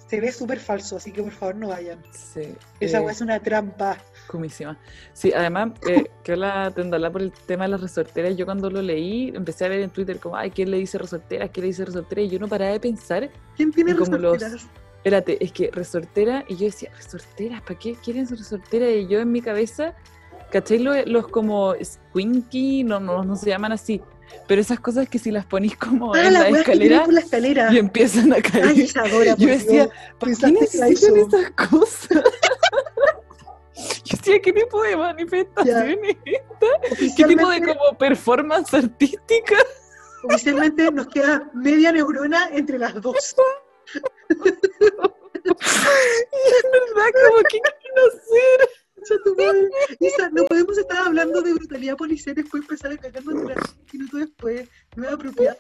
se 0.08 0.20
ve 0.22 0.32
súper 0.32 0.60
falso, 0.60 0.98
así 0.98 1.12
que 1.12 1.24
por 1.24 1.32
favor 1.32 1.56
no 1.56 1.68
vayan. 1.70 2.00
Sí. 2.12 2.54
Esa 2.80 3.00
eh, 3.02 3.06
es 3.10 3.22
una 3.22 3.40
trampa. 3.40 3.98
Comísima. 4.28 4.78
Sí, 5.14 5.34
además, 5.34 5.72
eh, 5.90 6.06
que 6.24 6.34
habla 6.34 6.72
Tendalá 6.76 7.12
por 7.12 7.22
el 7.22 7.32
tema 7.32 7.66
de 7.66 7.72
las 7.72 7.82
resorteras, 7.82 8.36
yo 8.38 8.46
cuando 8.46 8.70
lo 8.70 8.82
leí, 8.82 9.30
empecé 9.36 9.66
a 9.66 9.70
ver 9.70 9.80
en 9.82 9.90
Twitter 9.90 10.20
como, 10.20 10.36
ay, 10.36 10.52
¿quién 10.52 10.70
le 10.72 10.78
dice 10.78 10.98
resortera? 10.98 11.48
¿Quién 11.48 11.64
le 11.64 11.68
dice 11.68 11.86
resortera? 11.86 12.22
Y 12.22 12.30
yo 12.30 12.40
no 12.40 12.48
paraba 12.48 12.72
de 12.72 12.80
pensar, 12.80 13.30
¿Quién 13.56 13.72
tiene 13.72 13.96
como 13.96 14.18
los- 14.18 14.34
resorteras? 14.42 14.68
espérate, 14.98 15.44
es 15.44 15.52
que 15.52 15.70
resortera, 15.72 16.46
y 16.48 16.56
yo 16.56 16.66
decía, 16.66 16.92
resorteras, 16.96 17.62
¿para 17.62 17.78
qué 17.78 17.96
quieren 17.96 18.28
su 18.28 18.36
resortera? 18.36 18.90
Y 18.90 19.08
yo 19.08 19.20
en 19.20 19.32
mi 19.32 19.42
cabeza, 19.42 19.94
¿cachai? 20.52 20.80
Los, 20.80 21.06
los 21.06 21.28
como 21.28 21.76
squinky, 21.84 22.84
no, 22.84 23.00
no, 23.00 23.24
no 23.24 23.36
se 23.36 23.50
llaman 23.50 23.72
así, 23.72 24.02
pero 24.48 24.62
esas 24.62 24.80
cosas 24.80 25.08
que 25.10 25.20
si 25.20 25.32
las 25.32 25.46
ponís 25.46 25.76
como 25.78 26.14
Ah, 26.14 26.28
en 26.28 26.34
la 26.34 26.50
escalera 26.50 27.04
por 27.04 27.14
la 27.14 27.20
escalera. 27.22 27.72
y 27.74 27.78
empiezan 27.78 28.34
a 28.34 28.42
caer. 28.42 28.66
Ay, 28.66 28.88
Yo 29.38 29.48
decía, 29.48 29.84
Dios. 29.86 29.90
¿para 30.20 30.32
qué 30.36 30.52
necesitan 30.52 31.18
esas 31.18 31.52
cosas? 31.70 32.10
Yo 34.06 34.18
decía, 34.18 34.40
¿qué 34.42 34.54
tipo 34.54 34.82
de 34.84 34.96
manifestación 34.96 36.00
es 36.06 36.18
esta? 36.26 37.16
¿Qué 37.18 37.24
tipo 37.26 37.50
de 37.50 37.62
como 37.62 37.98
performance 37.98 38.74
artística? 38.74 39.56
oficialmente 40.28 40.92
nos 40.92 41.08
queda 41.08 41.50
media 41.54 41.92
neurona 41.92 42.50
entre 42.52 42.80
las 42.80 43.00
dos. 43.02 43.36
Es 45.46 46.64
verdad, 46.72 47.12
como 47.28 47.38
que 47.44 47.60
quieren 47.60 47.98
hacer. 48.08 48.70
Concha 49.08 49.24
tu 49.24 49.36
madre. 49.36 49.70
Isa, 50.00 50.30
no 50.32 50.46
podemos 50.46 50.78
estar 50.78 50.98
hablando 51.08 51.42
de 51.42 51.54
brutalidad 51.54 51.98
policial 51.98 52.38
y 52.38 52.42
después 52.42 52.64
empezar 52.64 52.92
a 52.92 52.98
cagarnos 52.98 53.48
de 53.48 53.56
la 53.56 53.62
minutos 53.94 54.20
después. 54.20 54.70
No 54.96 55.06
es 55.06 55.14
apropiado. 55.14 55.58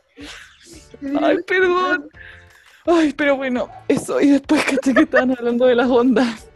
Ay, 1.22 1.38
perdón. 1.46 2.10
Ay, 2.86 3.14
pero 3.14 3.36
bueno, 3.38 3.70
eso. 3.88 4.20
Y 4.22 4.30
después 4.32 4.64
caché 4.64 4.94
que 4.94 5.02
estaban 5.02 5.32
hablando 5.38 5.66
de 5.66 5.76
las 5.76 5.90
ondas. 5.90 6.48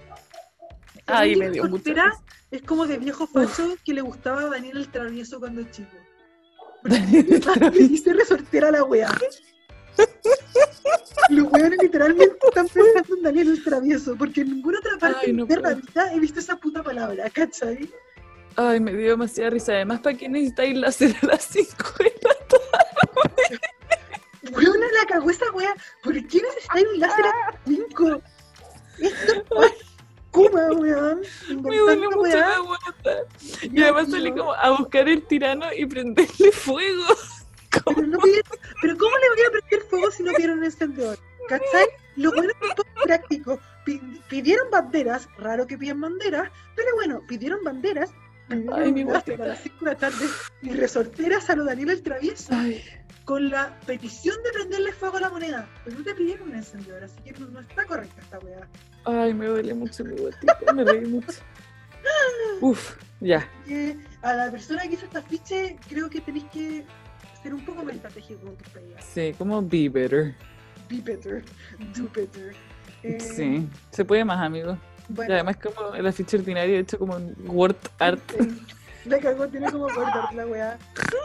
Ay, 1.06 1.36
me 1.36 1.50
dio 1.50 1.66
risa. 1.66 2.12
Es 2.52 2.62
como 2.64 2.88
de 2.88 2.98
viejo 2.98 3.28
facho 3.28 3.76
que 3.86 3.94
le 3.94 4.02
gustaba 4.02 4.46
Daniel 4.50 4.78
el 4.78 4.90
Travieso 4.90 5.40
cuando 5.40 5.62
es 5.62 5.72
chico. 5.72 5.96
Daniel 6.84 7.28
el 7.34 7.40
Travieso. 7.42 7.88
dice 7.88 8.14
resortera 8.14 8.70
a 8.70 8.72
la 8.72 8.84
wea. 8.84 9.10
Los 11.30 11.52
weones 11.52 11.80
literalmente 11.82 12.38
están 12.48 12.68
pensando 12.68 13.16
en 13.16 13.24
Daniel 13.24 13.50
el 13.50 13.64
Travieso, 13.64 14.16
porque 14.18 14.42
en 14.42 14.56
ninguna 14.56 14.80
otra 14.80 14.98
parte 14.98 15.28
Ay, 15.28 15.34
no 15.34 15.46
de 15.46 15.58
la 15.58 15.74
vida 15.76 16.14
he 16.14 16.20
visto 16.20 16.40
esa 16.40 16.56
puta 16.56 16.82
palabra, 16.82 17.30
¿cachai? 17.30 17.90
Ay, 18.56 18.80
me 18.80 18.94
dio 18.94 19.12
demasiada 19.12 19.52
risa. 19.52 19.74
Además, 19.74 20.00
¿para 20.02 20.18
qué 20.18 20.28
necesitáis 20.28 20.78
láser 20.78 21.16
a 21.22 21.26
las 21.28 21.44
5 21.46 21.68
de 22.00 22.14
la 22.24 22.36
Weona 24.52 24.86
la 25.00 25.06
cagó 25.08 25.30
esa 25.30 25.52
wea. 25.52 25.76
¿Por 26.04 26.14
qué 26.14 26.42
necesitáis 26.42 26.88
un 26.94 27.00
láser 27.00 27.26
a 27.26 27.54
5? 27.66 28.22
Esto 29.00 29.64
es 29.64 29.90
Kuma, 30.32 30.72
weón. 30.74 31.22
Me 31.50 31.78
duele 31.78 32.08
mucho 32.10 32.38
la 32.38 32.60
guata. 32.60 33.24
Y 33.62 33.82
además 33.82 34.12
salí 34.12 34.32
como 34.32 34.54
a 34.54 34.78
buscar 34.78 35.10
el 35.10 35.26
tirano 35.26 35.66
y 35.76 35.86
prenderle 35.86 36.52
fuego. 36.52 37.06
Pero, 37.72 38.02
no 38.08 38.18
pidieron- 38.20 38.60
pero 38.82 38.98
¿cómo 38.98 39.16
le 39.18 39.30
voy 39.30 39.48
a 39.48 39.52
prender 39.52 39.82
fuego 39.90 40.12
si 40.12 40.24
no 40.24 40.32
pidieron 40.34 40.60
un 40.60 40.66
encendedor? 40.66 41.18
¿Cachai? 41.48 41.86
Los 42.16 42.34
buenos 42.34 42.54
son 42.60 42.70
poco 42.76 42.90
prácticos. 43.04 43.60
Pi- 43.86 44.02
Pidieron 44.30 44.70
banderas, 44.70 45.28
raro 45.38 45.66
que 45.66 45.78
pidan 45.78 46.02
banderas, 46.02 46.50
pero 46.76 46.90
bueno, 46.96 47.22
pidieron 47.28 47.64
banderas. 47.64 48.12
Ay, 48.50 48.58
mi 48.60 48.66
pidieron 49.04 49.14
láser 49.14 49.38
guatita. 49.38 49.44
a 49.44 49.48
las 49.48 49.60
5 49.64 49.86
de 49.86 49.92
la 49.92 49.98
tarde 49.98 50.26
y 50.62 50.70
resorteras 50.72 51.50
a 51.50 51.56
lo 51.56 51.66
Daniel 51.66 51.90
el 51.92 52.02
Travieso 52.04 52.54
Ay, 52.54 52.84
con 53.26 53.50
la 53.50 53.80
petición 53.86 54.36
de 54.44 54.52
prenderle 54.52 54.92
fuego 54.92 55.18
a 55.18 55.22
la 55.22 55.30
moneda. 55.30 55.70
Pero 55.86 55.98
no 56.00 56.04
te 56.04 56.16
pidieron 56.16 56.50
un 56.50 56.56
encendedor, 56.56 57.04
así 57.04 57.16
que 57.24 57.32
no, 57.34 57.60
está 57.60 57.86
correcta 57.86 58.22
esta 58.22 58.40
weá. 58.40 58.68
ay, 59.06 59.34
me 59.34 59.46
duele 59.48 59.74
mucho 59.76 60.04
mi 60.04 60.16
guatita. 60.16 60.58
Me 60.74 60.84
reí 60.84 61.06
mucho. 61.06 61.40
Uf, 62.62 62.96
ya. 63.22 63.48
A 64.22 64.34
la 64.34 64.52
persona 64.52 64.82
que 64.84 64.94
hizo 64.96 65.06
esta 65.06 65.20
afiche, 65.20 65.78
creo 65.88 66.10
que 66.10 66.22
tenéis 66.22 66.46
que 66.52 66.86
ser 67.44 67.54
un 67.54 67.66
poco 67.66 67.84
más 67.84 67.96
estratégico 67.96 68.42
con 68.42 68.56
tus 68.56 68.68
pedidas. 68.70 69.06
Sí, 69.06 69.34
como 69.38 69.62
be 69.62 69.90
better. 69.90 70.36
Be 70.90 71.02
better, 71.02 71.44
do 71.96 72.10
better. 72.16 72.54
Eh, 73.04 73.18
Sí, 73.20 73.68
se 73.92 74.04
puede 74.06 74.26
más, 74.26 74.40
amigo. 74.40 74.78
Y 75.10 75.14
Bueno, 75.14 75.34
además, 75.36 75.58
como 75.58 75.94
el 75.96 76.06
afiche 76.06 76.38
ordinario 76.38 76.78
hecho 76.80 76.98
como 77.00 77.18
en 77.18 77.34
word 77.48 77.76
art. 78.00 78.20
la 79.06 79.20
cagó, 79.20 79.48
tiene 79.48 79.72
como 79.72 79.88
cortar 79.88 80.34
la 80.34 80.46
weá. 80.46 80.78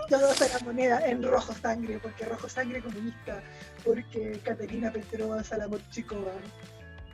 Todos 0.08 0.40
a 0.42 0.48
la 0.58 0.58
moneda 0.64 1.06
en 1.06 1.22
rojo 1.22 1.52
sangre, 1.54 1.98
porque 2.02 2.24
rojo 2.26 2.48
sangre 2.48 2.80
comunista, 2.80 3.42
porque 3.84 4.40
Caterina 4.44 4.90
Petrova 4.92 5.42
Salamot 5.42 5.82
Chikova. 5.90 6.32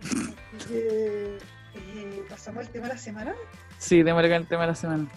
Así 0.02 0.34
que, 0.68 1.38
eh, 1.74 2.22
pasamos 2.28 2.66
al 2.66 2.72
tema 2.72 2.88
de 2.88 2.94
la 2.94 2.98
semana. 2.98 3.34
Sí, 3.78 4.02
démosle 4.02 4.28
con 4.28 4.36
el 4.38 4.46
tema 4.46 4.62
de 4.62 4.68
la 4.68 4.74
semana. 4.74 5.08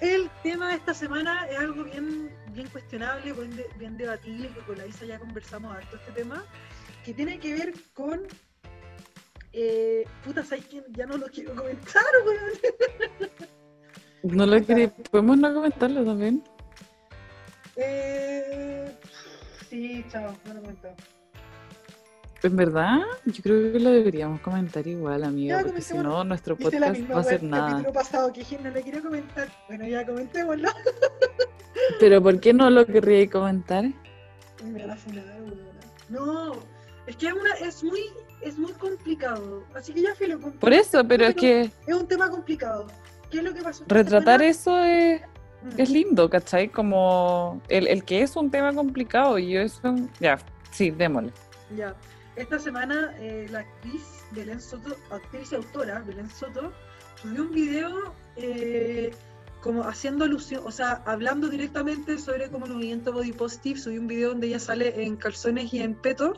El 0.00 0.30
tema 0.42 0.68
de 0.68 0.74
esta 0.76 0.92
semana 0.92 1.46
es 1.48 1.58
algo 1.58 1.84
bien, 1.84 2.30
bien 2.52 2.68
cuestionable, 2.68 3.32
bien, 3.32 3.56
de- 3.56 3.66
bien 3.78 3.96
debatible, 3.96 4.48
que 4.50 4.60
con 4.60 4.76
la 4.76 4.86
Isa 4.86 5.06
ya 5.06 5.18
conversamos 5.18 5.74
harto 5.74 5.96
este 5.96 6.12
tema, 6.12 6.44
que 7.04 7.14
tiene 7.14 7.38
que 7.38 7.54
ver 7.54 7.74
con... 7.94 8.20
Eh, 9.52 10.04
puta, 10.22 10.44
¿sabes 10.44 10.66
quién? 10.66 10.84
Ya 10.92 11.06
no 11.06 11.16
lo 11.16 11.26
quiero 11.28 11.54
comentar, 11.54 12.04
weón. 12.26 13.30
No 14.22 14.44
lo 14.44 14.66
quería, 14.66 14.90
podemos 15.10 15.38
no 15.38 15.54
comentarlo 15.54 16.04
también. 16.04 16.42
Eh, 17.76 18.94
sí, 19.70 20.04
chao, 20.10 20.36
no 20.44 20.54
lo 20.54 20.60
comento. 20.60 20.88
En 22.42 22.54
verdad, 22.54 22.98
yo 23.24 23.42
creo 23.42 23.72
que 23.72 23.80
lo 23.80 23.90
deberíamos 23.90 24.40
comentar 24.40 24.86
igual, 24.86 25.24
amigo, 25.24 25.56
Ya, 25.56 25.62
porque 25.64 25.80
si 25.80 25.96
no, 25.96 26.22
nuestro 26.22 26.56
podcast 26.56 26.98
misma 26.98 27.14
va 27.14 27.20
a 27.20 27.24
ser 27.24 27.42
nada. 27.42 27.92
pasado 27.92 28.32
que 28.32 28.44
no 28.62 28.70
le 28.70 28.82
quería 28.82 29.00
comentar. 29.02 29.48
Bueno, 29.68 29.86
ya 29.86 30.06
comentémoslo. 30.06 30.68
Pero 32.00 32.22
¿por 32.22 32.38
qué 32.40 32.52
no 32.52 32.70
lo 32.70 32.86
querría 32.86 33.28
comentar? 33.30 33.84
No, 36.08 36.52
es 37.06 37.16
que 37.16 37.26
es, 37.28 37.32
una, 37.32 37.52
es 37.54 37.84
muy 37.84 38.00
es 38.42 38.58
muy 38.58 38.72
complicado. 38.72 39.64
Así 39.74 39.92
que 39.92 40.02
ya 40.02 40.14
filo. 40.14 40.40
com- 40.40 40.52
Por 40.52 40.72
eso, 40.72 41.06
pero 41.06 41.26
es 41.26 41.34
que 41.34 41.70
Es 41.86 41.94
un 41.94 42.06
tema 42.06 42.30
complicado. 42.30 42.86
¿Qué 43.30 43.38
es 43.38 43.44
lo 43.44 43.52
que 43.54 43.62
pasó? 43.62 43.82
esta 43.82 43.94
retratar 43.94 44.42
eso 44.42 44.78
es, 44.84 45.20
Mm. 45.62 45.80
es 45.80 45.90
lindo, 45.90 46.30
¿cachai? 46.30 46.68
Como 46.68 47.60
el, 47.68 47.88
el 47.88 48.04
que 48.04 48.22
es 48.22 48.36
un 48.36 48.50
tema 48.50 48.72
complicado 48.74 49.38
y 49.38 49.56
eso, 49.56 49.96
ya, 50.20 50.38
sí, 50.70 50.90
démosle. 50.90 51.32
Ya. 51.74 51.94
Esta 52.36 52.58
semana 52.58 53.14
eh, 53.18 53.46
la 53.50 53.60
actriz 53.60 54.02
Belén 54.32 54.60
Soto, 54.60 54.94
actriz 55.10 55.52
y 55.52 55.54
autora 55.54 56.00
Belén 56.00 56.28
Soto, 56.30 56.70
subió 57.20 57.42
un 57.42 57.50
video 57.50 58.14
eh, 58.36 59.10
como 59.62 59.82
haciendo 59.84 60.24
alusión, 60.24 60.62
o 60.66 60.70
sea, 60.70 61.02
hablando 61.06 61.48
directamente 61.48 62.18
sobre 62.18 62.50
como 62.50 62.66
el 62.66 62.74
movimiento 62.74 63.12
body 63.12 63.32
positive, 63.32 63.80
subió 63.80 64.00
un 64.02 64.06
video 64.06 64.28
donde 64.30 64.48
ella 64.48 64.58
sale 64.58 65.02
en 65.02 65.16
calzones 65.16 65.72
y 65.72 65.80
en 65.80 65.94
peto, 65.94 66.34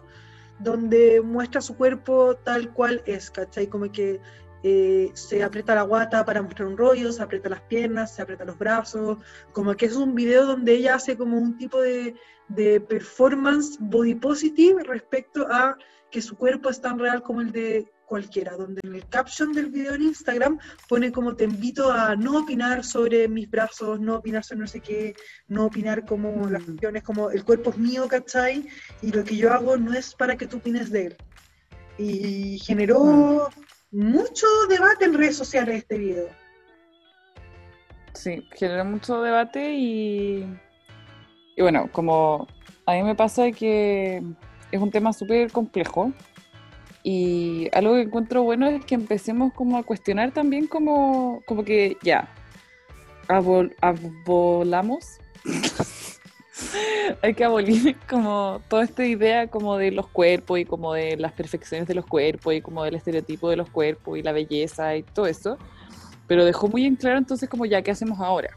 donde 0.61 1.21
muestra 1.21 1.61
su 1.61 1.77
cuerpo 1.77 2.37
tal 2.37 2.73
cual 2.73 3.03
es, 3.05 3.31
¿cachai? 3.31 3.67
Como 3.67 3.91
que 3.91 4.21
eh, 4.69 5.11
se 5.15 5.43
aprieta 5.43 5.75
la 5.75 5.83
guata 5.83 6.25
para 6.25 6.43
mostrar 6.43 6.69
un 6.69 6.77
rollo, 6.77 7.11
se 7.13 7.23
aprieta 7.23 7.49
las 7.49 7.63
piernas, 7.63 8.15
se 8.15 8.23
aprieta 8.23 8.45
los 8.45 8.59
brazos, 8.59 9.19
como 9.53 9.75
que 9.77 9.87
es 9.87 9.97
un 9.97 10.15
video 10.15 10.45
donde 10.47 10.75
ella 10.75 10.97
hace 10.97 11.17
como 11.17 11.39
un 11.39 11.57
tipo 11.57 11.81
de, 11.81 12.15
de 12.49 12.81
performance 12.81 13.79
body 13.81 14.15
positive 14.17 14.83
respecto 14.85 15.47
a 15.51 15.77
que 16.11 16.21
su 16.21 16.37
cuerpo 16.37 16.69
es 16.71 16.81
tan 16.81 16.99
real 16.99 17.23
como 17.23 17.41
el 17.41 17.51
de 17.53 17.91
cualquiera, 18.07 18.57
donde 18.57 18.81
en 18.85 18.95
el 18.95 19.07
caption 19.09 19.53
del 19.53 19.67
video 19.71 19.95
en 19.95 20.03
Instagram 20.03 20.59
pone 20.89 21.13
como 21.13 21.35
te 21.37 21.45
invito 21.45 21.93
a 21.93 22.17
no 22.17 22.39
opinar 22.41 22.83
sobre 22.83 23.29
mis 23.29 23.49
brazos, 23.51 24.01
no 24.01 24.17
opinar 24.17 24.43
sobre 24.45 24.61
no 24.61 24.67
sé 24.67 24.81
qué, 24.81 25.15
no 25.49 25.67
opinar 25.67 26.07
como 26.07 26.49
las 26.49 26.63
Mm. 26.63 26.67
cuestiones, 26.67 27.03
como 27.03 27.31
el 27.31 27.45
cuerpo 27.45 27.71
es 27.71 27.79
mío, 27.79 28.09
¿cachai? 28.09 28.67
Y 29.03 29.13
lo 29.13 29.23
que 29.25 29.37
yo 29.37 29.53
hago 29.53 29.77
no 29.77 29.93
es 29.93 30.15
para 30.15 30.37
que 30.37 30.47
tú 30.47 30.57
opines 30.57 30.91
de 30.91 31.07
él. 31.07 31.17
Y 31.99 32.59
generó 32.61 33.51
mucho 33.91 34.47
debate 34.69 35.05
en 35.05 35.15
redes 35.15 35.37
sociales 35.37 35.77
este 35.77 35.99
video. 35.99 36.29
Sí, 38.15 38.47
genera 38.57 38.85
mucho 38.85 39.23
debate 39.23 39.75
y, 39.75 40.45
y 41.57 41.63
bueno, 41.63 41.89
como 41.93 42.49
a 42.87 42.93
mí 42.95 43.03
me 43.03 43.15
pasa 43.15 43.51
que 43.53 44.23
es 44.73 44.81
un 44.81 44.91
tema 44.91 45.13
súper 45.13 45.53
complejo 45.53 46.13
Y 47.03 47.69
algo 47.73 47.95
que 47.95 48.03
encuentro 48.03 48.43
bueno 48.43 48.67
es 48.67 48.85
que 48.85 48.95
empecemos 48.95 49.53
como 49.53 49.79
a 49.79 49.83
cuestionar 49.83 50.33
también 50.33 50.67
como, 50.67 51.43
como 51.47 51.65
que 51.65 51.97
ya, 52.03 52.29
abol, 53.29 53.77
abolamos. 53.81 55.05
Hay 57.23 57.35
que 57.35 57.45
abolir 57.45 57.97
como 58.09 58.61
toda 58.69 58.85
esta 58.85 59.05
idea 59.05 59.47
como 59.49 59.77
de 59.77 59.91
los 59.91 60.09
cuerpos 60.09 60.59
y 60.59 60.65
como 60.65 60.95
de 60.95 61.17
las 61.17 61.33
perfecciones 61.33 61.89
de 61.89 61.95
los 61.95 62.07
cuerpos 62.07 62.55
y 62.55 62.61
como 62.61 62.85
del 62.85 62.97
estereotipo 62.97 63.51
de 63.51 63.57
los 63.57 63.71
cuerpos 63.71 64.19
y 64.19 64.23
la 64.23 64.33
belleza 64.33 64.97
y 64.97 65.03
todo 65.03 65.27
eso. 65.27 65.59
Pero 66.27 66.45
dejó 66.45 66.69
muy 66.69 66.85
en 66.85 66.97
claro 66.97 67.19
entonces 67.19 67.49
como 67.49 67.65
ya, 67.67 67.83
¿qué 67.83 67.91
hacemos 67.91 68.21
ahora? 68.21 68.57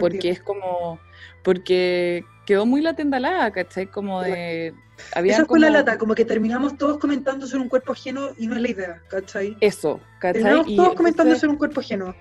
Porque 0.00 0.30
es 0.30 0.40
como, 0.40 0.98
porque 1.44 2.24
quedó 2.44 2.66
muy 2.66 2.80
la 2.80 2.94
tendalada, 2.94 3.50
¿cachai? 3.52 3.86
Como 3.86 4.22
de... 4.22 4.74
Había 5.14 5.34
Esa 5.34 5.46
fue 5.46 5.60
la 5.60 5.70
lata, 5.70 5.96
como 5.96 6.14
que 6.14 6.26
terminamos 6.26 6.76
todos 6.76 6.98
comentando 6.98 7.46
sobre 7.46 7.62
un 7.62 7.68
cuerpo 7.68 7.92
ajeno 7.92 8.30
y 8.36 8.46
no 8.48 8.56
es 8.56 8.62
la 8.62 8.68
idea, 8.68 9.02
¿cachai? 9.08 9.56
Eso, 9.60 10.00
¿cachai? 10.18 10.42
Terminamos 10.42 10.76
todos 10.76 10.94
comentando 10.94 11.34
sobre 11.36 11.52
un 11.52 11.56
cuerpo 11.56 11.80
ajeno. 11.80 12.14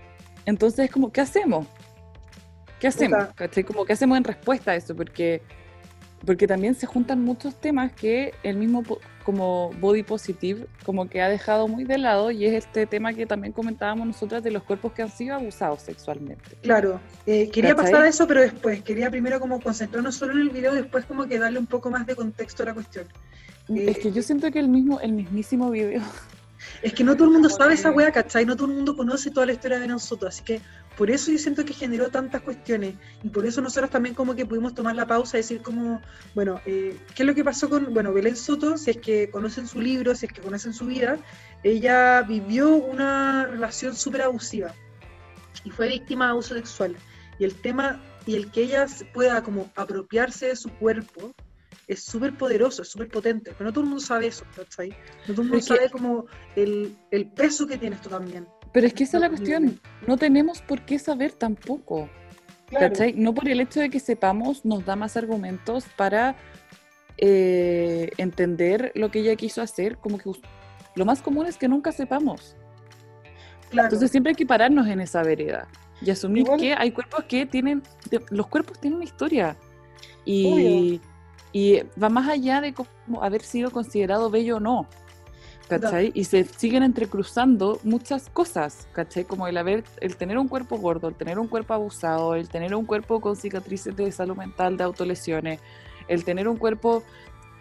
Entonces, 0.46 0.90
como, 0.90 1.12
¿qué 1.12 1.22
hacemos? 1.22 1.68
¿Qué 2.80 2.88
hacemos? 2.88 3.28
¿Cachai? 3.36 3.64
Como, 3.64 3.86
¿qué 3.86 3.94
hacemos 3.94 4.18
en 4.18 4.24
respuesta 4.24 4.72
a 4.72 4.76
eso? 4.76 4.96
Porque, 4.96 5.42
porque 6.26 6.48
también 6.48 6.76
se 6.76 6.86
juntan 6.86 7.24
muchos 7.24 7.60
temas 7.60 7.92
que 7.92 8.34
el 8.44 8.58
mismo 8.58 8.84
como 9.24 9.72
body 9.80 10.02
positive 10.02 10.66
como 10.84 11.08
que 11.08 11.22
ha 11.22 11.30
dejado 11.30 11.68
muy 11.68 11.84
de 11.84 12.00
lado 12.00 12.32
y 12.32 12.46
es 12.46 12.54
este 12.54 12.88
tema 12.88 13.14
que 13.14 13.28
también 13.28 13.54
comentábamos 13.54 14.08
nosotras 14.08 14.42
de 14.42 14.50
los 14.50 14.64
cuerpos 14.64 14.94
que 14.94 15.04
han 15.04 15.12
sido 15.12 15.36
abusados 15.36 15.84
sexualmente. 15.84 16.58
Claro, 16.64 17.00
eh, 17.28 17.48
quería 17.52 17.76
pasar 17.76 18.02
a 18.02 18.08
eso, 18.08 18.26
pero 18.26 18.42
después, 18.42 18.82
quería 18.82 19.12
primero 19.12 19.40
como 19.40 19.62
concentrarnos 19.62 20.16
solo 20.16 20.34
en 20.34 20.40
el 20.40 20.50
video, 20.50 20.74
después 20.74 21.06
como 21.06 21.28
que 21.28 21.38
darle 21.38 21.60
un 21.60 21.68
poco 21.68 21.92
más 21.92 22.08
de 22.08 22.16
contexto 22.16 22.64
a 22.64 22.68
la 22.68 22.74
cuestión. 22.74 23.06
es 23.68 24.00
que 24.00 24.12
yo 24.12 24.24
siento 24.24 24.50
que 24.52 24.58
el 24.58 24.68
mismo, 24.68 25.00
el 25.00 25.14
mismísimo 25.14 25.70
video 25.70 26.02
es 26.82 26.94
que 26.94 27.04
no 27.04 27.16
todo 27.16 27.26
el 27.26 27.34
mundo 27.34 27.50
sabe 27.50 27.74
esa 27.74 27.92
wea, 27.92 28.12
¿cachai? 28.12 28.46
No 28.46 28.56
todo 28.56 28.68
el 28.68 28.76
mundo 28.76 28.96
conoce 28.96 29.32
toda 29.32 29.46
la 29.46 29.54
historia 29.54 29.80
de 29.80 29.88
nosotros, 29.88 30.36
así 30.36 30.44
que 30.44 30.62
por 30.98 31.10
eso 31.10 31.32
yo 31.32 31.38
siento 31.38 31.64
que 31.64 31.74
generó 31.74 32.10
tantas 32.10 32.42
cuestiones 32.42 32.96
y 33.24 33.30
por 33.30 33.46
eso 33.46 33.62
nosotros 33.62 33.90
también 33.90 34.16
como 34.16 34.36
que 34.36 34.46
pudimos 34.46 34.74
tomar 34.74 34.96
la 34.96 35.08
pausa 35.08 35.38
y 35.38 35.42
decir 35.42 35.62
como, 35.62 36.02
bueno, 36.36 36.60
eh, 36.66 36.98
¿qué 37.16 37.24
es 37.24 37.28
lo 37.28 37.36
que 37.36 37.44
pasó 37.44 37.70
con, 37.70 37.94
bueno, 37.94 38.14
Belén 38.14 38.36
Soto? 38.36 38.78
Si 38.78 38.92
es 38.92 38.98
que 38.98 39.30
conocen 39.30 39.68
su 39.68 39.82
libro, 39.82 40.14
si 40.16 40.26
es 40.26 40.34
que 40.34 40.42
conocen 40.42 40.74
su 40.74 40.86
vida, 40.86 41.18
ella 41.64 42.22
vivió 42.24 42.76
una 42.76 43.46
relación 43.46 43.96
súper 43.96 44.24
abusiva 44.24 44.74
y 45.64 45.70
fue 45.72 45.88
víctima 45.88 46.26
de 46.26 46.32
abuso 46.32 46.56
sexual. 46.56 46.96
Y 47.38 47.46
el 47.46 47.56
tema, 47.56 48.02
y 48.26 48.36
el 48.36 48.52
que 48.52 48.64
ella 48.64 48.86
pueda 49.14 49.42
como 49.44 49.72
apropiarse 49.76 50.48
de 50.48 50.56
su 50.56 50.70
cuerpo, 50.70 51.34
es 51.90 52.04
súper 52.04 52.38
poderoso, 52.38 52.84
es 52.84 52.88
súper 52.88 53.10
potente, 53.10 53.52
pero 53.58 53.66
no 53.66 53.74
todo 53.74 53.84
el 53.84 53.90
mundo 53.90 54.06
sabe 54.06 54.28
eso, 54.28 54.46
¿cachai? 54.56 54.90
No 55.28 55.34
todo 55.34 55.42
el 55.42 55.48
mundo 55.50 55.64
sabe 55.64 55.90
como 55.90 56.28
el, 56.56 56.96
el, 57.10 57.26
peso 57.32 57.66
que 57.66 57.78
tiene 57.78 57.96
esto 57.96 58.10
también. 58.10 58.48
Pero 58.72 58.86
es 58.86 58.94
que 58.94 59.04
esa 59.04 59.18
es 59.18 59.22
la 59.22 59.30
cuestión, 59.30 59.80
no 60.08 60.16
tenemos 60.16 60.62
por 60.62 60.86
qué 60.86 61.00
saber 61.00 61.32
tampoco, 61.32 62.08
¿cachai? 62.72 63.14
No 63.14 63.34
por 63.34 63.50
el 63.50 63.60
hecho 63.60 63.80
de 63.80 63.90
que 63.90 64.00
sepamos 64.00 64.64
nos 64.64 64.86
da 64.86 64.96
más 64.96 65.18
argumentos 65.18 65.86
para 65.98 66.36
eh, 67.18 68.12
entender 68.18 68.92
lo 68.94 69.10
que 69.10 69.20
ella 69.22 69.36
quiso 69.36 69.64
hacer, 69.64 69.98
como 69.98 70.20
que 70.20 70.30
lo 70.96 71.06
más 71.06 71.24
común 71.24 71.48
es 71.48 71.58
que 71.58 71.68
nunca 71.68 71.92
sepamos. 71.92 72.56
Claro. 73.72 73.88
Entonces 73.88 74.12
siempre 74.12 74.32
hay 74.32 74.36
que 74.36 74.46
pararnos 74.46 74.88
en 74.88 75.00
esa 75.00 75.24
vereda 75.24 75.68
y 76.02 76.12
asumir 76.12 76.46
que 76.60 76.74
hay 76.74 76.92
cuerpos 76.92 77.24
que 77.26 77.48
tienen, 77.48 77.82
los 78.30 78.48
cuerpos 78.48 78.80
tienen 78.80 78.98
una 78.98 79.06
historia. 79.06 79.58
Y, 80.24 81.02
y 81.52 81.82
va 82.02 82.10
más 82.10 82.28
allá 82.30 82.62
de 82.62 82.74
como 82.74 83.24
haber 83.24 83.42
sido 83.42 83.72
considerado 83.72 84.30
bello 84.30 84.58
o 84.58 84.60
no. 84.60 84.88
¿Cachai? 85.68 86.12
Y 86.16 86.24
se 86.24 86.46
siguen 86.46 86.82
entrecruzando 86.82 87.80
muchas 87.84 88.28
cosas, 88.30 88.88
¿cachai? 88.92 89.24
Como 89.24 89.48
el 89.48 89.56
haber, 89.56 89.84
el 90.02 90.16
tener 90.16 90.40
un 90.40 90.48
cuerpo 90.48 90.80
gordo, 90.80 91.08
el 91.08 91.14
tener 91.14 91.38
un 91.38 91.48
cuerpo 91.48 91.76
abusado, 91.76 92.34
el 92.34 92.50
tener 92.50 92.74
un 92.74 92.86
cuerpo 92.86 93.22
con 93.22 93.36
cicatrices 93.36 93.96
de 93.96 94.12
salud 94.12 94.36
mental, 94.36 94.78
de 94.78 94.84
autolesiones, 94.84 95.60
el 96.08 96.24
tener 96.24 96.48
un 96.48 96.58
cuerpo 96.58 97.04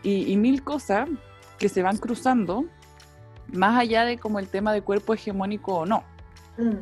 y, 0.03 0.35
mil 0.39 0.63
cosas 0.63 1.07
que 1.59 1.69
se 1.69 1.83
van 1.83 1.99
cruzando, 1.99 2.65
más 3.53 3.79
allá 3.79 4.07
de 4.07 4.17
como 4.17 4.39
el 4.39 4.49
tema 4.49 4.73
de 4.73 4.81
cuerpo 4.81 5.13
hegemónico 5.13 5.75
o 5.75 5.85
no. 5.85 6.03
Mm. 6.57 6.77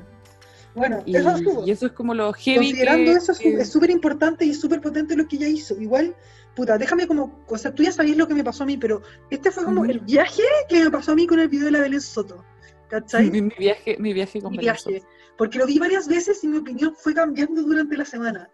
Bueno, 0.77 1.03
y 1.07 1.17
eso, 1.17 1.65
y 1.67 1.71
eso, 1.71 1.87
es 1.87 1.93
como 1.93 2.15
lo 2.15 2.33
heavy. 2.35 2.69
Considerando 2.69 3.11
eso, 3.11 3.33
es 3.33 3.73
súper 3.73 3.91
importante 3.91 4.45
y 4.45 4.55
súper 4.55 4.81
potente 4.81 5.17
lo 5.17 5.27
que 5.27 5.37
ella 5.37 5.49
hizo. 5.49 5.75
Igual 5.81 6.15
puta, 6.57 6.79
déjame 6.79 7.07
como, 7.07 7.45
o 7.47 7.59
sea, 7.59 7.73
tú 7.73 7.85
ya 7.85 7.93
sabías 7.93 8.17
lo 8.17 8.27
que 8.27 8.35
me 8.35 8.43
pasó 8.43 8.65
a 8.65 8.67
mí, 8.67 8.77
pero 8.79 9.03
este 9.31 9.53
fue 9.53 9.63
como 9.63 9.85
el 9.85 10.01
viaje 10.01 10.43
que 10.69 10.83
me 10.83 10.91
pasó 10.91 11.13
a 11.13 11.15
mí 11.15 11.27
con 11.27 11.39
el 11.39 11.49
video 11.49 11.67
de 11.67 11.73
la 11.73 11.81
Belén 11.81 12.01
Soto. 12.01 12.45
¿Cachai? 12.89 13.31
Mi, 13.31 13.43
viaje, 13.43 13.97
mi 13.99 14.13
viaje 14.13 14.41
con 14.41 14.53
mi 14.53 14.59
viaje. 14.59 15.03
Porque 15.37 15.59
lo 15.59 15.67
vi 15.67 15.79
varias 15.79 16.09
veces 16.09 16.43
y 16.43 16.49
mi 16.49 16.59
opinión 16.59 16.95
fue 16.97 17.15
cambiando 17.15 17.63
durante 17.63 17.97
la 17.97 18.05
semana. 18.05 18.51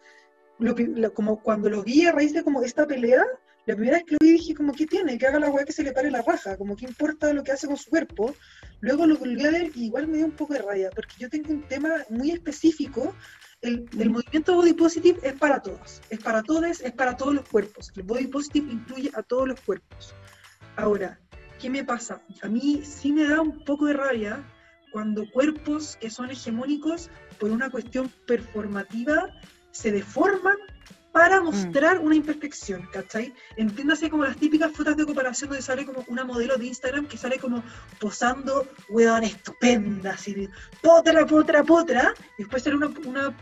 como 1.15 1.41
cuando 1.41 1.71
lo 1.71 1.83
vi 1.83 2.07
a 2.07 2.13
raíz 2.13 2.33
de 2.33 2.43
como 2.43 2.63
esta 2.63 2.87
pelea, 2.87 3.25
la 3.67 3.77
primera 3.77 3.99
vez 3.99 4.05
que 4.05 4.15
lo 4.15 4.19
vi 4.21 4.33
dije 4.33 4.55
como, 4.55 4.73
¿qué 4.73 4.87
tiene? 4.87 5.17
Que 5.17 5.27
haga 5.27 5.39
la 5.39 5.51
weá 5.51 5.65
que 5.65 5.73
se 5.73 5.85
le 5.85 5.93
pare 5.93 6.11
la 6.11 6.23
raja, 6.23 6.57
como, 6.57 6.75
¿qué 6.75 6.87
importa 6.87 7.33
lo 7.33 7.45
que 7.45 7.53
hace 7.53 7.69
con 7.69 7.77
su 7.77 7.89
cuerpo? 7.89 8.35
Luego 8.81 9.07
lo 9.07 9.17
volví 9.17 9.47
a 9.47 9.51
ver 9.53 9.71
y 9.77 9.85
igual 9.85 10.09
me 10.09 10.17
dio 10.17 10.27
un 10.27 10.33
poco 10.33 10.55
de 10.55 10.63
raya, 10.63 10.91
porque 10.93 11.15
yo 11.19 11.31
tengo 11.31 11.51
un 11.51 11.63
tema 11.69 12.05
muy 12.09 12.33
específico 12.33 13.15
el, 13.63 14.11
movimiento 14.11 14.55
body 14.57 14.73
positive 14.73 15.21
es 15.23 15.35
para 15.35 15.63
todos, 15.63 16.03
es 16.11 16.19
para 16.19 16.43
todos, 16.43 16.81
es 16.81 16.93
para 16.93 17.17
todos 17.17 17.35
los 17.35 17.49
cuerpos. 17.49 17.93
El 17.95 18.03
body 18.03 18.27
positive 18.27 18.73
incluye 18.73 19.11
a 19.15 19.23
todos 19.23 19.49
los 19.49 19.61
cuerpos. 19.61 20.15
Ahora, 20.77 21.21
¿qué 21.61 21.71
me 21.71 21.85
pasa? 21.85 22.21
A 22.43 22.49
mí 22.49 22.83
sí 22.85 23.13
me 23.13 23.25
da 23.25 23.41
un 23.41 23.65
poco 23.65 23.87
de 23.87 23.95
rabia 23.95 24.45
cuando 24.91 25.25
cuerpos 25.31 25.97
que 26.01 26.11
son 26.11 26.31
hegemónicos 26.31 27.09
por 27.39 27.51
una 27.51 27.71
cuestión 27.71 28.13
performativa 28.27 29.31
se 29.71 29.91
deforman 29.91 30.57
para 31.13 31.41
mm. 31.41 31.45
mostrar 31.45 31.99
una 31.99 32.17
imperfección, 32.17 32.89
¿cachai? 32.93 33.33
Entiéndase 33.57 34.11
como 34.11 34.25
las 34.25 34.37
típicas 34.37 34.73
fotos 34.73 34.97
de 34.97 35.07
comparación 35.07 35.51
donde 35.51 35.63
sale 35.63 35.87
como 35.87 36.05
una 36.09 36.25
modelo 36.25 36.57
de 36.57 36.67
Instagram 36.67 37.07
que 37.07 37.17
sale 37.17 37.39
como 37.39 37.63
posando, 38.01 38.67
weón, 38.89 39.23
estupenda, 39.23 40.13
así 40.13 40.49
potra, 40.83 41.27
potra, 41.27 41.63
potra, 41.63 42.15
y 42.39 42.43
después 42.43 42.63
sale 42.63 42.77
una, 42.77 42.91
una 43.05 43.37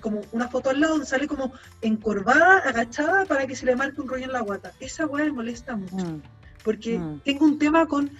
como 0.00 0.22
una 0.32 0.48
foto 0.48 0.70
al 0.70 0.80
lado 0.80 0.94
donde 0.94 1.06
sale 1.06 1.26
como 1.26 1.52
encorvada, 1.80 2.58
agachada 2.58 3.24
para 3.24 3.46
que 3.46 3.56
se 3.56 3.66
le 3.66 3.76
marque 3.76 4.00
un 4.00 4.08
rollo 4.08 4.24
en 4.24 4.32
la 4.32 4.40
guata. 4.40 4.72
Esa 4.80 5.06
weá 5.06 5.24
me 5.24 5.32
molesta 5.32 5.76
mucho. 5.76 5.96
Mm. 5.96 6.22
Porque 6.64 6.98
mm. 6.98 7.20
tengo 7.20 7.44
un 7.44 7.58
tema 7.58 7.86
con, 7.86 8.10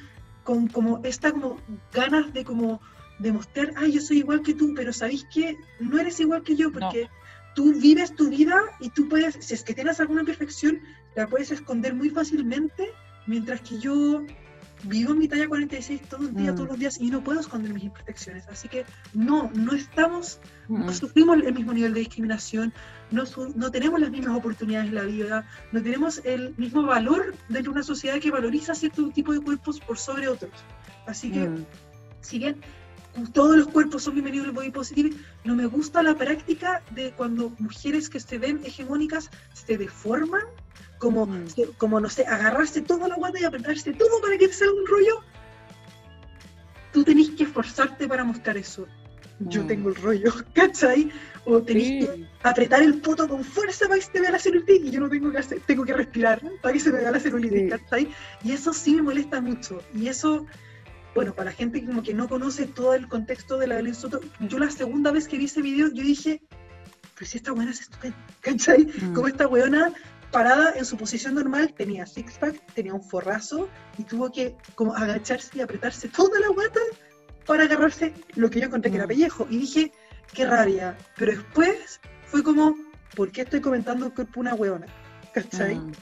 con 0.45 0.69
como 0.69 1.01
esta 1.05 1.33
como 1.33 1.59
ganas 1.93 2.33
de 2.33 2.45
como 2.45 2.81
demostrar, 3.19 3.73
ay, 3.77 3.93
yo 3.93 4.01
soy 4.01 4.19
igual 4.19 4.43
que 4.43 4.55
tú, 4.55 4.73
pero 4.75 4.93
¿sabéis 4.93 5.27
qué? 5.33 5.57
No 5.79 5.99
eres 5.99 6.19
igual 6.21 6.43
que 6.43 6.57
yo 6.57 6.73
porque 6.73 7.09
tú 7.55 7.73
vives 7.75 8.15
tu 8.15 8.31
vida 8.31 8.59
y 8.81 8.89
tú 8.91 9.09
puedes, 9.09 9.35
si 9.41 9.55
es 9.55 9.63
que 9.63 9.75
tienes 9.75 10.01
alguna 10.01 10.21
imperfección, 10.21 10.81
la 11.15 11.27
puedes 11.27 11.51
esconder 11.51 11.95
muy 11.95 12.11
fácilmente, 12.11 12.91
mientras 13.27 13.61
que 13.61 13.79
yo 13.79 14.25
vivo 14.85 15.13
en 15.13 15.19
mi 15.19 15.29
talla 15.29 15.49
46 15.49 16.03
todo 16.09 16.27
el 16.27 16.35
día, 16.35 16.53
mm. 16.53 16.57
todos 16.57 16.69
los 16.69 16.79
días 16.79 17.01
y 17.01 17.11
no 17.11 17.23
puedo 17.23 17.41
esconder 17.41 17.73
mis 17.73 17.85
imperfecciones. 17.85 18.47
Así 18.49 18.69
que 18.69 18.85
no, 19.15 19.51
no 19.55 19.73
estamos, 19.73 20.41
no 20.69 20.87
mm. 20.87 20.93
sufrimos 20.93 21.39
el 21.43 21.55
mismo 21.55 21.73
nivel 21.73 21.95
de 21.95 22.01
discriminación, 22.01 22.73
no, 23.11 23.25
no 23.55 23.71
tenemos 23.71 24.01
las 24.01 24.11
mismas 24.11 24.37
oportunidades 24.37 24.89
en 24.89 24.95
la 24.95 25.03
vida, 25.03 25.47
no 25.73 25.83
tenemos 25.83 26.23
el 26.25 26.55
mismo 26.57 26.83
valor 26.83 27.35
dentro 27.49 27.73
de 27.73 27.79
una 27.79 27.83
sociedad 27.83 28.21
que 28.21 28.31
valoriza 28.31 28.75
cierto 28.75 29.09
tipo 29.11 29.33
de 29.33 29.41
cuerpos 29.41 29.81
por 29.81 29.99
sobre 29.99 30.29
otros. 30.29 30.53
Así 31.07 31.31
que, 31.31 31.49
mm. 31.49 31.67
si 32.21 32.39
bien 32.39 32.61
todos 33.33 33.57
los 33.57 33.69
cuerpos 33.69 34.05
son 34.05 34.15
bienvenidos 34.15 34.47
al 34.47 34.53
body 34.53 34.71
positive, 34.71 35.17
no 35.45 35.55
me 35.55 35.67
gusta 35.67 36.03
la 36.03 36.17
práctica 36.17 36.83
de 36.93 37.13
cuando 37.13 37.53
mujeres 37.59 38.09
que 38.09 38.21
se 38.21 38.39
ven 38.39 38.61
hegemónicas 38.65 39.31
se 39.53 39.77
deforman 39.77 40.43
como, 41.01 41.27
como 41.79 41.99
no 41.99 42.09
sé, 42.11 42.27
agarrarse 42.27 42.83
toda 42.83 43.09
la 43.09 43.17
guata 43.17 43.41
y 43.41 43.45
apretarse 43.45 43.93
todo 43.95 44.21
para 44.21 44.37
que 44.37 44.47
te 44.47 44.55
salga 44.55 44.75
un 44.75 44.87
rollo. 44.87 45.25
Tú 46.93 47.03
tenés 47.05 47.31
que 47.31 47.45
esforzarte 47.45 48.07
para 48.07 48.23
mostrar 48.23 48.57
eso. 48.59 48.87
Yo 49.41 49.65
mm. 49.65 49.67
tengo 49.67 49.89
el 49.89 49.95
rollo, 49.95 50.33
¿cachai? 50.53 51.11
O 51.47 51.63
tenés 51.63 52.05
que 52.05 52.27
apretar 52.43 52.83
el 52.83 53.01
poto 53.01 53.27
con 53.27 53.43
fuerza 53.43 53.87
para 53.87 53.99
que 53.99 54.05
se 54.05 54.13
te 54.13 54.21
vea 54.21 54.31
la 54.31 54.39
celulitis 54.39 54.85
y 54.85 54.91
yo 54.91 55.01
no 55.01 55.09
tengo 55.09 55.33
que 55.33 55.39
hacer, 55.39 55.61
tengo 55.61 55.85
que 55.85 55.95
respirar 55.95 56.43
para 56.61 56.75
que 56.75 56.81
se 56.81 56.93
me 56.93 56.99
vea 56.99 57.11
la 57.11 57.19
celulitis, 57.19 57.71
¿cachai? 57.71 58.09
Y 58.45 58.53
eso 58.53 58.75
sí 58.75 58.95
me 58.97 59.03
molesta 59.03 59.41
mucho. 59.41 59.83
Y 59.95 60.09
eso, 60.09 60.47
bueno, 61.15 61.35
para 61.35 61.51
la 61.51 61.57
gente 61.57 61.83
como 61.83 62.03
que 62.03 62.13
no 62.13 62.29
conoce 62.29 62.67
todo 62.67 62.93
el 62.93 63.09
contexto 63.09 63.57
de 63.57 63.69
la 63.69 63.77
Belén 63.77 63.95
Soto, 63.95 64.21
yo 64.41 64.59
la 64.59 64.71
segunda 64.71 65.13
vez 65.13 65.27
que 65.27 65.39
vi 65.39 65.47
ese 65.47 65.63
video, 65.63 65.89
yo 65.89 66.03
dije, 66.03 66.43
pues 67.17 67.31
si 67.31 67.39
esta 67.39 67.53
buena 67.53 67.71
es 67.71 67.81
estupenda, 67.81 68.19
¿cachai? 68.43 68.85
Mm. 68.85 69.15
Como 69.15 69.29
esta 69.29 69.49
weona 69.49 69.95
parada 70.31 70.73
en 70.77 70.85
su 70.85 70.97
posición 70.97 71.35
normal, 71.35 71.75
tenía 71.77 72.07
six-pack, 72.07 72.75
tenía 72.75 72.95
un 72.95 73.03
forrazo 73.03 73.69
y 73.99 74.05
tuvo 74.05 74.31
que 74.31 74.57
como 74.75 74.95
agacharse 74.95 75.59
y 75.59 75.61
apretarse 75.61 76.09
toda 76.09 76.39
la 76.41 76.49
guata 76.49 76.81
para 77.47 77.65
agarrarse 77.65 78.15
lo 78.37 78.49
que 78.51 78.61
yo 78.61 78.67
encontré 78.67 78.91
que 78.91 78.97
era 78.97 79.07
mm. 79.07 79.09
pellejo. 79.09 79.47
Y 79.51 79.59
dije, 79.59 79.93
qué 80.33 80.47
rabia. 80.47 80.97
Pero 81.17 81.33
después 81.33 82.01
fue 82.27 82.43
como, 82.43 82.77
¿por 83.17 83.33
qué 83.33 83.43
estoy 83.43 83.61
comentando 83.61 84.07
el 84.07 84.15
cuerpo 84.15 84.41
una 84.41 84.55
hueona? 84.55 84.87
¿Cachai? 85.33 85.77
Mm. 85.77 85.93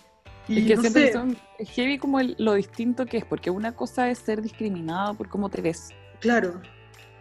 es 0.49 0.67
que 0.67 0.77
siempre 0.77 1.13
es 1.59 1.71
heavy 1.71 1.99
como 1.99 2.21
lo 2.21 2.55
distinto 2.55 3.07
que 3.07 3.19
es, 3.19 3.25
porque 3.25 3.51
una 3.51 3.75
cosa 3.75 4.11
es 4.11 4.19
ser 4.19 4.43
discriminado 4.43 5.15
por 5.15 5.29
cómo 5.29 5.49
te 5.49 5.63
ves. 5.63 5.89
Claro. 6.21 6.61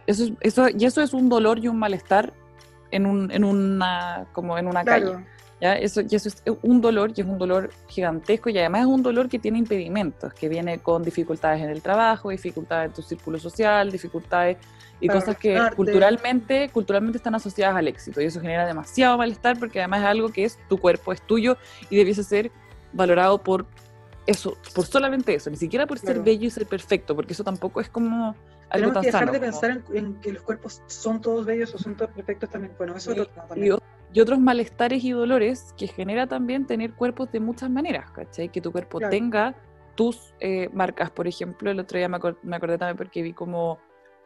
Eso, 0.06 0.36
eso, 0.40 0.68
y 0.68 0.84
eso 0.84 1.02
es 1.02 1.12
un 1.12 1.28
dolor 1.28 1.58
y 1.58 1.68
un 1.68 1.78
malestar 1.78 2.32
en, 2.90 3.06
un, 3.06 3.30
en 3.30 3.44
una, 3.44 4.26
como 4.32 4.58
en 4.58 4.66
una 4.66 4.84
calle. 4.84 5.24
¿Ya? 5.60 5.74
Eso, 5.74 6.02
y 6.08 6.14
eso 6.14 6.28
es 6.28 6.42
un 6.62 6.80
dolor 6.80 7.12
y 7.14 7.20
es 7.20 7.26
un 7.26 7.38
dolor 7.38 7.70
gigantesco 7.88 8.50
y 8.50 8.58
además 8.58 8.82
es 8.82 8.86
un 8.86 9.02
dolor 9.02 9.28
que 9.28 9.38
tiene 9.38 9.58
impedimentos, 9.58 10.32
que 10.34 10.48
viene 10.48 10.78
con 10.78 11.02
dificultades 11.02 11.62
en 11.62 11.70
el 11.70 11.82
trabajo, 11.82 12.30
dificultades 12.30 12.88
en 12.88 12.94
tu 12.94 13.02
círculo 13.02 13.38
social, 13.38 13.90
dificultades 13.90 14.56
y 15.00 15.08
cosas 15.08 15.36
que 15.36 15.60
culturalmente, 15.76 16.70
culturalmente 16.70 17.18
están 17.18 17.34
asociadas 17.34 17.76
al 17.76 17.86
éxito 17.86 18.20
y 18.20 18.24
eso 18.24 18.40
genera 18.40 18.66
demasiado 18.66 19.16
malestar 19.16 19.58
porque 19.58 19.78
además 19.78 20.00
es 20.00 20.06
algo 20.06 20.28
que 20.30 20.44
es 20.44 20.58
tu 20.68 20.78
cuerpo, 20.78 21.12
es 21.12 21.22
tuyo 21.22 21.56
y 21.88 21.96
debiese 21.96 22.24
ser 22.24 22.50
valorado 22.92 23.38
por 23.38 23.66
eso, 24.26 24.58
por 24.74 24.84
solamente 24.84 25.34
eso, 25.34 25.48
ni 25.50 25.56
siquiera 25.56 25.86
por 25.86 25.98
ser 25.98 26.20
bello 26.20 26.46
y 26.46 26.50
ser 26.50 26.66
perfecto, 26.66 27.16
porque 27.16 27.32
eso 27.32 27.44
tampoco 27.44 27.80
es 27.80 27.88
como 27.88 28.36
algo 28.70 28.92
Tenemos 28.92 29.00
que 29.00 29.06
dejar 29.06 29.32
de 29.32 29.40
pensar 29.40 29.82
en, 29.94 30.14
que 30.16 30.32
los 30.32 30.42
cuerpos 30.42 30.82
son 30.86 31.22
todos 31.22 31.46
bellos 31.46 31.74
o 31.74 31.78
son 31.78 31.96
todos 31.96 32.10
perfectos 32.10 32.50
también. 32.50 32.74
Bueno, 32.76 32.94
eso 32.94 33.12
es 33.12 33.20
otro 33.20 33.42
también. 33.48 33.74
Y, 33.74 33.78
otros 34.16 34.38
malestares 34.38 35.04
y 35.04 35.10
dolores 35.10 35.74
que 35.76 35.86
genera 35.86 36.26
también 36.26 36.66
tener 36.66 36.92
cuerpos 36.94 37.30
de 37.30 37.40
muchas 37.40 37.70
maneras, 37.70 38.10
¿cachai? 38.10 38.48
Que 38.48 38.60
tu 38.60 38.72
cuerpo 38.72 38.98
tenga 39.00 39.54
tus 39.94 40.34
eh, 40.40 40.68
marcas. 40.72 41.10
Por 41.10 41.28
ejemplo, 41.28 41.70
el 41.70 41.80
otro 41.80 41.98
día 41.98 42.08
me, 42.08 42.16
acordé 42.16 42.78
también 42.78 42.96
porque 42.96 43.22
vi 43.22 43.32
como 43.32 43.78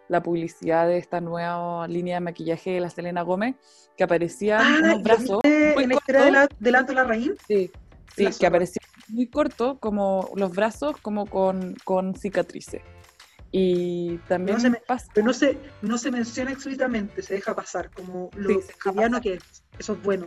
la 0.08 0.22
publicidad 0.22 0.86
de 0.86 0.98
esta 0.98 1.20
nueva 1.20 1.88
línea 1.88 2.16
de 2.16 2.20
maquillaje 2.20 2.70
de 2.72 2.80
la 2.80 2.90
Selena 2.90 3.22
Gómez, 3.22 3.56
que 3.96 4.04
aparecían 4.04 4.60
ah, 4.62 4.78
unos 4.82 5.02
brazos. 5.02 5.40
¿En 5.44 5.88
la 5.88 5.94
historia 5.94 6.24
de 6.24 6.30
la, 6.70 6.82
de 6.82 6.94
la 6.94 7.04
Raíz? 7.04 7.32
Sí, 7.46 7.70
sí 8.14 8.26
que 8.38 8.46
aparecía 8.46 8.82
muy 9.08 9.26
corto, 9.26 9.78
como 9.78 10.30
los 10.36 10.52
brazos, 10.52 10.96
como 10.98 11.26
con, 11.26 11.74
con 11.84 12.14
cicatrices. 12.14 12.82
Y 13.50 14.16
también 14.28 14.56
no 14.56 14.60
se, 14.60 14.70
pasa. 14.86 15.06
Pero 15.12 15.26
no 15.26 15.32
se, 15.34 15.58
no 15.82 15.98
se 15.98 16.10
menciona 16.10 16.52
explícitamente, 16.52 17.22
se 17.22 17.34
deja 17.34 17.54
pasar, 17.54 17.90
como 17.90 18.30
lo 18.34 18.48
sí, 18.48 18.66
que 19.22 19.34
es. 19.34 19.61
Eso 19.78 19.94
es 19.94 20.02
bueno. 20.02 20.26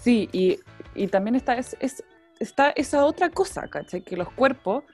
Sí, 0.00 0.28
y, 0.32 0.58
y 0.94 1.06
también 1.08 1.34
está, 1.34 1.54
es, 1.54 1.76
es, 1.80 2.04
está 2.38 2.70
esa 2.70 3.04
otra 3.04 3.30
cosa, 3.30 3.68
¿cachai? 3.68 4.02
Que 4.02 4.16
los 4.16 4.30
cuerpos, 4.32 4.84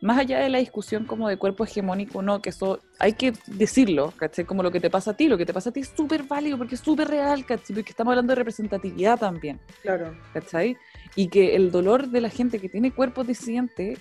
más 0.00 0.18
allá 0.18 0.40
de 0.40 0.48
la 0.48 0.58
discusión 0.58 1.04
como 1.04 1.28
de 1.28 1.36
cuerpo 1.36 1.64
hegemónico, 1.64 2.22
no, 2.22 2.40
que 2.40 2.50
eso 2.50 2.80
hay 2.98 3.14
que 3.14 3.32
decirlo, 3.46 4.12
¿cachai? 4.16 4.44
Como 4.44 4.62
lo 4.62 4.70
que 4.70 4.80
te 4.80 4.90
pasa 4.90 5.12
a 5.12 5.16
ti, 5.16 5.28
lo 5.28 5.38
que 5.38 5.46
te 5.46 5.52
pasa 5.52 5.70
a 5.70 5.72
ti 5.72 5.80
es 5.80 5.92
súper 5.96 6.24
válido 6.24 6.58
porque 6.58 6.74
es 6.74 6.80
súper 6.80 7.08
real, 7.08 7.44
¿cachai? 7.44 7.74
Porque 7.74 7.90
estamos 7.90 8.12
hablando 8.12 8.32
de 8.32 8.36
representatividad 8.36 9.18
también. 9.18 9.60
Claro. 9.82 10.16
¿cachai? 10.32 10.76
Y 11.16 11.28
que 11.28 11.54
el 11.56 11.70
dolor 11.70 12.08
de 12.08 12.20
la 12.20 12.30
gente 12.30 12.58
que 12.58 12.68
tiene 12.68 12.92
cuerpos 12.92 13.26
disidentes 13.26 13.98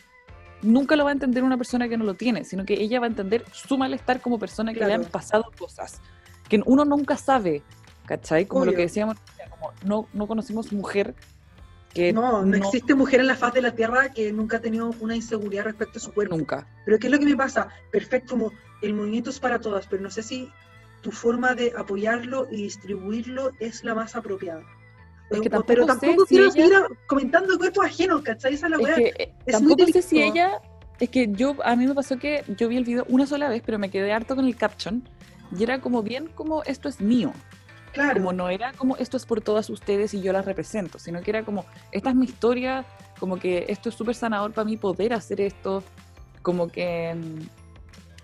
nunca 0.61 0.95
lo 0.95 1.03
va 1.05 1.11
a 1.11 1.13
entender 1.13 1.43
una 1.43 1.57
persona 1.57 1.87
que 1.87 1.97
no 1.97 2.03
lo 2.03 2.15
tiene, 2.15 2.43
sino 2.43 2.65
que 2.65 2.73
ella 2.73 2.99
va 2.99 3.05
a 3.05 3.09
entender 3.09 3.45
su 3.51 3.77
malestar 3.77 4.21
como 4.21 4.39
persona 4.39 4.73
que 4.73 4.85
le 4.85 4.93
han 4.93 5.05
pasado 5.05 5.51
cosas, 5.57 6.01
que 6.49 6.61
uno 6.65 6.85
nunca 6.85 7.15
sabe, 7.15 7.63
¿cachai? 8.09 8.47
Como 8.47 8.65
lo 8.65 8.73
que 8.73 8.81
decíamos, 8.81 9.17
como 9.51 9.71
no, 9.85 10.07
no 10.13 10.25
conocimos 10.25 10.73
mujer 10.73 11.13
que... 11.93 12.11
No, 12.11 12.43
no, 12.43 12.57
existe 12.57 12.95
mujer 12.95 13.19
en 13.19 13.27
la 13.27 13.35
faz 13.35 13.53
de 13.53 13.61
la 13.61 13.75
Tierra 13.75 14.09
que 14.09 14.33
nunca 14.33 14.57
ha 14.57 14.61
tenido 14.61 14.95
una 14.99 15.15
inseguridad 15.15 15.65
respecto 15.65 15.99
a 15.99 16.01
su 16.01 16.11
cuerpo. 16.11 16.35
Nunca. 16.35 16.67
Pero 16.85 16.97
¿qué 16.97 17.05
es 17.05 17.13
lo 17.13 17.19
que 17.19 17.25
me 17.25 17.35
pasa? 17.35 17.69
Perfecto, 17.91 18.31
como 18.31 18.51
el 18.81 18.95
movimiento 18.95 19.29
es 19.29 19.39
para 19.39 19.61
todas, 19.61 19.85
pero 19.85 20.01
no 20.01 20.09
sé 20.09 20.23
si 20.23 20.51
tu 21.01 21.11
forma 21.11 21.53
de 21.53 21.71
apoyarlo 21.77 22.47
y 22.49 22.63
distribuirlo 22.63 23.51
es 23.59 23.83
la 23.83 23.93
más 23.93 24.15
apropiada. 24.15 24.63
Es 25.29 25.41
que 25.41 25.49
tampoco 25.49 25.67
pero 25.67 25.85
tampoco 25.85 26.25
quiero 26.25 26.49
seguir 26.49 26.73
comentando 27.05 27.59
cuerpos 27.59 27.85
ajenos, 27.85 28.23
¿cachai? 28.23 28.55
Esa 28.55 28.65
es 28.65 28.71
la. 28.71 28.77
Es 28.77 28.95
que, 28.95 29.35
es 29.45 29.51
tampoco 29.53 29.85
sé 29.85 30.01
si 30.01 30.23
ella. 30.23 30.59
Es 30.99 31.09
que 31.09 31.27
yo, 31.31 31.55
a 31.63 31.75
mí 31.75 31.85
me 31.85 31.93
pasó 31.93 32.17
que 32.17 32.43
yo 32.57 32.67
vi 32.67 32.77
el 32.77 32.83
video 32.83 33.05
una 33.07 33.27
sola 33.27 33.47
vez, 33.49 33.61
pero 33.63 33.77
me 33.77 33.91
quedé 33.91 34.11
harto 34.11 34.35
con 34.35 34.45
el 34.45 34.55
caption. 34.55 35.07
Y 35.55 35.63
era 35.63 35.79
como 35.79 36.01
bien 36.01 36.27
como 36.33 36.63
esto 36.63 36.89
es 36.89 36.99
mío. 36.99 37.31
Claro. 37.91 38.15
Como 38.15 38.33
no 38.33 38.49
era 38.49 38.71
como 38.73 38.95
esto 38.97 39.17
es 39.17 39.25
por 39.25 39.41
todas 39.41 39.69
ustedes 39.69 40.13
y 40.13 40.21
yo 40.21 40.31
las 40.31 40.45
represento, 40.45 40.99
sino 40.99 41.21
que 41.21 41.31
era 41.31 41.43
como 41.43 41.65
esta 41.91 42.09
es 42.09 42.15
mi 42.15 42.25
historia, 42.25 42.85
como 43.19 43.37
que 43.37 43.65
esto 43.67 43.89
es 43.89 43.95
súper 43.95 44.15
sanador 44.15 44.53
para 44.53 44.65
mí 44.65 44.77
poder 44.77 45.13
hacer 45.13 45.41
esto, 45.41 45.83
como 46.41 46.67
que, 46.67 47.15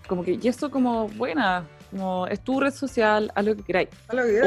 como 0.08 0.24
que, 0.24 0.38
y 0.40 0.48
esto 0.48 0.70
como, 0.70 1.08
buena, 1.08 1.66
como 1.90 2.26
es 2.26 2.40
tu 2.40 2.60
red 2.60 2.72
social, 2.72 3.30
haz 3.34 3.44
lo 3.44 3.56
que 3.56 3.62
queráis. 3.62 3.88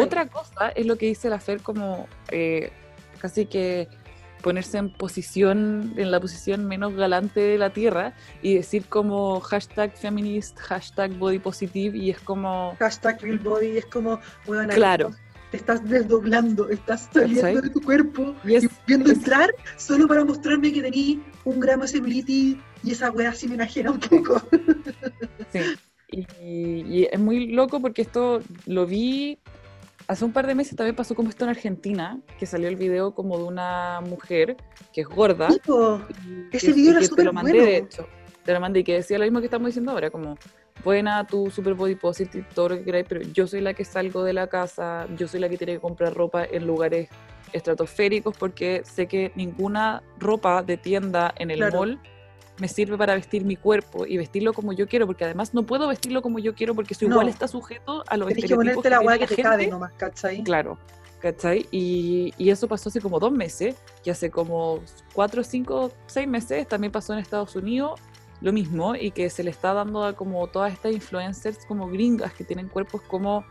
Otra 0.01 0.25
cosa 0.27 0.69
es 0.69 0.85
lo 0.85 0.97
que 0.97 1.07
dice 1.07 1.29
la 1.29 1.39
Fer 1.39 1.61
como 1.61 2.07
eh, 2.31 2.71
casi 3.19 3.45
que 3.45 3.87
ponerse 4.41 4.77
en 4.77 4.89
posición, 4.89 5.93
en 5.97 6.11
la 6.11 6.19
posición 6.19 6.65
menos 6.65 6.95
galante 6.95 7.39
de 7.39 7.57
la 7.57 7.71
Tierra 7.71 8.13
y 8.41 8.55
decir 8.55 8.85
como 8.85 9.39
hashtag 9.39 9.95
feminist, 9.95 10.57
hashtag 10.59 11.11
body 11.17 11.39
positive 11.39 11.97
y 11.97 12.09
es 12.11 12.19
como... 12.19 12.75
Hashtag 12.79 13.21
real 13.21 13.39
body, 13.39 13.77
es 13.77 13.85
como... 13.85 14.19
Bueno, 14.45 14.73
claro. 14.73 15.11
Te 15.51 15.57
estás 15.57 15.87
desdoblando, 15.87 16.69
estás 16.69 17.09
saliendo 17.11 17.61
de 17.61 17.69
tu 17.71 17.81
cuerpo 17.81 18.35
y, 18.43 18.67
viendo 18.85 19.11
entrar 19.11 19.49
solo 19.77 20.07
para 20.07 20.23
mostrarme 20.23 20.71
que 20.71 20.81
tení 20.83 21.23
un 21.43 21.59
gramo 21.59 21.85
de 21.85 22.57
y 22.83 22.91
esa 22.91 23.11
wea 23.11 23.31
así 23.31 23.47
me 23.47 23.55
enajena 23.55 23.91
un 23.91 23.99
poco. 23.99 24.41
Sí, 25.51 25.75
y, 26.11 27.07
es 27.11 27.19
muy 27.19 27.47
loco 27.47 27.81
porque 27.81 28.03
esto 28.03 28.41
lo 28.65 28.85
vi 28.85 29.39
hace 30.09 30.25
un 30.25 30.33
par 30.33 30.47
de 30.47 30.55
meses, 30.55 30.75
también 30.75 30.95
pasó 30.95 31.13
como 31.13 31.29
esto 31.29 31.45
en 31.45 31.51
Argentina, 31.51 32.19
que 32.39 32.47
salió 32.47 32.67
el 32.67 32.75
video 32.75 33.13
como 33.13 33.37
de 33.37 33.43
una 33.43 34.01
mujer 34.01 34.57
que 34.91 35.01
es 35.01 35.07
gorda. 35.07 35.49
ese 36.51 36.73
video 36.73 36.97
era 36.97 37.05
súper 37.05 37.31
bueno. 37.31 37.47
De 37.47 37.77
hecho, 37.77 38.07
te 38.43 38.51
lo 38.51 38.59
mandé 38.59 38.79
y 38.79 38.83
que 38.83 38.95
decía 38.95 39.19
lo 39.19 39.25
mismo 39.25 39.39
que 39.39 39.45
estamos 39.45 39.67
diciendo 39.67 39.91
ahora, 39.91 40.09
como 40.09 40.35
buena 40.83 41.27
tu 41.27 41.51
super 41.51 41.75
body 41.75 41.93
positive, 41.93 42.43
todo 42.55 42.69
lo 42.69 42.77
que 42.77 42.85
queráis, 42.85 43.05
pero 43.07 43.21
yo 43.21 43.45
soy 43.45 43.61
la 43.61 43.75
que 43.75 43.85
salgo 43.85 44.23
de 44.23 44.33
la 44.33 44.47
casa, 44.47 45.07
yo 45.15 45.27
soy 45.27 45.41
la 45.41 45.47
que 45.47 45.57
tiene 45.57 45.73
que 45.73 45.79
comprar 45.79 46.15
ropa 46.15 46.43
en 46.43 46.65
lugares 46.65 47.07
estratosféricos 47.53 48.35
porque 48.35 48.81
sé 48.85 49.05
que 49.05 49.31
ninguna 49.35 50.01
ropa 50.17 50.63
de 50.63 50.77
tienda 50.77 51.33
en 51.37 51.51
el 51.51 51.71
mall 51.71 51.99
me 52.59 52.67
sirve 52.67 52.97
para 52.97 53.15
vestir 53.15 53.45
mi 53.45 53.55
cuerpo 53.55 54.05
y 54.05 54.17
vestirlo 54.17 54.53
como 54.53 54.73
yo 54.73 54.87
quiero, 54.87 55.05
porque 55.05 55.25
además 55.25 55.53
no 55.53 55.63
puedo 55.63 55.87
vestirlo 55.87 56.21
como 56.21 56.39
yo 56.39 56.53
quiero 56.53 56.75
porque 56.75 56.93
eso 56.93 57.05
igual 57.05 57.29
está 57.29 57.47
sujeto 57.47 58.03
a 58.07 58.17
los 58.17 58.29
estereotipos 58.31 58.83
que, 58.83 58.89
la 58.89 59.17
que, 59.17 59.27
te 59.27 59.41
cabe 59.41 59.67
nomás, 59.67 59.93
¿cachai? 59.93 60.43
Claro, 60.43 60.77
¿cachai? 61.19 61.67
Y, 61.71 62.33
y, 62.37 62.49
eso 62.49 62.67
pasó 62.67 62.89
hace 62.89 63.01
como 63.01 63.19
dos 63.19 63.31
meses, 63.31 63.75
y 64.03 64.09
hace 64.09 64.29
como 64.29 64.79
cuatro, 65.13 65.43
cinco, 65.43 65.91
seis 66.07 66.27
meses 66.27 66.67
también 66.67 66.91
pasó 66.91 67.13
en 67.13 67.19
Estados 67.19 67.55
Unidos 67.55 67.99
lo 68.41 68.53
mismo, 68.53 68.95
y 68.95 69.11
que 69.11 69.29
se 69.29 69.43
le 69.43 69.51
está 69.51 69.73
dando 69.73 70.03
a 70.03 70.13
como 70.13 70.47
todas 70.47 70.71
estas 70.73 70.93
influencers 70.93 71.65
como 71.65 71.87
gringas 71.89 72.33
que 72.33 72.43
tienen 72.43 72.67
cuerpos 72.67 73.01
como 73.01 73.43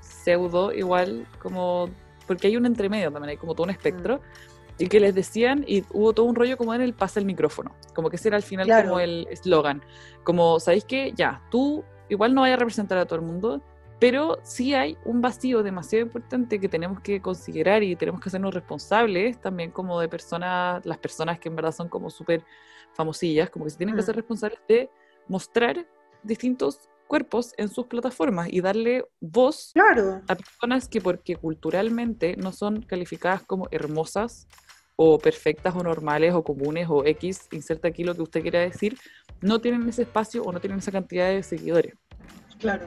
pseudo, 0.00 0.72
igual, 0.72 1.26
como 1.40 1.88
porque 2.26 2.46
hay 2.46 2.56
un 2.56 2.66
entremedio 2.66 3.10
también, 3.10 3.30
hay 3.30 3.36
como 3.36 3.54
todo 3.54 3.64
un 3.64 3.70
espectro, 3.70 4.18
mm 4.18 4.49
y 4.80 4.88
que 4.88 4.98
les 4.98 5.14
decían, 5.14 5.62
y 5.68 5.84
hubo 5.92 6.14
todo 6.14 6.24
un 6.26 6.34
rollo 6.34 6.56
como 6.56 6.74
en 6.74 6.80
el 6.80 6.94
pasa 6.94 7.20
el 7.20 7.26
micrófono, 7.26 7.74
como 7.94 8.08
que 8.08 8.16
ese 8.16 8.28
era 8.28 8.38
al 8.38 8.42
final 8.42 8.66
como 8.82 8.98
el 8.98 9.28
eslogan, 9.30 9.82
como, 10.24 10.58
¿sabéis 10.58 10.84
que 10.84 11.12
Ya, 11.12 11.42
tú 11.50 11.84
igual 12.08 12.34
no 12.34 12.40
vayas 12.40 12.56
a 12.56 12.60
representar 12.60 12.96
a 12.96 13.04
todo 13.04 13.18
el 13.18 13.24
mundo, 13.26 13.62
pero 14.00 14.38
sí 14.42 14.72
hay 14.72 14.96
un 15.04 15.20
vacío 15.20 15.62
demasiado 15.62 16.06
importante 16.06 16.58
que 16.58 16.68
tenemos 16.68 17.00
que 17.00 17.20
considerar 17.20 17.82
y 17.82 17.94
tenemos 17.94 18.22
que 18.22 18.30
hacernos 18.30 18.54
responsables 18.54 19.38
también 19.38 19.70
como 19.70 20.00
de 20.00 20.08
personas, 20.08 20.84
las 20.86 20.96
personas 20.96 21.38
que 21.38 21.50
en 21.50 21.56
verdad 21.56 21.72
son 21.72 21.88
como 21.88 22.08
súper 22.08 22.42
famosillas, 22.94 23.50
como 23.50 23.66
que 23.66 23.72
se 23.72 23.76
tienen 23.76 23.94
que 23.94 24.00
mm. 24.00 24.04
hacer 24.04 24.16
responsables 24.16 24.60
de 24.66 24.90
mostrar 25.28 25.86
distintos 26.22 26.88
cuerpos 27.06 27.52
en 27.58 27.68
sus 27.68 27.86
plataformas 27.86 28.48
y 28.50 28.62
darle 28.62 29.04
voz 29.20 29.72
a 30.26 30.34
personas 30.34 30.88
que 30.88 31.02
porque 31.02 31.36
culturalmente 31.36 32.36
no 32.36 32.52
son 32.52 32.82
calificadas 32.82 33.42
como 33.42 33.68
hermosas 33.70 34.46
o 35.02 35.18
perfectas 35.18 35.74
o 35.74 35.82
normales 35.82 36.34
o 36.34 36.44
comunes 36.44 36.86
o 36.90 37.06
X, 37.06 37.48
inserta 37.52 37.88
aquí 37.88 38.04
lo 38.04 38.14
que 38.14 38.20
usted 38.20 38.42
quiera 38.42 38.60
decir, 38.60 38.98
no 39.40 39.58
tienen 39.58 39.88
ese 39.88 40.02
espacio 40.02 40.42
o 40.42 40.52
no 40.52 40.60
tienen 40.60 40.80
esa 40.80 40.92
cantidad 40.92 41.30
de 41.30 41.42
seguidores. 41.42 41.94
Claro. 42.58 42.86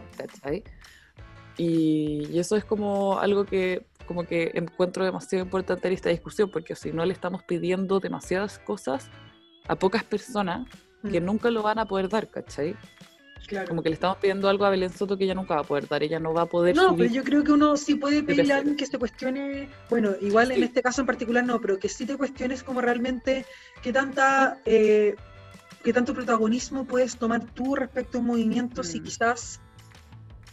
Y, 1.58 2.28
y, 2.30 2.38
eso 2.38 2.56
es 2.56 2.66
como 2.66 3.18
algo 3.18 3.46
que 3.46 3.88
como 4.06 4.26
que 4.26 4.52
encuentro 4.54 5.04
demasiado 5.04 5.44
importante 5.44 5.88
en 5.88 5.96
esta 5.96 6.10
discusión, 6.10 6.52
porque 6.52 6.76
si 6.76 6.92
no 6.92 7.04
le 7.04 7.14
estamos 7.14 7.42
pidiendo 7.42 8.00
demasiadas 8.00 8.60
cosas 8.60 9.10
a 9.68 9.76
pocas 9.76 10.04
personas 10.04 10.68
que 11.10 11.20
mm. 11.20 11.26
nunca 11.26 11.50
lo 11.50 11.64
van 11.64 11.80
a 11.80 11.88
poder 11.88 12.10
dar, 12.10 12.30
¿cachai? 12.30 12.76
Como 13.68 13.84
que 13.84 13.90
le 13.90 13.96
estamos 13.96 14.18
pidiendo 14.18 14.50
algo 14.50 14.66
a 14.66 14.70
Belén 14.70 14.92
Soto 14.92 15.18
que 15.18 15.26
ella 15.26 15.36
nunca 15.36 15.56
va 15.56 15.62
a 15.62 15.66
poder 15.66 15.88
dar, 15.88 16.04
ella 16.04 16.20
no 16.20 16.34
va 16.34 16.44
a 16.44 16.46
poder. 16.46 16.76
No, 16.76 16.96
pero 16.96 17.10
yo 17.10 17.24
creo 17.24 17.44
que 17.44 17.52
uno 17.52 17.78
sí 17.78 17.96
puede 17.96 18.24
pedirle 18.24 18.54
a 18.54 18.58
alguien 18.58 18.76
que 18.76 18.86
se 18.86 18.98
cuestione, 18.98 19.70
bueno, 19.90 20.12
igual 20.22 20.52
en 20.52 20.64
este 20.64 20.82
caso 20.82 21.02
en 21.02 21.08
particular 21.08 21.44
no, 21.44 21.60
pero 21.60 21.80
que 21.80 21.90
sí 21.90 22.06
te 22.06 22.18
cuestiones 22.18 22.64
como 22.64 22.82
realmente 22.82 23.46
qué 23.82 23.92
tanta, 23.92 24.60
eh, 24.66 25.16
qué 25.84 25.94
tanto 25.94 26.14
protagonismo 26.14 26.86
puedes 26.86 27.18
tomar 27.18 27.44
tú 27.54 27.76
respecto 27.76 28.20
a 28.20 28.22
movimientos 28.22 28.96
y 28.96 29.02
mm. 29.02 29.04
quizás 29.04 29.60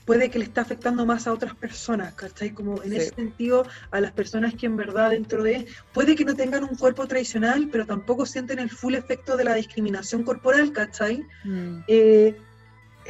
puede 0.04 0.28
que 0.28 0.40
le 0.40 0.46
esté 0.46 0.58
afectando 0.58 1.06
más 1.06 1.28
a 1.28 1.32
otras 1.32 1.54
personas, 1.54 2.14
¿cachai? 2.14 2.50
Como 2.50 2.82
en 2.82 2.94
ese 2.94 3.14
sentido, 3.14 3.64
a 3.92 4.00
las 4.00 4.10
personas 4.10 4.54
que 4.54 4.66
en 4.66 4.76
verdad 4.76 5.10
dentro 5.10 5.44
de, 5.44 5.66
puede 5.92 6.16
que 6.16 6.24
no 6.24 6.34
tengan 6.34 6.64
un 6.64 6.74
cuerpo 6.74 7.06
tradicional, 7.06 7.68
pero 7.70 7.86
tampoco 7.86 8.26
sienten 8.26 8.58
el 8.58 8.70
full 8.70 8.94
efecto 8.94 9.36
de 9.36 9.44
la 9.44 9.54
discriminación 9.54 10.24
corporal, 10.24 10.72
¿cachai? 10.72 11.24
Mm. 11.44 11.84
Eh, 11.86 12.36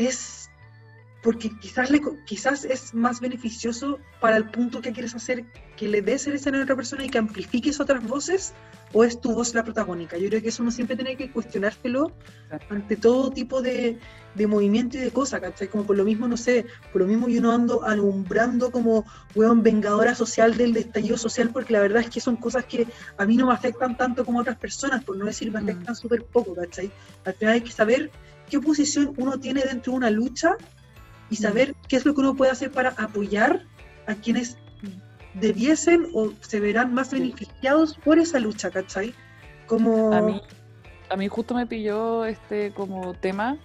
es 0.06 0.40
porque 1.22 1.51
quizás, 1.60 1.90
le, 1.90 2.01
quizás 2.24 2.64
es 2.64 2.94
más 2.94 3.20
beneficioso 3.20 3.98
para 4.20 4.36
el 4.36 4.48
punto 4.48 4.81
que 4.81 4.93
quieres 4.93 5.14
hacer 5.14 5.44
que 5.77 5.86
le 5.86 6.01
des 6.01 6.27
el 6.27 6.35
escenario 6.35 6.62
a 6.62 6.64
otra 6.64 6.77
persona 6.77 7.05
y 7.05 7.10
que 7.10 7.18
amplifiques 7.18 7.78
otras 7.78 8.06
voces, 8.06 8.55
o 8.93 9.05
es 9.05 9.20
tu 9.20 9.35
voz 9.35 9.55
la 9.55 9.62
protagónica. 9.62 10.16
Yo 10.16 10.28
creo 10.28 10.43
que 10.43 10.48
eso 10.48 10.62
uno 10.62 10.72
siempre 10.72 10.97
tiene 10.97 11.16
que 11.16 11.31
cuestionárselo 11.31 12.12
ante 12.70 12.97
todo 12.97 13.31
tipo 13.31 13.60
de, 13.62 13.98
de 14.35 14.47
movimiento 14.47 14.97
y 14.97 15.01
de 15.01 15.10
cosas, 15.10 15.40
¿cachai? 15.40 15.68
Como 15.68 15.85
por 15.85 15.97
lo 15.97 16.05
mismo, 16.05 16.27
no 16.27 16.36
sé, 16.36 16.66
por 16.93 17.02
lo 17.02 17.06
mismo 17.06 17.28
yo 17.28 17.40
no 17.40 17.52
ando 17.52 17.85
alumbrando 17.85 18.70
como, 18.70 19.05
weón, 19.35 19.62
vengadora 19.62 20.14
social 20.14 20.56
del 20.56 20.77
estallido 20.77 21.18
social, 21.18 21.51
porque 21.51 21.72
la 21.74 21.81
verdad 21.81 22.02
es 22.02 22.10
que 22.10 22.20
son 22.20 22.36
cosas 22.36 22.64
que 22.64 22.86
a 23.16 23.27
mí 23.27 23.36
no 23.36 23.47
me 23.47 23.52
afectan 23.52 23.97
tanto 23.97 24.24
como 24.24 24.39
a 24.39 24.43
otras 24.43 24.59
personas, 24.59 25.05
por 25.05 25.16
no 25.16 25.27
decir 25.27 25.52
me 25.52 25.60
mm. 25.60 25.64
afectan 25.68 25.94
súper 25.94 26.24
poco, 26.24 26.55
¿cachai? 26.55 26.90
Al 27.24 27.35
final 27.35 27.55
hay 27.55 27.60
que 27.60 27.72
saber 27.72 28.10
qué 28.51 28.60
posición 28.60 29.14
uno 29.16 29.39
tiene 29.39 29.62
dentro 29.62 29.93
de 29.93 29.98
una 29.98 30.10
lucha 30.10 30.56
y 31.31 31.35
mm. 31.35 31.39
saber 31.39 31.74
qué 31.89 31.97
es 31.97 32.05
lo 32.05 32.14
que 32.14 32.20
uno 32.20 32.35
puede 32.35 32.51
hacer 32.51 32.70
para 32.70 32.90
apoyar 32.90 33.64
a 34.06 34.14
quienes 34.14 34.56
debiesen 35.35 36.09
o 36.12 36.32
se 36.40 36.60
verán 36.60 36.93
más 36.93 37.12
beneficiados 37.12 37.97
por 38.05 38.18
esa 38.18 38.39
lucha, 38.39 38.70
¿cachai? 38.70 39.14
Como... 39.66 40.12
A 40.12 40.20
mí, 40.20 40.43
a 41.09 41.16
mí 41.16 41.28
justo 41.28 41.55
me 41.55 41.66
pilló 41.66 42.24
este 42.24 42.72
como 42.72 43.14
tema, 43.14 43.56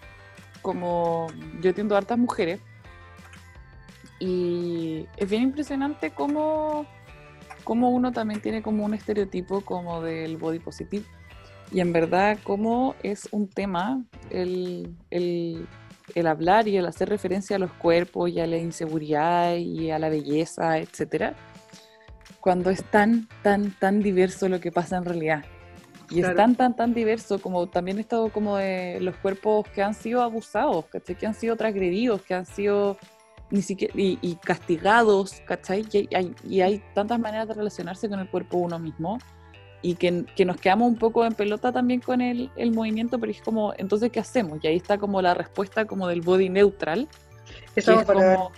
como 0.62 1.28
yo 1.62 1.70
entiendo 1.70 1.98
hartas 1.98 2.18
mujeres, 2.18 2.60
y 4.20 5.08
es 5.18 5.30
bien 5.30 5.44
impresionante 5.44 6.12
cómo, 6.12 6.86
cómo 7.64 7.90
uno 7.90 8.12
también 8.12 8.42
tiene 8.42 8.62
como 8.62 8.86
un 8.86 8.94
estereotipo 8.94 9.62
como 9.62 10.02
del 10.02 10.38
body 10.38 10.60
positive. 10.60 11.06
Y 11.72 11.80
en 11.80 11.94
verdad, 11.94 12.38
cómo 12.44 12.96
es 13.04 13.28
un 13.32 13.48
tema 13.48 14.04
el, 14.30 14.96
el 15.10 15.68
el 16.14 16.28
hablar 16.28 16.68
y 16.68 16.78
el 16.78 16.86
hacer 16.86 17.10
referencia 17.10 17.56
a 17.56 17.60
los 17.60 17.72
cuerpos 17.74 18.30
y 18.30 18.40
a 18.40 18.46
la 18.46 18.58
inseguridad 18.58 19.56
y 19.56 19.90
a 19.90 19.98
la 19.98 20.10
belleza, 20.10 20.78
etcétera, 20.78 21.34
cuando 22.40 22.70
es 22.70 22.84
tan, 22.84 23.28
tan, 23.42 23.72
tan 23.72 24.02
diverso 24.02 24.48
lo 24.48 24.60
que 24.60 24.72
pasa 24.72 24.98
en 24.98 25.06
realidad. 25.06 25.46
Y 26.12 26.22
es 26.22 26.36
tan, 26.36 26.56
tan, 26.56 26.76
tan 26.76 26.94
diverso 26.94 27.42
como 27.42 27.66
también 27.68 27.98
he 27.98 28.02
estado 28.02 28.30
como 28.30 28.58
de 28.58 29.00
los 29.02 29.16
cuerpos 29.18 29.68
que 29.70 29.82
han 29.82 29.96
sido 29.96 30.22
abusados, 30.22 30.86
que 30.86 31.26
han 31.26 31.34
sido 31.34 31.56
transgredidos, 31.56 32.22
que 32.22 32.36
han 32.36 32.46
sido 32.46 32.98
ni 33.50 33.64
siquiera, 33.64 33.94
y, 33.98 34.38
castigados, 34.44 35.42
¿cachai? 35.48 35.84
Y 35.92 36.16
hay, 36.16 36.36
y 36.48 36.62
hay 36.62 36.84
tantas 36.94 37.20
maneras 37.20 37.48
de 37.48 37.56
relacionarse 37.56 38.08
con 38.08 38.20
el 38.20 38.30
cuerpo 38.30 38.58
uno 38.58 38.78
mismo 38.78 39.18
y 39.86 39.94
que, 39.94 40.26
que, 40.36 40.46
nos 40.46 40.58
quedamos 40.58 40.88
un 40.88 40.98
poco 40.98 41.26
en 41.26 41.34
pelota 41.34 41.72
también 41.72 42.02
con 42.02 42.20
el, 42.20 42.50
el, 42.56 42.72
movimiento, 42.72 43.20
pero 43.20 43.32
es 43.32 43.40
como, 43.40 43.72
entonces, 43.78 44.12
¿qué 44.12 44.20
hacemos? 44.20 44.58
Y 44.64 44.68
ahí 44.68 44.78
está 44.78 44.98
como 44.98 45.22
la 45.22 45.36
respuesta 45.36 45.86
como 45.86 46.08
del 46.08 46.22
body 46.22 46.50
neutral. 46.50 47.08
es, 47.76 47.86
como, 47.86 48.52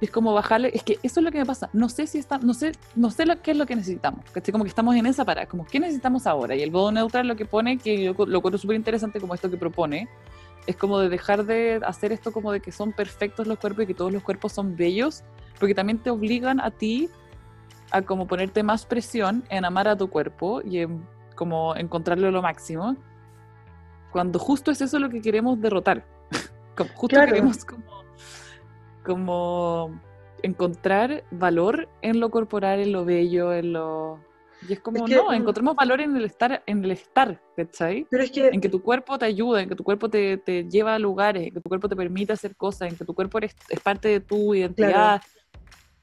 es 0.00 0.10
como 0.10 0.32
bajarle, 0.32 0.70
es 0.72 0.82
que 0.82 0.98
eso 1.02 1.20
es 1.20 1.24
lo 1.24 1.30
que 1.30 1.38
me 1.38 1.44
pasa, 1.44 1.68
no 1.74 1.90
sé 1.90 2.06
si 2.06 2.16
está, 2.16 2.38
no 2.38 2.54
sé, 2.54 2.72
no 2.96 3.10
sé 3.10 3.26
lo, 3.26 3.42
qué 3.42 3.50
es 3.50 3.58
lo 3.58 3.66
que 3.66 3.76
necesitamos, 3.76 4.24
que 4.32 4.52
como 4.52 4.64
que 4.64 4.68
estamos 4.68 4.96
en 4.96 5.04
esa 5.04 5.22
parada, 5.22 5.46
como 5.46 5.66
qué 5.66 5.80
necesitamos 5.80 6.26
ahora, 6.26 6.56
y 6.56 6.62
el 6.62 6.70
body 6.70 6.94
neutral 6.94 7.28
lo 7.28 7.36
que 7.36 7.44
pone, 7.44 7.76
que 7.76 8.02
yo 8.02 8.14
lo 8.14 8.38
encuentro 8.38 8.56
súper 8.56 8.76
interesante 8.76 9.20
como 9.20 9.34
esto 9.34 9.50
que 9.50 9.58
propone, 9.58 10.08
es 10.66 10.76
como 10.76 10.98
de 10.98 11.10
dejar 11.10 11.44
de 11.44 11.78
hacer 11.84 12.10
esto 12.10 12.32
como 12.32 12.52
de 12.52 12.60
que 12.60 12.72
son 12.72 12.92
perfectos 12.92 13.46
los 13.46 13.58
cuerpos 13.58 13.84
y 13.84 13.86
que 13.88 13.94
todos 13.94 14.14
los 14.14 14.22
cuerpos 14.22 14.52
son 14.52 14.76
bellos, 14.76 15.24
porque 15.58 15.74
también 15.74 15.98
te 15.98 16.08
obligan 16.08 16.58
a 16.58 16.70
ti 16.70 17.10
a 17.90 18.02
como 18.02 18.26
ponerte 18.26 18.62
más 18.62 18.86
presión 18.86 19.44
en 19.48 19.64
amar 19.64 19.88
a 19.88 19.96
tu 19.96 20.08
cuerpo 20.08 20.62
y 20.64 20.78
en 20.78 21.06
como 21.40 21.74
encontrarlo 21.74 22.30
lo 22.30 22.42
máximo, 22.42 22.96
cuando 24.12 24.38
justo 24.38 24.70
es 24.70 24.82
eso 24.82 24.98
lo 24.98 25.08
que 25.08 25.22
queremos 25.22 25.58
derrotar. 25.58 26.04
como, 26.76 26.90
justo 26.90 27.18
queremos 27.18 27.64
como, 27.64 28.04
como 29.02 30.00
encontrar 30.42 31.24
valor 31.30 31.88
en 32.02 32.20
lo 32.20 32.30
corporal, 32.30 32.80
en 32.80 32.92
lo 32.92 33.06
bello, 33.06 33.54
en 33.54 33.72
lo... 33.72 34.20
Y 34.68 34.74
es 34.74 34.80
como, 34.80 35.08
no, 35.08 35.32
encontremos 35.32 35.74
valor 35.74 36.02
en 36.02 36.14
el 36.14 36.26
estar, 36.26 36.62
en 36.66 36.84
el 36.84 36.90
estar, 36.90 37.40
¿cachai? 37.56 38.06
Pero 38.10 38.22
es 38.22 38.30
que... 38.30 38.48
En 38.48 38.60
que 38.60 38.68
tu 38.68 38.82
cuerpo 38.82 39.18
te 39.18 39.24
ayuda, 39.24 39.62
en 39.62 39.70
que 39.70 39.76
tu 39.76 39.84
cuerpo 39.84 40.10
te, 40.10 40.36
te 40.36 40.68
lleva 40.68 40.94
a 40.94 40.98
lugares, 40.98 41.46
en 41.46 41.54
que 41.54 41.60
tu 41.62 41.70
cuerpo 41.70 41.88
te 41.88 41.96
permite 41.96 42.34
hacer 42.34 42.54
cosas, 42.54 42.90
en 42.90 42.98
que 42.98 43.06
tu 43.06 43.14
cuerpo 43.14 43.38
es 43.38 43.54
parte 43.82 44.08
de 44.08 44.20
tu 44.20 44.54
identidad. 44.54 45.22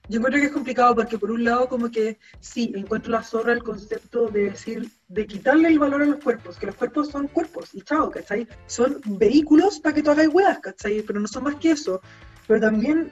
Yo 0.10 0.20
encuentro 0.20 0.40
que 0.40 0.48
es 0.48 0.54
complicado 0.54 0.96
porque 0.96 1.18
por 1.18 1.32
un 1.32 1.44
lado 1.44 1.68
como 1.68 1.92
que 1.92 2.18
sí, 2.40 2.72
encuentro 2.76 3.12
la 3.12 3.24
zorra 3.24 3.52
el 3.52 3.62
concepto 3.62 4.28
de 4.28 4.52
decir, 4.52 4.90
de 5.10 5.28
quitarle 5.28 5.68
el 5.68 5.80
valor 5.80 6.02
a 6.02 6.06
los 6.06 6.24
cuerpos, 6.24 6.58
que 6.58 6.68
los 6.68 6.76
cuerpos 6.76 7.10
son 7.10 7.28
cuerpos 7.28 7.72
y 7.74 7.82
chao, 7.82 8.10
¿cachai? 8.10 8.48
Son 8.68 9.02
vehículos 9.06 9.80
para 9.80 9.96
que 9.96 10.04
tú 10.04 10.12
hagas 10.12 10.30
hueas, 10.30 10.60
¿cachai? 10.60 11.02
Pero 11.02 11.20
no 11.20 11.28
son 11.28 11.44
más 11.44 11.56
que 11.56 11.72
eso. 11.72 12.02
Pero 12.48 12.62
también 12.62 13.12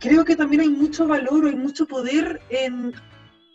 creo 0.00 0.24
que 0.24 0.36
también 0.36 0.62
hay 0.62 0.68
mucho 0.68 1.06
valor 1.06 1.46
hay 1.46 1.54
mucho 1.54 1.86
poder 1.86 2.42
en 2.50 2.92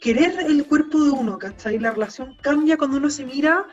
querer 0.02 0.40
el 0.40 0.66
cuerpo 0.66 1.04
de 1.04 1.12
uno, 1.12 1.38
¿cachai? 1.38 1.78
La 1.78 1.92
relación 1.92 2.36
cambia 2.42 2.78
cuando 2.78 2.98
uno 2.98 3.10
se 3.12 3.24
mira 3.24 3.68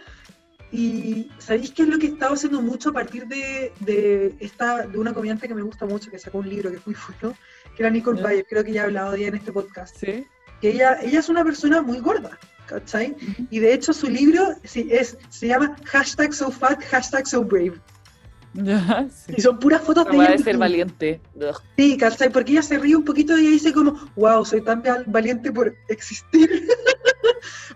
y 0.75 1.31
¿sabéis 1.39 1.71
qué 1.71 1.83
es 1.83 1.89
lo 1.89 1.99
que 2.01 2.07
he 2.07 2.11
estado 2.11 2.35
haciendo 2.35 2.61
mucho 2.61 2.91
a 2.91 2.93
partir 2.93 3.29
de, 3.29 3.73
de, 3.79 4.35
esta, 4.41 4.89
de 4.89 4.99
una 4.99 5.15
comediante 5.15 5.47
que 5.47 5.55
me 5.55 5.63
gusta 5.63 5.87
mucho, 5.87 6.11
que 6.11 6.19
sacó 6.19 6.39
un 6.39 6.49
libro 6.49 6.69
que 6.71 6.79
es 6.79 6.87
muy 6.87 6.97
bueno, 7.21 7.37
que 7.77 7.83
era 7.85 7.91
Nicole 7.91 8.21
Bayer, 8.21 8.45
creo 8.45 8.65
que 8.65 8.73
ya 8.73 8.83
he 8.83 8.85
hablado 8.87 9.13
de 9.13 9.19
ella 9.19 9.29
en 9.29 9.35
este 9.37 9.53
podcast. 9.53 9.97
¿Sí? 9.97 10.27
Que 10.61 10.71
ella, 10.71 10.99
ella 11.01 11.21
es 11.21 11.29
una 11.29 11.45
persona 11.45 11.81
muy 11.81 12.01
gorda, 12.01 12.37
¿cachai? 12.67 13.15
Y 13.51 13.61
de 13.61 13.73
hecho 13.73 13.93
su 13.93 14.09
libro 14.11 14.49
sí, 14.65 14.89
es, 14.91 15.17
se 15.29 15.47
llama 15.47 15.77
hashtag 15.85 16.35
so 16.35 16.51
fat, 16.51 16.83
hashtag 16.83 17.25
so 17.29 17.45
brave. 17.45 17.81
Y 19.37 19.41
son 19.41 19.59
puras 19.59 19.83
fotos 19.83 20.07
de 20.07 20.17
ella. 20.17 20.31
de 20.31 20.39
ser 20.39 20.59
valiente. 20.59 21.21
Sí, 21.77 21.97
¿cachai? 21.97 22.31
Porque 22.31 22.53
ella 22.53 22.63
se 22.63 22.79
ríe 22.79 22.97
un 22.97 23.05
poquito 23.05 23.37
y 23.37 23.43
ella 23.43 23.51
dice 23.51 23.73
como, 23.73 24.11
wow, 24.17 24.45
soy 24.45 24.61
tan 24.61 24.83
valiente 25.07 25.53
por 25.53 25.75
existir. 25.89 26.69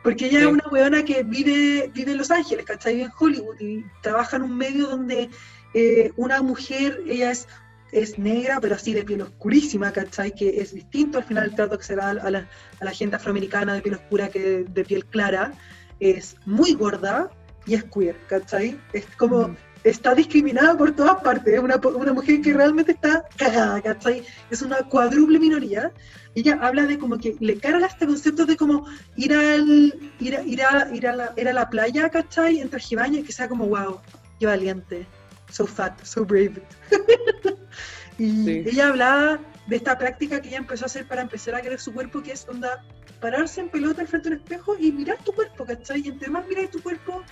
Porque 0.02 0.26
ella 0.26 0.40
es 0.40 0.46
una 0.46 0.64
weona 0.70 1.04
que 1.04 1.22
vive, 1.22 1.90
vive 1.92 2.12
en 2.12 2.18
Los 2.18 2.30
Ángeles, 2.30 2.64
¿cachai? 2.64 2.94
Vive 2.94 3.06
en 3.06 3.12
Hollywood 3.18 3.60
y 3.60 3.84
trabaja 4.02 4.36
en 4.36 4.42
un 4.42 4.56
medio 4.56 4.86
donde 4.86 5.28
eh, 5.74 6.12
una 6.16 6.40
mujer, 6.42 7.02
ella 7.06 7.30
es 7.30 7.48
es 7.92 8.18
negra, 8.18 8.58
pero 8.60 8.74
así 8.74 8.92
de 8.92 9.04
piel 9.04 9.22
oscurísima, 9.22 9.92
¿cachai? 9.92 10.34
Que 10.34 10.60
es 10.60 10.74
distinto 10.74 11.18
al 11.18 11.24
final 11.24 11.44
el 11.44 11.54
trato 11.54 11.78
que 11.78 11.84
se 11.84 11.96
da 11.96 12.10
a 12.10 12.30
la, 12.30 12.48
a 12.80 12.84
la 12.84 12.90
gente 12.92 13.16
afroamericana 13.16 13.74
de 13.74 13.82
piel 13.82 13.94
oscura 13.94 14.28
que 14.28 14.64
de, 14.68 14.84
piel 14.84 15.06
clara. 15.06 15.52
Es 16.00 16.36
muy 16.44 16.74
gorda 16.74 17.30
y 17.66 17.74
es 17.74 17.84
queer, 17.84 18.16
¿cachai? 18.28 18.78
Es 18.92 19.06
como, 19.16 19.56
está 19.84 20.14
discriminada 20.14 20.76
por 20.76 20.92
todas 20.92 21.22
partes, 21.22 21.54
es 21.54 21.60
una, 21.60 21.76
una, 21.76 22.12
mujer 22.12 22.40
que 22.40 22.52
realmente 22.52 22.92
está 22.92 23.24
cagada, 23.36 23.80
¿cachai? 23.80 24.24
Es 24.50 24.62
una 24.62 24.78
cuádruple 24.78 25.38
minoría. 25.38 25.92
ella 26.34 26.58
habla 26.60 26.86
de 26.86 26.98
como 26.98 27.18
que 27.18 27.36
le 27.40 27.58
carga 27.58 27.86
este 27.86 28.06
concepto 28.06 28.44
de 28.46 28.56
como 28.56 28.86
ir 29.16 29.32
al 29.32 29.94
ir 30.20 30.36
a, 30.36 30.42
ir 30.42 30.62
a, 30.62 30.94
ir 30.94 31.06
a, 31.06 31.16
la, 31.16 31.32
ir 31.36 31.48
a 31.48 31.52
la 31.52 31.70
playa, 31.70 32.10
¿cachai? 32.10 32.60
En 32.60 32.68
traje 32.68 32.96
y 33.10 33.22
que 33.22 33.32
sea 33.32 33.48
como, 33.48 33.66
wow, 33.66 34.00
qué 34.38 34.46
valiente 34.46 35.06
so 35.50 35.66
fat, 35.66 36.02
so 36.04 36.24
brave. 36.24 36.62
y 38.18 38.50
ella 38.68 38.88
hablaba 38.88 39.40
de 39.66 39.76
esta 39.76 39.96
práctica 39.98 40.40
que 40.40 40.48
ella 40.48 40.58
empezó 40.58 40.84
a 40.84 40.86
hacer 40.86 41.06
para 41.06 41.22
empezar 41.22 41.54
a 41.54 41.62
querer 41.62 41.80
su 41.80 41.92
cuerpo, 41.92 42.22
que 42.22 42.32
es 42.32 42.48
onda, 42.48 42.84
pararse 43.20 43.60
en 43.60 43.68
pelota 43.68 44.06
frente 44.06 44.28
a 44.28 44.32
un 44.32 44.38
espejo 44.38 44.76
y 44.78 44.92
mirar 44.92 45.18
tu 45.24 45.32
cuerpo, 45.32 45.64
¿cachai? 45.64 46.02
Y 46.04 46.08
entre 46.08 46.30
más 46.30 46.46
miras 46.46 46.70
tu 46.70 46.82
cuerpo, 46.82 47.22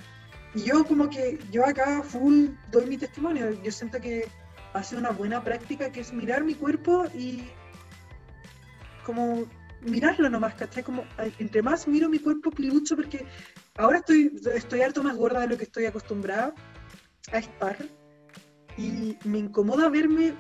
y 0.57 0.63
yo 0.63 0.85
como 0.87 1.11
que, 1.11 1.39
yo 1.53 1.67
acá 1.67 2.03
full 2.03 2.49
doy 2.73 2.87
mi 2.87 2.97
testimonio, 2.97 3.51
yo 3.63 3.71
siento 3.71 4.01
que 4.01 4.27
hace 4.73 4.97
una 4.97 5.11
buena 5.11 5.45
práctica 5.45 5.93
que 5.93 6.01
es 6.01 6.15
mirar 6.15 6.45
mi 6.45 6.55
cuerpo 6.55 7.05
y 7.15 7.43
como 9.05 9.45
mirarlo 9.83 10.31
nomás, 10.31 10.55
¿cachai? 10.55 10.83
Como 10.83 11.05
entre 11.39 11.61
más 11.61 11.87
miro 11.87 12.09
mi 12.09 12.19
cuerpo 12.19 12.51
pilucho, 12.51 12.97
porque 12.97 13.27
ahora 13.77 13.99
estoy, 13.99 14.33
estoy 14.55 14.81
harto 14.81 15.03
más 15.03 15.15
gorda 15.15 15.41
de 15.41 15.49
lo 15.49 15.59
que 15.59 15.65
estoy 15.65 15.85
acostumbrada 15.85 16.55
a 17.33 17.39
estar, 17.39 17.77
y 18.79 19.19
me 19.25 19.39
incomoda 19.39 19.91
verme 19.91 20.35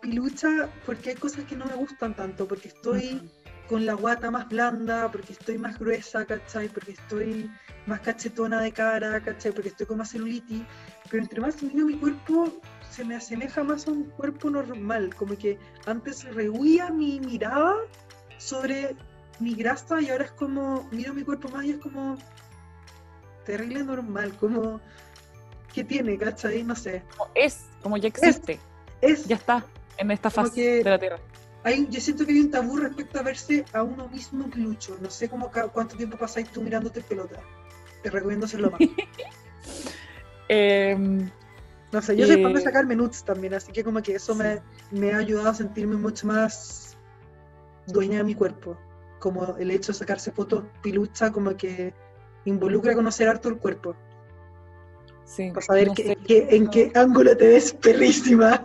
pilucha 0.00 0.70
porque 0.86 1.10
hay 1.10 1.16
cosas 1.16 1.44
que 1.44 1.56
no 1.56 1.66
me 1.66 1.74
gustan 1.74 2.14
tanto, 2.14 2.48
porque 2.48 2.68
estoy 2.68 3.20
con 3.68 3.84
la 3.84 3.94
guata 3.94 4.30
más 4.30 4.48
blanda, 4.48 5.10
porque 5.10 5.32
estoy 5.34 5.58
más 5.58 5.78
gruesa, 5.78 6.24
¿cachai? 6.24 6.68
Porque 6.68 6.92
estoy 6.92 7.50
más 7.86 8.00
cachetona 8.00 8.60
de 8.62 8.72
cara, 8.72 9.20
¿cachai? 9.22 9.52
Porque 9.52 9.68
estoy 9.68 9.86
con 9.86 9.98
más 9.98 10.10
celulitis. 10.10 10.62
Pero 11.10 11.22
entre 11.22 11.40
más 11.40 11.62
miro 11.62 11.84
mi 11.86 11.94
cuerpo, 11.98 12.60
se 12.90 13.04
me 13.04 13.14
asemeja 13.16 13.62
más 13.62 13.86
a 13.86 13.90
un 13.92 14.04
cuerpo 14.04 14.50
normal, 14.50 15.14
como 15.14 15.36
que 15.36 15.58
antes 15.86 16.24
rehuía 16.34 16.90
mi 16.90 17.20
mirada 17.20 17.74
sobre 18.38 18.96
mi 19.40 19.54
grasa 19.54 20.00
y 20.00 20.08
ahora 20.08 20.24
es 20.24 20.32
como, 20.32 20.88
miro 20.90 21.12
mi 21.14 21.22
cuerpo 21.22 21.48
más 21.50 21.64
y 21.64 21.72
es 21.72 21.78
como 21.78 22.16
terrible 23.44 23.82
normal, 23.84 24.34
como 24.38 24.80
que 25.72 25.84
tiene, 25.84 26.16
¿cachai? 26.18 26.62
No 26.62 26.74
sé. 26.74 27.02
es, 27.34 27.66
como 27.82 27.96
ya 27.98 28.08
existe. 28.08 28.58
Es, 29.00 29.26
ya 29.26 29.36
está. 29.36 29.64
en 29.98 30.10
esta 30.10 30.30
fase 30.30 30.54
que- 30.54 30.84
de 30.84 30.90
la 30.90 30.98
Tierra. 30.98 31.18
Hay, 31.64 31.86
yo 31.90 32.00
siento 32.00 32.24
que 32.24 32.32
hay 32.32 32.40
un 32.40 32.50
tabú 32.50 32.76
respecto 32.76 33.18
a 33.18 33.22
verse 33.22 33.64
a 33.72 33.82
uno 33.82 34.08
mismo 34.08 34.48
que 34.48 34.58
lucho. 34.60 34.96
No 35.00 35.10
sé 35.10 35.28
cómo, 35.28 35.50
cuánto 35.72 35.96
tiempo 35.96 36.16
pasáis 36.16 36.48
tú 36.50 36.62
mirándote 36.62 37.00
pelota. 37.02 37.40
Te 38.02 38.10
recomiendo 38.10 38.46
hacerlo 38.46 38.70
más. 38.70 38.80
Em, 40.48 41.30
No 41.92 42.00
sé, 42.02 42.16
yo 42.16 42.26
soy 42.26 42.42
fan 42.42 42.52
de 42.54 42.60
Eh, 42.60 42.62
sacarme 42.62 42.96
nudes 42.96 43.22
también, 43.24 43.54
así 43.54 43.70
que 43.72 43.84
como 43.84 44.02
que 44.02 44.14
eso 44.14 44.34
me, 44.34 44.60
me 44.90 45.12
ha 45.12 45.18
ayudado 45.18 45.50
a 45.50 45.54
sentirme 45.54 45.96
mucho 45.96 46.26
más 46.26 46.96
dueña 47.86 48.18
de 48.18 48.24
mi 48.24 48.34
cuerpo. 48.34 48.76
Como 49.18 49.56
el 49.58 49.70
hecho 49.70 49.92
de 49.92 49.98
sacarse 49.98 50.30
fotos 50.32 50.64
pilucha, 50.82 51.30
como 51.32 51.56
que 51.56 51.92
involucra 52.44 52.94
conocer 52.94 53.28
harto 53.28 53.48
el 53.48 53.58
cuerpo. 53.58 53.94
sí, 55.24 55.50
Para 55.50 55.66
saber 55.66 55.88
no 55.88 55.94
que- 55.94 56.02
sé, 56.04 56.16
que- 56.16 56.46
en 56.50 56.68
qué 56.68 56.92
ángulo 56.94 57.36
te 57.36 57.48
ves 57.48 57.72
perrísima. 57.74 58.64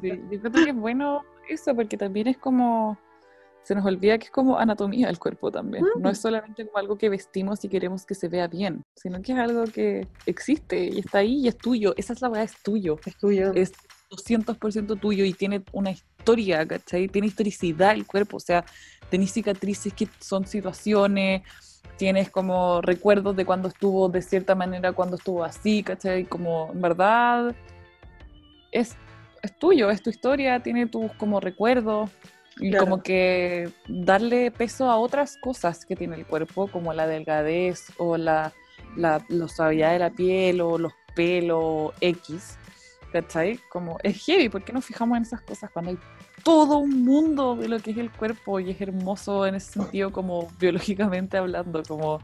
sí, 0.00 0.20
yo 0.30 0.40
creo 0.40 0.52
que 0.64 0.70
es 0.70 0.76
bueno 0.76 1.24
eso, 1.48 1.74
porque 1.74 1.96
también 1.96 2.26
es 2.28 2.36
como, 2.38 2.98
se 3.62 3.74
nos 3.74 3.84
olvida 3.86 4.18
que 4.18 4.24
es 4.26 4.30
como 4.30 4.58
anatomía 4.58 5.06
del 5.06 5.18
cuerpo 5.18 5.50
también. 5.50 5.84
No 5.98 6.08
Mm. 6.10 6.12
es 6.12 6.18
solamente 6.18 6.66
como 6.66 6.78
algo 6.78 6.98
que 6.98 7.08
vestimos 7.08 7.64
y 7.64 7.68
queremos 7.68 8.04
que 8.04 8.14
se 8.14 8.28
vea 8.28 8.46
bien, 8.46 8.82
sino 8.94 9.20
que 9.22 9.32
es 9.32 9.38
algo 9.38 9.64
que 9.64 10.06
existe 10.26 10.84
y 10.92 10.98
está 10.98 11.18
ahí 11.18 11.40
y 11.40 11.48
es 11.48 11.56
tuyo. 11.56 11.94
Esa 11.96 12.12
es 12.12 12.20
la 12.22 12.28
verdad, 12.28 12.44
es 12.44 12.62
tuyo. 12.62 12.98
Es 13.06 13.16
tuyo. 13.16 13.52
es 13.54 13.72
200% 14.10 14.96
tuyo 14.96 15.24
y 15.24 15.32
tiene 15.32 15.64
una 15.72 15.90
historia, 15.90 16.66
¿cachai? 16.66 17.08
Tiene 17.08 17.26
historicidad 17.28 17.92
el 17.94 18.06
cuerpo, 18.06 18.36
o 18.36 18.40
sea, 18.40 18.64
tenés 19.10 19.32
cicatrices 19.32 19.92
que 19.92 20.08
son 20.20 20.46
situaciones, 20.46 21.42
tienes 21.96 22.30
como 22.30 22.80
recuerdos 22.80 23.34
de 23.36 23.44
cuando 23.44 23.68
estuvo 23.68 24.08
de 24.08 24.20
cierta 24.22 24.54
manera, 24.54 24.92
cuando 24.92 25.16
estuvo 25.16 25.42
así, 25.44 25.82
¿cachai? 25.82 26.24
Como 26.24 26.70
en 26.72 26.80
verdad 26.80 27.54
es, 28.72 28.94
es 29.44 29.58
tuyo, 29.58 29.90
es 29.90 30.02
tu 30.02 30.10
historia, 30.10 30.60
tiene 30.60 30.86
tus 30.86 31.12
como 31.14 31.40
recuerdos 31.40 32.10
y 32.58 32.70
Claro. 32.70 32.84
como 32.84 33.02
que 33.02 33.70
darle 33.88 34.50
peso 34.50 34.88
a 34.90 34.96
otras 34.96 35.36
cosas 35.38 35.84
que 35.84 35.96
tiene 35.96 36.16
el 36.16 36.26
cuerpo, 36.26 36.68
como 36.68 36.92
la 36.92 37.06
delgadez 37.06 37.92
o 37.98 38.16
la, 38.16 38.52
la, 38.96 39.24
la 39.28 39.48
suavidad 39.48 39.92
de 39.92 39.98
la 39.98 40.10
piel 40.10 40.60
o 40.60 40.78
los 40.78 40.92
pelos 41.16 41.92
X, 42.00 42.56
¿cachai? 43.12 43.58
Como 43.70 43.98
es 44.02 44.24
heavy, 44.24 44.48
¿por 44.48 44.64
qué 44.64 44.72
nos 44.72 44.84
fijamos 44.84 45.16
en 45.16 45.22
esas 45.24 45.40
cosas 45.42 45.70
cuando 45.70 45.90
hay 45.92 45.98
todo 46.44 46.78
un 46.78 47.04
mundo 47.04 47.56
de 47.56 47.68
lo 47.68 47.78
que 47.80 47.90
es 47.92 47.96
el 47.98 48.10
cuerpo 48.12 48.60
y 48.60 48.70
es 48.70 48.80
hermoso 48.80 49.46
en 49.46 49.56
ese 49.56 49.72
sentido 49.72 50.12
como 50.12 50.48
biológicamente 50.60 51.36
hablando, 51.36 51.82
como 51.82 52.20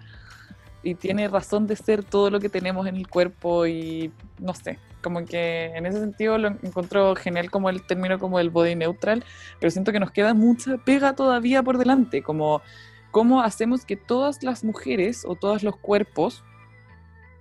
y 0.83 0.95
tiene 0.95 1.29
razón 1.29 1.67
de 1.67 1.77
ser 1.77 2.03
todo 2.03 2.31
lo 2.31 2.41
que 2.41 2.49
tenemos 2.49 2.87
en 2.87 2.97
el 2.97 3.09
cuerpo 3.09 3.67
y 3.67 4.13
no 4.39 4.55
sé, 4.55 4.79
como 5.03 5.25
que 5.25 5.67
en 5.75 5.87
ese 5.87 6.01
sentido 6.01 6.39
lo 6.39 6.49
encuentro 6.49 7.15
genial 7.17 7.51
como 7.51 7.69
el 7.69 7.83
término 7.83 8.19
como 8.19 8.39
el 8.39 8.51
body 8.51 8.75
neutral, 8.75 9.25
pero 9.59 9.71
siento 9.71 9.93
que 9.93 10.01
nos 10.01 10.11
queda 10.11 10.35
mucha 10.35 10.79
pega 10.79 11.15
todavía 11.15 11.63
por 11.63 11.79
delante, 11.79 12.23
como 12.23 12.63
cómo 13.11 13.43
hacemos 13.43 13.85
que 13.85 13.97
todas 13.97 14.43
las 14.43 14.65
mujeres 14.65 15.25
o 15.27 15.35
todos 15.35 15.63
los 15.63 15.77
cuerpos 15.77 16.45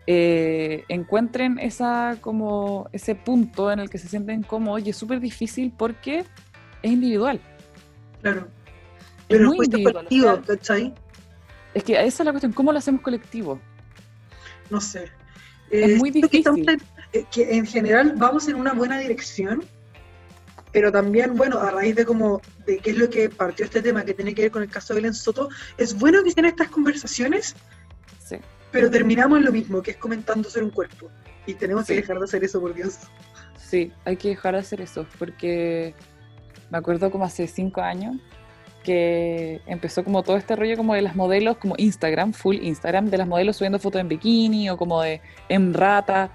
eh, 0.07 0.85
encuentren 0.87 1.59
esa 1.59 2.17
como 2.19 2.89
ese 2.91 3.13
punto 3.15 3.71
en 3.71 3.79
el 3.79 3.89
que 3.89 3.99
se 3.99 4.07
sienten 4.07 4.41
cómodos 4.41 4.85
y 4.85 4.89
es 4.89 4.97
súper 4.97 5.19
difícil 5.19 5.71
porque 5.77 6.25
es 6.81 6.91
individual. 6.91 7.39
Claro. 8.21 8.47
Es 9.29 9.37
Pero 9.37 9.47
muy 9.49 9.57
es 9.59 9.65
individual, 9.65 9.95
o 9.95 10.09
colectivo, 10.09 10.41
¿cachai? 10.47 10.93
Es 11.73 11.83
que 11.83 11.93
esa 11.93 12.23
es 12.23 12.25
la 12.25 12.31
cuestión, 12.31 12.53
¿cómo 12.53 12.71
lo 12.71 12.79
hacemos 12.79 13.01
colectivo? 13.01 13.59
No 14.69 14.81
sé. 14.81 15.05
Es 15.69 15.91
Eh, 15.91 15.95
muy 15.97 16.11
siento 16.11 16.29
que 16.29 16.37
difícil. 16.37 16.69
en- 16.69 16.81
eh, 17.13 17.25
que 17.31 17.55
en 17.57 17.65
general 17.65 18.13
vamos 18.17 18.47
en 18.47 18.55
una 18.55 18.73
buena 18.73 18.97
dirección, 18.97 19.63
pero 20.71 20.91
también, 20.91 21.35
bueno, 21.35 21.59
a 21.59 21.71
raíz 21.71 21.95
de 21.95 22.05
como 22.05 22.41
de 22.65 22.77
qué 22.79 22.91
es 22.91 22.97
lo 22.97 23.09
que 23.09 23.29
partió 23.29 23.65
este 23.65 23.81
tema 23.81 24.03
que 24.03 24.13
tiene 24.13 24.33
que 24.33 24.43
ver 24.43 24.51
con 24.51 24.63
el 24.63 24.69
caso 24.69 24.93
de 24.93 25.01
Belén 25.01 25.13
Soto, 25.13 25.49
es 25.77 25.97
bueno 25.97 26.23
que 26.23 26.31
sean 26.31 26.45
estas 26.45 26.69
conversaciones, 26.69 27.55
Sí. 28.23 28.37
pero 28.71 28.89
terminamos 28.89 29.39
en 29.39 29.45
lo 29.45 29.51
mismo, 29.51 29.81
que 29.81 29.91
es 29.91 29.97
comentando 29.97 30.49
ser 30.49 30.63
un 30.63 30.69
cuerpo. 30.71 31.09
Y 31.45 31.53
tenemos 31.55 31.85
Sí. 31.85 31.93
que 31.93 32.01
dejar 32.01 32.17
de 32.19 32.25
hacer 32.25 32.43
eso, 32.43 32.59
por 32.61 32.73
Dios. 32.73 32.97
Sí, 33.57 33.91
hay 34.05 34.17
que 34.17 34.29
dejar 34.29 34.53
de 34.55 34.59
hacer 34.61 34.81
eso, 34.81 35.05
porque 35.19 35.93
me 36.71 36.77
acuerdo 36.79 37.09
como 37.11 37.25
hace 37.25 37.47
cinco 37.47 37.81
años 37.81 38.15
que 38.89 39.61
empezó 39.67 40.03
como 40.03 40.23
todo 40.23 40.35
este 40.35 40.55
rollo 40.55 40.75
como 40.75 40.95
de 40.95 41.03
las 41.03 41.15
modelos, 41.15 41.57
como 41.57 41.75
Instagram, 41.77 42.33
full 42.33 42.55
Instagram, 42.59 43.11
de 43.11 43.19
las 43.19 43.27
modelos 43.27 43.57
subiendo 43.57 43.77
fotos 43.77 44.01
en 44.01 44.07
bikini 44.07 44.67
o 44.71 44.77
como 44.77 45.03
de 45.03 45.21
en 45.47 45.75
rata, 45.75 46.31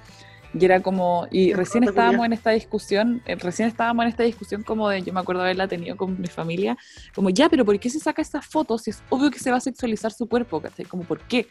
y 0.57 0.65
era 0.65 0.81
como, 0.81 1.27
y 1.33 1.53
recién 1.53 1.83
estábamos 1.83 2.25
en 2.25 2.33
esta 2.33 2.51
discusión, 2.51 3.23
eh, 3.27 3.35
recién 3.35 3.67
estábamos 3.67 4.05
en 4.05 4.11
esta 4.11 4.23
discusión 4.23 4.63
como 4.63 4.89
de, 4.89 5.03
yo 5.03 5.13
me 5.13 5.19
acuerdo 5.19 5.43
haberla 5.43 5.67
tenido 5.67 5.97
con 5.97 6.21
mi 6.21 6.29
familia, 6.29 6.77
como 7.13 7.29
ya, 7.29 7.49
pero 7.49 7.65
¿por 7.65 7.77
qué 7.81 7.91
se 7.91 7.99
saca 7.99 8.23
estas 8.23 8.47
fotos 8.47 8.83
si 8.83 8.91
es 8.91 9.03
obvio 9.09 9.33
que 9.33 9.41
se 9.41 9.51
va 9.51 9.57
a 9.57 9.61
sexualizar 9.61 10.13
su 10.13 10.29
cuerpo, 10.29 10.61
¿cachai? 10.61 10.85
Como, 10.85 11.03
¿por 11.03 11.19
qué? 11.23 11.49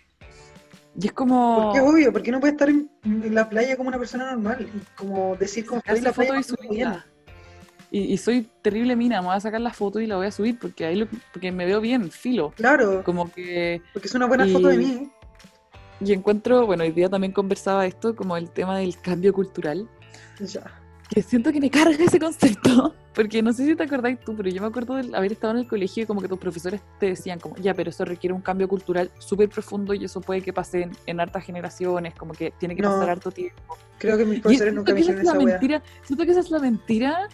Y 0.98 1.08
es 1.08 1.12
como... 1.12 1.64
Porque 1.64 1.80
es 1.80 1.84
obvio, 1.84 2.14
porque 2.14 2.32
no 2.32 2.40
puede 2.40 2.54
estar 2.54 2.70
en, 2.70 2.90
en 3.04 3.36
la 3.36 3.50
playa 3.50 3.76
como 3.76 3.90
una 3.90 4.00
persona 4.00 4.32
normal 4.32 4.70
y 4.74 4.80
como 4.96 5.36
decir 5.36 5.66
como 5.66 5.80
estoy 5.80 5.98
en 5.98 6.04
la 6.06 6.14
playa 6.14 6.30
foto 6.30 6.40
y 6.40 6.44
subirla. 6.44 7.06
Y, 7.96 8.12
y 8.12 8.18
soy 8.18 8.50
terrible 8.64 8.96
mina, 8.96 9.22
me 9.22 9.28
voy 9.28 9.36
a 9.36 9.40
sacar 9.40 9.62
la 9.62 9.72
foto 9.72 10.00
y 10.00 10.08
la 10.08 10.16
voy 10.16 10.26
a 10.26 10.32
subir 10.32 10.58
porque 10.60 10.84
ahí 10.86 10.96
lo- 10.96 11.08
porque 11.32 11.52
me 11.52 11.64
veo 11.68 11.80
bien, 11.80 12.10
filo. 12.10 12.52
Claro, 12.56 13.04
Como 13.04 13.32
que. 13.32 13.84
porque 13.94 14.08
es 14.08 14.16
una 14.16 14.26
buena 14.26 14.48
foto 14.48 14.68
de 14.70 14.76
y- 14.76 14.78
mí. 14.80 15.12
Y 16.02 16.12
encuentro, 16.12 16.66
bueno, 16.66 16.84
hoy 16.84 16.92
día 16.92 17.08
también 17.08 17.32
conversaba 17.32 17.86
esto, 17.86 18.16
como 18.16 18.36
el 18.36 18.50
tema 18.50 18.80
del 18.80 19.00
cambio 19.00 19.32
cultural. 19.32 19.88
Ya. 20.40 20.64
Que 21.08 21.22
siento 21.22 21.52
que 21.52 21.60
me 21.62 21.70
carga 21.70 22.04
ese 22.04 22.20
concepto. 22.20 22.96
Porque 23.14 23.44
no 23.44 23.54
sé 23.54 23.64
si 23.68 23.76
te 23.76 23.84
acordáis 23.84 24.20
tú, 24.22 24.36
pero 24.36 24.50
yo 24.50 24.60
me 24.60 24.68
acuerdo 24.70 24.96
de 24.96 25.16
haber 25.16 25.34
estado 25.34 25.54
en 25.54 25.60
el 25.60 25.68
colegio 25.68 26.02
y 26.02 26.06
como 26.08 26.20
que 26.20 26.28
tus 26.28 26.40
profesores 26.40 26.82
te 27.00 27.06
decían, 27.06 27.40
como, 27.40 27.56
ya, 27.58 27.76
pero 27.76 27.92
eso 27.92 28.04
requiere 28.06 28.34
un 28.34 28.42
cambio 28.42 28.68
cultural 28.68 29.12
súper 29.20 29.50
profundo 29.50 29.94
y 29.94 30.04
eso 30.04 30.20
puede 30.20 30.42
que 30.42 30.52
pase 30.52 30.82
en, 30.82 30.92
en 31.06 31.20
hartas 31.20 31.46
generaciones, 31.46 32.16
como 32.16 32.34
que 32.34 32.52
tiene 32.58 32.76
que 32.76 32.82
No. 32.82 32.90
pasar 32.90 33.12
harto 33.12 33.30
tiempo. 33.30 33.78
Creo 34.00 34.18
que 34.18 34.26
mis 34.26 34.40
Y 34.40 34.42
profesores 34.42 34.74
siento 34.74 34.80
nunca 34.82 34.94
me 34.96 35.00
esa 35.02 35.12
dijeron 35.12 35.28
esa 35.30 35.38
wea. 35.38 35.46
mentira, 35.60 35.84
siento 36.02 36.26
que 36.26 36.32
esa 36.32 36.40
es 36.40 36.50
la 36.50 36.58
mentira 36.60 37.30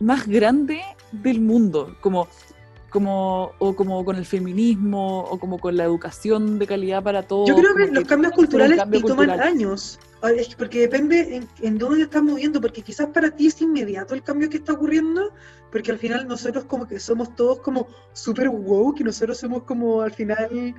más 0.00 0.26
grande 0.26 0.80
del 1.12 1.40
mundo, 1.40 1.96
como, 2.00 2.28
como, 2.90 3.52
o 3.58 3.74
como 3.74 4.04
con 4.04 4.16
el 4.16 4.26
feminismo, 4.26 5.20
o 5.20 5.38
como 5.38 5.58
con 5.58 5.76
la 5.76 5.84
educación 5.84 6.58
de 6.58 6.66
calidad 6.66 7.02
para 7.02 7.22
todos. 7.22 7.48
Yo 7.48 7.56
creo 7.56 7.74
que 7.74 7.92
los 7.92 8.04
cambios 8.04 8.32
que 8.32 8.36
culturales 8.36 8.78
cambio 8.78 9.00
toman 9.00 9.16
cultural. 9.16 9.40
años. 9.40 9.98
Ah, 10.22 10.30
porque 10.56 10.80
depende 10.80 11.36
en, 11.36 11.48
en 11.60 11.78
dónde 11.78 11.98
te 11.98 12.02
estás 12.04 12.22
moviendo, 12.22 12.60
porque 12.60 12.82
quizás 12.82 13.08
para 13.08 13.30
ti 13.30 13.48
es 13.48 13.60
inmediato 13.60 14.14
el 14.14 14.22
cambio 14.22 14.48
que 14.48 14.56
está 14.56 14.72
ocurriendo, 14.72 15.32
porque 15.70 15.90
al 15.90 15.98
final 15.98 16.26
nosotros 16.26 16.64
como 16.64 16.88
que 16.88 16.98
somos 16.98 17.34
todos 17.36 17.60
como 17.60 17.86
súper 18.12 18.48
wow, 18.48 18.94
que 18.94 19.04
nosotros 19.04 19.38
somos 19.38 19.64
como 19.64 20.00
al 20.00 20.12
final, 20.12 20.74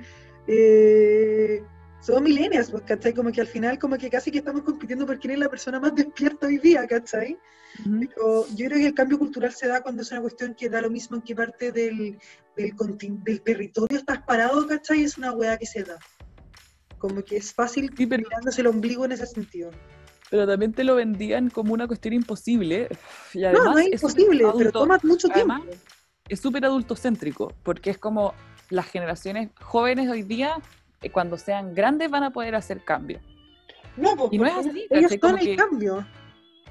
eh, 0.46 1.62
somos 2.00 2.22
millennials, 2.22 2.70
pues, 2.70 2.82
¿cachai? 2.84 3.12
Como 3.12 3.30
que 3.32 3.40
al 3.40 3.46
final 3.46 3.78
como 3.78 3.96
que 3.96 4.08
casi 4.08 4.30
que 4.30 4.38
estamos 4.38 4.62
compitiendo 4.62 5.04
por 5.06 5.18
quién 5.18 5.32
es 5.32 5.38
la 5.40 5.48
persona 5.48 5.80
más 5.80 5.94
despierta 5.94 6.46
hoy 6.46 6.58
día, 6.58 6.86
¿cachai? 6.86 7.36
Ujú. 7.80 8.00
Pero 8.00 8.46
yo 8.56 8.66
creo 8.66 8.78
que 8.78 8.86
el 8.86 8.94
cambio 8.94 9.18
cultural 9.18 9.52
se 9.52 9.66
da 9.68 9.82
cuando 9.82 10.02
es 10.02 10.10
una 10.12 10.20
cuestión 10.22 10.54
que 10.54 10.68
da 10.68 10.80
lo 10.80 10.90
mismo 10.90 11.16
en 11.16 11.22
qué 11.22 11.34
parte 11.34 11.70
del, 11.72 12.18
del, 12.56 12.74
del 13.24 13.40
territorio 13.42 13.98
estás 13.98 14.22
parado, 14.22 14.66
¿cachai? 14.66 15.02
Es 15.04 15.18
una 15.18 15.32
weá 15.32 15.56
que 15.58 15.66
se 15.66 15.82
da. 15.84 15.98
Como 16.98 17.22
que 17.22 17.36
es 17.36 17.52
fácil 17.52 17.92
Sí, 17.96 18.06
pero, 18.06 18.22
mirándose 18.28 18.60
el 18.60 18.66
ombligo 18.68 19.04
en 19.04 19.12
ese 19.12 19.26
sentido. 19.26 19.70
pero 20.30 20.46
también 20.46 20.72
te 20.72 20.84
lo 20.84 20.94
vendían 20.96 21.50
como 21.50 21.72
una 21.74 21.86
cuestión 21.86 22.14
imposible. 22.14 22.88
Y 23.34 23.40
No, 23.42 23.48
además 23.48 23.64
no 23.74 23.78
es 23.78 24.00
súper 24.00 24.20
imposible, 24.20 24.38
pero 24.38 24.50
adulto- 24.52 24.72
toma 24.80 24.98
mucho 25.02 25.28
tiempo. 25.28 25.52
además, 25.54 25.76
es 26.28 26.40
súper 26.40 26.64
adultocéntrico, 26.64 27.52
porque 27.62 27.90
es 27.90 27.98
como 27.98 28.34
las 28.70 28.86
generaciones 28.86 29.50
jóvenes 29.60 30.10
hoy 30.10 30.22
día, 30.22 30.56
cuando 31.12 31.36
sean 31.38 31.74
grandes, 31.74 32.10
van 32.10 32.24
a 32.24 32.30
poder 32.30 32.54
hacer 32.54 32.84
cambios. 32.84 33.22
No, 33.96 34.14
pues, 34.16 34.32
Y 34.32 34.38
no 34.38 34.46
es 34.46 34.52
porque 34.54 34.68
así, 34.70 34.86
ellos 34.90 35.10
son 35.12 35.20
Como 35.20 35.36
el 35.36 35.44
que- 35.44 35.56
cambio. 35.56 36.06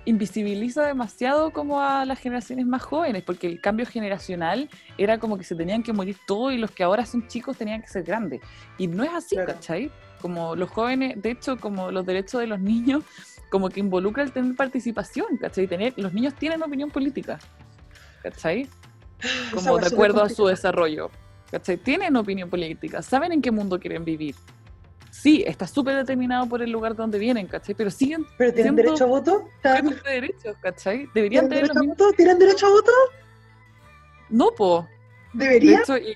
invisibiliza 0.05 0.85
demasiado 0.85 1.51
como 1.51 1.81
a 1.81 2.05
las 2.05 2.19
generaciones 2.19 2.65
más 2.65 2.81
jóvenes, 2.81 3.23
porque 3.23 3.47
el 3.47 3.59
cambio 3.59 3.85
generacional 3.85 4.69
era 4.97 5.19
como 5.19 5.37
que 5.37 5.43
se 5.43 5.53
tenían 5.55 5.83
que 5.83 5.91
morir 5.91 6.15
todos 6.25 6.53
y 6.53 6.57
los 6.57 6.71
que 6.71 6.83
ahora 6.83 7.05
son 7.05 7.27
chicos 7.27 7.57
tenían 7.57 7.81
que 7.81 7.87
ser 7.89 8.03
grandes. 8.03 8.41
Y 8.77 8.87
no 8.87 9.03
es 9.03 9.11
así, 9.13 9.35
Claro. 9.35 9.53
¿cachai? 9.53 9.91
Como 10.21 10.55
los 10.55 10.69
jóvenes, 10.69 11.21
de 11.21 11.31
hecho, 11.31 11.57
como 11.57 11.91
los 11.91 12.05
derechos 12.05 12.39
de 12.39 12.47
los 12.47 12.59
niños, 12.59 13.03
como 13.51 13.69
que 13.69 13.79
involucra 13.81 14.23
el 14.23 14.31
tener 14.31 14.55
participación, 14.55 15.37
¿cachai? 15.39 15.67
Tener, 15.67 15.93
los 15.97 16.13
niños 16.13 16.33
tienen 16.35 16.63
opinión 16.63 16.89
política, 16.89 17.37
¿cachai? 18.23 18.67
Esa 19.19 19.55
Como 19.55 19.77
recuerdo 19.77 20.21
a 20.23 20.29
su 20.29 20.45
desarrollo, 20.47 21.11
¿cachai? 21.51 21.77
Tienen 21.77 22.15
opinión 22.15 22.49
política, 22.49 23.01
saben 23.01 23.31
en 23.31 23.41
qué 23.41 23.51
mundo 23.51 23.79
quieren 23.79 24.03
vivir. 24.05 24.35
Sí, 25.11 25.43
está 25.47 25.65
súper 25.65 25.95
determinado 25.95 26.47
por 26.47 26.61
el 26.61 26.69
lugar 26.69 26.91
de 26.93 26.97
donde 26.97 27.17
vienen, 27.17 27.47
¿cachai? 27.47 27.73
Pero 27.73 27.89
siguen 27.89 28.25
Pero 28.37 28.53
tienen 28.53 28.75
derecho 28.75 29.05
a 29.05 29.07
voto. 29.07 29.47
¿Están- 29.55 29.83
sujetos 29.85 30.03
de 30.03 30.11
derechos, 30.11 30.55
¿cachai? 30.61 31.09
Deberían 31.15 31.49
¿Tienen 31.49 31.67
tener 31.69 31.75
derecho 31.75 31.79
a 31.79 32.05
voto? 32.05 32.15
¿Tienen 32.15 32.39
derecho 32.39 32.67
a 32.67 32.69
voto? 32.69 32.91
No, 34.29 34.51
po. 34.51 34.87
De 35.33 35.45
¿Deberían? 35.45 35.81
hecho, 35.81 35.97
y- 35.97 36.15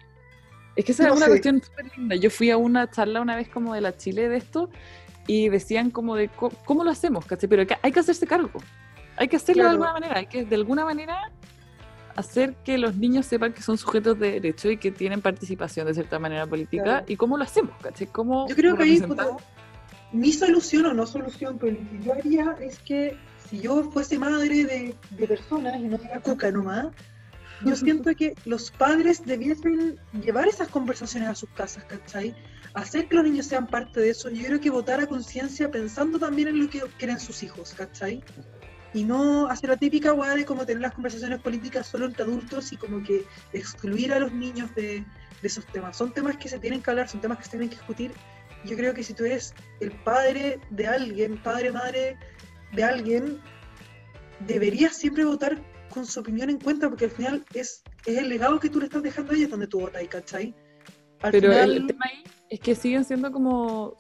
es 0.75 0.85
que 0.85 0.91
esa 0.91 1.03
No 1.07 1.09
es 1.13 1.15
una 1.17 1.25
sé. 1.25 1.31
cuestión 1.31 1.61
súper 1.63 1.97
linda. 1.97 2.15
Yo 2.15 2.29
fui 2.29 2.49
a 2.51 2.57
una 2.57 2.89
charla 2.89 3.21
una 3.21 3.35
vez 3.35 3.47
como 3.49 3.73
de 3.73 3.81
la 3.81 3.97
Chile 3.97 4.29
de 4.29 4.37
esto 4.37 4.69
y 5.27 5.49
decían 5.49 5.91
como 5.91 6.15
de 6.15 6.29
cómo, 6.65 6.83
lo 6.83 6.91
hacemos, 6.91 7.25
¿cachai? 7.25 7.49
Pero 7.49 7.65
hay 7.81 7.91
que 7.91 7.99
hacerse 7.99 8.27
cargo. 8.27 8.61
Hay 9.17 9.27
que 9.27 9.35
hacerlo 9.35 9.63
Claro. 9.63 9.69
de 9.69 9.73
alguna 9.73 9.93
manera, 9.93 10.17
hay 10.19 10.25
que 10.27 10.45
de 10.45 10.55
alguna 10.55 10.85
manera 10.85 11.31
hacer 12.15 12.55
que 12.63 12.77
los 12.77 12.95
niños 12.95 13.25
sepan 13.25 13.53
que 13.53 13.61
son 13.61 13.77
sujetos 13.77 14.19
de 14.19 14.31
derecho 14.33 14.69
y 14.69 14.77
que 14.77 14.91
tienen 14.91 15.21
participación 15.21 15.87
de 15.87 15.93
cierta 15.93 16.19
manera 16.19 16.45
política. 16.47 16.83
Claro. 16.83 17.05
¿Y 17.07 17.15
cómo 17.15 17.37
lo 17.37 17.43
hacemos? 17.43 17.75
¿cachai? 17.81 18.07
¿Cómo 18.07 18.47
Yo 18.47 18.55
creo 18.55 18.75
que 18.75 18.83
ahí, 18.83 19.03
mi 20.11 20.31
solución 20.33 20.85
o 20.87 20.93
no 20.93 21.05
solución, 21.05 21.57
pero 21.57 21.77
lo 21.77 21.89
que 21.89 22.05
yo 22.05 22.13
haría 22.13 22.57
es 22.59 22.79
que 22.79 23.17
si 23.49 23.61
yo 23.61 23.89
fuese 23.91 24.19
madre 24.19 24.65
de, 24.65 24.95
de 25.11 25.27
personas 25.27 25.79
y 25.79 25.83
no 25.83 25.97
fuera 25.97 26.19
cuca 26.19 26.51
nomás, 26.51 26.87
yo 27.63 27.75
siento 27.75 28.13
que 28.15 28.35
los 28.45 28.71
padres 28.71 29.25
debiesen 29.25 29.99
llevar 30.21 30.47
esas 30.47 30.67
conversaciones 30.67 31.29
a 31.29 31.35
sus 31.35 31.49
casas, 31.51 31.83
¿cachai? 31.85 32.35
Hacer 32.73 33.07
que 33.07 33.15
los 33.15 33.25
niños 33.25 33.45
sean 33.45 33.67
parte 33.67 33.99
de 33.99 34.09
eso. 34.09 34.29
Yo 34.29 34.45
creo 34.45 34.59
que 34.59 34.69
votar 34.69 34.99
a 35.01 35.07
conciencia 35.07 35.69
pensando 35.69 36.19
también 36.19 36.49
en 36.49 36.59
lo 36.59 36.69
que 36.69 36.81
quieren 36.97 37.19
sus 37.19 37.43
hijos, 37.43 37.73
¿cachai? 37.73 38.23
Y 38.93 39.03
no 39.03 39.47
hacer 39.47 39.69
la 39.69 39.77
típica 39.77 40.13
weá 40.13 40.35
de 40.35 40.45
como 40.45 40.65
tener 40.65 40.81
las 40.81 40.93
conversaciones 40.93 41.39
políticas 41.39 41.87
solo 41.87 42.05
entre 42.05 42.23
adultos 42.23 42.73
y 42.73 42.77
como 42.77 43.01
que 43.01 43.23
excluir 43.53 44.11
a 44.13 44.19
los 44.19 44.33
niños 44.33 44.73
de, 44.75 45.05
de 45.41 45.47
esos 45.47 45.65
temas. 45.67 45.97
Son 45.97 46.11
temas 46.11 46.37
que 46.37 46.49
se 46.49 46.59
tienen 46.59 46.81
que 46.81 46.89
hablar, 46.89 47.07
son 47.07 47.21
temas 47.21 47.37
que 47.37 47.45
se 47.45 47.51
tienen 47.51 47.69
que 47.69 47.75
discutir. 47.75 48.11
Yo 48.65 48.75
creo 48.75 48.93
que 48.93 49.03
si 49.03 49.13
tú 49.13 49.25
eres 49.25 49.53
el 49.79 49.91
padre 49.91 50.59
de 50.69 50.87
alguien, 50.87 51.37
padre, 51.41 51.71
madre 51.71 52.17
de 52.73 52.83
alguien, 52.83 53.39
deberías 54.47 54.95
siempre 54.95 55.25
votar 55.25 55.57
con 55.89 56.05
su 56.05 56.19
opinión 56.19 56.49
en 56.49 56.59
cuenta, 56.59 56.89
porque 56.89 57.05
al 57.05 57.11
final 57.11 57.45
es, 57.53 57.83
es 58.05 58.17
el 58.17 58.29
legado 58.29 58.59
que 58.59 58.69
tú 58.69 58.79
le 58.79 58.85
estás 58.85 59.03
dejando 59.03 59.33
a 59.33 59.35
ella 59.35 59.47
donde 59.47 59.67
tú 59.67 59.79
votas, 59.79 60.03
¿cachai? 60.07 60.53
Al 61.21 61.31
Pero 61.31 61.51
final, 61.51 61.71
el 61.71 61.87
tema 61.87 62.05
ahí 62.05 62.23
es 62.49 62.59
que 62.59 62.75
siguen 62.75 63.05
siendo 63.05 63.31
como 63.31 63.95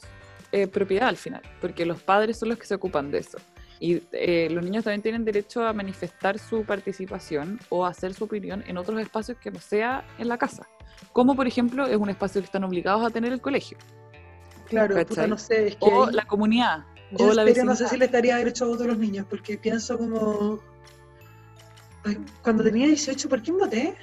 eh, 0.51 0.67
propiedad 0.67 1.09
al 1.09 1.17
final, 1.17 1.41
porque 1.59 1.85
los 1.85 2.01
padres 2.01 2.37
son 2.37 2.49
los 2.49 2.57
que 2.57 2.65
se 2.65 2.75
ocupan 2.75 3.11
de 3.11 3.19
eso. 3.19 3.37
Y 3.81 4.03
eh, 4.11 4.47
los 4.51 4.63
niños 4.63 4.83
también 4.83 5.01
tienen 5.01 5.25
derecho 5.25 5.65
a 5.65 5.73
manifestar 5.73 6.37
su 6.37 6.63
participación 6.65 7.59
o 7.69 7.83
a 7.83 7.89
hacer 7.89 8.13
su 8.13 8.25
opinión 8.25 8.63
en 8.67 8.77
otros 8.77 9.01
espacios 9.01 9.39
que 9.39 9.49
no 9.49 9.59
sea 9.59 10.05
en 10.19 10.27
la 10.27 10.37
casa. 10.37 10.67
Como 11.11 11.35
por 11.35 11.47
ejemplo 11.47 11.87
es 11.87 11.97
un 11.97 12.07
espacio 12.11 12.41
que 12.41 12.45
están 12.45 12.63
obligados 12.63 13.03
a 13.03 13.09
tener 13.09 13.33
el 13.33 13.41
colegio. 13.41 13.79
claro, 14.69 14.95
puta, 15.07 15.25
no 15.25 15.35
sé, 15.35 15.69
es 15.69 15.75
que 15.77 15.79
O 15.81 16.11
la 16.11 16.25
comunidad. 16.25 16.85
Yo 17.09 17.29
o 17.29 17.33
la 17.33 17.43
espero, 17.43 17.65
no 17.65 17.75
sé 17.75 17.87
si 17.87 17.97
les 17.97 18.11
daría 18.11 18.37
derecho 18.37 18.65
a 18.65 18.67
voto 18.67 18.83
a 18.83 18.87
los 18.87 18.99
niños, 18.99 19.25
porque 19.27 19.57
pienso 19.57 19.97
como... 19.97 20.59
Cuando 22.43 22.63
tenía 22.63 22.85
18, 22.85 23.29
¿por 23.29 23.41
quién 23.41 23.57
voté? 23.57 23.95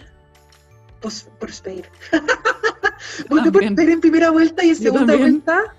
Pues 1.00 1.30
por 1.38 1.50
Spain. 1.50 1.84
voté 3.30 3.52
por. 3.52 3.62
Spain 3.62 3.90
en 3.90 4.00
primera 4.00 4.30
vuelta 4.30 4.64
y 4.64 4.70
en 4.70 4.76
segunda 4.76 5.16
vuelta 5.16 5.72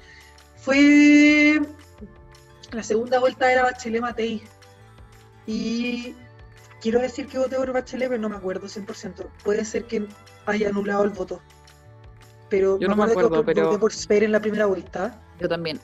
fue... 0.55 1.59
La 2.72 2.84
segunda 2.84 3.20
vuelta 3.20 3.52
era 3.52 3.64
Bachelet 3.64 4.02
Matei. 4.02 4.44
Y 5.48 6.16
quiero 6.82 7.00
decir 7.00 7.28
que 7.28 7.38
voté 7.40 7.56
por 7.56 7.72
Bachelet, 7.74 8.10
pero 8.10 8.22
no 8.22 8.30
me 8.30 8.36
acuerdo 8.36 8.68
100%. 8.68 9.28
Puede 9.44 9.66
ser 9.66 9.86
que 9.86 10.08
haya 10.46 10.70
anulado 10.70 11.04
el 11.04 11.10
voto. 11.10 11.41
Pero 12.50 12.80
Yo 12.80 12.88
no 12.88 12.96
me 12.96 13.06
que 13.06 13.12
acuerdo, 13.12 13.30
voté 13.30 13.44
pero- 13.54 13.80
por 13.80 13.91
Spain 13.91 14.24
en 14.24 14.32
la 14.32 14.40
primera 14.41 14.66
vuelta. 14.66 15.22
Yo 15.40 15.48
también. 15.48 15.80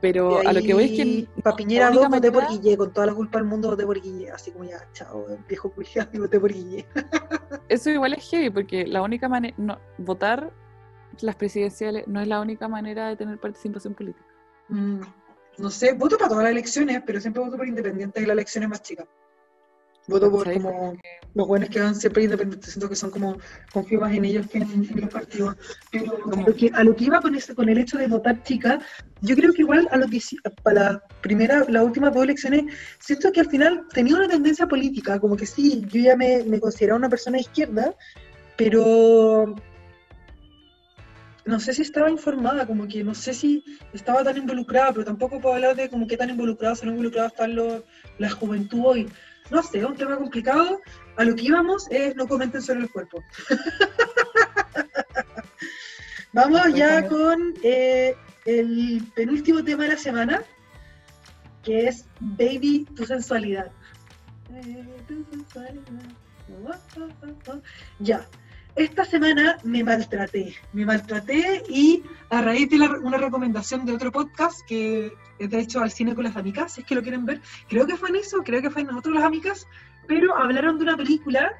Pero 0.00 0.40
a 0.40 0.52
lo 0.52 0.60
que 0.60 0.74
voy 0.74 0.84
es 0.84 0.90
que. 0.90 1.42
Para 1.42 1.54
Piñera 1.54 1.90
2 1.90 2.08
voté 2.08 2.32
por 2.32 2.48
Guille, 2.48 2.76
con 2.76 2.92
toda 2.92 3.06
la 3.06 3.14
culpa 3.14 3.38
del 3.38 3.46
mundo 3.46 3.68
voté 3.70 3.86
por 3.86 4.00
Guille. 4.00 4.32
Así 4.32 4.50
como 4.50 4.64
ya, 4.64 4.84
chao, 4.92 5.24
viejo 5.48 5.70
culiado, 5.70 6.10
y 6.12 6.18
voté 6.18 6.40
por 6.40 6.52
Guille. 6.52 6.84
Eso 7.68 7.88
igual 7.90 8.14
es 8.14 8.28
heavy, 8.28 8.50
porque 8.50 8.84
la 8.84 9.00
única 9.00 9.28
manera. 9.28 9.54
No, 9.58 9.78
votar 9.98 10.50
las 11.20 11.36
presidenciales 11.36 12.08
no 12.08 12.20
es 12.20 12.26
la 12.26 12.40
única 12.40 12.66
manera 12.66 13.08
de 13.08 13.16
tener 13.16 13.38
participación 13.38 13.94
política. 13.94 14.26
Mm, 14.70 15.02
no 15.58 15.70
sé, 15.70 15.92
voto 15.92 16.16
para 16.16 16.28
todas 16.28 16.44
las 16.44 16.52
elecciones, 16.52 17.02
pero 17.06 17.20
siempre 17.20 17.42
voto 17.42 17.56
por 17.56 17.66
independiente 17.66 18.20
de 18.20 18.26
las 18.26 18.34
elecciones 18.34 18.70
más 18.70 18.82
chicas. 18.82 19.06
Voto 20.08 20.32
por 20.32 20.52
como 20.52 20.96
los 21.34 21.46
buenos 21.46 21.68
que 21.68 21.80
van 21.80 21.94
siempre 21.94 22.24
independientes, 22.24 22.72
siento 22.72 22.88
que 22.88 22.96
son 22.96 23.10
como, 23.10 23.36
confío 23.72 24.00
más 24.00 24.12
en 24.12 24.24
ellos 24.24 24.48
que 24.48 24.58
en, 24.58 24.64
en 24.72 25.00
los 25.00 25.10
partidos. 25.10 25.56
Pero 25.92 26.18
a 26.32 26.40
lo, 26.40 26.54
que, 26.56 26.70
a 26.74 26.82
lo 26.82 26.96
que 26.96 27.04
iba 27.04 27.20
con, 27.20 27.36
ese, 27.36 27.54
con 27.54 27.68
el 27.68 27.78
hecho 27.78 27.98
de 27.98 28.08
votar 28.08 28.42
chica, 28.42 28.80
yo 29.20 29.36
creo 29.36 29.52
que 29.52 29.62
igual 29.62 29.88
a 29.92 29.96
lo 29.96 30.08
que 30.08 30.20
para 30.64 30.82
la 30.82 31.02
primera, 31.20 31.64
las 31.68 31.84
últimas 31.84 32.12
dos 32.12 32.24
elecciones, 32.24 32.64
siento 32.98 33.30
que 33.30 33.40
al 33.40 33.48
final 33.48 33.86
tenía 33.94 34.16
una 34.16 34.26
tendencia 34.26 34.66
política, 34.66 35.20
como 35.20 35.36
que 35.36 35.46
sí, 35.46 35.84
yo 35.88 36.00
ya 36.00 36.16
me, 36.16 36.42
me 36.44 36.58
consideraba 36.58 36.98
una 36.98 37.08
persona 37.08 37.36
de 37.36 37.42
izquierda, 37.42 37.94
pero 38.56 39.54
no 41.44 41.58
sé 41.58 41.74
si 41.74 41.82
estaba 41.82 42.10
informada, 42.10 42.66
como 42.66 42.86
que 42.86 43.02
no 43.02 43.14
sé 43.14 43.34
si 43.34 43.64
estaba 43.92 44.22
tan 44.22 44.36
involucrada, 44.36 44.92
pero 44.92 45.04
tampoco 45.04 45.40
puedo 45.40 45.54
hablar 45.54 45.76
de 45.76 45.88
como 45.88 46.06
qué 46.06 46.16
tan 46.16 46.30
involucrados 46.30 46.82
o 46.82 46.86
no 46.86 46.92
involucrados 46.92 47.32
están 47.32 47.56
los, 47.56 47.82
la 48.18 48.30
juventud 48.30 48.82
hoy. 48.84 49.08
No 49.50 49.62
sé, 49.62 49.78
es 49.78 49.84
un 49.84 49.96
tema 49.96 50.16
complicado. 50.16 50.80
A 51.16 51.24
lo 51.24 51.34
que 51.34 51.42
íbamos 51.42 51.90
es 51.90 52.14
no 52.16 52.26
comenten 52.26 52.62
sobre 52.62 52.80
el 52.80 52.90
cuerpo. 52.90 53.22
Vamos 56.32 56.74
ya 56.74 57.06
con 57.08 57.54
eh, 57.62 58.16
el 58.46 59.02
penúltimo 59.14 59.62
tema 59.62 59.82
de 59.82 59.90
la 59.90 59.98
semana, 59.98 60.42
que 61.62 61.88
es 61.88 62.06
Baby, 62.20 62.86
tu 62.96 63.04
sensualidad. 63.04 63.70
Baby, 64.48 64.88
tu 65.06 65.24
sensualidad. 65.30 65.82
Oh, 66.64 67.00
oh, 67.00 67.08
oh, 67.22 67.52
oh. 67.52 67.62
Ya, 67.98 68.26
esta 68.76 69.04
semana 69.04 69.58
me 69.64 69.84
maltraté, 69.84 70.54
me 70.72 70.84
maltraté 70.86 71.62
y 71.68 72.02
a 72.30 72.40
raíz 72.40 72.70
de 72.70 72.78
la- 72.78 72.98
una 72.98 73.18
recomendación 73.18 73.84
de 73.84 73.92
otro 73.92 74.10
podcast 74.10 74.60
que 74.66 75.12
es 75.38 75.50
de 75.50 75.58
hecho 75.60 75.80
al 75.80 75.90
cine 75.90 76.14
con 76.14 76.24
las 76.24 76.36
amigas, 76.36 76.72
si 76.74 76.80
es 76.80 76.86
que 76.86 76.94
lo 76.94 77.02
quieren 77.02 77.26
ver, 77.26 77.40
creo 77.68 77.86
que 77.86 77.96
fue 77.96 78.08
en 78.10 78.16
eso, 78.16 78.38
creo 78.44 78.62
que 78.62 78.70
fue 78.70 78.82
en 78.82 78.90
otro 78.90 79.12
las 79.12 79.24
amigas, 79.24 79.66
pero 80.08 80.36
hablaron 80.36 80.78
de 80.78 80.84
una 80.84 80.96
película 80.96 81.52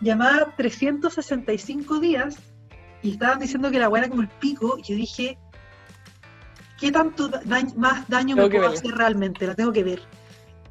llamada 0.00 0.54
365 0.56 2.00
días 2.00 2.36
y 3.02 3.12
estaban 3.12 3.38
diciendo 3.38 3.70
que 3.70 3.78
la 3.78 3.88
buena 3.88 4.08
como 4.08 4.22
el 4.22 4.28
pico 4.28 4.76
y 4.78 4.82
yo 4.82 4.94
dije, 4.96 5.38
¿qué 6.78 6.92
tanto 6.92 7.28
daño- 7.28 7.74
más 7.76 8.08
daño 8.08 8.34
Tengo 8.36 8.48
me 8.48 8.54
puedo 8.54 8.62
verla. 8.70 8.78
hacer 8.78 8.94
realmente? 8.94 9.46
La 9.46 9.54
tengo 9.54 9.72
que 9.72 9.84
ver. 9.84 10.02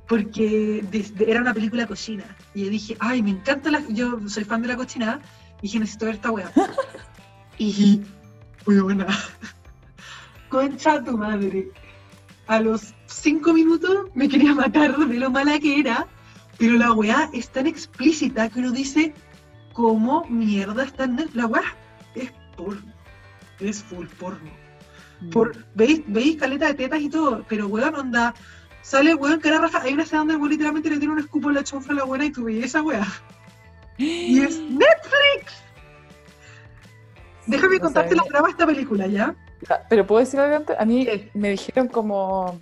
Porque 0.08 0.86
desde- 0.90 1.30
era 1.30 1.42
una 1.42 1.54
película 1.54 1.86
cochina. 1.86 2.24
Y 2.54 2.64
yo 2.66 2.70
dije, 2.70 2.96
ay, 3.00 3.22
me 3.22 3.32
encanta 3.32 3.70
la... 3.72 3.82
Yo 3.90 4.20
soy 4.30 4.46
fan 4.46 4.62
de 4.62 4.70
la 4.70 4.78
cochinada. 4.78 5.20
Y 5.60 5.64
dije, 5.64 5.80
necesito 5.80 6.06
ver 6.06 6.16
esta 6.16 6.32
weá. 6.32 6.52
y, 7.58 8.02
muy 8.66 8.80
buena. 8.80 9.08
Concha 10.50 11.04
tu 11.04 11.18
madre. 11.18 11.70
A 12.48 12.62
los 12.62 12.94
cinco 13.08 13.54
minutos 13.54 14.08
me 14.14 14.30
quería 14.30 14.54
matar 14.54 14.96
de 14.98 15.16
lo 15.16 15.30
mala 15.30 15.60
que 15.60 15.80
era. 15.80 16.08
Pero 16.58 16.74
la 16.78 16.92
weá 16.94 17.30
es 17.34 17.50
tan 17.50 17.68
explícita 17.68 18.50
que 18.50 18.60
uno 18.60 18.72
dice, 18.72 19.14
¿cómo 19.74 20.26
mierda 20.30 20.84
está 20.84 21.04
en 21.04 21.16
Netflix? 21.16 21.36
La 21.36 21.46
weá 21.46 21.76
es 22.16 22.32
porno. 22.56 22.94
Es 23.60 23.84
full 23.84 24.08
porno. 24.20 24.50
Por, 25.32 25.66
veis, 25.76 26.02
veis 26.08 26.38
caleta 26.38 26.68
de 26.68 26.74
tetas 26.76 27.02
y 27.02 27.10
todo, 27.10 27.44
pero 27.50 27.68
weón, 27.68 27.96
onda, 27.96 28.36
sale 28.82 29.16
weón, 29.16 29.40
cara 29.40 29.60
raja, 29.60 29.82
hay 29.82 29.94
una 29.94 30.04
escena 30.04 30.20
donde 30.20 30.36
el 30.36 30.40
weón 30.40 30.52
literalmente 30.52 30.90
le 30.90 30.98
tiene 30.98 31.14
un 31.14 31.20
escupo 31.20 31.50
en 31.50 31.56
la 31.56 31.64
chonfa 31.64 31.92
a 31.92 31.96
la 31.96 32.04
buena 32.04 32.26
y 32.26 32.32
tú 32.32 32.44
veis 32.44 32.66
esa 32.66 32.82
weá. 32.82 33.06
Y 33.98 34.42
es 34.42 34.60
Netflix. 34.70 35.64
Déjame 37.46 37.76
No 37.78 37.82
contarte 37.82 38.16
la 38.16 38.24
trama 38.24 38.48
de 38.48 38.52
esta 38.52 38.66
película, 38.66 39.08
¿ya? 39.08 39.36
Ya, 39.68 39.86
Pero 39.90 40.06
puedo 40.06 40.20
decir 40.20 40.40
algo 40.40 40.58
antes. 40.58 40.76
A 40.78 40.86
mí 40.86 41.06
¿Qué? 41.06 41.32
me 41.34 41.52
dijeron 41.52 41.88
como, 41.88 42.62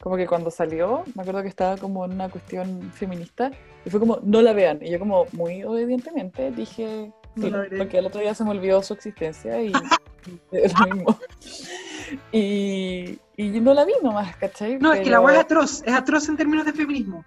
como 0.00 0.16
que 0.16 0.26
cuando 0.26 0.50
salió, 0.50 1.04
me 1.14 1.22
acuerdo 1.22 1.42
que 1.42 1.48
estaba 1.48 1.76
como 1.76 2.04
en 2.04 2.12
una 2.12 2.28
cuestión 2.28 2.92
feminista, 2.92 3.52
y 3.84 3.90
fue 3.90 4.00
como, 4.00 4.18
no 4.22 4.42
la 4.42 4.52
vean. 4.52 4.80
Y 4.82 4.90
yo 4.90 4.98
como 4.98 5.26
muy 5.32 5.62
obedientemente 5.62 6.50
dije, 6.50 7.12
No 7.36 7.46
sí, 7.46 7.50
veré. 7.52 7.78
porque 7.78 7.98
el 7.98 8.06
otro 8.06 8.20
día 8.20 8.34
se 8.34 8.44
me 8.44 8.50
olvidó 8.50 8.82
su 8.82 8.94
existencia 8.94 9.62
y 9.62 9.72
lo 10.52 10.86
mismo. 10.94 11.18
Y, 12.32 13.18
no 13.38 13.74
la 13.74 13.84
vi 13.84 13.92
nomás, 14.02 14.36
¿cachai? 14.36 14.78
No, 14.78 14.92
es 14.92 15.00
que 15.02 15.10
la 15.10 15.20
weá 15.20 15.36
es 15.36 15.40
atroz, 15.44 15.82
es 15.84 15.94
atroz 15.94 16.28
en 16.28 16.36
términos 16.36 16.66
de 16.66 16.72
feminismo. 16.72 17.24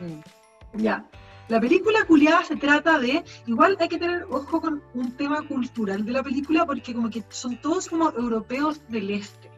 Mm. 0.00 0.82
Ya. 0.82 1.04
La 1.48 1.60
película 1.60 2.04
culiada 2.06 2.44
se 2.44 2.56
trata 2.56 2.98
de. 2.98 3.24
Igual 3.46 3.76
hay 3.80 3.88
que 3.88 3.98
tener 3.98 4.24
ojo 4.30 4.60
con 4.60 4.82
un 4.94 5.12
tema 5.12 5.42
cultural 5.42 6.04
de 6.04 6.12
la 6.12 6.22
película, 6.22 6.64
porque 6.66 6.94
como 6.94 7.10
que 7.10 7.24
son 7.28 7.56
todos 7.60 7.88
como 7.88 8.10
europeos 8.10 8.80
del 8.88 9.10
este. 9.10 9.50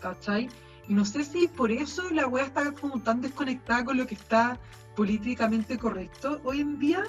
¿Cachai? 0.00 0.48
Y 0.86 0.94
no 0.94 1.04
sé 1.04 1.24
si 1.24 1.48
por 1.48 1.70
eso 1.70 2.10
la 2.10 2.26
wea 2.26 2.44
está 2.44 2.72
como 2.72 3.00
tan 3.00 3.20
desconectada 3.20 3.84
con 3.84 3.96
lo 3.96 4.06
que 4.06 4.14
está 4.14 4.58
políticamente 4.94 5.78
correcto 5.78 6.40
hoy 6.44 6.60
en 6.60 6.78
día. 6.78 7.04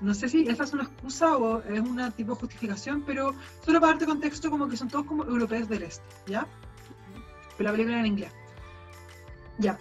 No 0.00 0.14
sé 0.14 0.28
si 0.28 0.46
esa 0.48 0.64
es 0.64 0.72
una 0.72 0.84
excusa 0.84 1.36
o 1.36 1.62
es 1.62 1.80
una 1.80 2.10
tipo 2.10 2.34
de 2.34 2.40
justificación, 2.40 3.02
pero 3.06 3.34
solo 3.64 3.80
para 3.80 3.92
darte 3.92 4.06
contexto, 4.06 4.50
como 4.50 4.68
que 4.68 4.76
son 4.76 4.88
todos 4.88 5.06
como 5.06 5.24
europeos 5.24 5.68
del 5.68 5.84
este, 5.84 6.04
¿ya? 6.26 6.46
Pero 7.56 7.70
la 7.70 7.72
película 7.72 8.00
en 8.00 8.06
inglés. 8.06 8.32
Ya. 9.58 9.78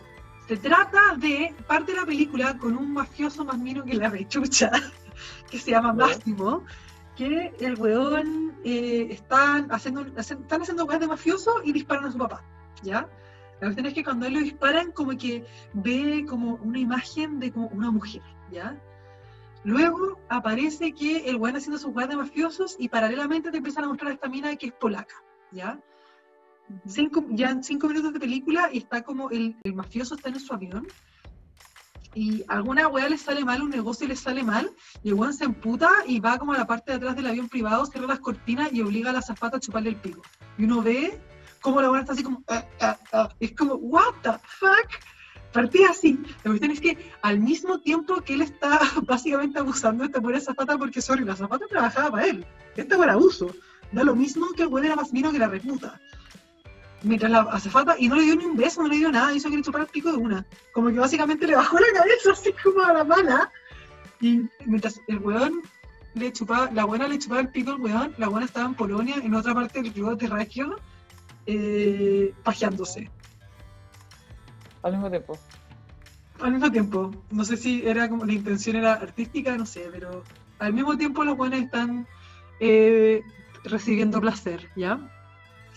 Se 0.47 0.57
trata 0.57 1.15
de 1.17 1.55
parte 1.67 1.93
de 1.93 1.99
la 1.99 2.05
película 2.05 2.57
con 2.57 2.77
un 2.77 2.93
mafioso 2.93 3.45
más 3.45 3.57
mino 3.57 3.83
que 3.85 3.93
la 3.93 4.09
rechucha, 4.09 4.71
que 5.49 5.57
se 5.57 5.71
llama. 5.71 5.93
Máximo, 5.93 6.65
que 7.15 7.53
el 7.59 7.79
weón 7.79 8.55
eh, 8.63 9.07
están 9.11 9.71
haciendo, 9.71 10.05
están 10.17 10.61
haciendo 10.61 10.85
weas 10.85 10.99
de 10.99 11.07
mafioso 11.07 11.61
y 11.63 11.71
disparan 11.71 12.05
a 12.05 12.11
su 12.11 12.17
papá, 12.17 12.43
¿ya? 12.81 13.07
La 13.61 13.67
cuestión 13.67 13.85
es 13.85 13.93
que 13.93 14.03
cuando 14.03 14.25
él 14.25 14.33
lo 14.33 14.39
disparan, 14.41 14.91
como 14.91 15.11
que 15.17 15.45
ve 15.73 16.25
como 16.27 16.55
una 16.55 16.79
imagen 16.79 17.39
de 17.39 17.51
como 17.51 17.67
una 17.67 17.91
mujer, 17.91 18.21
¿ya? 18.51 18.77
Luego 19.63 20.19
aparece 20.27 20.93
que 20.93 21.29
el 21.29 21.37
weón 21.37 21.55
haciendo 21.55 21.79
sus 21.79 21.95
weas 21.95 22.09
de 22.09 22.17
mafiosos 22.17 22.75
y 22.77 22.89
paralelamente 22.89 23.49
te 23.49 23.57
empiezan 23.57 23.85
a 23.85 23.87
mostrar 23.87 24.11
a 24.11 24.15
esta 24.15 24.27
mina 24.27 24.53
que 24.57 24.67
es 24.67 24.73
polaca, 24.73 25.15
¿ya? 25.51 25.79
Cinco, 26.87 27.25
ya 27.29 27.61
cinco 27.61 27.87
minutos 27.87 28.13
de 28.13 28.19
película 28.19 28.69
y 28.71 28.79
está 28.79 29.03
como 29.03 29.29
el, 29.29 29.55
el 29.63 29.73
mafioso 29.73 30.15
está 30.15 30.29
en 30.29 30.39
su 30.39 30.53
avión 30.53 30.87
y 32.15 32.43
alguna 32.47 32.87
weá 32.87 33.09
le 33.09 33.17
sale 33.17 33.43
mal, 33.43 33.61
un 33.61 33.69
negocio 33.69 34.07
le 34.07 34.15
sale 34.15 34.43
mal, 34.43 34.71
y 35.03 35.09
el 35.09 35.15
weón 35.15 35.33
se 35.33 35.45
emputa 35.45 35.89
y 36.05 36.19
va 36.19 36.37
como 36.37 36.53
a 36.53 36.57
la 36.57 36.67
parte 36.67 36.91
de 36.91 36.97
atrás 36.97 37.15
del 37.15 37.27
avión 37.27 37.49
privado, 37.49 37.85
cierra 37.85 38.07
las 38.07 38.19
cortinas 38.19 38.71
y 38.71 38.81
obliga 38.81 39.09
a 39.09 39.13
la 39.13 39.21
zafata 39.21 39.57
a 39.57 39.59
chuparle 39.59 39.89
el 39.89 39.95
pico. 39.95 40.21
Y 40.57 40.65
uno 40.65 40.81
ve 40.81 41.19
cómo 41.61 41.81
la 41.81 41.89
weá 41.89 42.01
está 42.01 42.13
así 42.13 42.23
como, 42.23 42.43
ah, 42.47 42.65
ah, 42.81 42.97
ah. 43.13 43.29
es 43.39 43.53
como, 43.53 43.75
what 43.75 44.13
the 44.21 44.31
fuck? 44.47 44.89
Partía 45.51 45.89
así. 45.89 46.19
La 46.43 46.51
cuestión 46.51 46.71
es 46.71 46.81
que 46.81 47.11
al 47.21 47.39
mismo 47.39 47.79
tiempo 47.79 48.21
que 48.21 48.33
él 48.33 48.41
está 48.41 48.79
básicamente 49.07 49.59
abusando 49.59 50.03
de 50.03 50.07
esta 50.07 50.19
buena 50.19 50.39
zafata, 50.39 50.77
porque 50.77 51.01
sorry, 51.01 51.25
la 51.25 51.35
zafata 51.35 51.65
trabajaba 51.67 52.11
para 52.11 52.27
él. 52.27 52.45
Este 52.75 52.95
buen 52.95 53.09
abuso. 53.09 53.53
Da 53.91 54.03
lo 54.03 54.15
mismo 54.15 54.47
que 54.55 54.63
el 54.63 54.69
weón 54.69 54.85
era 54.85 54.95
más 54.95 55.13
mino 55.13 55.31
que 55.31 55.39
la 55.39 55.47
reputa 55.47 55.99
mientras 57.03 57.31
la 57.31 57.41
azafata, 57.41 57.95
y 57.99 58.07
no 58.07 58.15
le 58.15 58.23
dio 58.23 58.35
ni 58.35 58.45
un 58.45 58.57
beso, 58.57 58.81
no 58.81 58.87
le 58.87 58.97
dio 58.97 59.11
nada, 59.11 59.33
hizo 59.33 59.49
que 59.49 59.57
le 59.57 59.63
chupara 59.63 59.83
el 59.83 59.89
pico 59.89 60.11
de 60.11 60.17
una. 60.17 60.45
Como 60.73 60.89
que 60.89 60.99
básicamente 60.99 61.47
le 61.47 61.55
bajó 61.55 61.77
la 61.79 61.99
cabeza 61.99 62.31
así 62.33 62.53
como 62.63 62.83
a 62.83 62.93
la 62.93 63.03
mala. 63.03 63.51
Y 64.21 64.41
mientras 64.65 64.99
el 65.07 65.19
weón 65.19 65.61
le 66.15 66.31
chupaba, 66.31 66.71
la 66.71 66.85
buena 66.85 67.07
le 67.07 67.19
chupaba 67.19 67.41
el 67.41 67.49
pico 67.49 67.71
al 67.71 67.81
weón, 67.81 68.13
la 68.17 68.29
buena 68.29 68.45
estaba 68.45 68.65
en 68.67 68.75
Polonia, 68.75 69.15
en 69.15 69.33
otra 69.35 69.53
parte 69.53 69.81
del 69.81 69.93
río 69.93 70.15
Terráqueo, 70.17 70.75
eh, 71.45 72.33
pajeándose. 72.43 73.09
Al 74.81 74.93
mismo 74.93 75.09
tiempo. 75.09 75.39
Al 76.39 76.51
mismo 76.51 76.71
tiempo. 76.71 77.11
No 77.31 77.45
sé 77.45 77.57
si 77.57 77.85
era 77.85 78.09
como 78.09 78.25
la 78.25 78.33
intención 78.33 78.75
era 78.75 78.93
artística, 78.93 79.55
no 79.57 79.65
sé, 79.65 79.89
pero 79.91 80.23
al 80.59 80.73
mismo 80.73 80.97
tiempo 80.97 81.23
los 81.23 81.35
buenos 81.35 81.59
están 81.59 82.07
eh, 82.59 83.23
recibiendo 83.63 84.21
placer, 84.21 84.69
¿ya? 84.75 84.99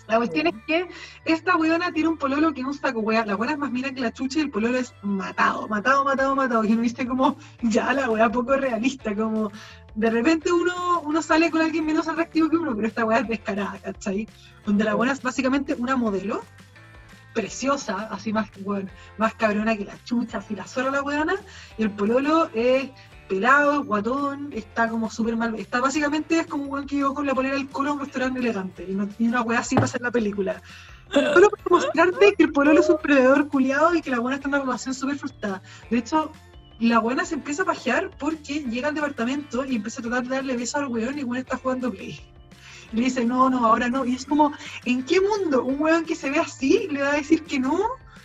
La 0.08 0.18
cuestión 0.18 0.46
es 0.46 0.54
que 0.66 0.88
esta 1.24 1.56
weona 1.56 1.92
tiene 1.92 2.08
un 2.08 2.16
pololo 2.16 2.52
que 2.52 2.60
es 2.60 2.66
un 2.66 2.74
saco 2.74 3.00
wea. 3.00 3.26
La 3.26 3.36
weona 3.36 3.52
es 3.52 3.58
más 3.58 3.70
mira 3.70 3.92
que 3.92 4.00
la 4.00 4.12
chucha 4.12 4.38
y 4.38 4.42
el 4.42 4.50
pololo 4.50 4.78
es 4.78 4.94
matado, 5.02 5.66
matado, 5.68 6.04
matado, 6.04 6.36
matado. 6.36 6.64
Y 6.64 6.72
uno 6.72 6.82
viste 6.82 7.06
como, 7.06 7.36
ya 7.62 7.92
la 7.92 8.08
wea 8.10 8.30
poco 8.30 8.56
realista, 8.56 9.14
como 9.14 9.50
de 9.94 10.10
repente 10.10 10.52
uno, 10.52 11.00
uno 11.00 11.22
sale 11.22 11.50
con 11.50 11.62
alguien 11.62 11.86
menos 11.86 12.06
atractivo 12.06 12.48
que 12.50 12.56
uno, 12.56 12.76
pero 12.76 12.86
esta 12.86 13.04
wea 13.04 13.20
es 13.20 13.28
descarada, 13.28 13.78
¿cachai? 13.82 14.28
Donde 14.64 14.84
la 14.84 14.94
buena 14.94 15.12
es 15.12 15.22
básicamente 15.22 15.74
una 15.74 15.96
modelo 15.96 16.42
preciosa, 17.32 18.08
así 18.10 18.32
más, 18.32 18.48
bueno, 18.60 18.88
más 19.18 19.34
cabrona 19.34 19.76
que 19.76 19.84
la 19.84 20.02
chucha, 20.04 20.38
así 20.38 20.54
la 20.54 20.66
sola 20.66 20.90
la 20.90 21.02
weona, 21.02 21.34
y 21.76 21.82
el 21.82 21.90
pololo 21.90 22.50
es 22.54 22.90
pelado, 23.28 23.84
guatón, 23.84 24.50
está 24.52 24.88
como 24.88 25.10
súper 25.10 25.36
mal. 25.36 25.54
Está 25.56 25.80
básicamente 25.80 26.38
es 26.38 26.46
como 26.46 26.64
un 26.64 26.70
weón 26.70 26.86
que 26.86 26.96
llegó 26.96 27.14
con 27.14 27.26
la 27.26 27.34
polera 27.34 27.56
del 27.56 27.68
colo 27.68 27.90
a 27.90 27.92
un 27.94 28.00
restaurante 28.00 28.40
elegante. 28.40 28.86
Y 28.88 28.94
no 28.94 29.06
tiene 29.06 29.32
una 29.32 29.42
weá 29.42 29.60
así 29.60 29.74
para 29.74 29.86
hacer 29.86 30.00
la 30.00 30.10
película. 30.10 30.62
Solo 31.12 31.50
para 31.50 31.62
mostrarte 31.70 32.34
que 32.34 32.44
el 32.44 32.52
pololo 32.52 32.80
es 32.80 32.88
un 32.88 32.98
predador 32.98 33.48
culiado 33.48 33.94
y 33.94 34.02
que 34.02 34.10
la 34.10 34.18
buena 34.18 34.36
está 34.36 34.48
en 34.48 34.54
una 34.54 34.64
relación 34.64 34.94
súper 34.94 35.18
frustrada. 35.18 35.62
De 35.90 35.98
hecho, 35.98 36.32
la 36.78 36.98
buena 36.98 37.24
se 37.24 37.34
empieza 37.34 37.62
a 37.62 37.66
pajear 37.66 38.10
porque 38.18 38.64
llega 38.64 38.88
al 38.88 38.94
departamento 38.94 39.64
y 39.64 39.76
empieza 39.76 40.00
a 40.00 40.02
tratar 40.02 40.24
de 40.24 40.36
darle 40.36 40.56
beso 40.56 40.78
al 40.78 40.88
weón 40.88 41.16
y 41.16 41.20
el 41.20 41.26
weón 41.26 41.38
está 41.38 41.56
jugando 41.56 41.90
play. 41.90 42.20
Y 42.92 42.96
le 42.96 43.02
dice, 43.02 43.24
no, 43.24 43.50
no, 43.50 43.66
ahora 43.66 43.88
no. 43.88 44.04
Y 44.04 44.14
es 44.14 44.26
como, 44.26 44.52
¿en 44.84 45.04
qué 45.04 45.20
mundo 45.20 45.64
un 45.64 45.80
weón 45.80 46.04
que 46.04 46.14
se 46.14 46.30
ve 46.30 46.38
así 46.38 46.88
le 46.90 47.02
va 47.02 47.12
a 47.12 47.16
decir 47.16 47.44
que 47.44 47.58
no 47.58 47.80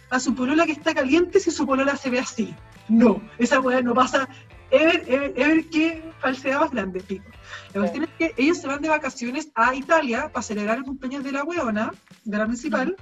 a 0.09 0.19
su 0.19 0.35
polola 0.35 0.65
que 0.65 0.73
está 0.73 0.93
caliente 0.93 1.39
si 1.39 1.51
su 1.51 1.65
polola 1.65 1.95
se 1.95 2.09
ve 2.09 2.19
así? 2.19 2.53
No, 2.89 3.21
esa 3.37 3.59
weá 3.59 3.81
no 3.81 3.93
pasa 3.93 4.27
Ever, 4.71 5.03
Ever, 5.05 5.33
Ever, 5.35 5.69
qué 5.69 6.03
falsedad 6.19 6.61
más 6.61 6.71
grande, 6.71 7.01
pico. 7.01 7.25
La 7.73 7.81
cuestión 7.81 8.05
es 8.05 8.09
que 8.17 8.33
ellos 8.41 8.57
se 8.57 8.67
van 8.67 8.81
de 8.81 8.89
vacaciones 8.89 9.49
a 9.55 9.75
Italia 9.75 10.29
para 10.31 10.43
celebrar 10.43 10.77
el 10.77 10.83
cumpleaños 10.83 11.23
de 11.23 11.31
la 11.33 11.43
weona, 11.43 11.91
de 12.23 12.37
la 12.37 12.45
principal, 12.45 12.95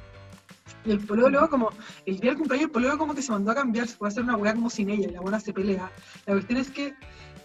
y 0.86 0.92
el 0.92 1.00
pololo, 1.00 1.50
como, 1.50 1.70
el 2.06 2.20
día 2.20 2.32
del 2.32 2.40
cumpleaños, 2.40 2.68
el 2.68 2.72
pololo 2.72 2.98
como 2.98 3.14
que 3.14 3.22
se 3.22 3.32
mandó 3.32 3.52
a 3.52 3.56
cambiar, 3.56 3.88
se 3.88 3.98
puede 3.98 4.12
hacer 4.12 4.24
una 4.24 4.36
weá 4.36 4.54
como 4.54 4.70
sin 4.70 4.90
ella, 4.90 5.08
y 5.08 5.12
la 5.12 5.22
weona 5.22 5.40
se 5.40 5.54
pelea. 5.54 5.92
La 6.26 6.34
cuestión 6.34 6.60
es 6.60 6.72
que 6.72 6.96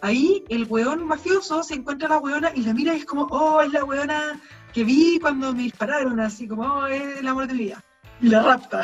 ahí 0.00 0.44
el 0.48 0.66
weón 0.68 1.06
mafioso 1.06 1.62
se 1.62 1.74
encuentra 1.74 2.08
a 2.08 2.12
la 2.12 2.18
weona 2.18 2.52
y 2.54 2.62
la 2.62 2.72
mira 2.72 2.94
y 2.94 2.98
es 2.98 3.04
como, 3.04 3.24
oh, 3.30 3.60
es 3.60 3.72
la 3.72 3.84
weona 3.84 4.40
que 4.72 4.84
vi 4.84 5.18
cuando 5.20 5.52
me 5.52 5.64
dispararon, 5.64 6.18
así 6.20 6.48
como, 6.48 6.62
oh, 6.62 6.86
es 6.86 7.18
el 7.18 7.28
amor 7.28 7.46
de 7.46 7.54
mi 7.54 7.58
vida. 7.64 7.84
Y 8.20 8.28
la 8.28 8.42
rapta. 8.42 8.82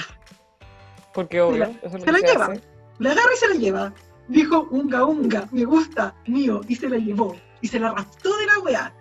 Porque 1.14 1.40
obvio, 1.40 1.66
se 1.82 1.98
la, 1.98 2.04
se 2.04 2.12
la 2.12 2.18
lleva. 2.18 2.54
La 2.98 3.12
agarra 3.12 3.30
y 3.34 3.36
se 3.38 3.48
la 3.48 3.54
lleva 3.54 3.94
dijo 4.30 4.68
unga 4.70 5.04
unga, 5.04 5.48
me 5.50 5.64
gusta, 5.64 6.14
mío, 6.26 6.60
y 6.68 6.76
se 6.76 6.88
la 6.88 6.96
llevó, 6.96 7.36
y 7.60 7.68
se 7.68 7.80
la 7.80 7.92
raptó 7.92 8.36
de 8.36 8.46
la 8.46 8.58
weá. 8.60 8.94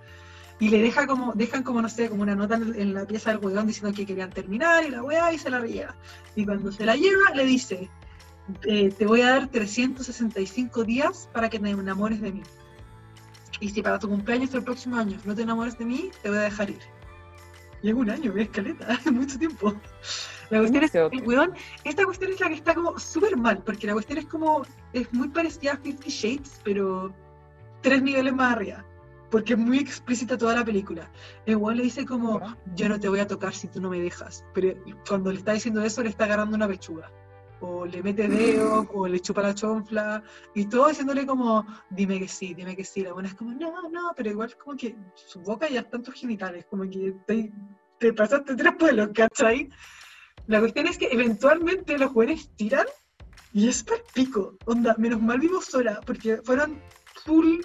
Y 0.60 0.70
le 0.70 0.82
deja 0.82 1.08
como, 1.08 1.32
dejan 1.34 1.64
como, 1.64 1.82
no 1.82 1.88
sé, 1.88 2.10
como 2.10 2.24
una 2.24 2.36
nota 2.36 2.56
en, 2.56 2.94
la 2.94 3.06
pieza 3.06 3.32
del 3.32 3.40
weón 3.40 3.68
diciendo 3.68 3.96
que 3.96 4.06
querían 4.06 4.30
terminar 4.30 4.84
y 4.84 4.90
la 4.90 5.02
weá 5.02 5.32
y 5.32 5.38
se 5.38 5.50
la 5.50 5.62
lleva. 5.62 5.96
Y 6.36 6.44
cuando 6.44 6.70
se 6.72 6.86
la 6.86 6.98
lleva, 6.98 7.30
le 7.34 7.46
dice, 7.46 7.90
te 8.62 9.06
voy 9.06 9.22
a 9.22 9.30
dar 9.30 9.48
365 9.48 10.84
días 10.84 11.30
para 11.32 11.50
que 11.50 11.60
te 11.60 11.70
enamores 11.70 12.20
de 12.20 12.34
mí. 12.34 12.44
Y 13.62 13.70
si 13.70 13.82
para 13.82 14.00
tu 14.00 14.10
cumpleaños 14.10 14.54
el 14.54 14.64
próximo 14.64 14.98
año 14.98 15.18
no 15.24 15.34
te 15.34 15.44
enamores 15.44 15.78
de 15.78 15.86
mí, 15.86 16.12
te 16.22 16.30
voy 16.30 16.40
a 16.40 16.42
dejar 16.42 16.72
ir. 16.72 16.80
Y 17.82 17.90
es 17.90 17.96
un 17.96 18.10
año, 18.10 18.34
es 18.36 18.44
escaleta, 18.44 19.00
mucho 19.12 19.38
tiempo. 19.38 19.74
La 20.50 20.60
cuestión 20.60 20.84
es, 20.84 20.96
el 20.96 21.28
weón, 21.28 21.54
esta 21.84 22.06
cuestión 22.06 22.32
es 22.32 22.40
la 22.40 22.48
que 22.48 22.56
está 22.56 22.74
como 22.74 22.98
súper 22.98 23.38
mal, 23.38 23.62
porque 23.64 23.88
la 23.88 23.94
cuestión 23.94 24.18
es 24.20 24.26
como, 24.26 24.64
es 24.94 25.12
muy 25.14 25.30
parecida 25.30 25.74
a 25.74 25.78
Fifty 25.78 26.10
Shades, 26.10 26.60
pero 26.64 27.14
tres 27.82 28.02
niveles 28.02 28.34
más 28.34 28.54
arriba, 28.54 28.84
porque 29.30 29.54
es 29.54 29.60
muy 29.60 29.78
explícita 29.78 30.38
toda 30.38 30.56
la 30.56 30.66
película. 30.66 31.10
El 31.46 31.58
weón 31.58 31.78
le 31.78 31.84
dice 31.84 32.06
como, 32.06 32.42
yo 32.76 32.90
no 32.90 33.00
te 33.00 33.08
voy 33.10 33.20
a 33.20 33.28
tocar 33.28 33.54
si 33.54 33.68
tú 33.68 33.80
no 33.80 33.90
me 33.90 34.00
dejas, 34.00 34.44
pero 34.54 34.74
cuando 35.08 35.32
le 35.32 35.38
está 35.38 35.54
diciendo 35.54 35.84
eso 35.84 36.02
le 36.02 36.10
está 36.10 36.26
agarrando 36.26 36.56
una 36.56 36.68
pechuga. 36.68 37.12
O 37.62 37.86
le 37.86 38.02
mete 38.02 38.28
dedos, 38.28 38.88
o 38.94 39.08
le 39.08 39.20
chupa 39.20 39.42
la 39.42 39.54
chonfla, 39.54 40.24
y 40.56 40.66
todo 40.66 40.88
diciéndole 40.88 41.26
como, 41.26 41.66
dime 41.90 42.20
que 42.20 42.28
sí, 42.28 42.54
dime 42.54 42.76
que 42.76 42.86
sí. 42.86 43.02
La 43.02 43.14
buena 43.14 43.30
es 43.30 43.36
como, 43.36 43.52
no, 43.52 43.90
no, 43.90 44.14
pero 44.16 44.30
igual 44.30 44.56
como 44.58 44.78
que 44.78 44.96
su 45.16 45.42
boca 45.42 45.68
ya 45.70 45.82
están 45.82 46.04
tus 46.04 46.16
genitales, 46.16 46.66
como 46.70 46.90
que 46.90 47.16
te, 47.28 47.52
te 48.00 48.14
pasaste 48.14 48.56
tres 48.56 48.74
pueblos, 48.78 49.10
¿cachai? 49.14 49.70
La 50.48 50.60
cuestión 50.60 50.88
es 50.88 50.98
que 50.98 51.10
eventualmente 51.12 51.98
los 51.98 52.12
jóvenes 52.12 52.50
tiran 52.56 52.88
y 53.54 53.68
es 53.68 53.84
para 53.84 54.02
pico. 54.14 54.58
Onda, 54.66 54.96
menos 54.98 55.22
mal 55.22 55.40
vimos 55.40 55.66
sola, 55.66 56.00
porque 56.06 56.38
fueron 56.38 56.82
full 57.26 57.60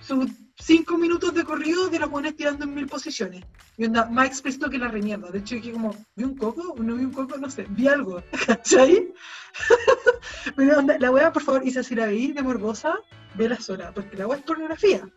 sus 0.00 0.30
cinco 0.56 0.96
minutos 0.96 1.34
de 1.34 1.44
corrido 1.44 1.88
de 1.88 1.98
los 1.98 2.10
jóvenes 2.10 2.36
tirando 2.36 2.64
en 2.64 2.74
mil 2.74 2.86
posiciones. 2.86 3.44
Y 3.76 3.86
onda, 3.86 4.06
más 4.06 4.26
expreso 4.26 4.70
que 4.70 4.78
la 4.78 4.88
remierda. 4.88 5.30
De 5.30 5.38
hecho, 5.38 5.60
que 5.60 5.72
como, 5.72 5.94
¿vi 6.14 6.24
un 6.24 6.36
coco? 6.36 6.74
¿No 6.78 6.94
vi 6.94 7.04
un 7.04 7.12
coco? 7.12 7.36
No 7.36 7.50
sé, 7.50 7.66
vi 7.70 7.88
algo. 7.88 8.22
¿Cachai? 8.46 9.12
Pero 10.56 10.78
onda, 10.78 10.98
la 10.98 11.10
wea, 11.10 11.32
por 11.32 11.42
favor, 11.42 11.66
Isa, 11.66 11.82
si 11.82 11.94
la 11.94 12.06
veí 12.06 12.32
de 12.32 12.42
morbosa, 12.42 12.94
vela 13.34 13.56
sola, 13.60 13.92
porque 13.92 14.16
la 14.16 14.26
wea 14.26 14.38
es 14.38 14.44
pornografía. 14.44 15.08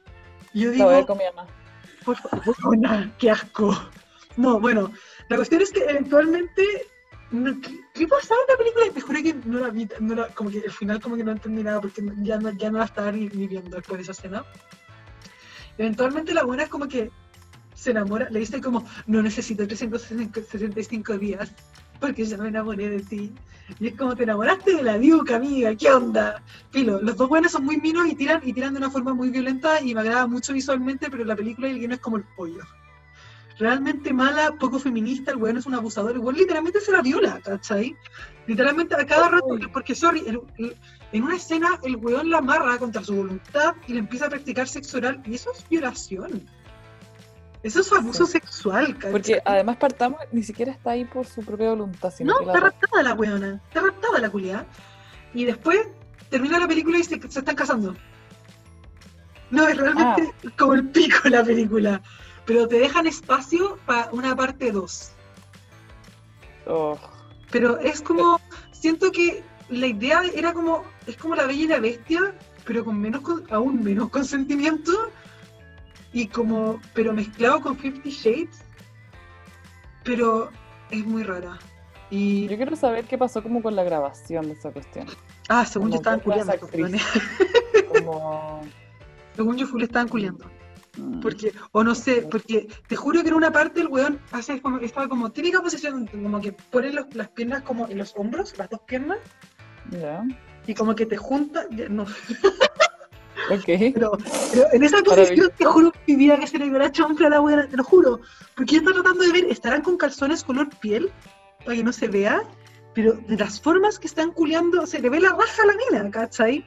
Y 0.54 0.62
yo 0.62 0.72
digo, 0.72 1.06
con 1.06 1.18
mi 1.18 1.26
mamá. 1.26 1.48
Por 2.04 2.16
favor, 2.16 3.12
qué 3.18 3.32
asco. 3.32 3.78
No, 4.38 4.60
bueno, 4.60 4.92
la 5.30 5.36
cuestión 5.36 5.62
es 5.62 5.72
que 5.72 5.84
eventualmente. 5.84 6.88
¿Qué, 7.94 8.08
pasaba 8.08 8.40
en 8.48 8.54
la 8.54 8.58
película? 8.58 8.86
Te 8.94 9.02
juro 9.02 9.22
que 9.22 9.34
no 9.46 9.60
la 9.60 9.70
vi, 9.70 9.90
no 10.00 10.16
la, 10.16 10.28
como 10.30 10.50
que 10.50 10.60
el 10.60 10.72
final 10.72 11.02
como 11.02 11.18
que 11.18 11.26
no 11.26 11.34
entendí 11.34 11.62
nada 11.62 11.82
porque 11.82 12.02
ya 12.22 12.38
no, 12.38 12.52
ya 12.52 12.72
no 12.72 12.78
la 12.78 12.86
estaba 12.86 13.12
ni, 13.12 13.28
viendo 13.28 13.76
después 13.76 13.98
de 13.98 14.04
esa 14.04 14.14
escena. 14.14 14.46
Eventualmente 15.78 16.34
la 16.34 16.44
buena 16.44 16.64
es 16.64 16.70
como 16.70 16.88
que 16.88 17.12
se 17.74 17.92
enamora, 17.92 18.30
le 18.30 18.40
dice 18.40 18.60
como, 18.62 18.86
no 19.06 19.22
necesito 19.22 19.68
365 19.68 21.18
días 21.18 21.52
porque 22.00 22.26
ya 22.26 22.38
me 22.38 22.50
enamoré 22.50 22.90
de 22.90 23.00
ti. 23.02 23.34
Y 23.80 23.88
es 23.88 23.96
como, 23.96 24.16
te 24.16 24.24
enamoraste 24.24 24.76
de 24.76 24.84
la 24.84 24.98
diuca, 24.98 25.36
amiga, 25.36 25.76
¿qué 25.76 25.92
onda? 25.92 26.42
Filo, 26.72 27.02
los 27.02 27.18
dos 27.18 27.28
buenos 27.28 27.52
son 27.52 27.66
muy 27.66 27.78
minos 27.78 28.08
y 28.08 28.16
tiran, 28.16 28.42
y 28.44 28.54
tiran 28.54 28.74
de 28.74 28.80
una 28.80 28.90
forma 28.90 29.14
muy 29.14 29.30
violenta 29.30 29.82
y 29.82 29.94
me 29.94 30.02
agrada 30.02 30.26
mucho 30.26 30.54
visualmente, 30.54 31.10
pero 31.10 31.26
la 31.26 31.36
película 31.36 31.68
el 31.68 31.80
guion 31.80 31.92
es 31.92 32.00
como 32.00 32.18
el 32.18 32.24
pollo 32.36 32.64
realmente 33.60 34.14
mala, 34.14 34.54
poco 34.60 34.80
feminista, 34.80 35.32
el 35.32 35.38
weón 35.38 35.58
es 35.58 35.66
un 35.66 35.74
abusador, 35.74 36.12
el 36.12 36.20
weón 36.20 36.36
literalmente 36.36 36.80
se 36.80 36.92
la 36.92 37.02
viola, 37.02 37.40
¿cachai? 37.44 37.96
Literalmente 38.46 38.96
a 38.96 39.06
cada 39.06 39.30
rato, 39.30 39.48
porque 39.74 39.96
sorry, 39.96 40.24
en 41.12 41.24
una 41.24 41.36
escena 41.36 41.80
el 41.84 41.96
weón 41.96 42.30
la 42.30 42.38
amarra 42.38 42.78
contra 42.78 43.04
su 43.04 43.16
voluntad 43.16 43.76
y 43.88 43.94
le 43.94 44.00
empieza 44.00 44.28
a 44.28 44.30
practicar 44.30 44.68
sexo 44.68 44.98
oral, 44.98 45.22
y 45.26 45.36
eso 45.36 45.52
es 45.52 45.68
violación. 45.68 46.48
Eso 47.64 47.82
es 47.82 47.92
abuso 47.92 48.26
sexual, 48.26 48.94
¿cachai? 48.96 49.12
Porque 49.12 49.42
además 49.44 49.78
partamos, 49.78 50.22
ni 50.32 50.44
siquiera 50.44 50.72
está 50.72 50.92
ahí 50.92 51.06
por 51.06 51.26
su 51.26 51.44
propia 51.44 51.72
voluntad. 51.72 52.14
Sino 52.16 52.34
no, 52.34 52.42
está 52.42 52.60
raptada 52.60 53.04
la 53.04 53.14
weona, 53.14 53.62
está 53.68 53.82
raptada 53.82 54.20
la 54.20 54.30
culia. 54.30 54.66
Y 55.34 55.46
después 55.46 55.80
termina 56.30 56.60
la 56.60 56.68
película 56.68 57.00
y 57.00 57.04
se, 57.04 57.16
están 57.16 57.56
casando. 57.56 57.96
No, 59.50 59.68
es 59.68 59.78
realmente 59.78 60.34
ah. 60.46 60.50
como 60.58 60.76
el 60.76 60.88
pico 60.90 61.28
la 61.30 61.44
película 61.44 62.02
pero 62.48 62.68
te 62.68 62.80
dejan 62.80 63.06
espacio 63.06 63.78
para 63.86 64.10
una 64.12 64.36
parte 64.36 64.72
2. 64.72 65.12
Pero 67.52 67.78
es 67.80 68.02
como, 68.02 68.40
siento 68.72 69.12
que 69.12 69.44
la 69.70 69.88
idea 69.88 70.24
era 70.34 70.54
como, 70.54 70.84
es 71.06 71.18
como 71.18 71.36
la 71.36 71.46
bella 71.46 71.64
y 71.64 71.68
la 71.68 71.80
bestia, 71.80 72.36
pero 72.66 72.84
con 72.84 73.00
menos, 73.00 73.22
con- 73.22 73.44
aún 73.52 73.84
menos 73.84 74.10
consentimiento, 74.10 74.92
y 76.14 76.28
como, 76.28 76.80
pero 76.94 77.14
mezclado 77.14 77.62
con 77.62 77.78
Fifty 77.78 78.10
Shades, 78.10 78.62
pero 80.04 80.50
es 80.90 81.06
muy 81.06 81.24
rara. 81.24 81.60
Y, 82.10 82.48
Yo 82.48 82.56
quiero 82.56 82.78
saber 82.78 83.04
qué 83.04 83.18
pasó 83.18 83.44
como 83.44 83.62
con 83.62 83.76
la 83.76 83.84
grabación 83.84 84.48
de 84.48 84.54
esa 84.54 84.72
cuestión. 84.72 85.08
ah, 85.50 85.66
según 85.66 85.92
yo 85.92 86.02
como 86.02 86.16
estaban 86.16 86.20
que 86.22 86.30
las 86.30 86.60
culiando. 86.60 86.98
Como... 87.90 88.62
según 89.36 89.58
yo 89.58 89.68
full 89.68 89.84
estaban 89.84 90.08
culiando. 90.08 90.50
Porque, 91.22 91.54
o 91.72 91.84
no 91.84 91.94
sé, 91.96 92.28
porque 92.30 92.68
te 92.88 92.96
juro 92.96 93.22
que 93.22 93.30
en 93.30 93.34
una 93.36 93.52
parte 93.52 93.82
el 93.82 93.88
weón 93.88 94.20
hace 94.32 94.62
como, 94.62 94.78
estaba 94.80 95.08
como 95.08 95.32
típica 95.32 95.62
posición, 95.62 96.08
como 96.08 96.42
que 96.42 96.52
pone 96.54 96.92
los- 96.92 97.14
las 97.16 97.30
piernas 97.30 97.62
como 97.64 97.88
en 97.88 97.98
los 97.98 98.14
hombros, 98.16 98.58
las 98.58 98.70
dos 98.70 98.80
piernas, 98.88 99.18
Ya. 99.92 100.24
y 100.66 100.74
como 100.74 100.96
que 100.96 101.06
te 101.06 101.18
junta, 101.18 101.66
ya, 101.72 101.88
no, 101.90 102.06
Ok. 103.50 103.64
pero, 103.94 104.12
pero 104.52 104.68
en 104.74 104.84
esa 104.84 105.02
posición 105.04 105.50
te 105.58 105.64
juro 105.66 105.92
que 105.92 106.00
mi 106.08 106.16
vida 106.18 106.38
que 106.38 106.48
se 106.48 106.58
le 106.60 106.70
verá 106.70 106.92
champla 106.92 107.28
a 107.28 107.30
la 107.30 107.42
weá, 107.42 107.68
te 107.68 107.78
lo 107.78 107.84
juro, 107.84 108.20
porque 108.56 108.74
yo 108.76 108.80
estaba 108.80 108.96
tratando 109.02 109.24
de 109.24 109.32
ver, 109.32 109.46
estarán 109.46 109.82
con 109.82 109.96
calzones 109.98 110.44
color 110.44 110.68
piel, 110.82 111.12
para 111.64 111.76
que 111.78 111.84
no 111.84 111.94
se 111.94 112.08
vea, 112.08 112.42
pero 112.94 113.14
de 113.14 113.38
las 113.38 113.62
formas 113.62 114.00
que 114.00 114.08
están 114.08 114.32
culeando, 114.32 114.86
se 114.86 115.00
le 115.00 115.10
ve 115.10 115.20
la 115.22 115.30
raja 115.30 115.64
a 115.64 115.66
la 115.68 115.76
mina, 115.92 116.12
¿cachai? 116.12 116.66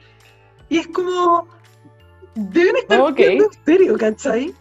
Y 0.69 0.77
es 0.77 0.87
como, 0.87 1.47
deben 2.35 2.75
estar 2.77 2.99
Ok. 3.01 3.15
culiando 3.15 3.45
en 3.45 3.65
serio, 3.65 3.97
¿cachai? 3.97 4.53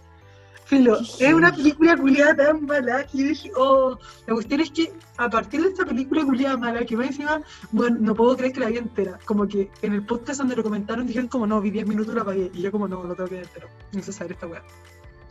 Filo, 0.65 1.01
es 1.01 1.35
una 1.35 1.53
película 1.53 1.97
culiada 1.97 2.37
tan 2.37 2.65
mala 2.65 3.05
que 3.05 3.19
yo 3.19 3.27
dije, 3.27 3.51
oh, 3.57 3.99
la 4.29 4.35
cuestión 4.35 4.61
es 4.61 4.71
que 4.71 4.93
a 5.17 5.29
partir 5.29 5.63
de 5.63 5.69
esta 5.71 5.85
película 5.85 6.25
culiada 6.25 6.57
mala, 6.57 6.85
que 6.85 6.95
va 6.95 7.07
encima, 7.07 7.43
bueno, 7.73 7.97
no 7.99 8.15
puedo 8.15 8.37
creer 8.37 8.53
que 8.53 8.61
la 8.61 8.69
vi 8.69 8.79
entera. 8.79 9.19
Como 9.25 9.49
que 9.49 9.69
en 9.83 9.95
el 9.95 10.07
podcast 10.07 10.39
donde 10.39 10.55
lo 10.55 10.63
comentaron 10.63 11.09
dijeron 11.09 11.27
como 11.29 11.45
no, 11.45 11.61
vi 11.61 11.71
10 11.73 11.89
minutos 11.89 12.15
la 12.15 12.23
apagué. 12.23 12.53
Y 12.55 12.63
yo 12.63 12.71
como 12.71 12.87
no, 12.87 13.03
lo 13.03 13.17
tengo 13.17 13.29
que 13.29 13.35
ver 13.37 13.45
entero. 13.45 13.69
Saber 14.13 14.33
esta 14.33 14.47
weá. 14.47 14.63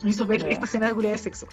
Me 0.02 0.10
hizo 0.10 0.26
ver 0.26 0.42
Ya. 0.42 0.48
esta 0.50 0.66
escena 0.66 0.88
de 0.88 0.94
culiada 0.94 1.16
de 1.16 1.22
sexo. 1.22 1.46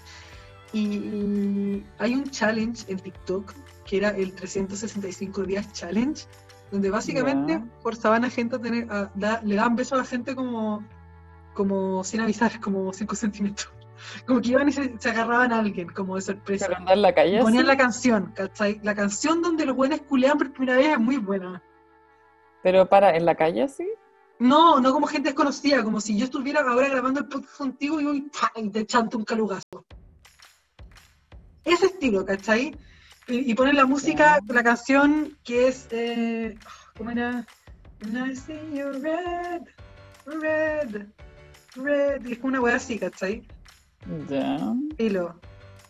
Y 0.74 1.82
hay 1.98 2.14
un 2.14 2.30
challenge 2.30 2.84
en 2.92 3.00
TikTok 3.00 3.54
que 3.86 3.98
era 3.98 4.10
el 4.10 4.34
365 4.34 5.44
días 5.44 5.72
challenge, 5.72 6.26
donde 6.72 6.90
básicamente 6.90 7.54
Ya. 7.54 7.66
forzaban 7.82 8.26
a 8.26 8.30
gente 8.30 8.56
a 8.56 8.60
tener, 8.60 8.92
a 8.92 9.12
da- 9.16 9.42
le 9.44 9.56
daban 9.56 9.76
besos 9.76 9.94
a 9.94 9.98
la 9.98 10.06
gente 10.06 10.36
como, 10.36 10.84
como 11.54 12.04
sin 12.04 12.22
avisar, 12.22 12.60
como 12.60 12.94
sin 12.94 13.08
consentimiento. 13.08 13.64
Como 14.28 14.40
que 14.42 14.50
iban 14.50 14.70
y 14.70 14.72
se, 14.72 14.94
se 15.00 15.10
agarraban 15.10 15.52
a 15.52 15.58
alguien, 15.58 15.90
como 15.90 16.16
de 16.18 16.22
sorpresa. 16.22 16.68
La 16.96 17.16
calle. 17.16 17.42
Ponían 17.42 17.64
así. 17.64 17.68
la 17.68 17.78
canción, 17.78 18.32
¿cachai? 18.36 18.80
La 18.84 18.94
canción 18.94 19.42
donde 19.42 19.66
los 19.66 19.76
buenos 19.76 20.02
culean 20.02 20.38
por 20.38 20.52
primera 20.54 20.78
vez 20.78 20.90
es 20.90 21.00
muy 21.00 21.18
buena. 21.18 21.64
Pero 22.62 22.88
para, 22.88 23.16
en 23.18 23.26
la 23.26 23.34
calle 23.34 23.64
así. 23.64 23.90
No, 24.38 24.80
no 24.80 24.94
como 24.94 25.08
gente 25.08 25.30
desconocida, 25.30 25.84
como 25.84 26.00
si 26.00 26.16
yo 26.16 26.26
estuviera 26.26 26.62
ahora 26.62 26.90
grabando 26.90 27.22
el 27.22 27.28
podcast 27.28 27.58
contigo 27.58 28.00
y, 28.00 28.06
voy, 28.06 28.32
y 28.58 28.70
te 28.70 28.86
chanto 28.86 29.18
un 29.18 29.26
calugazo. 29.26 29.84
Ese 31.66 31.88
estilo, 31.88 32.24
¿cachai? 32.24 32.78
Y, 33.28 33.52
y 33.52 33.54
ponen 33.56 33.76
la 33.76 33.86
música, 33.86 34.40
la 34.48 34.64
canción 34.64 35.38
que 35.44 35.68
es, 35.68 35.88
eh, 35.92 36.58
¿cómo 36.98 37.12
era? 37.12 37.46
And 38.02 38.32
I 38.32 38.36
see 38.36 38.54
you 38.74 38.92
red, 39.02 39.64
red, 40.26 41.08
red. 41.76 42.26
Y 42.26 42.32
es 42.34 42.38
como 42.38 42.50
una 42.50 42.62
wea 42.62 42.76
así, 42.76 42.98
¿cachai? 42.98 43.46
Ya. 44.30 44.74
Hilo. 44.98 45.40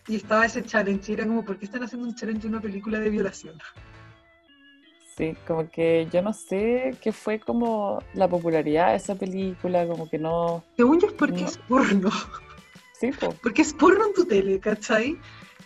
Y 0.07 0.15
estaba 0.15 0.45
ese 0.45 0.63
challenge, 0.63 1.11
y 1.11 1.15
era 1.15 1.25
como, 1.25 1.43
¿por 1.43 1.59
qué 1.59 1.65
están 1.65 1.83
haciendo 1.83 2.07
un 2.07 2.15
challenge 2.15 2.41
de 2.43 2.47
una 2.47 2.61
película 2.61 2.99
de 2.99 3.09
violación? 3.09 3.57
Sí, 5.17 5.35
como 5.45 5.69
que 5.69 6.07
yo 6.11 6.21
no 6.21 6.31
sé 6.31 6.95
qué 7.01 7.11
fue 7.11 7.39
como 7.39 8.01
la 8.13 8.27
popularidad 8.27 8.91
de 8.91 8.97
esa 8.97 9.15
película, 9.15 9.85
como 9.87 10.09
que 10.09 10.17
no. 10.17 10.63
Según 10.77 10.99
yo 10.99 11.07
es 11.07 11.13
porque 11.13 11.41
No. 11.41 11.47
es 11.47 11.57
porno, 11.57 12.09
Sí, 12.99 13.11
po. 13.11 13.33
porque 13.43 13.61
es 13.63 13.73
porno 13.73 14.05
en 14.07 14.13
tu 14.13 14.25
tele, 14.25 14.59
¿cachai? 14.59 15.17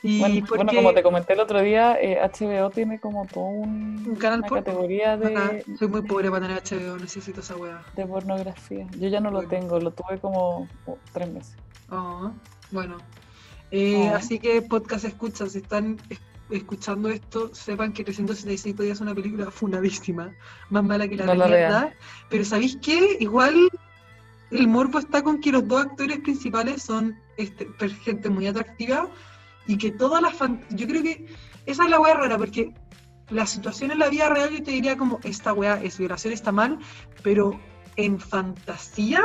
Y 0.03 0.19
Bueno, 0.19 0.45
porque... 0.47 0.63
bueno, 0.63 0.73
como 0.73 0.93
te 0.93 1.03
comenté 1.03 1.33
el 1.33 1.39
otro 1.41 1.61
día, 1.61 1.95
eh, 2.01 2.17
HBO 2.21 2.69
tiene 2.71 2.99
como 2.99 3.25
todo 3.27 3.43
un, 3.45 4.03
Un 4.07 4.15
canal 4.15 4.39
una 4.39 4.47
porno. 4.47 4.63
categoría 4.63 5.15
de, 5.17 5.35
Ajá, 5.35 5.51
soy 5.77 5.87
muy 5.89 6.01
pobre 6.01 6.31
para 6.31 6.47
tener 6.47 6.63
HBO, 6.63 6.97
necesito 6.97 7.41
esa 7.41 7.55
weá. 7.55 7.83
de 7.95 8.05
pornografía. 8.07 8.87
Yo 8.97 9.07
ya 9.09 9.19
no 9.19 9.29
lo 9.29 9.43
tengo, 9.43 9.79
lo 9.79 9.91
tuve 9.91 10.17
como 10.19 10.67
oh, 10.87 10.97
tres 11.13 11.31
meses. 11.31 11.55
Ah, 11.89 12.31
bueno. 12.71 12.97
Eh, 13.69 14.09
Ah. 14.11 14.17
Así 14.17 14.39
que 14.39 14.61
podcast 14.63 15.05
escuchan, 15.05 15.49
si 15.49 15.59
están 15.59 15.97
es- 16.09 16.19
escuchando 16.49 17.07
esto, 17.09 17.53
sepan 17.53 17.93
que 17.93 18.03
365 18.03 18.83
días 18.83 18.97
es 18.97 19.01
una 19.01 19.13
película 19.15 19.51
funadísima, 19.51 20.33
más 20.69 20.83
mala 20.83 21.07
que 21.07 21.15
la 21.15 21.25
No 21.27 21.35
mierda. 21.35 21.93
Pero 22.29 22.43
¿sabéis 22.43 22.77
qué? 22.81 23.17
Igual 23.19 23.69
el 24.49 24.67
morbo 24.67 24.99
está 24.99 25.21
con 25.23 25.39
que 25.39 25.51
los 25.51 25.65
dos 25.67 25.85
actores 25.85 26.19
principales 26.19 26.81
son 26.81 27.17
este, 27.37 27.67
gente 28.03 28.29
muy 28.29 28.47
atractiva 28.47 29.07
y 29.71 29.77
que 29.77 29.91
todas 29.91 30.21
las 30.21 30.33
yo 30.69 30.85
creo 30.87 31.01
que 31.01 31.25
esa 31.65 31.83
es 31.85 31.89
la 31.89 31.99
weá 31.99 32.13
rara 32.13 32.37
porque 32.37 32.73
la 33.29 33.45
situación 33.45 33.91
en 33.91 33.99
la 33.99 34.09
vida 34.09 34.27
real 34.29 34.49
yo 34.49 34.61
te 34.63 34.71
diría 34.71 34.97
como 34.97 35.19
esta 35.23 35.53
weá 35.53 35.81
es 35.81 35.97
violación, 35.97 36.33
está 36.33 36.51
mal, 36.51 36.77
pero 37.23 37.57
en 37.95 38.19
fantasía 38.19 39.21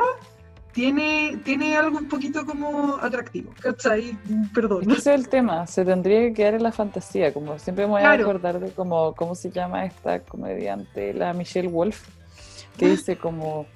tiene, 0.72 1.40
tiene 1.44 1.76
algo 1.76 1.98
un 1.98 2.06
poquito 2.08 2.44
como 2.46 2.96
atractivo, 3.00 3.52
¿cachai? 3.60 4.16
Perdón. 4.54 4.82
Ese 4.90 5.14
es 5.14 5.20
el 5.20 5.28
tema, 5.28 5.66
se 5.66 5.84
tendría 5.84 6.20
que 6.20 6.32
quedar 6.34 6.54
en 6.54 6.62
la 6.62 6.70
fantasía, 6.72 7.32
como 7.32 7.58
siempre 7.58 7.86
me 7.86 7.92
voy 7.92 8.00
a 8.02 8.04
Claro. 8.04 8.22
acordar 8.24 8.60
de 8.60 8.70
como, 8.70 9.14
¿cómo 9.14 9.34
se 9.34 9.50
llama 9.50 9.84
esta 9.86 10.20
comediante? 10.20 11.12
La 11.14 11.32
Michelle 11.32 11.68
Wolf, 11.68 12.06
Ah. 12.06 12.78
que 12.78 12.90
dice 12.90 13.16
como, 13.16 13.66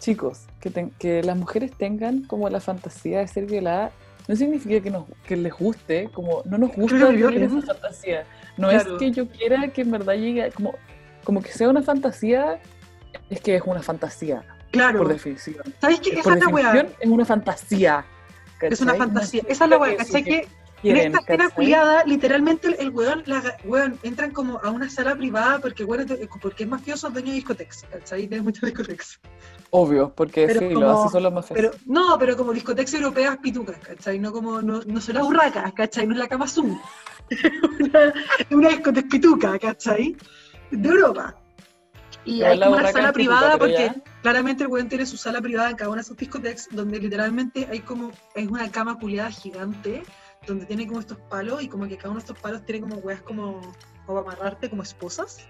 chicos, 0.00 0.46
que, 0.60 0.70
ten- 0.70 0.90
que 0.98 1.22
las 1.22 1.36
mujeres 1.36 1.70
tengan 1.76 2.22
como 2.24 2.48
la 2.48 2.58
fantasía 2.60 3.18
de 3.20 3.28
ser 3.28 3.44
violadas, 3.46 3.92
no 4.28 4.36
significa 4.36 4.80
que, 4.80 4.90
nos, 4.90 5.04
que 5.26 5.36
les 5.36 5.52
guste, 5.52 6.08
como 6.12 6.42
no 6.44 6.58
nos 6.58 6.72
gusta 6.74 6.96
vivir 7.08 7.16
violen. 7.30 7.42
esa 7.58 7.74
fantasía, 7.74 8.24
no 8.56 8.68
Claro. 8.68 8.92
es 8.94 8.98
que 8.98 9.10
yo 9.12 9.28
quiera 9.28 9.68
que 9.68 9.82
en 9.82 9.90
verdad 9.90 10.14
llegue, 10.14 10.50
como, 10.52 10.74
como 11.24 11.42
que 11.42 11.52
sea 11.52 11.68
una 11.68 11.82
fantasía, 11.82 12.58
es 13.30 13.40
que 13.40 13.56
es 13.56 13.62
una 13.64 13.82
fantasía, 13.82 14.42
Claro. 14.72 14.98
por 14.98 15.08
definición. 15.08 15.62
¿Sabes 15.80 16.00
qué? 16.00 16.10
Esa 16.10 16.22
Por 16.22 16.32
es 16.38 16.44
la 16.44 16.48
weá. 16.48 16.72
definición 16.72 16.96
es 17.00 17.08
una 17.10 17.24
fantasía. 17.24 18.04
Es 18.60 18.80
una 18.80 18.94
fantasía. 18.94 19.42
Esa 19.48 19.64
es 19.64 19.70
la 19.70 19.78
weá, 19.78 19.96
¿cachai? 19.96 20.22
eso 20.28 20.48
En 20.90 20.96
esta 20.96 21.18
escena 21.20 21.48
culiada, 21.50 22.04
literalmente 22.04 22.68
el, 22.68 22.76
el 22.78 22.90
weón, 22.90 23.22
la, 23.26 23.56
weón, 23.64 23.98
entran 24.02 24.30
como 24.32 24.58
a 24.62 24.70
una 24.70 24.88
sala 24.90 25.14
privada 25.16 25.58
porque, 25.58 25.84
weón, 25.84 26.02
es 26.02 26.08
de- 26.08 26.28
porque 26.40 26.64
es 26.64 26.68
mafioso, 26.70 27.10
dueño 27.10 27.28
de 27.28 27.34
discotecas, 27.34 27.84
¿cachai? 27.90 28.26
Tiene 28.28 28.42
muchas 28.42 28.62
discotecas. 28.62 29.18
Obvio, 29.70 30.12
porque 30.14 30.46
Pero 30.46 30.60
sí, 30.60 30.66
como- 30.74 30.80
lo 30.80 31.00
así 31.02 31.12
son 31.12 31.22
los 31.22 31.32
más 31.32 31.46
Pero, 31.52 31.70
no, 31.86 32.18
pero 32.18 32.36
como 32.36 32.52
discotecas 32.52 32.94
europeas 32.94 33.36
pitucas, 33.38 33.78
¿cachai? 33.78 34.18
No 34.18 34.32
como, 34.32 34.62
no, 34.62 34.80
no 34.86 35.00
son 35.00 35.14
las 35.16 35.24
urracas, 35.24 35.72
¿cachai? 35.72 36.06
No 36.06 36.12
es 36.14 36.18
la 36.18 36.28
Kama 36.28 36.46
Zoom. 36.46 36.78
una, 37.80 38.12
una 38.50 38.68
discoteca 38.68 39.08
pituca, 39.08 39.58
¿cachai? 39.58 40.16
De 40.70 40.88
Europa. 40.88 41.34
Y 42.24 42.42
hay 42.42 42.58
como 42.58 42.72
una 42.76 42.90
sala 42.90 43.12
privada 43.12 43.56
porque 43.56 43.72
ya. 43.74 43.94
claramente 44.22 44.64
el 44.64 44.68
weón 44.68 44.88
tiene 44.88 45.06
su 45.06 45.16
sala 45.16 45.40
privada 45.40 45.70
en 45.70 45.76
cada 45.76 45.90
una 45.90 46.02
de 46.02 46.08
sus 46.08 46.16
discotecas 46.16 46.66
donde 46.72 46.98
literalmente 46.98 47.68
hay 47.70 47.80
como, 47.80 48.10
es 48.34 48.48
una 48.48 48.68
cama 48.70 48.98
culiada 48.98 49.30
gigante 49.30 50.02
donde 50.46 50.66
tiene 50.66 50.86
como 50.86 51.00
estos 51.00 51.18
palos 51.18 51.62
y 51.62 51.68
como 51.68 51.86
que 51.88 51.96
cada 51.96 52.10
uno 52.10 52.20
de 52.20 52.24
estos 52.26 52.38
palos 52.38 52.64
tiene 52.64 52.80
como 52.82 52.96
weas 52.96 53.20
como, 53.22 53.60
como 54.06 54.24
para 54.24 54.34
amarrarte 54.36 54.70
como 54.70 54.82
esposas. 54.82 55.46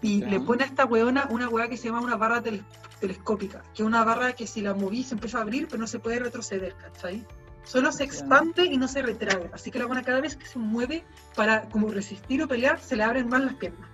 Y 0.00 0.20
Ya. 0.20 0.28
le 0.28 0.40
pone 0.40 0.64
a 0.64 0.66
esta 0.66 0.84
weona 0.84 1.26
una 1.30 1.48
wea 1.48 1.68
que 1.68 1.76
se 1.76 1.88
llama 1.88 2.00
una 2.00 2.16
barra 2.16 2.42
tele- 2.42 2.64
telescópica, 3.00 3.62
que 3.74 3.82
es 3.82 3.86
una 3.86 4.02
barra 4.04 4.32
que 4.32 4.46
si 4.46 4.60
la 4.60 4.74
moví 4.74 5.04
se 5.04 5.14
empieza 5.14 5.38
a 5.38 5.42
abrir, 5.42 5.68
pero 5.68 5.78
no 5.80 5.86
se 5.86 5.98
puede 6.00 6.18
retroceder, 6.18 6.74
¿cachai? 6.74 7.24
Solo 7.64 7.92
se 7.92 7.98
Ya. 7.98 8.04
expande 8.06 8.64
y 8.64 8.76
no 8.76 8.88
se 8.88 9.02
retrae. 9.02 9.48
Así 9.52 9.70
que 9.70 9.78
la 9.78 9.86
buena 9.86 10.02
cada 10.02 10.20
vez 10.20 10.34
que 10.36 10.46
se 10.46 10.58
mueve 10.58 11.04
para 11.36 11.68
como 11.68 11.88
resistir 11.88 12.42
o 12.42 12.48
pelear, 12.48 12.80
se 12.80 12.96
le 12.96 13.04
abren 13.04 13.28
más 13.28 13.42
las 13.44 13.54
piernas. 13.54 13.88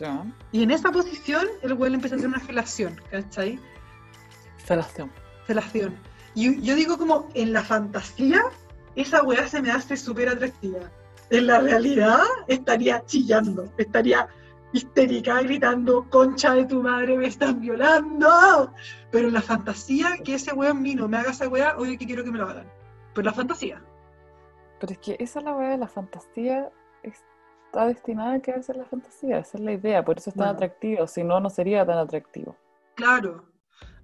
Ya. 0.00 0.24
Y 0.52 0.62
en 0.62 0.70
esa 0.70 0.90
posición, 0.92 1.46
el 1.60 1.76
le 1.78 1.86
empieza 1.94 2.14
a 2.14 2.18
hacer 2.18 2.28
una 2.28 2.40
felación, 2.40 2.98
¿cachai? 3.10 3.58
Felación. 4.64 5.10
Felación. 5.44 5.96
Y 6.38 6.62
yo 6.62 6.76
digo 6.76 6.96
como, 6.96 7.26
en 7.34 7.52
la 7.52 7.64
fantasía, 7.64 8.40
esa 8.94 9.24
weá 9.24 9.48
se 9.48 9.60
me 9.60 9.72
hace 9.72 9.96
súper 9.96 10.28
atractiva. 10.28 10.78
En 11.30 11.48
la 11.48 11.58
realidad, 11.58 12.20
estaría 12.46 13.04
chillando, 13.06 13.68
estaría 13.76 14.28
histérica, 14.72 15.42
gritando, 15.42 16.08
concha 16.08 16.54
de 16.54 16.64
tu 16.66 16.80
madre, 16.80 17.18
me 17.18 17.26
están 17.26 17.58
violando. 17.58 18.72
Pero 19.10 19.26
en 19.26 19.34
la 19.34 19.42
fantasía, 19.42 20.10
que 20.24 20.34
ese 20.34 20.52
weón 20.52 20.80
vino, 20.80 21.08
me 21.08 21.16
haga 21.16 21.32
esa 21.32 21.48
weá, 21.48 21.76
oye, 21.76 21.98
que 21.98 22.06
quiero 22.06 22.22
que 22.22 22.30
me 22.30 22.38
lo 22.38 22.46
hagan. 22.48 22.70
Pero 23.14 23.24
la 23.24 23.32
fantasía. 23.34 23.82
Pero 24.78 24.92
es 24.92 24.98
que 25.00 25.16
esa 25.18 25.40
es 25.40 25.44
la 25.44 25.56
weá 25.56 25.70
de 25.70 25.78
la 25.78 25.88
fantasía, 25.88 26.70
está 27.02 27.86
destinada 27.86 28.34
a 28.34 28.38
quedarse 28.38 28.70
en 28.70 28.78
la 28.78 28.84
fantasía, 28.84 29.38
esa 29.40 29.58
es 29.58 29.64
la 29.64 29.72
idea, 29.72 30.04
por 30.04 30.18
eso 30.18 30.30
es 30.30 30.36
tan 30.36 30.44
Bueno. 30.44 30.52
atractivo, 30.52 31.04
si 31.08 31.24
no, 31.24 31.40
no 31.40 31.50
sería 31.50 31.84
tan 31.84 31.98
atractivo. 31.98 32.54
Claro. 32.94 33.44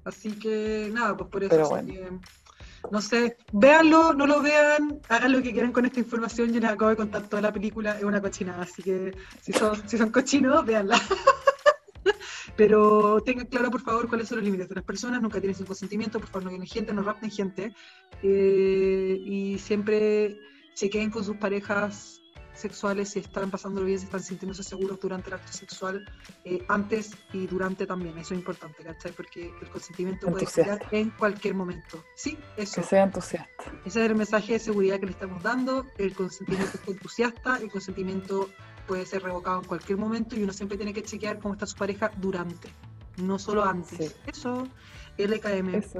Así 0.04 0.32
que 0.32 0.90
nada, 0.92 1.16
pues 1.16 1.30
por 1.30 1.42
eso. 1.42 1.50
Pero 1.50 1.62
así 1.64 1.70
bueno. 1.70 1.92
que 1.92 2.88
No 2.90 3.00
sé, 3.00 3.36
véanlo, 3.52 4.12
no 4.12 4.26
lo 4.26 4.42
vean, 4.42 5.00
hagan 5.08 5.32
lo 5.32 5.42
que 5.42 5.52
quieran 5.52 5.72
con 5.72 5.86
esta 5.86 6.00
información. 6.00 6.52
Yo 6.52 6.60
les 6.60 6.70
acabo 6.70 6.90
de 6.90 6.96
contar 6.96 7.28
toda 7.28 7.42
la 7.42 7.52
película, 7.52 7.96
es 7.96 8.04
una 8.04 8.20
cochinada, 8.20 8.62
así 8.62 8.82
que 8.82 9.16
si 9.40 9.52
son, 9.52 9.88
si 9.88 9.96
son 9.96 10.10
cochinos, 10.10 10.64
véanla. 10.64 11.00
Pero 12.56 13.20
tengan 13.22 13.46
claro, 13.46 13.70
por 13.70 13.80
favor, 13.80 14.08
cuáles 14.08 14.28
son 14.28 14.38
los 14.38 14.44
límites 14.44 14.68
de 14.68 14.76
las 14.76 14.84
personas. 14.84 15.20
Nunca 15.20 15.40
tienen 15.40 15.56
sin 15.56 15.66
consentimiento, 15.66 16.20
por 16.20 16.28
favor, 16.28 16.44
no 16.44 16.50
vienen 16.50 16.68
gente, 16.68 16.92
no 16.92 17.02
rapten 17.02 17.30
gente. 17.30 17.74
Eh, 18.22 19.18
y 19.24 19.58
siempre 19.58 20.38
se 20.74 20.88
queden 20.90 21.10
con 21.10 21.24
sus 21.24 21.36
parejas 21.36 22.20
sexuales 22.54 23.10
si 23.10 23.20
están 23.20 23.50
pasándolo 23.50 23.86
bien, 23.86 23.98
si 23.98 24.06
están 24.06 24.22
sintiéndose 24.22 24.62
seguros 24.62 24.98
durante 25.00 25.28
el 25.28 25.34
acto 25.34 25.52
sexual, 25.52 26.04
eh, 26.44 26.64
antes 26.68 27.12
y 27.32 27.46
durante 27.46 27.86
también. 27.86 28.16
Eso 28.18 28.34
es 28.34 28.40
importante, 28.40 28.82
¿cachai? 28.82 29.12
Porque 29.12 29.52
el 29.60 29.68
consentimiento 29.70 30.28
puede 30.28 30.46
cambiar 30.46 30.86
en 30.90 31.10
cualquier 31.10 31.54
momento. 31.54 32.02
Sí, 32.14 32.38
eso. 32.56 32.80
Que 32.80 32.86
sea 32.86 33.02
entusiasta. 33.04 33.64
Ese 33.84 34.04
es 34.04 34.10
el 34.10 34.16
mensaje 34.16 34.54
de 34.54 34.58
seguridad 34.58 34.98
que 35.00 35.06
le 35.06 35.12
estamos 35.12 35.42
dando. 35.42 35.86
El 35.98 36.14
consentimiento 36.14 36.78
es 36.82 36.88
entusiasta, 36.88 37.56
el 37.56 37.70
consentimiento 37.70 38.48
puede 38.86 39.06
ser 39.06 39.22
revocado 39.22 39.60
en 39.60 39.66
cualquier 39.66 39.98
momento 39.98 40.36
y 40.36 40.42
uno 40.42 40.52
siempre 40.52 40.76
tiene 40.76 40.92
que 40.92 41.02
chequear 41.02 41.38
cómo 41.38 41.54
está 41.54 41.66
su 41.66 41.76
pareja 41.76 42.10
durante, 42.18 42.68
no 43.16 43.38
solo 43.38 43.64
antes. 43.64 44.08
Sí. 44.08 44.14
Eso, 44.26 44.68
LKM. 45.16 45.74
Eso. 45.74 45.98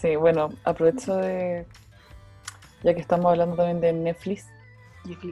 Sí, 0.00 0.16
bueno, 0.16 0.50
aprovecho 0.64 1.16
de. 1.16 1.66
Ya 2.82 2.94
que 2.94 3.00
estamos 3.00 3.26
hablando 3.26 3.56
también 3.56 3.80
de 3.80 3.92
Netflix, 3.92 4.46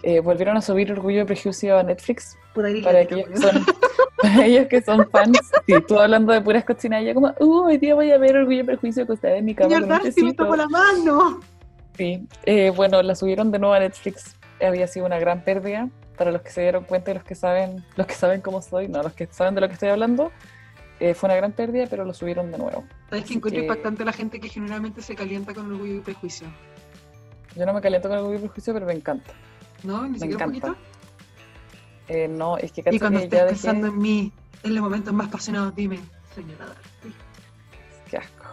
eh, 0.02 0.20
volvieron 0.20 0.56
a 0.56 0.60
subir 0.62 0.90
Orgullo 0.92 1.22
y 1.22 1.24
Prejuicio 1.24 1.78
a 1.78 1.82
Netflix. 1.82 2.36
Para 2.54 2.68
aquellos, 3.00 3.28
que 3.28 3.36
son, 3.38 3.66
para 4.22 4.46
ellos 4.46 4.66
que 4.68 4.82
son 4.82 5.08
fans, 5.10 5.38
sí, 5.66 5.74
tú 5.86 5.98
hablando 5.98 6.32
de 6.32 6.40
puras 6.40 6.64
cochinillas, 6.64 7.14
como, 7.14 7.34
uh, 7.40 7.64
hoy 7.66 7.78
día 7.78 7.94
voy 7.94 8.10
a 8.10 8.18
ver 8.18 8.36
Orgullo 8.36 8.60
y 8.60 8.64
Prejuicio 8.64 9.02
acostada 9.04 9.36
en 9.36 9.44
mi 9.44 9.54
cama 9.54 9.68
Señor 9.70 9.80
con 9.82 9.88
Darcy, 9.90 10.06
me 10.08 10.12
tecito". 10.14 10.44
tocó 10.44 10.56
la 10.56 10.68
mano. 10.68 11.40
Sí, 11.96 12.26
eh, 12.44 12.70
bueno, 12.74 13.02
la 13.02 13.14
subieron 13.14 13.50
de 13.50 13.58
nuevo 13.58 13.74
a 13.74 13.80
Netflix. 13.80 14.36
Había 14.60 14.86
sido 14.86 15.06
una 15.06 15.18
gran 15.18 15.42
pérdida 15.44 15.88
para 16.16 16.30
los 16.30 16.42
que 16.42 16.50
se 16.50 16.60
dieron 16.62 16.84
cuenta 16.84 17.10
y 17.10 17.14
los 17.14 17.24
que 17.24 17.34
saben, 17.34 17.84
los 17.96 18.06
que 18.06 18.14
saben 18.14 18.40
cómo 18.40 18.62
soy, 18.62 18.88
no, 18.88 19.02
los 19.02 19.12
que 19.12 19.26
saben 19.30 19.54
de 19.54 19.60
lo 19.60 19.66
que 19.68 19.74
estoy 19.74 19.88
hablando. 19.90 20.30
eh, 21.00 21.12
fue 21.14 21.26
una 21.28 21.34
gran 21.36 21.50
pérdida, 21.52 21.86
pero 21.90 22.04
lo 22.04 22.14
subieron 22.14 22.52
de 22.52 22.58
nuevo. 22.58 22.84
¿Sabes 23.10 23.24
que 23.24 23.34
encuentro 23.34 23.60
que- 23.60 23.66
impactante 23.66 24.04
la 24.04 24.12
gente 24.12 24.38
que 24.38 24.48
generalmente 24.48 25.02
se 25.02 25.16
calienta 25.16 25.52
con 25.52 25.66
orgullo 25.72 25.96
y 25.96 26.00
prejuicio? 26.00 26.46
Yo 27.56 27.66
no 27.66 27.72
me 27.74 27.80
caliento 27.80 28.08
con 28.08 28.18
Orgullo 28.18 28.36
y 28.36 28.42
Prejuicio, 28.42 28.72
pero 28.74 28.86
me 28.86 28.92
encanta. 28.94 29.32
¿No? 29.84 30.02
Ni 30.04 30.10
Me 30.10 30.18
siquiera 30.18 30.46
un 30.46 30.54
encanta. 30.54 30.68
poquito. 30.68 30.88
Eh, 32.08 32.28
no, 32.28 32.56
es 32.58 32.72
que 32.72 32.82
Y 32.90 32.98
cuando 32.98 33.18
que 33.20 33.24
estés 33.24 33.40
ya 33.40 33.46
pensando 33.46 33.86
dejé... 33.86 33.96
en 33.96 34.02
mí, 34.02 34.32
en 34.62 34.74
los 34.74 34.82
momentos 34.82 35.12
más 35.14 35.28
apasionados, 35.28 35.74
dime, 35.74 36.00
señora. 36.34 36.66
Qué 38.10 38.16
asco. 38.18 38.44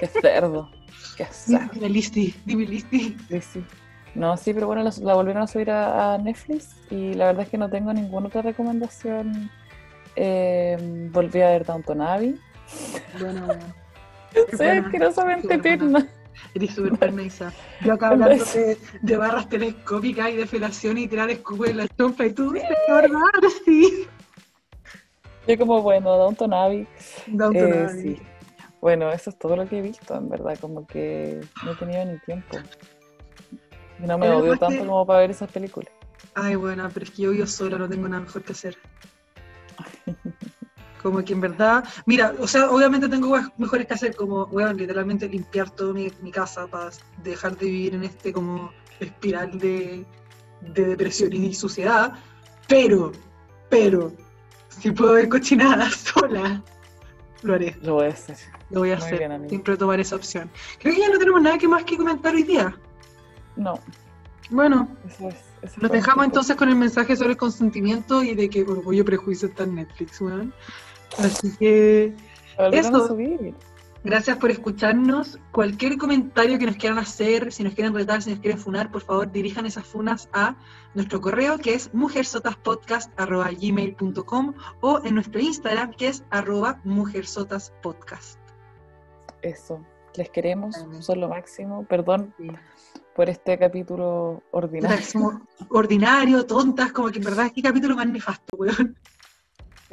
Qué 0.00 0.06
cerdo. 0.06 0.70
Qué 1.16 1.24
cerdo. 1.30 1.70
Dime, 1.74 1.88
Listi, 1.88 2.34
dime, 2.44 2.64
Listi. 2.66 3.16
Sí, 3.28 3.40
sí. 3.40 3.64
No, 4.14 4.36
sí, 4.36 4.54
pero 4.54 4.66
bueno, 4.68 4.82
la, 4.84 4.92
la 5.02 5.14
volvieron 5.14 5.42
a 5.42 5.46
subir 5.48 5.70
a, 5.70 6.14
a 6.14 6.18
Netflix 6.18 6.76
y 6.90 7.14
la 7.14 7.26
verdad 7.26 7.42
es 7.42 7.48
que 7.48 7.58
no 7.58 7.68
tengo 7.68 7.92
ninguna 7.92 8.28
otra 8.28 8.42
recomendación. 8.42 9.50
Eh, 10.16 11.08
volví 11.12 11.40
a 11.40 11.48
ver 11.48 11.64
Downton 11.64 12.00
Abbey. 12.00 12.40
Bueno, 13.20 13.46
bueno. 13.46 13.64
Buena, 14.56 14.80
asquerosamente 14.86 15.54
súper 15.56 15.78
buena. 15.78 16.08
Eres 16.54 16.74
súper 16.74 16.98
permisa. 16.98 17.52
Yo 17.84 17.94
acá 17.94 18.08
hablando 18.08 18.44
de, 18.44 18.78
de 19.02 19.16
barras 19.16 19.48
telescópicas 19.48 20.30
y 20.30 20.36
de 20.36 20.46
felación 20.46 20.98
y 20.98 21.08
tirar 21.08 21.30
escudo 21.30 21.66
en 21.66 21.78
la 21.78 21.88
chompa 21.88 22.26
y 22.26 22.32
tú, 22.32 22.50
señor 22.52 23.10
Darcy. 23.42 24.06
Yo 25.46 25.58
como, 25.58 25.82
bueno, 25.82 26.16
Downton 26.16 26.52
Abbey. 26.54 26.86
Downton 27.26 27.72
Eh, 27.72 27.86
Abbey. 27.88 28.02
sí. 28.16 28.22
Bueno, 28.80 29.10
eso 29.10 29.30
es 29.30 29.38
todo 29.38 29.56
lo 29.56 29.66
que 29.68 29.78
he 29.78 29.82
visto, 29.82 30.14
en 30.14 30.28
verdad, 30.28 30.58
como 30.60 30.86
que 30.86 31.40
no 31.64 31.70
he 31.72 31.74
tenido 31.74 32.04
ni 32.04 32.18
tiempo. 32.18 32.58
Y 33.98 34.06
no 34.06 34.18
me 34.18 34.28
odio 34.30 34.56
tanto 34.58 34.82
que- 34.82 34.86
como 34.86 35.06
para 35.06 35.20
ver 35.20 35.30
esas 35.30 35.50
películas. 35.50 35.90
Ay, 36.34 36.54
bueno, 36.56 36.88
pero 36.92 37.04
es 37.04 37.10
que 37.12 37.22
yo 37.22 37.30
vivo 37.30 37.46
sola, 37.46 37.78
no 37.78 37.88
tengo 37.88 38.08
nada 38.08 38.22
mejor 38.22 38.42
que 38.42 38.52
hacer. 38.52 38.76
Como 41.04 41.22
que 41.22 41.34
en 41.34 41.40
verdad, 41.42 41.84
mira, 42.06 42.34
o 42.40 42.48
sea, 42.48 42.70
obviamente 42.70 43.08
tengo 43.10 43.36
mejores 43.58 43.86
que 43.86 43.94
hacer, 43.94 44.16
como, 44.16 44.44
weón, 44.46 44.76
literalmente 44.78 45.28
limpiar 45.28 45.68
toda 45.70 45.92
mi, 45.92 46.10
mi 46.22 46.32
casa 46.32 46.66
para 46.66 46.90
dejar 47.22 47.56
de 47.58 47.66
vivir 47.66 47.94
en 47.94 48.04
este 48.04 48.32
como 48.32 48.72
espiral 48.98 49.58
de, 49.58 50.06
de 50.62 50.84
depresión 50.86 51.32
y 51.34 51.52
suciedad, 51.54 52.14
pero, 52.68 53.12
pero, 53.68 54.12
si 54.70 54.90
puedo 54.92 55.12
ver 55.12 55.28
cochinadas 55.28 55.94
sola, 56.14 56.62
lo 57.42 57.54
haré, 57.54 57.76
Lo 57.82 57.94
voy 57.94 58.06
a 58.06 58.08
hacer. 58.10 58.38
lo 58.70 58.80
voy 58.80 58.92
a 58.92 58.96
Muy 58.96 59.04
hacer, 59.04 59.18
bien, 59.18 59.48
siempre 59.48 59.76
tomar 59.76 60.00
esa 60.00 60.16
opción. 60.16 60.50
Creo 60.80 60.94
que 60.94 61.00
ya 61.02 61.10
no 61.10 61.18
tenemos 61.18 61.42
nada 61.42 61.58
que 61.58 61.68
más 61.68 61.84
que 61.84 61.98
comentar 61.98 62.34
hoy 62.34 62.44
día. 62.44 62.74
No, 63.56 63.78
Bueno, 64.50 64.88
eso 65.06 65.28
es. 65.28 65.36
eso 65.62 65.80
fue 65.80 65.90
dejamos 65.90 66.24
entonces 66.26 66.56
con 66.56 66.68
el 66.68 66.76
mensaje 66.76 67.16
sobre 67.16 67.32
el 67.32 67.36
consentimiento 67.36 68.22
y 68.22 68.34
de 68.34 68.48
que 68.50 68.62
Orgullo 68.62 69.02
y 69.02 69.04
Prejuicio 69.04 69.48
está 69.48 69.64
en 69.64 69.74
Netflix, 69.76 70.20
weón. 70.20 70.54
Así 71.18 71.56
que 71.56 72.14
eso. 72.72 73.08
subir. 73.08 73.54
gracias 74.02 74.36
por 74.38 74.50
escucharnos. 74.50 75.38
Cualquier 75.52 75.96
comentario 75.98 76.58
que 76.58 76.64
nos 76.66 76.76
quieran 76.76 76.98
hacer, 76.98 77.52
si 77.52 77.62
nos 77.64 77.74
quieren 77.74 77.94
retar, 77.94 78.22
si 78.22 78.30
nos 78.30 78.40
quieren 78.40 78.58
funar, 78.58 78.90
por 78.90 79.02
favor 79.02 79.30
dirijan 79.30 79.66
esas 79.66 79.86
funas 79.86 80.28
a 80.32 80.56
nuestro 80.94 81.20
correo 81.20 81.58
que 81.58 81.74
es 81.74 81.92
mujersotaspodcast.gmail.com 81.94 84.54
o 84.80 85.00
en 85.04 85.14
nuestro 85.14 85.40
Instagram 85.40 85.92
que 85.94 86.08
es 86.08 86.24
arroba 86.30 86.80
mujersotaspodcast. 86.84 88.38
Eso. 89.42 89.80
Les 90.16 90.30
queremos, 90.30 90.76
son 91.00 91.20
lo 91.20 91.28
máximo. 91.28 91.84
Perdón 91.86 92.32
Sí. 92.38 92.48
por 93.16 93.28
este 93.28 93.58
capítulo 93.58 94.42
ordinario. 94.52 95.42
ordinario, 95.70 96.46
tontas, 96.46 96.92
como 96.92 97.10
que 97.10 97.18
en 97.18 97.24
verdad 97.24 97.50
qué 97.54 97.60
capítulo 97.62 97.96
más 97.96 98.06
nefasto, 98.06 98.56
weón. 98.56 98.96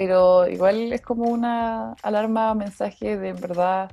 Pero 0.01 0.47
igual 0.47 0.91
es 0.93 1.01
como 1.01 1.29
una 1.29 1.93
alarma, 2.01 2.55
mensaje 2.55 3.19
de 3.19 3.29
en 3.29 3.39
verdad. 3.39 3.91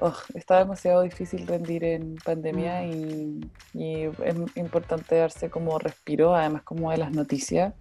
oh, 0.00 0.12
está 0.34 0.58
demasiado 0.58 1.02
difícil 1.02 1.46
rendir 1.46 1.84
en 1.84 2.16
pandemia 2.16 2.84
y, 2.84 3.38
y 3.72 4.06
es 4.06 4.34
importante 4.56 5.14
darse 5.14 5.48
como 5.48 5.78
respiro, 5.78 6.34
además 6.34 6.62
como 6.64 6.90
de 6.90 6.96
las 6.98 7.12
noticias. 7.12 7.72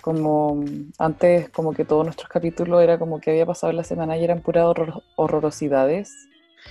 Como 0.00 0.54
mm, 0.54 0.92
antes, 0.98 1.50
como 1.50 1.74
que 1.74 1.84
todos 1.84 2.04
nuestros 2.06 2.30
capítulos 2.30 2.82
era 2.82 2.98
como 2.98 3.20
que 3.20 3.32
había 3.32 3.44
pasado 3.44 3.70
la 3.74 3.84
semana 3.84 4.16
y 4.16 4.24
eran 4.24 4.40
puras 4.40 4.64
horror- 4.64 5.02
horrororosidades. 5.16 6.10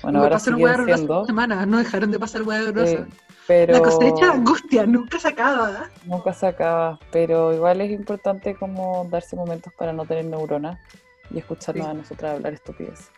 Bueno, 0.01 0.17
Me 0.17 0.23
ahora 0.25 0.39
siguen 0.39 0.83
siendo, 0.83 1.25
semana, 1.27 1.63
no 1.67 1.77
dejaron 1.77 2.09
de 2.09 2.17
pasar 2.17 2.41
horrorosas. 2.41 2.89
eh, 3.01 3.05
pero 3.47 3.73
La 3.73 3.79
cosecha 3.81 4.25
de 4.27 4.31
angustia 4.31 4.85
nunca 4.85 5.19
se 5.19 5.27
acaba. 5.29 5.89
nunca 6.05 6.33
se 6.33 6.47
acaba. 6.47 6.99
Pero 7.11 7.53
igual 7.53 7.81
es 7.81 7.91
importante 7.91 8.55
como 8.55 9.05
darse 9.09 9.35
momentos 9.35 9.73
para 9.73 9.91
no 9.93 10.05
tener 10.05 10.25
neuronas 10.25 10.77
y 11.29 11.39
escucharnos 11.39 11.85
Sí. 11.85 11.91
a 11.91 11.93
nosotras 11.93 12.35
hablar 12.35 12.53
estupidez. 12.53 13.09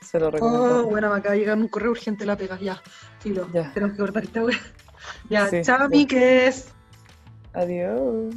Se 0.00 0.20
lo 0.20 0.28
Oh, 0.28 0.30
recomiendo. 0.30 0.84
bueno, 0.84 1.10
me 1.10 1.16
acaba 1.18 1.32
de 1.34 1.40
llegar 1.40 1.56
un 1.56 1.68
correo 1.68 1.90
urgente 1.92 2.26
la 2.26 2.36
pega, 2.36 2.58
ya. 2.60 2.80
Filo, 3.20 3.48
Ya. 3.52 3.72
tenemos 3.72 3.96
que 3.96 4.02
cortar 4.02 4.22
esta 4.24 4.44
wea. 4.44 4.58
Ya, 5.28 5.48
Sí, 5.48 5.62
chao, 5.62 5.78
ya. 5.80 5.88
Miques. 5.88 6.72
Adiós. 7.52 8.34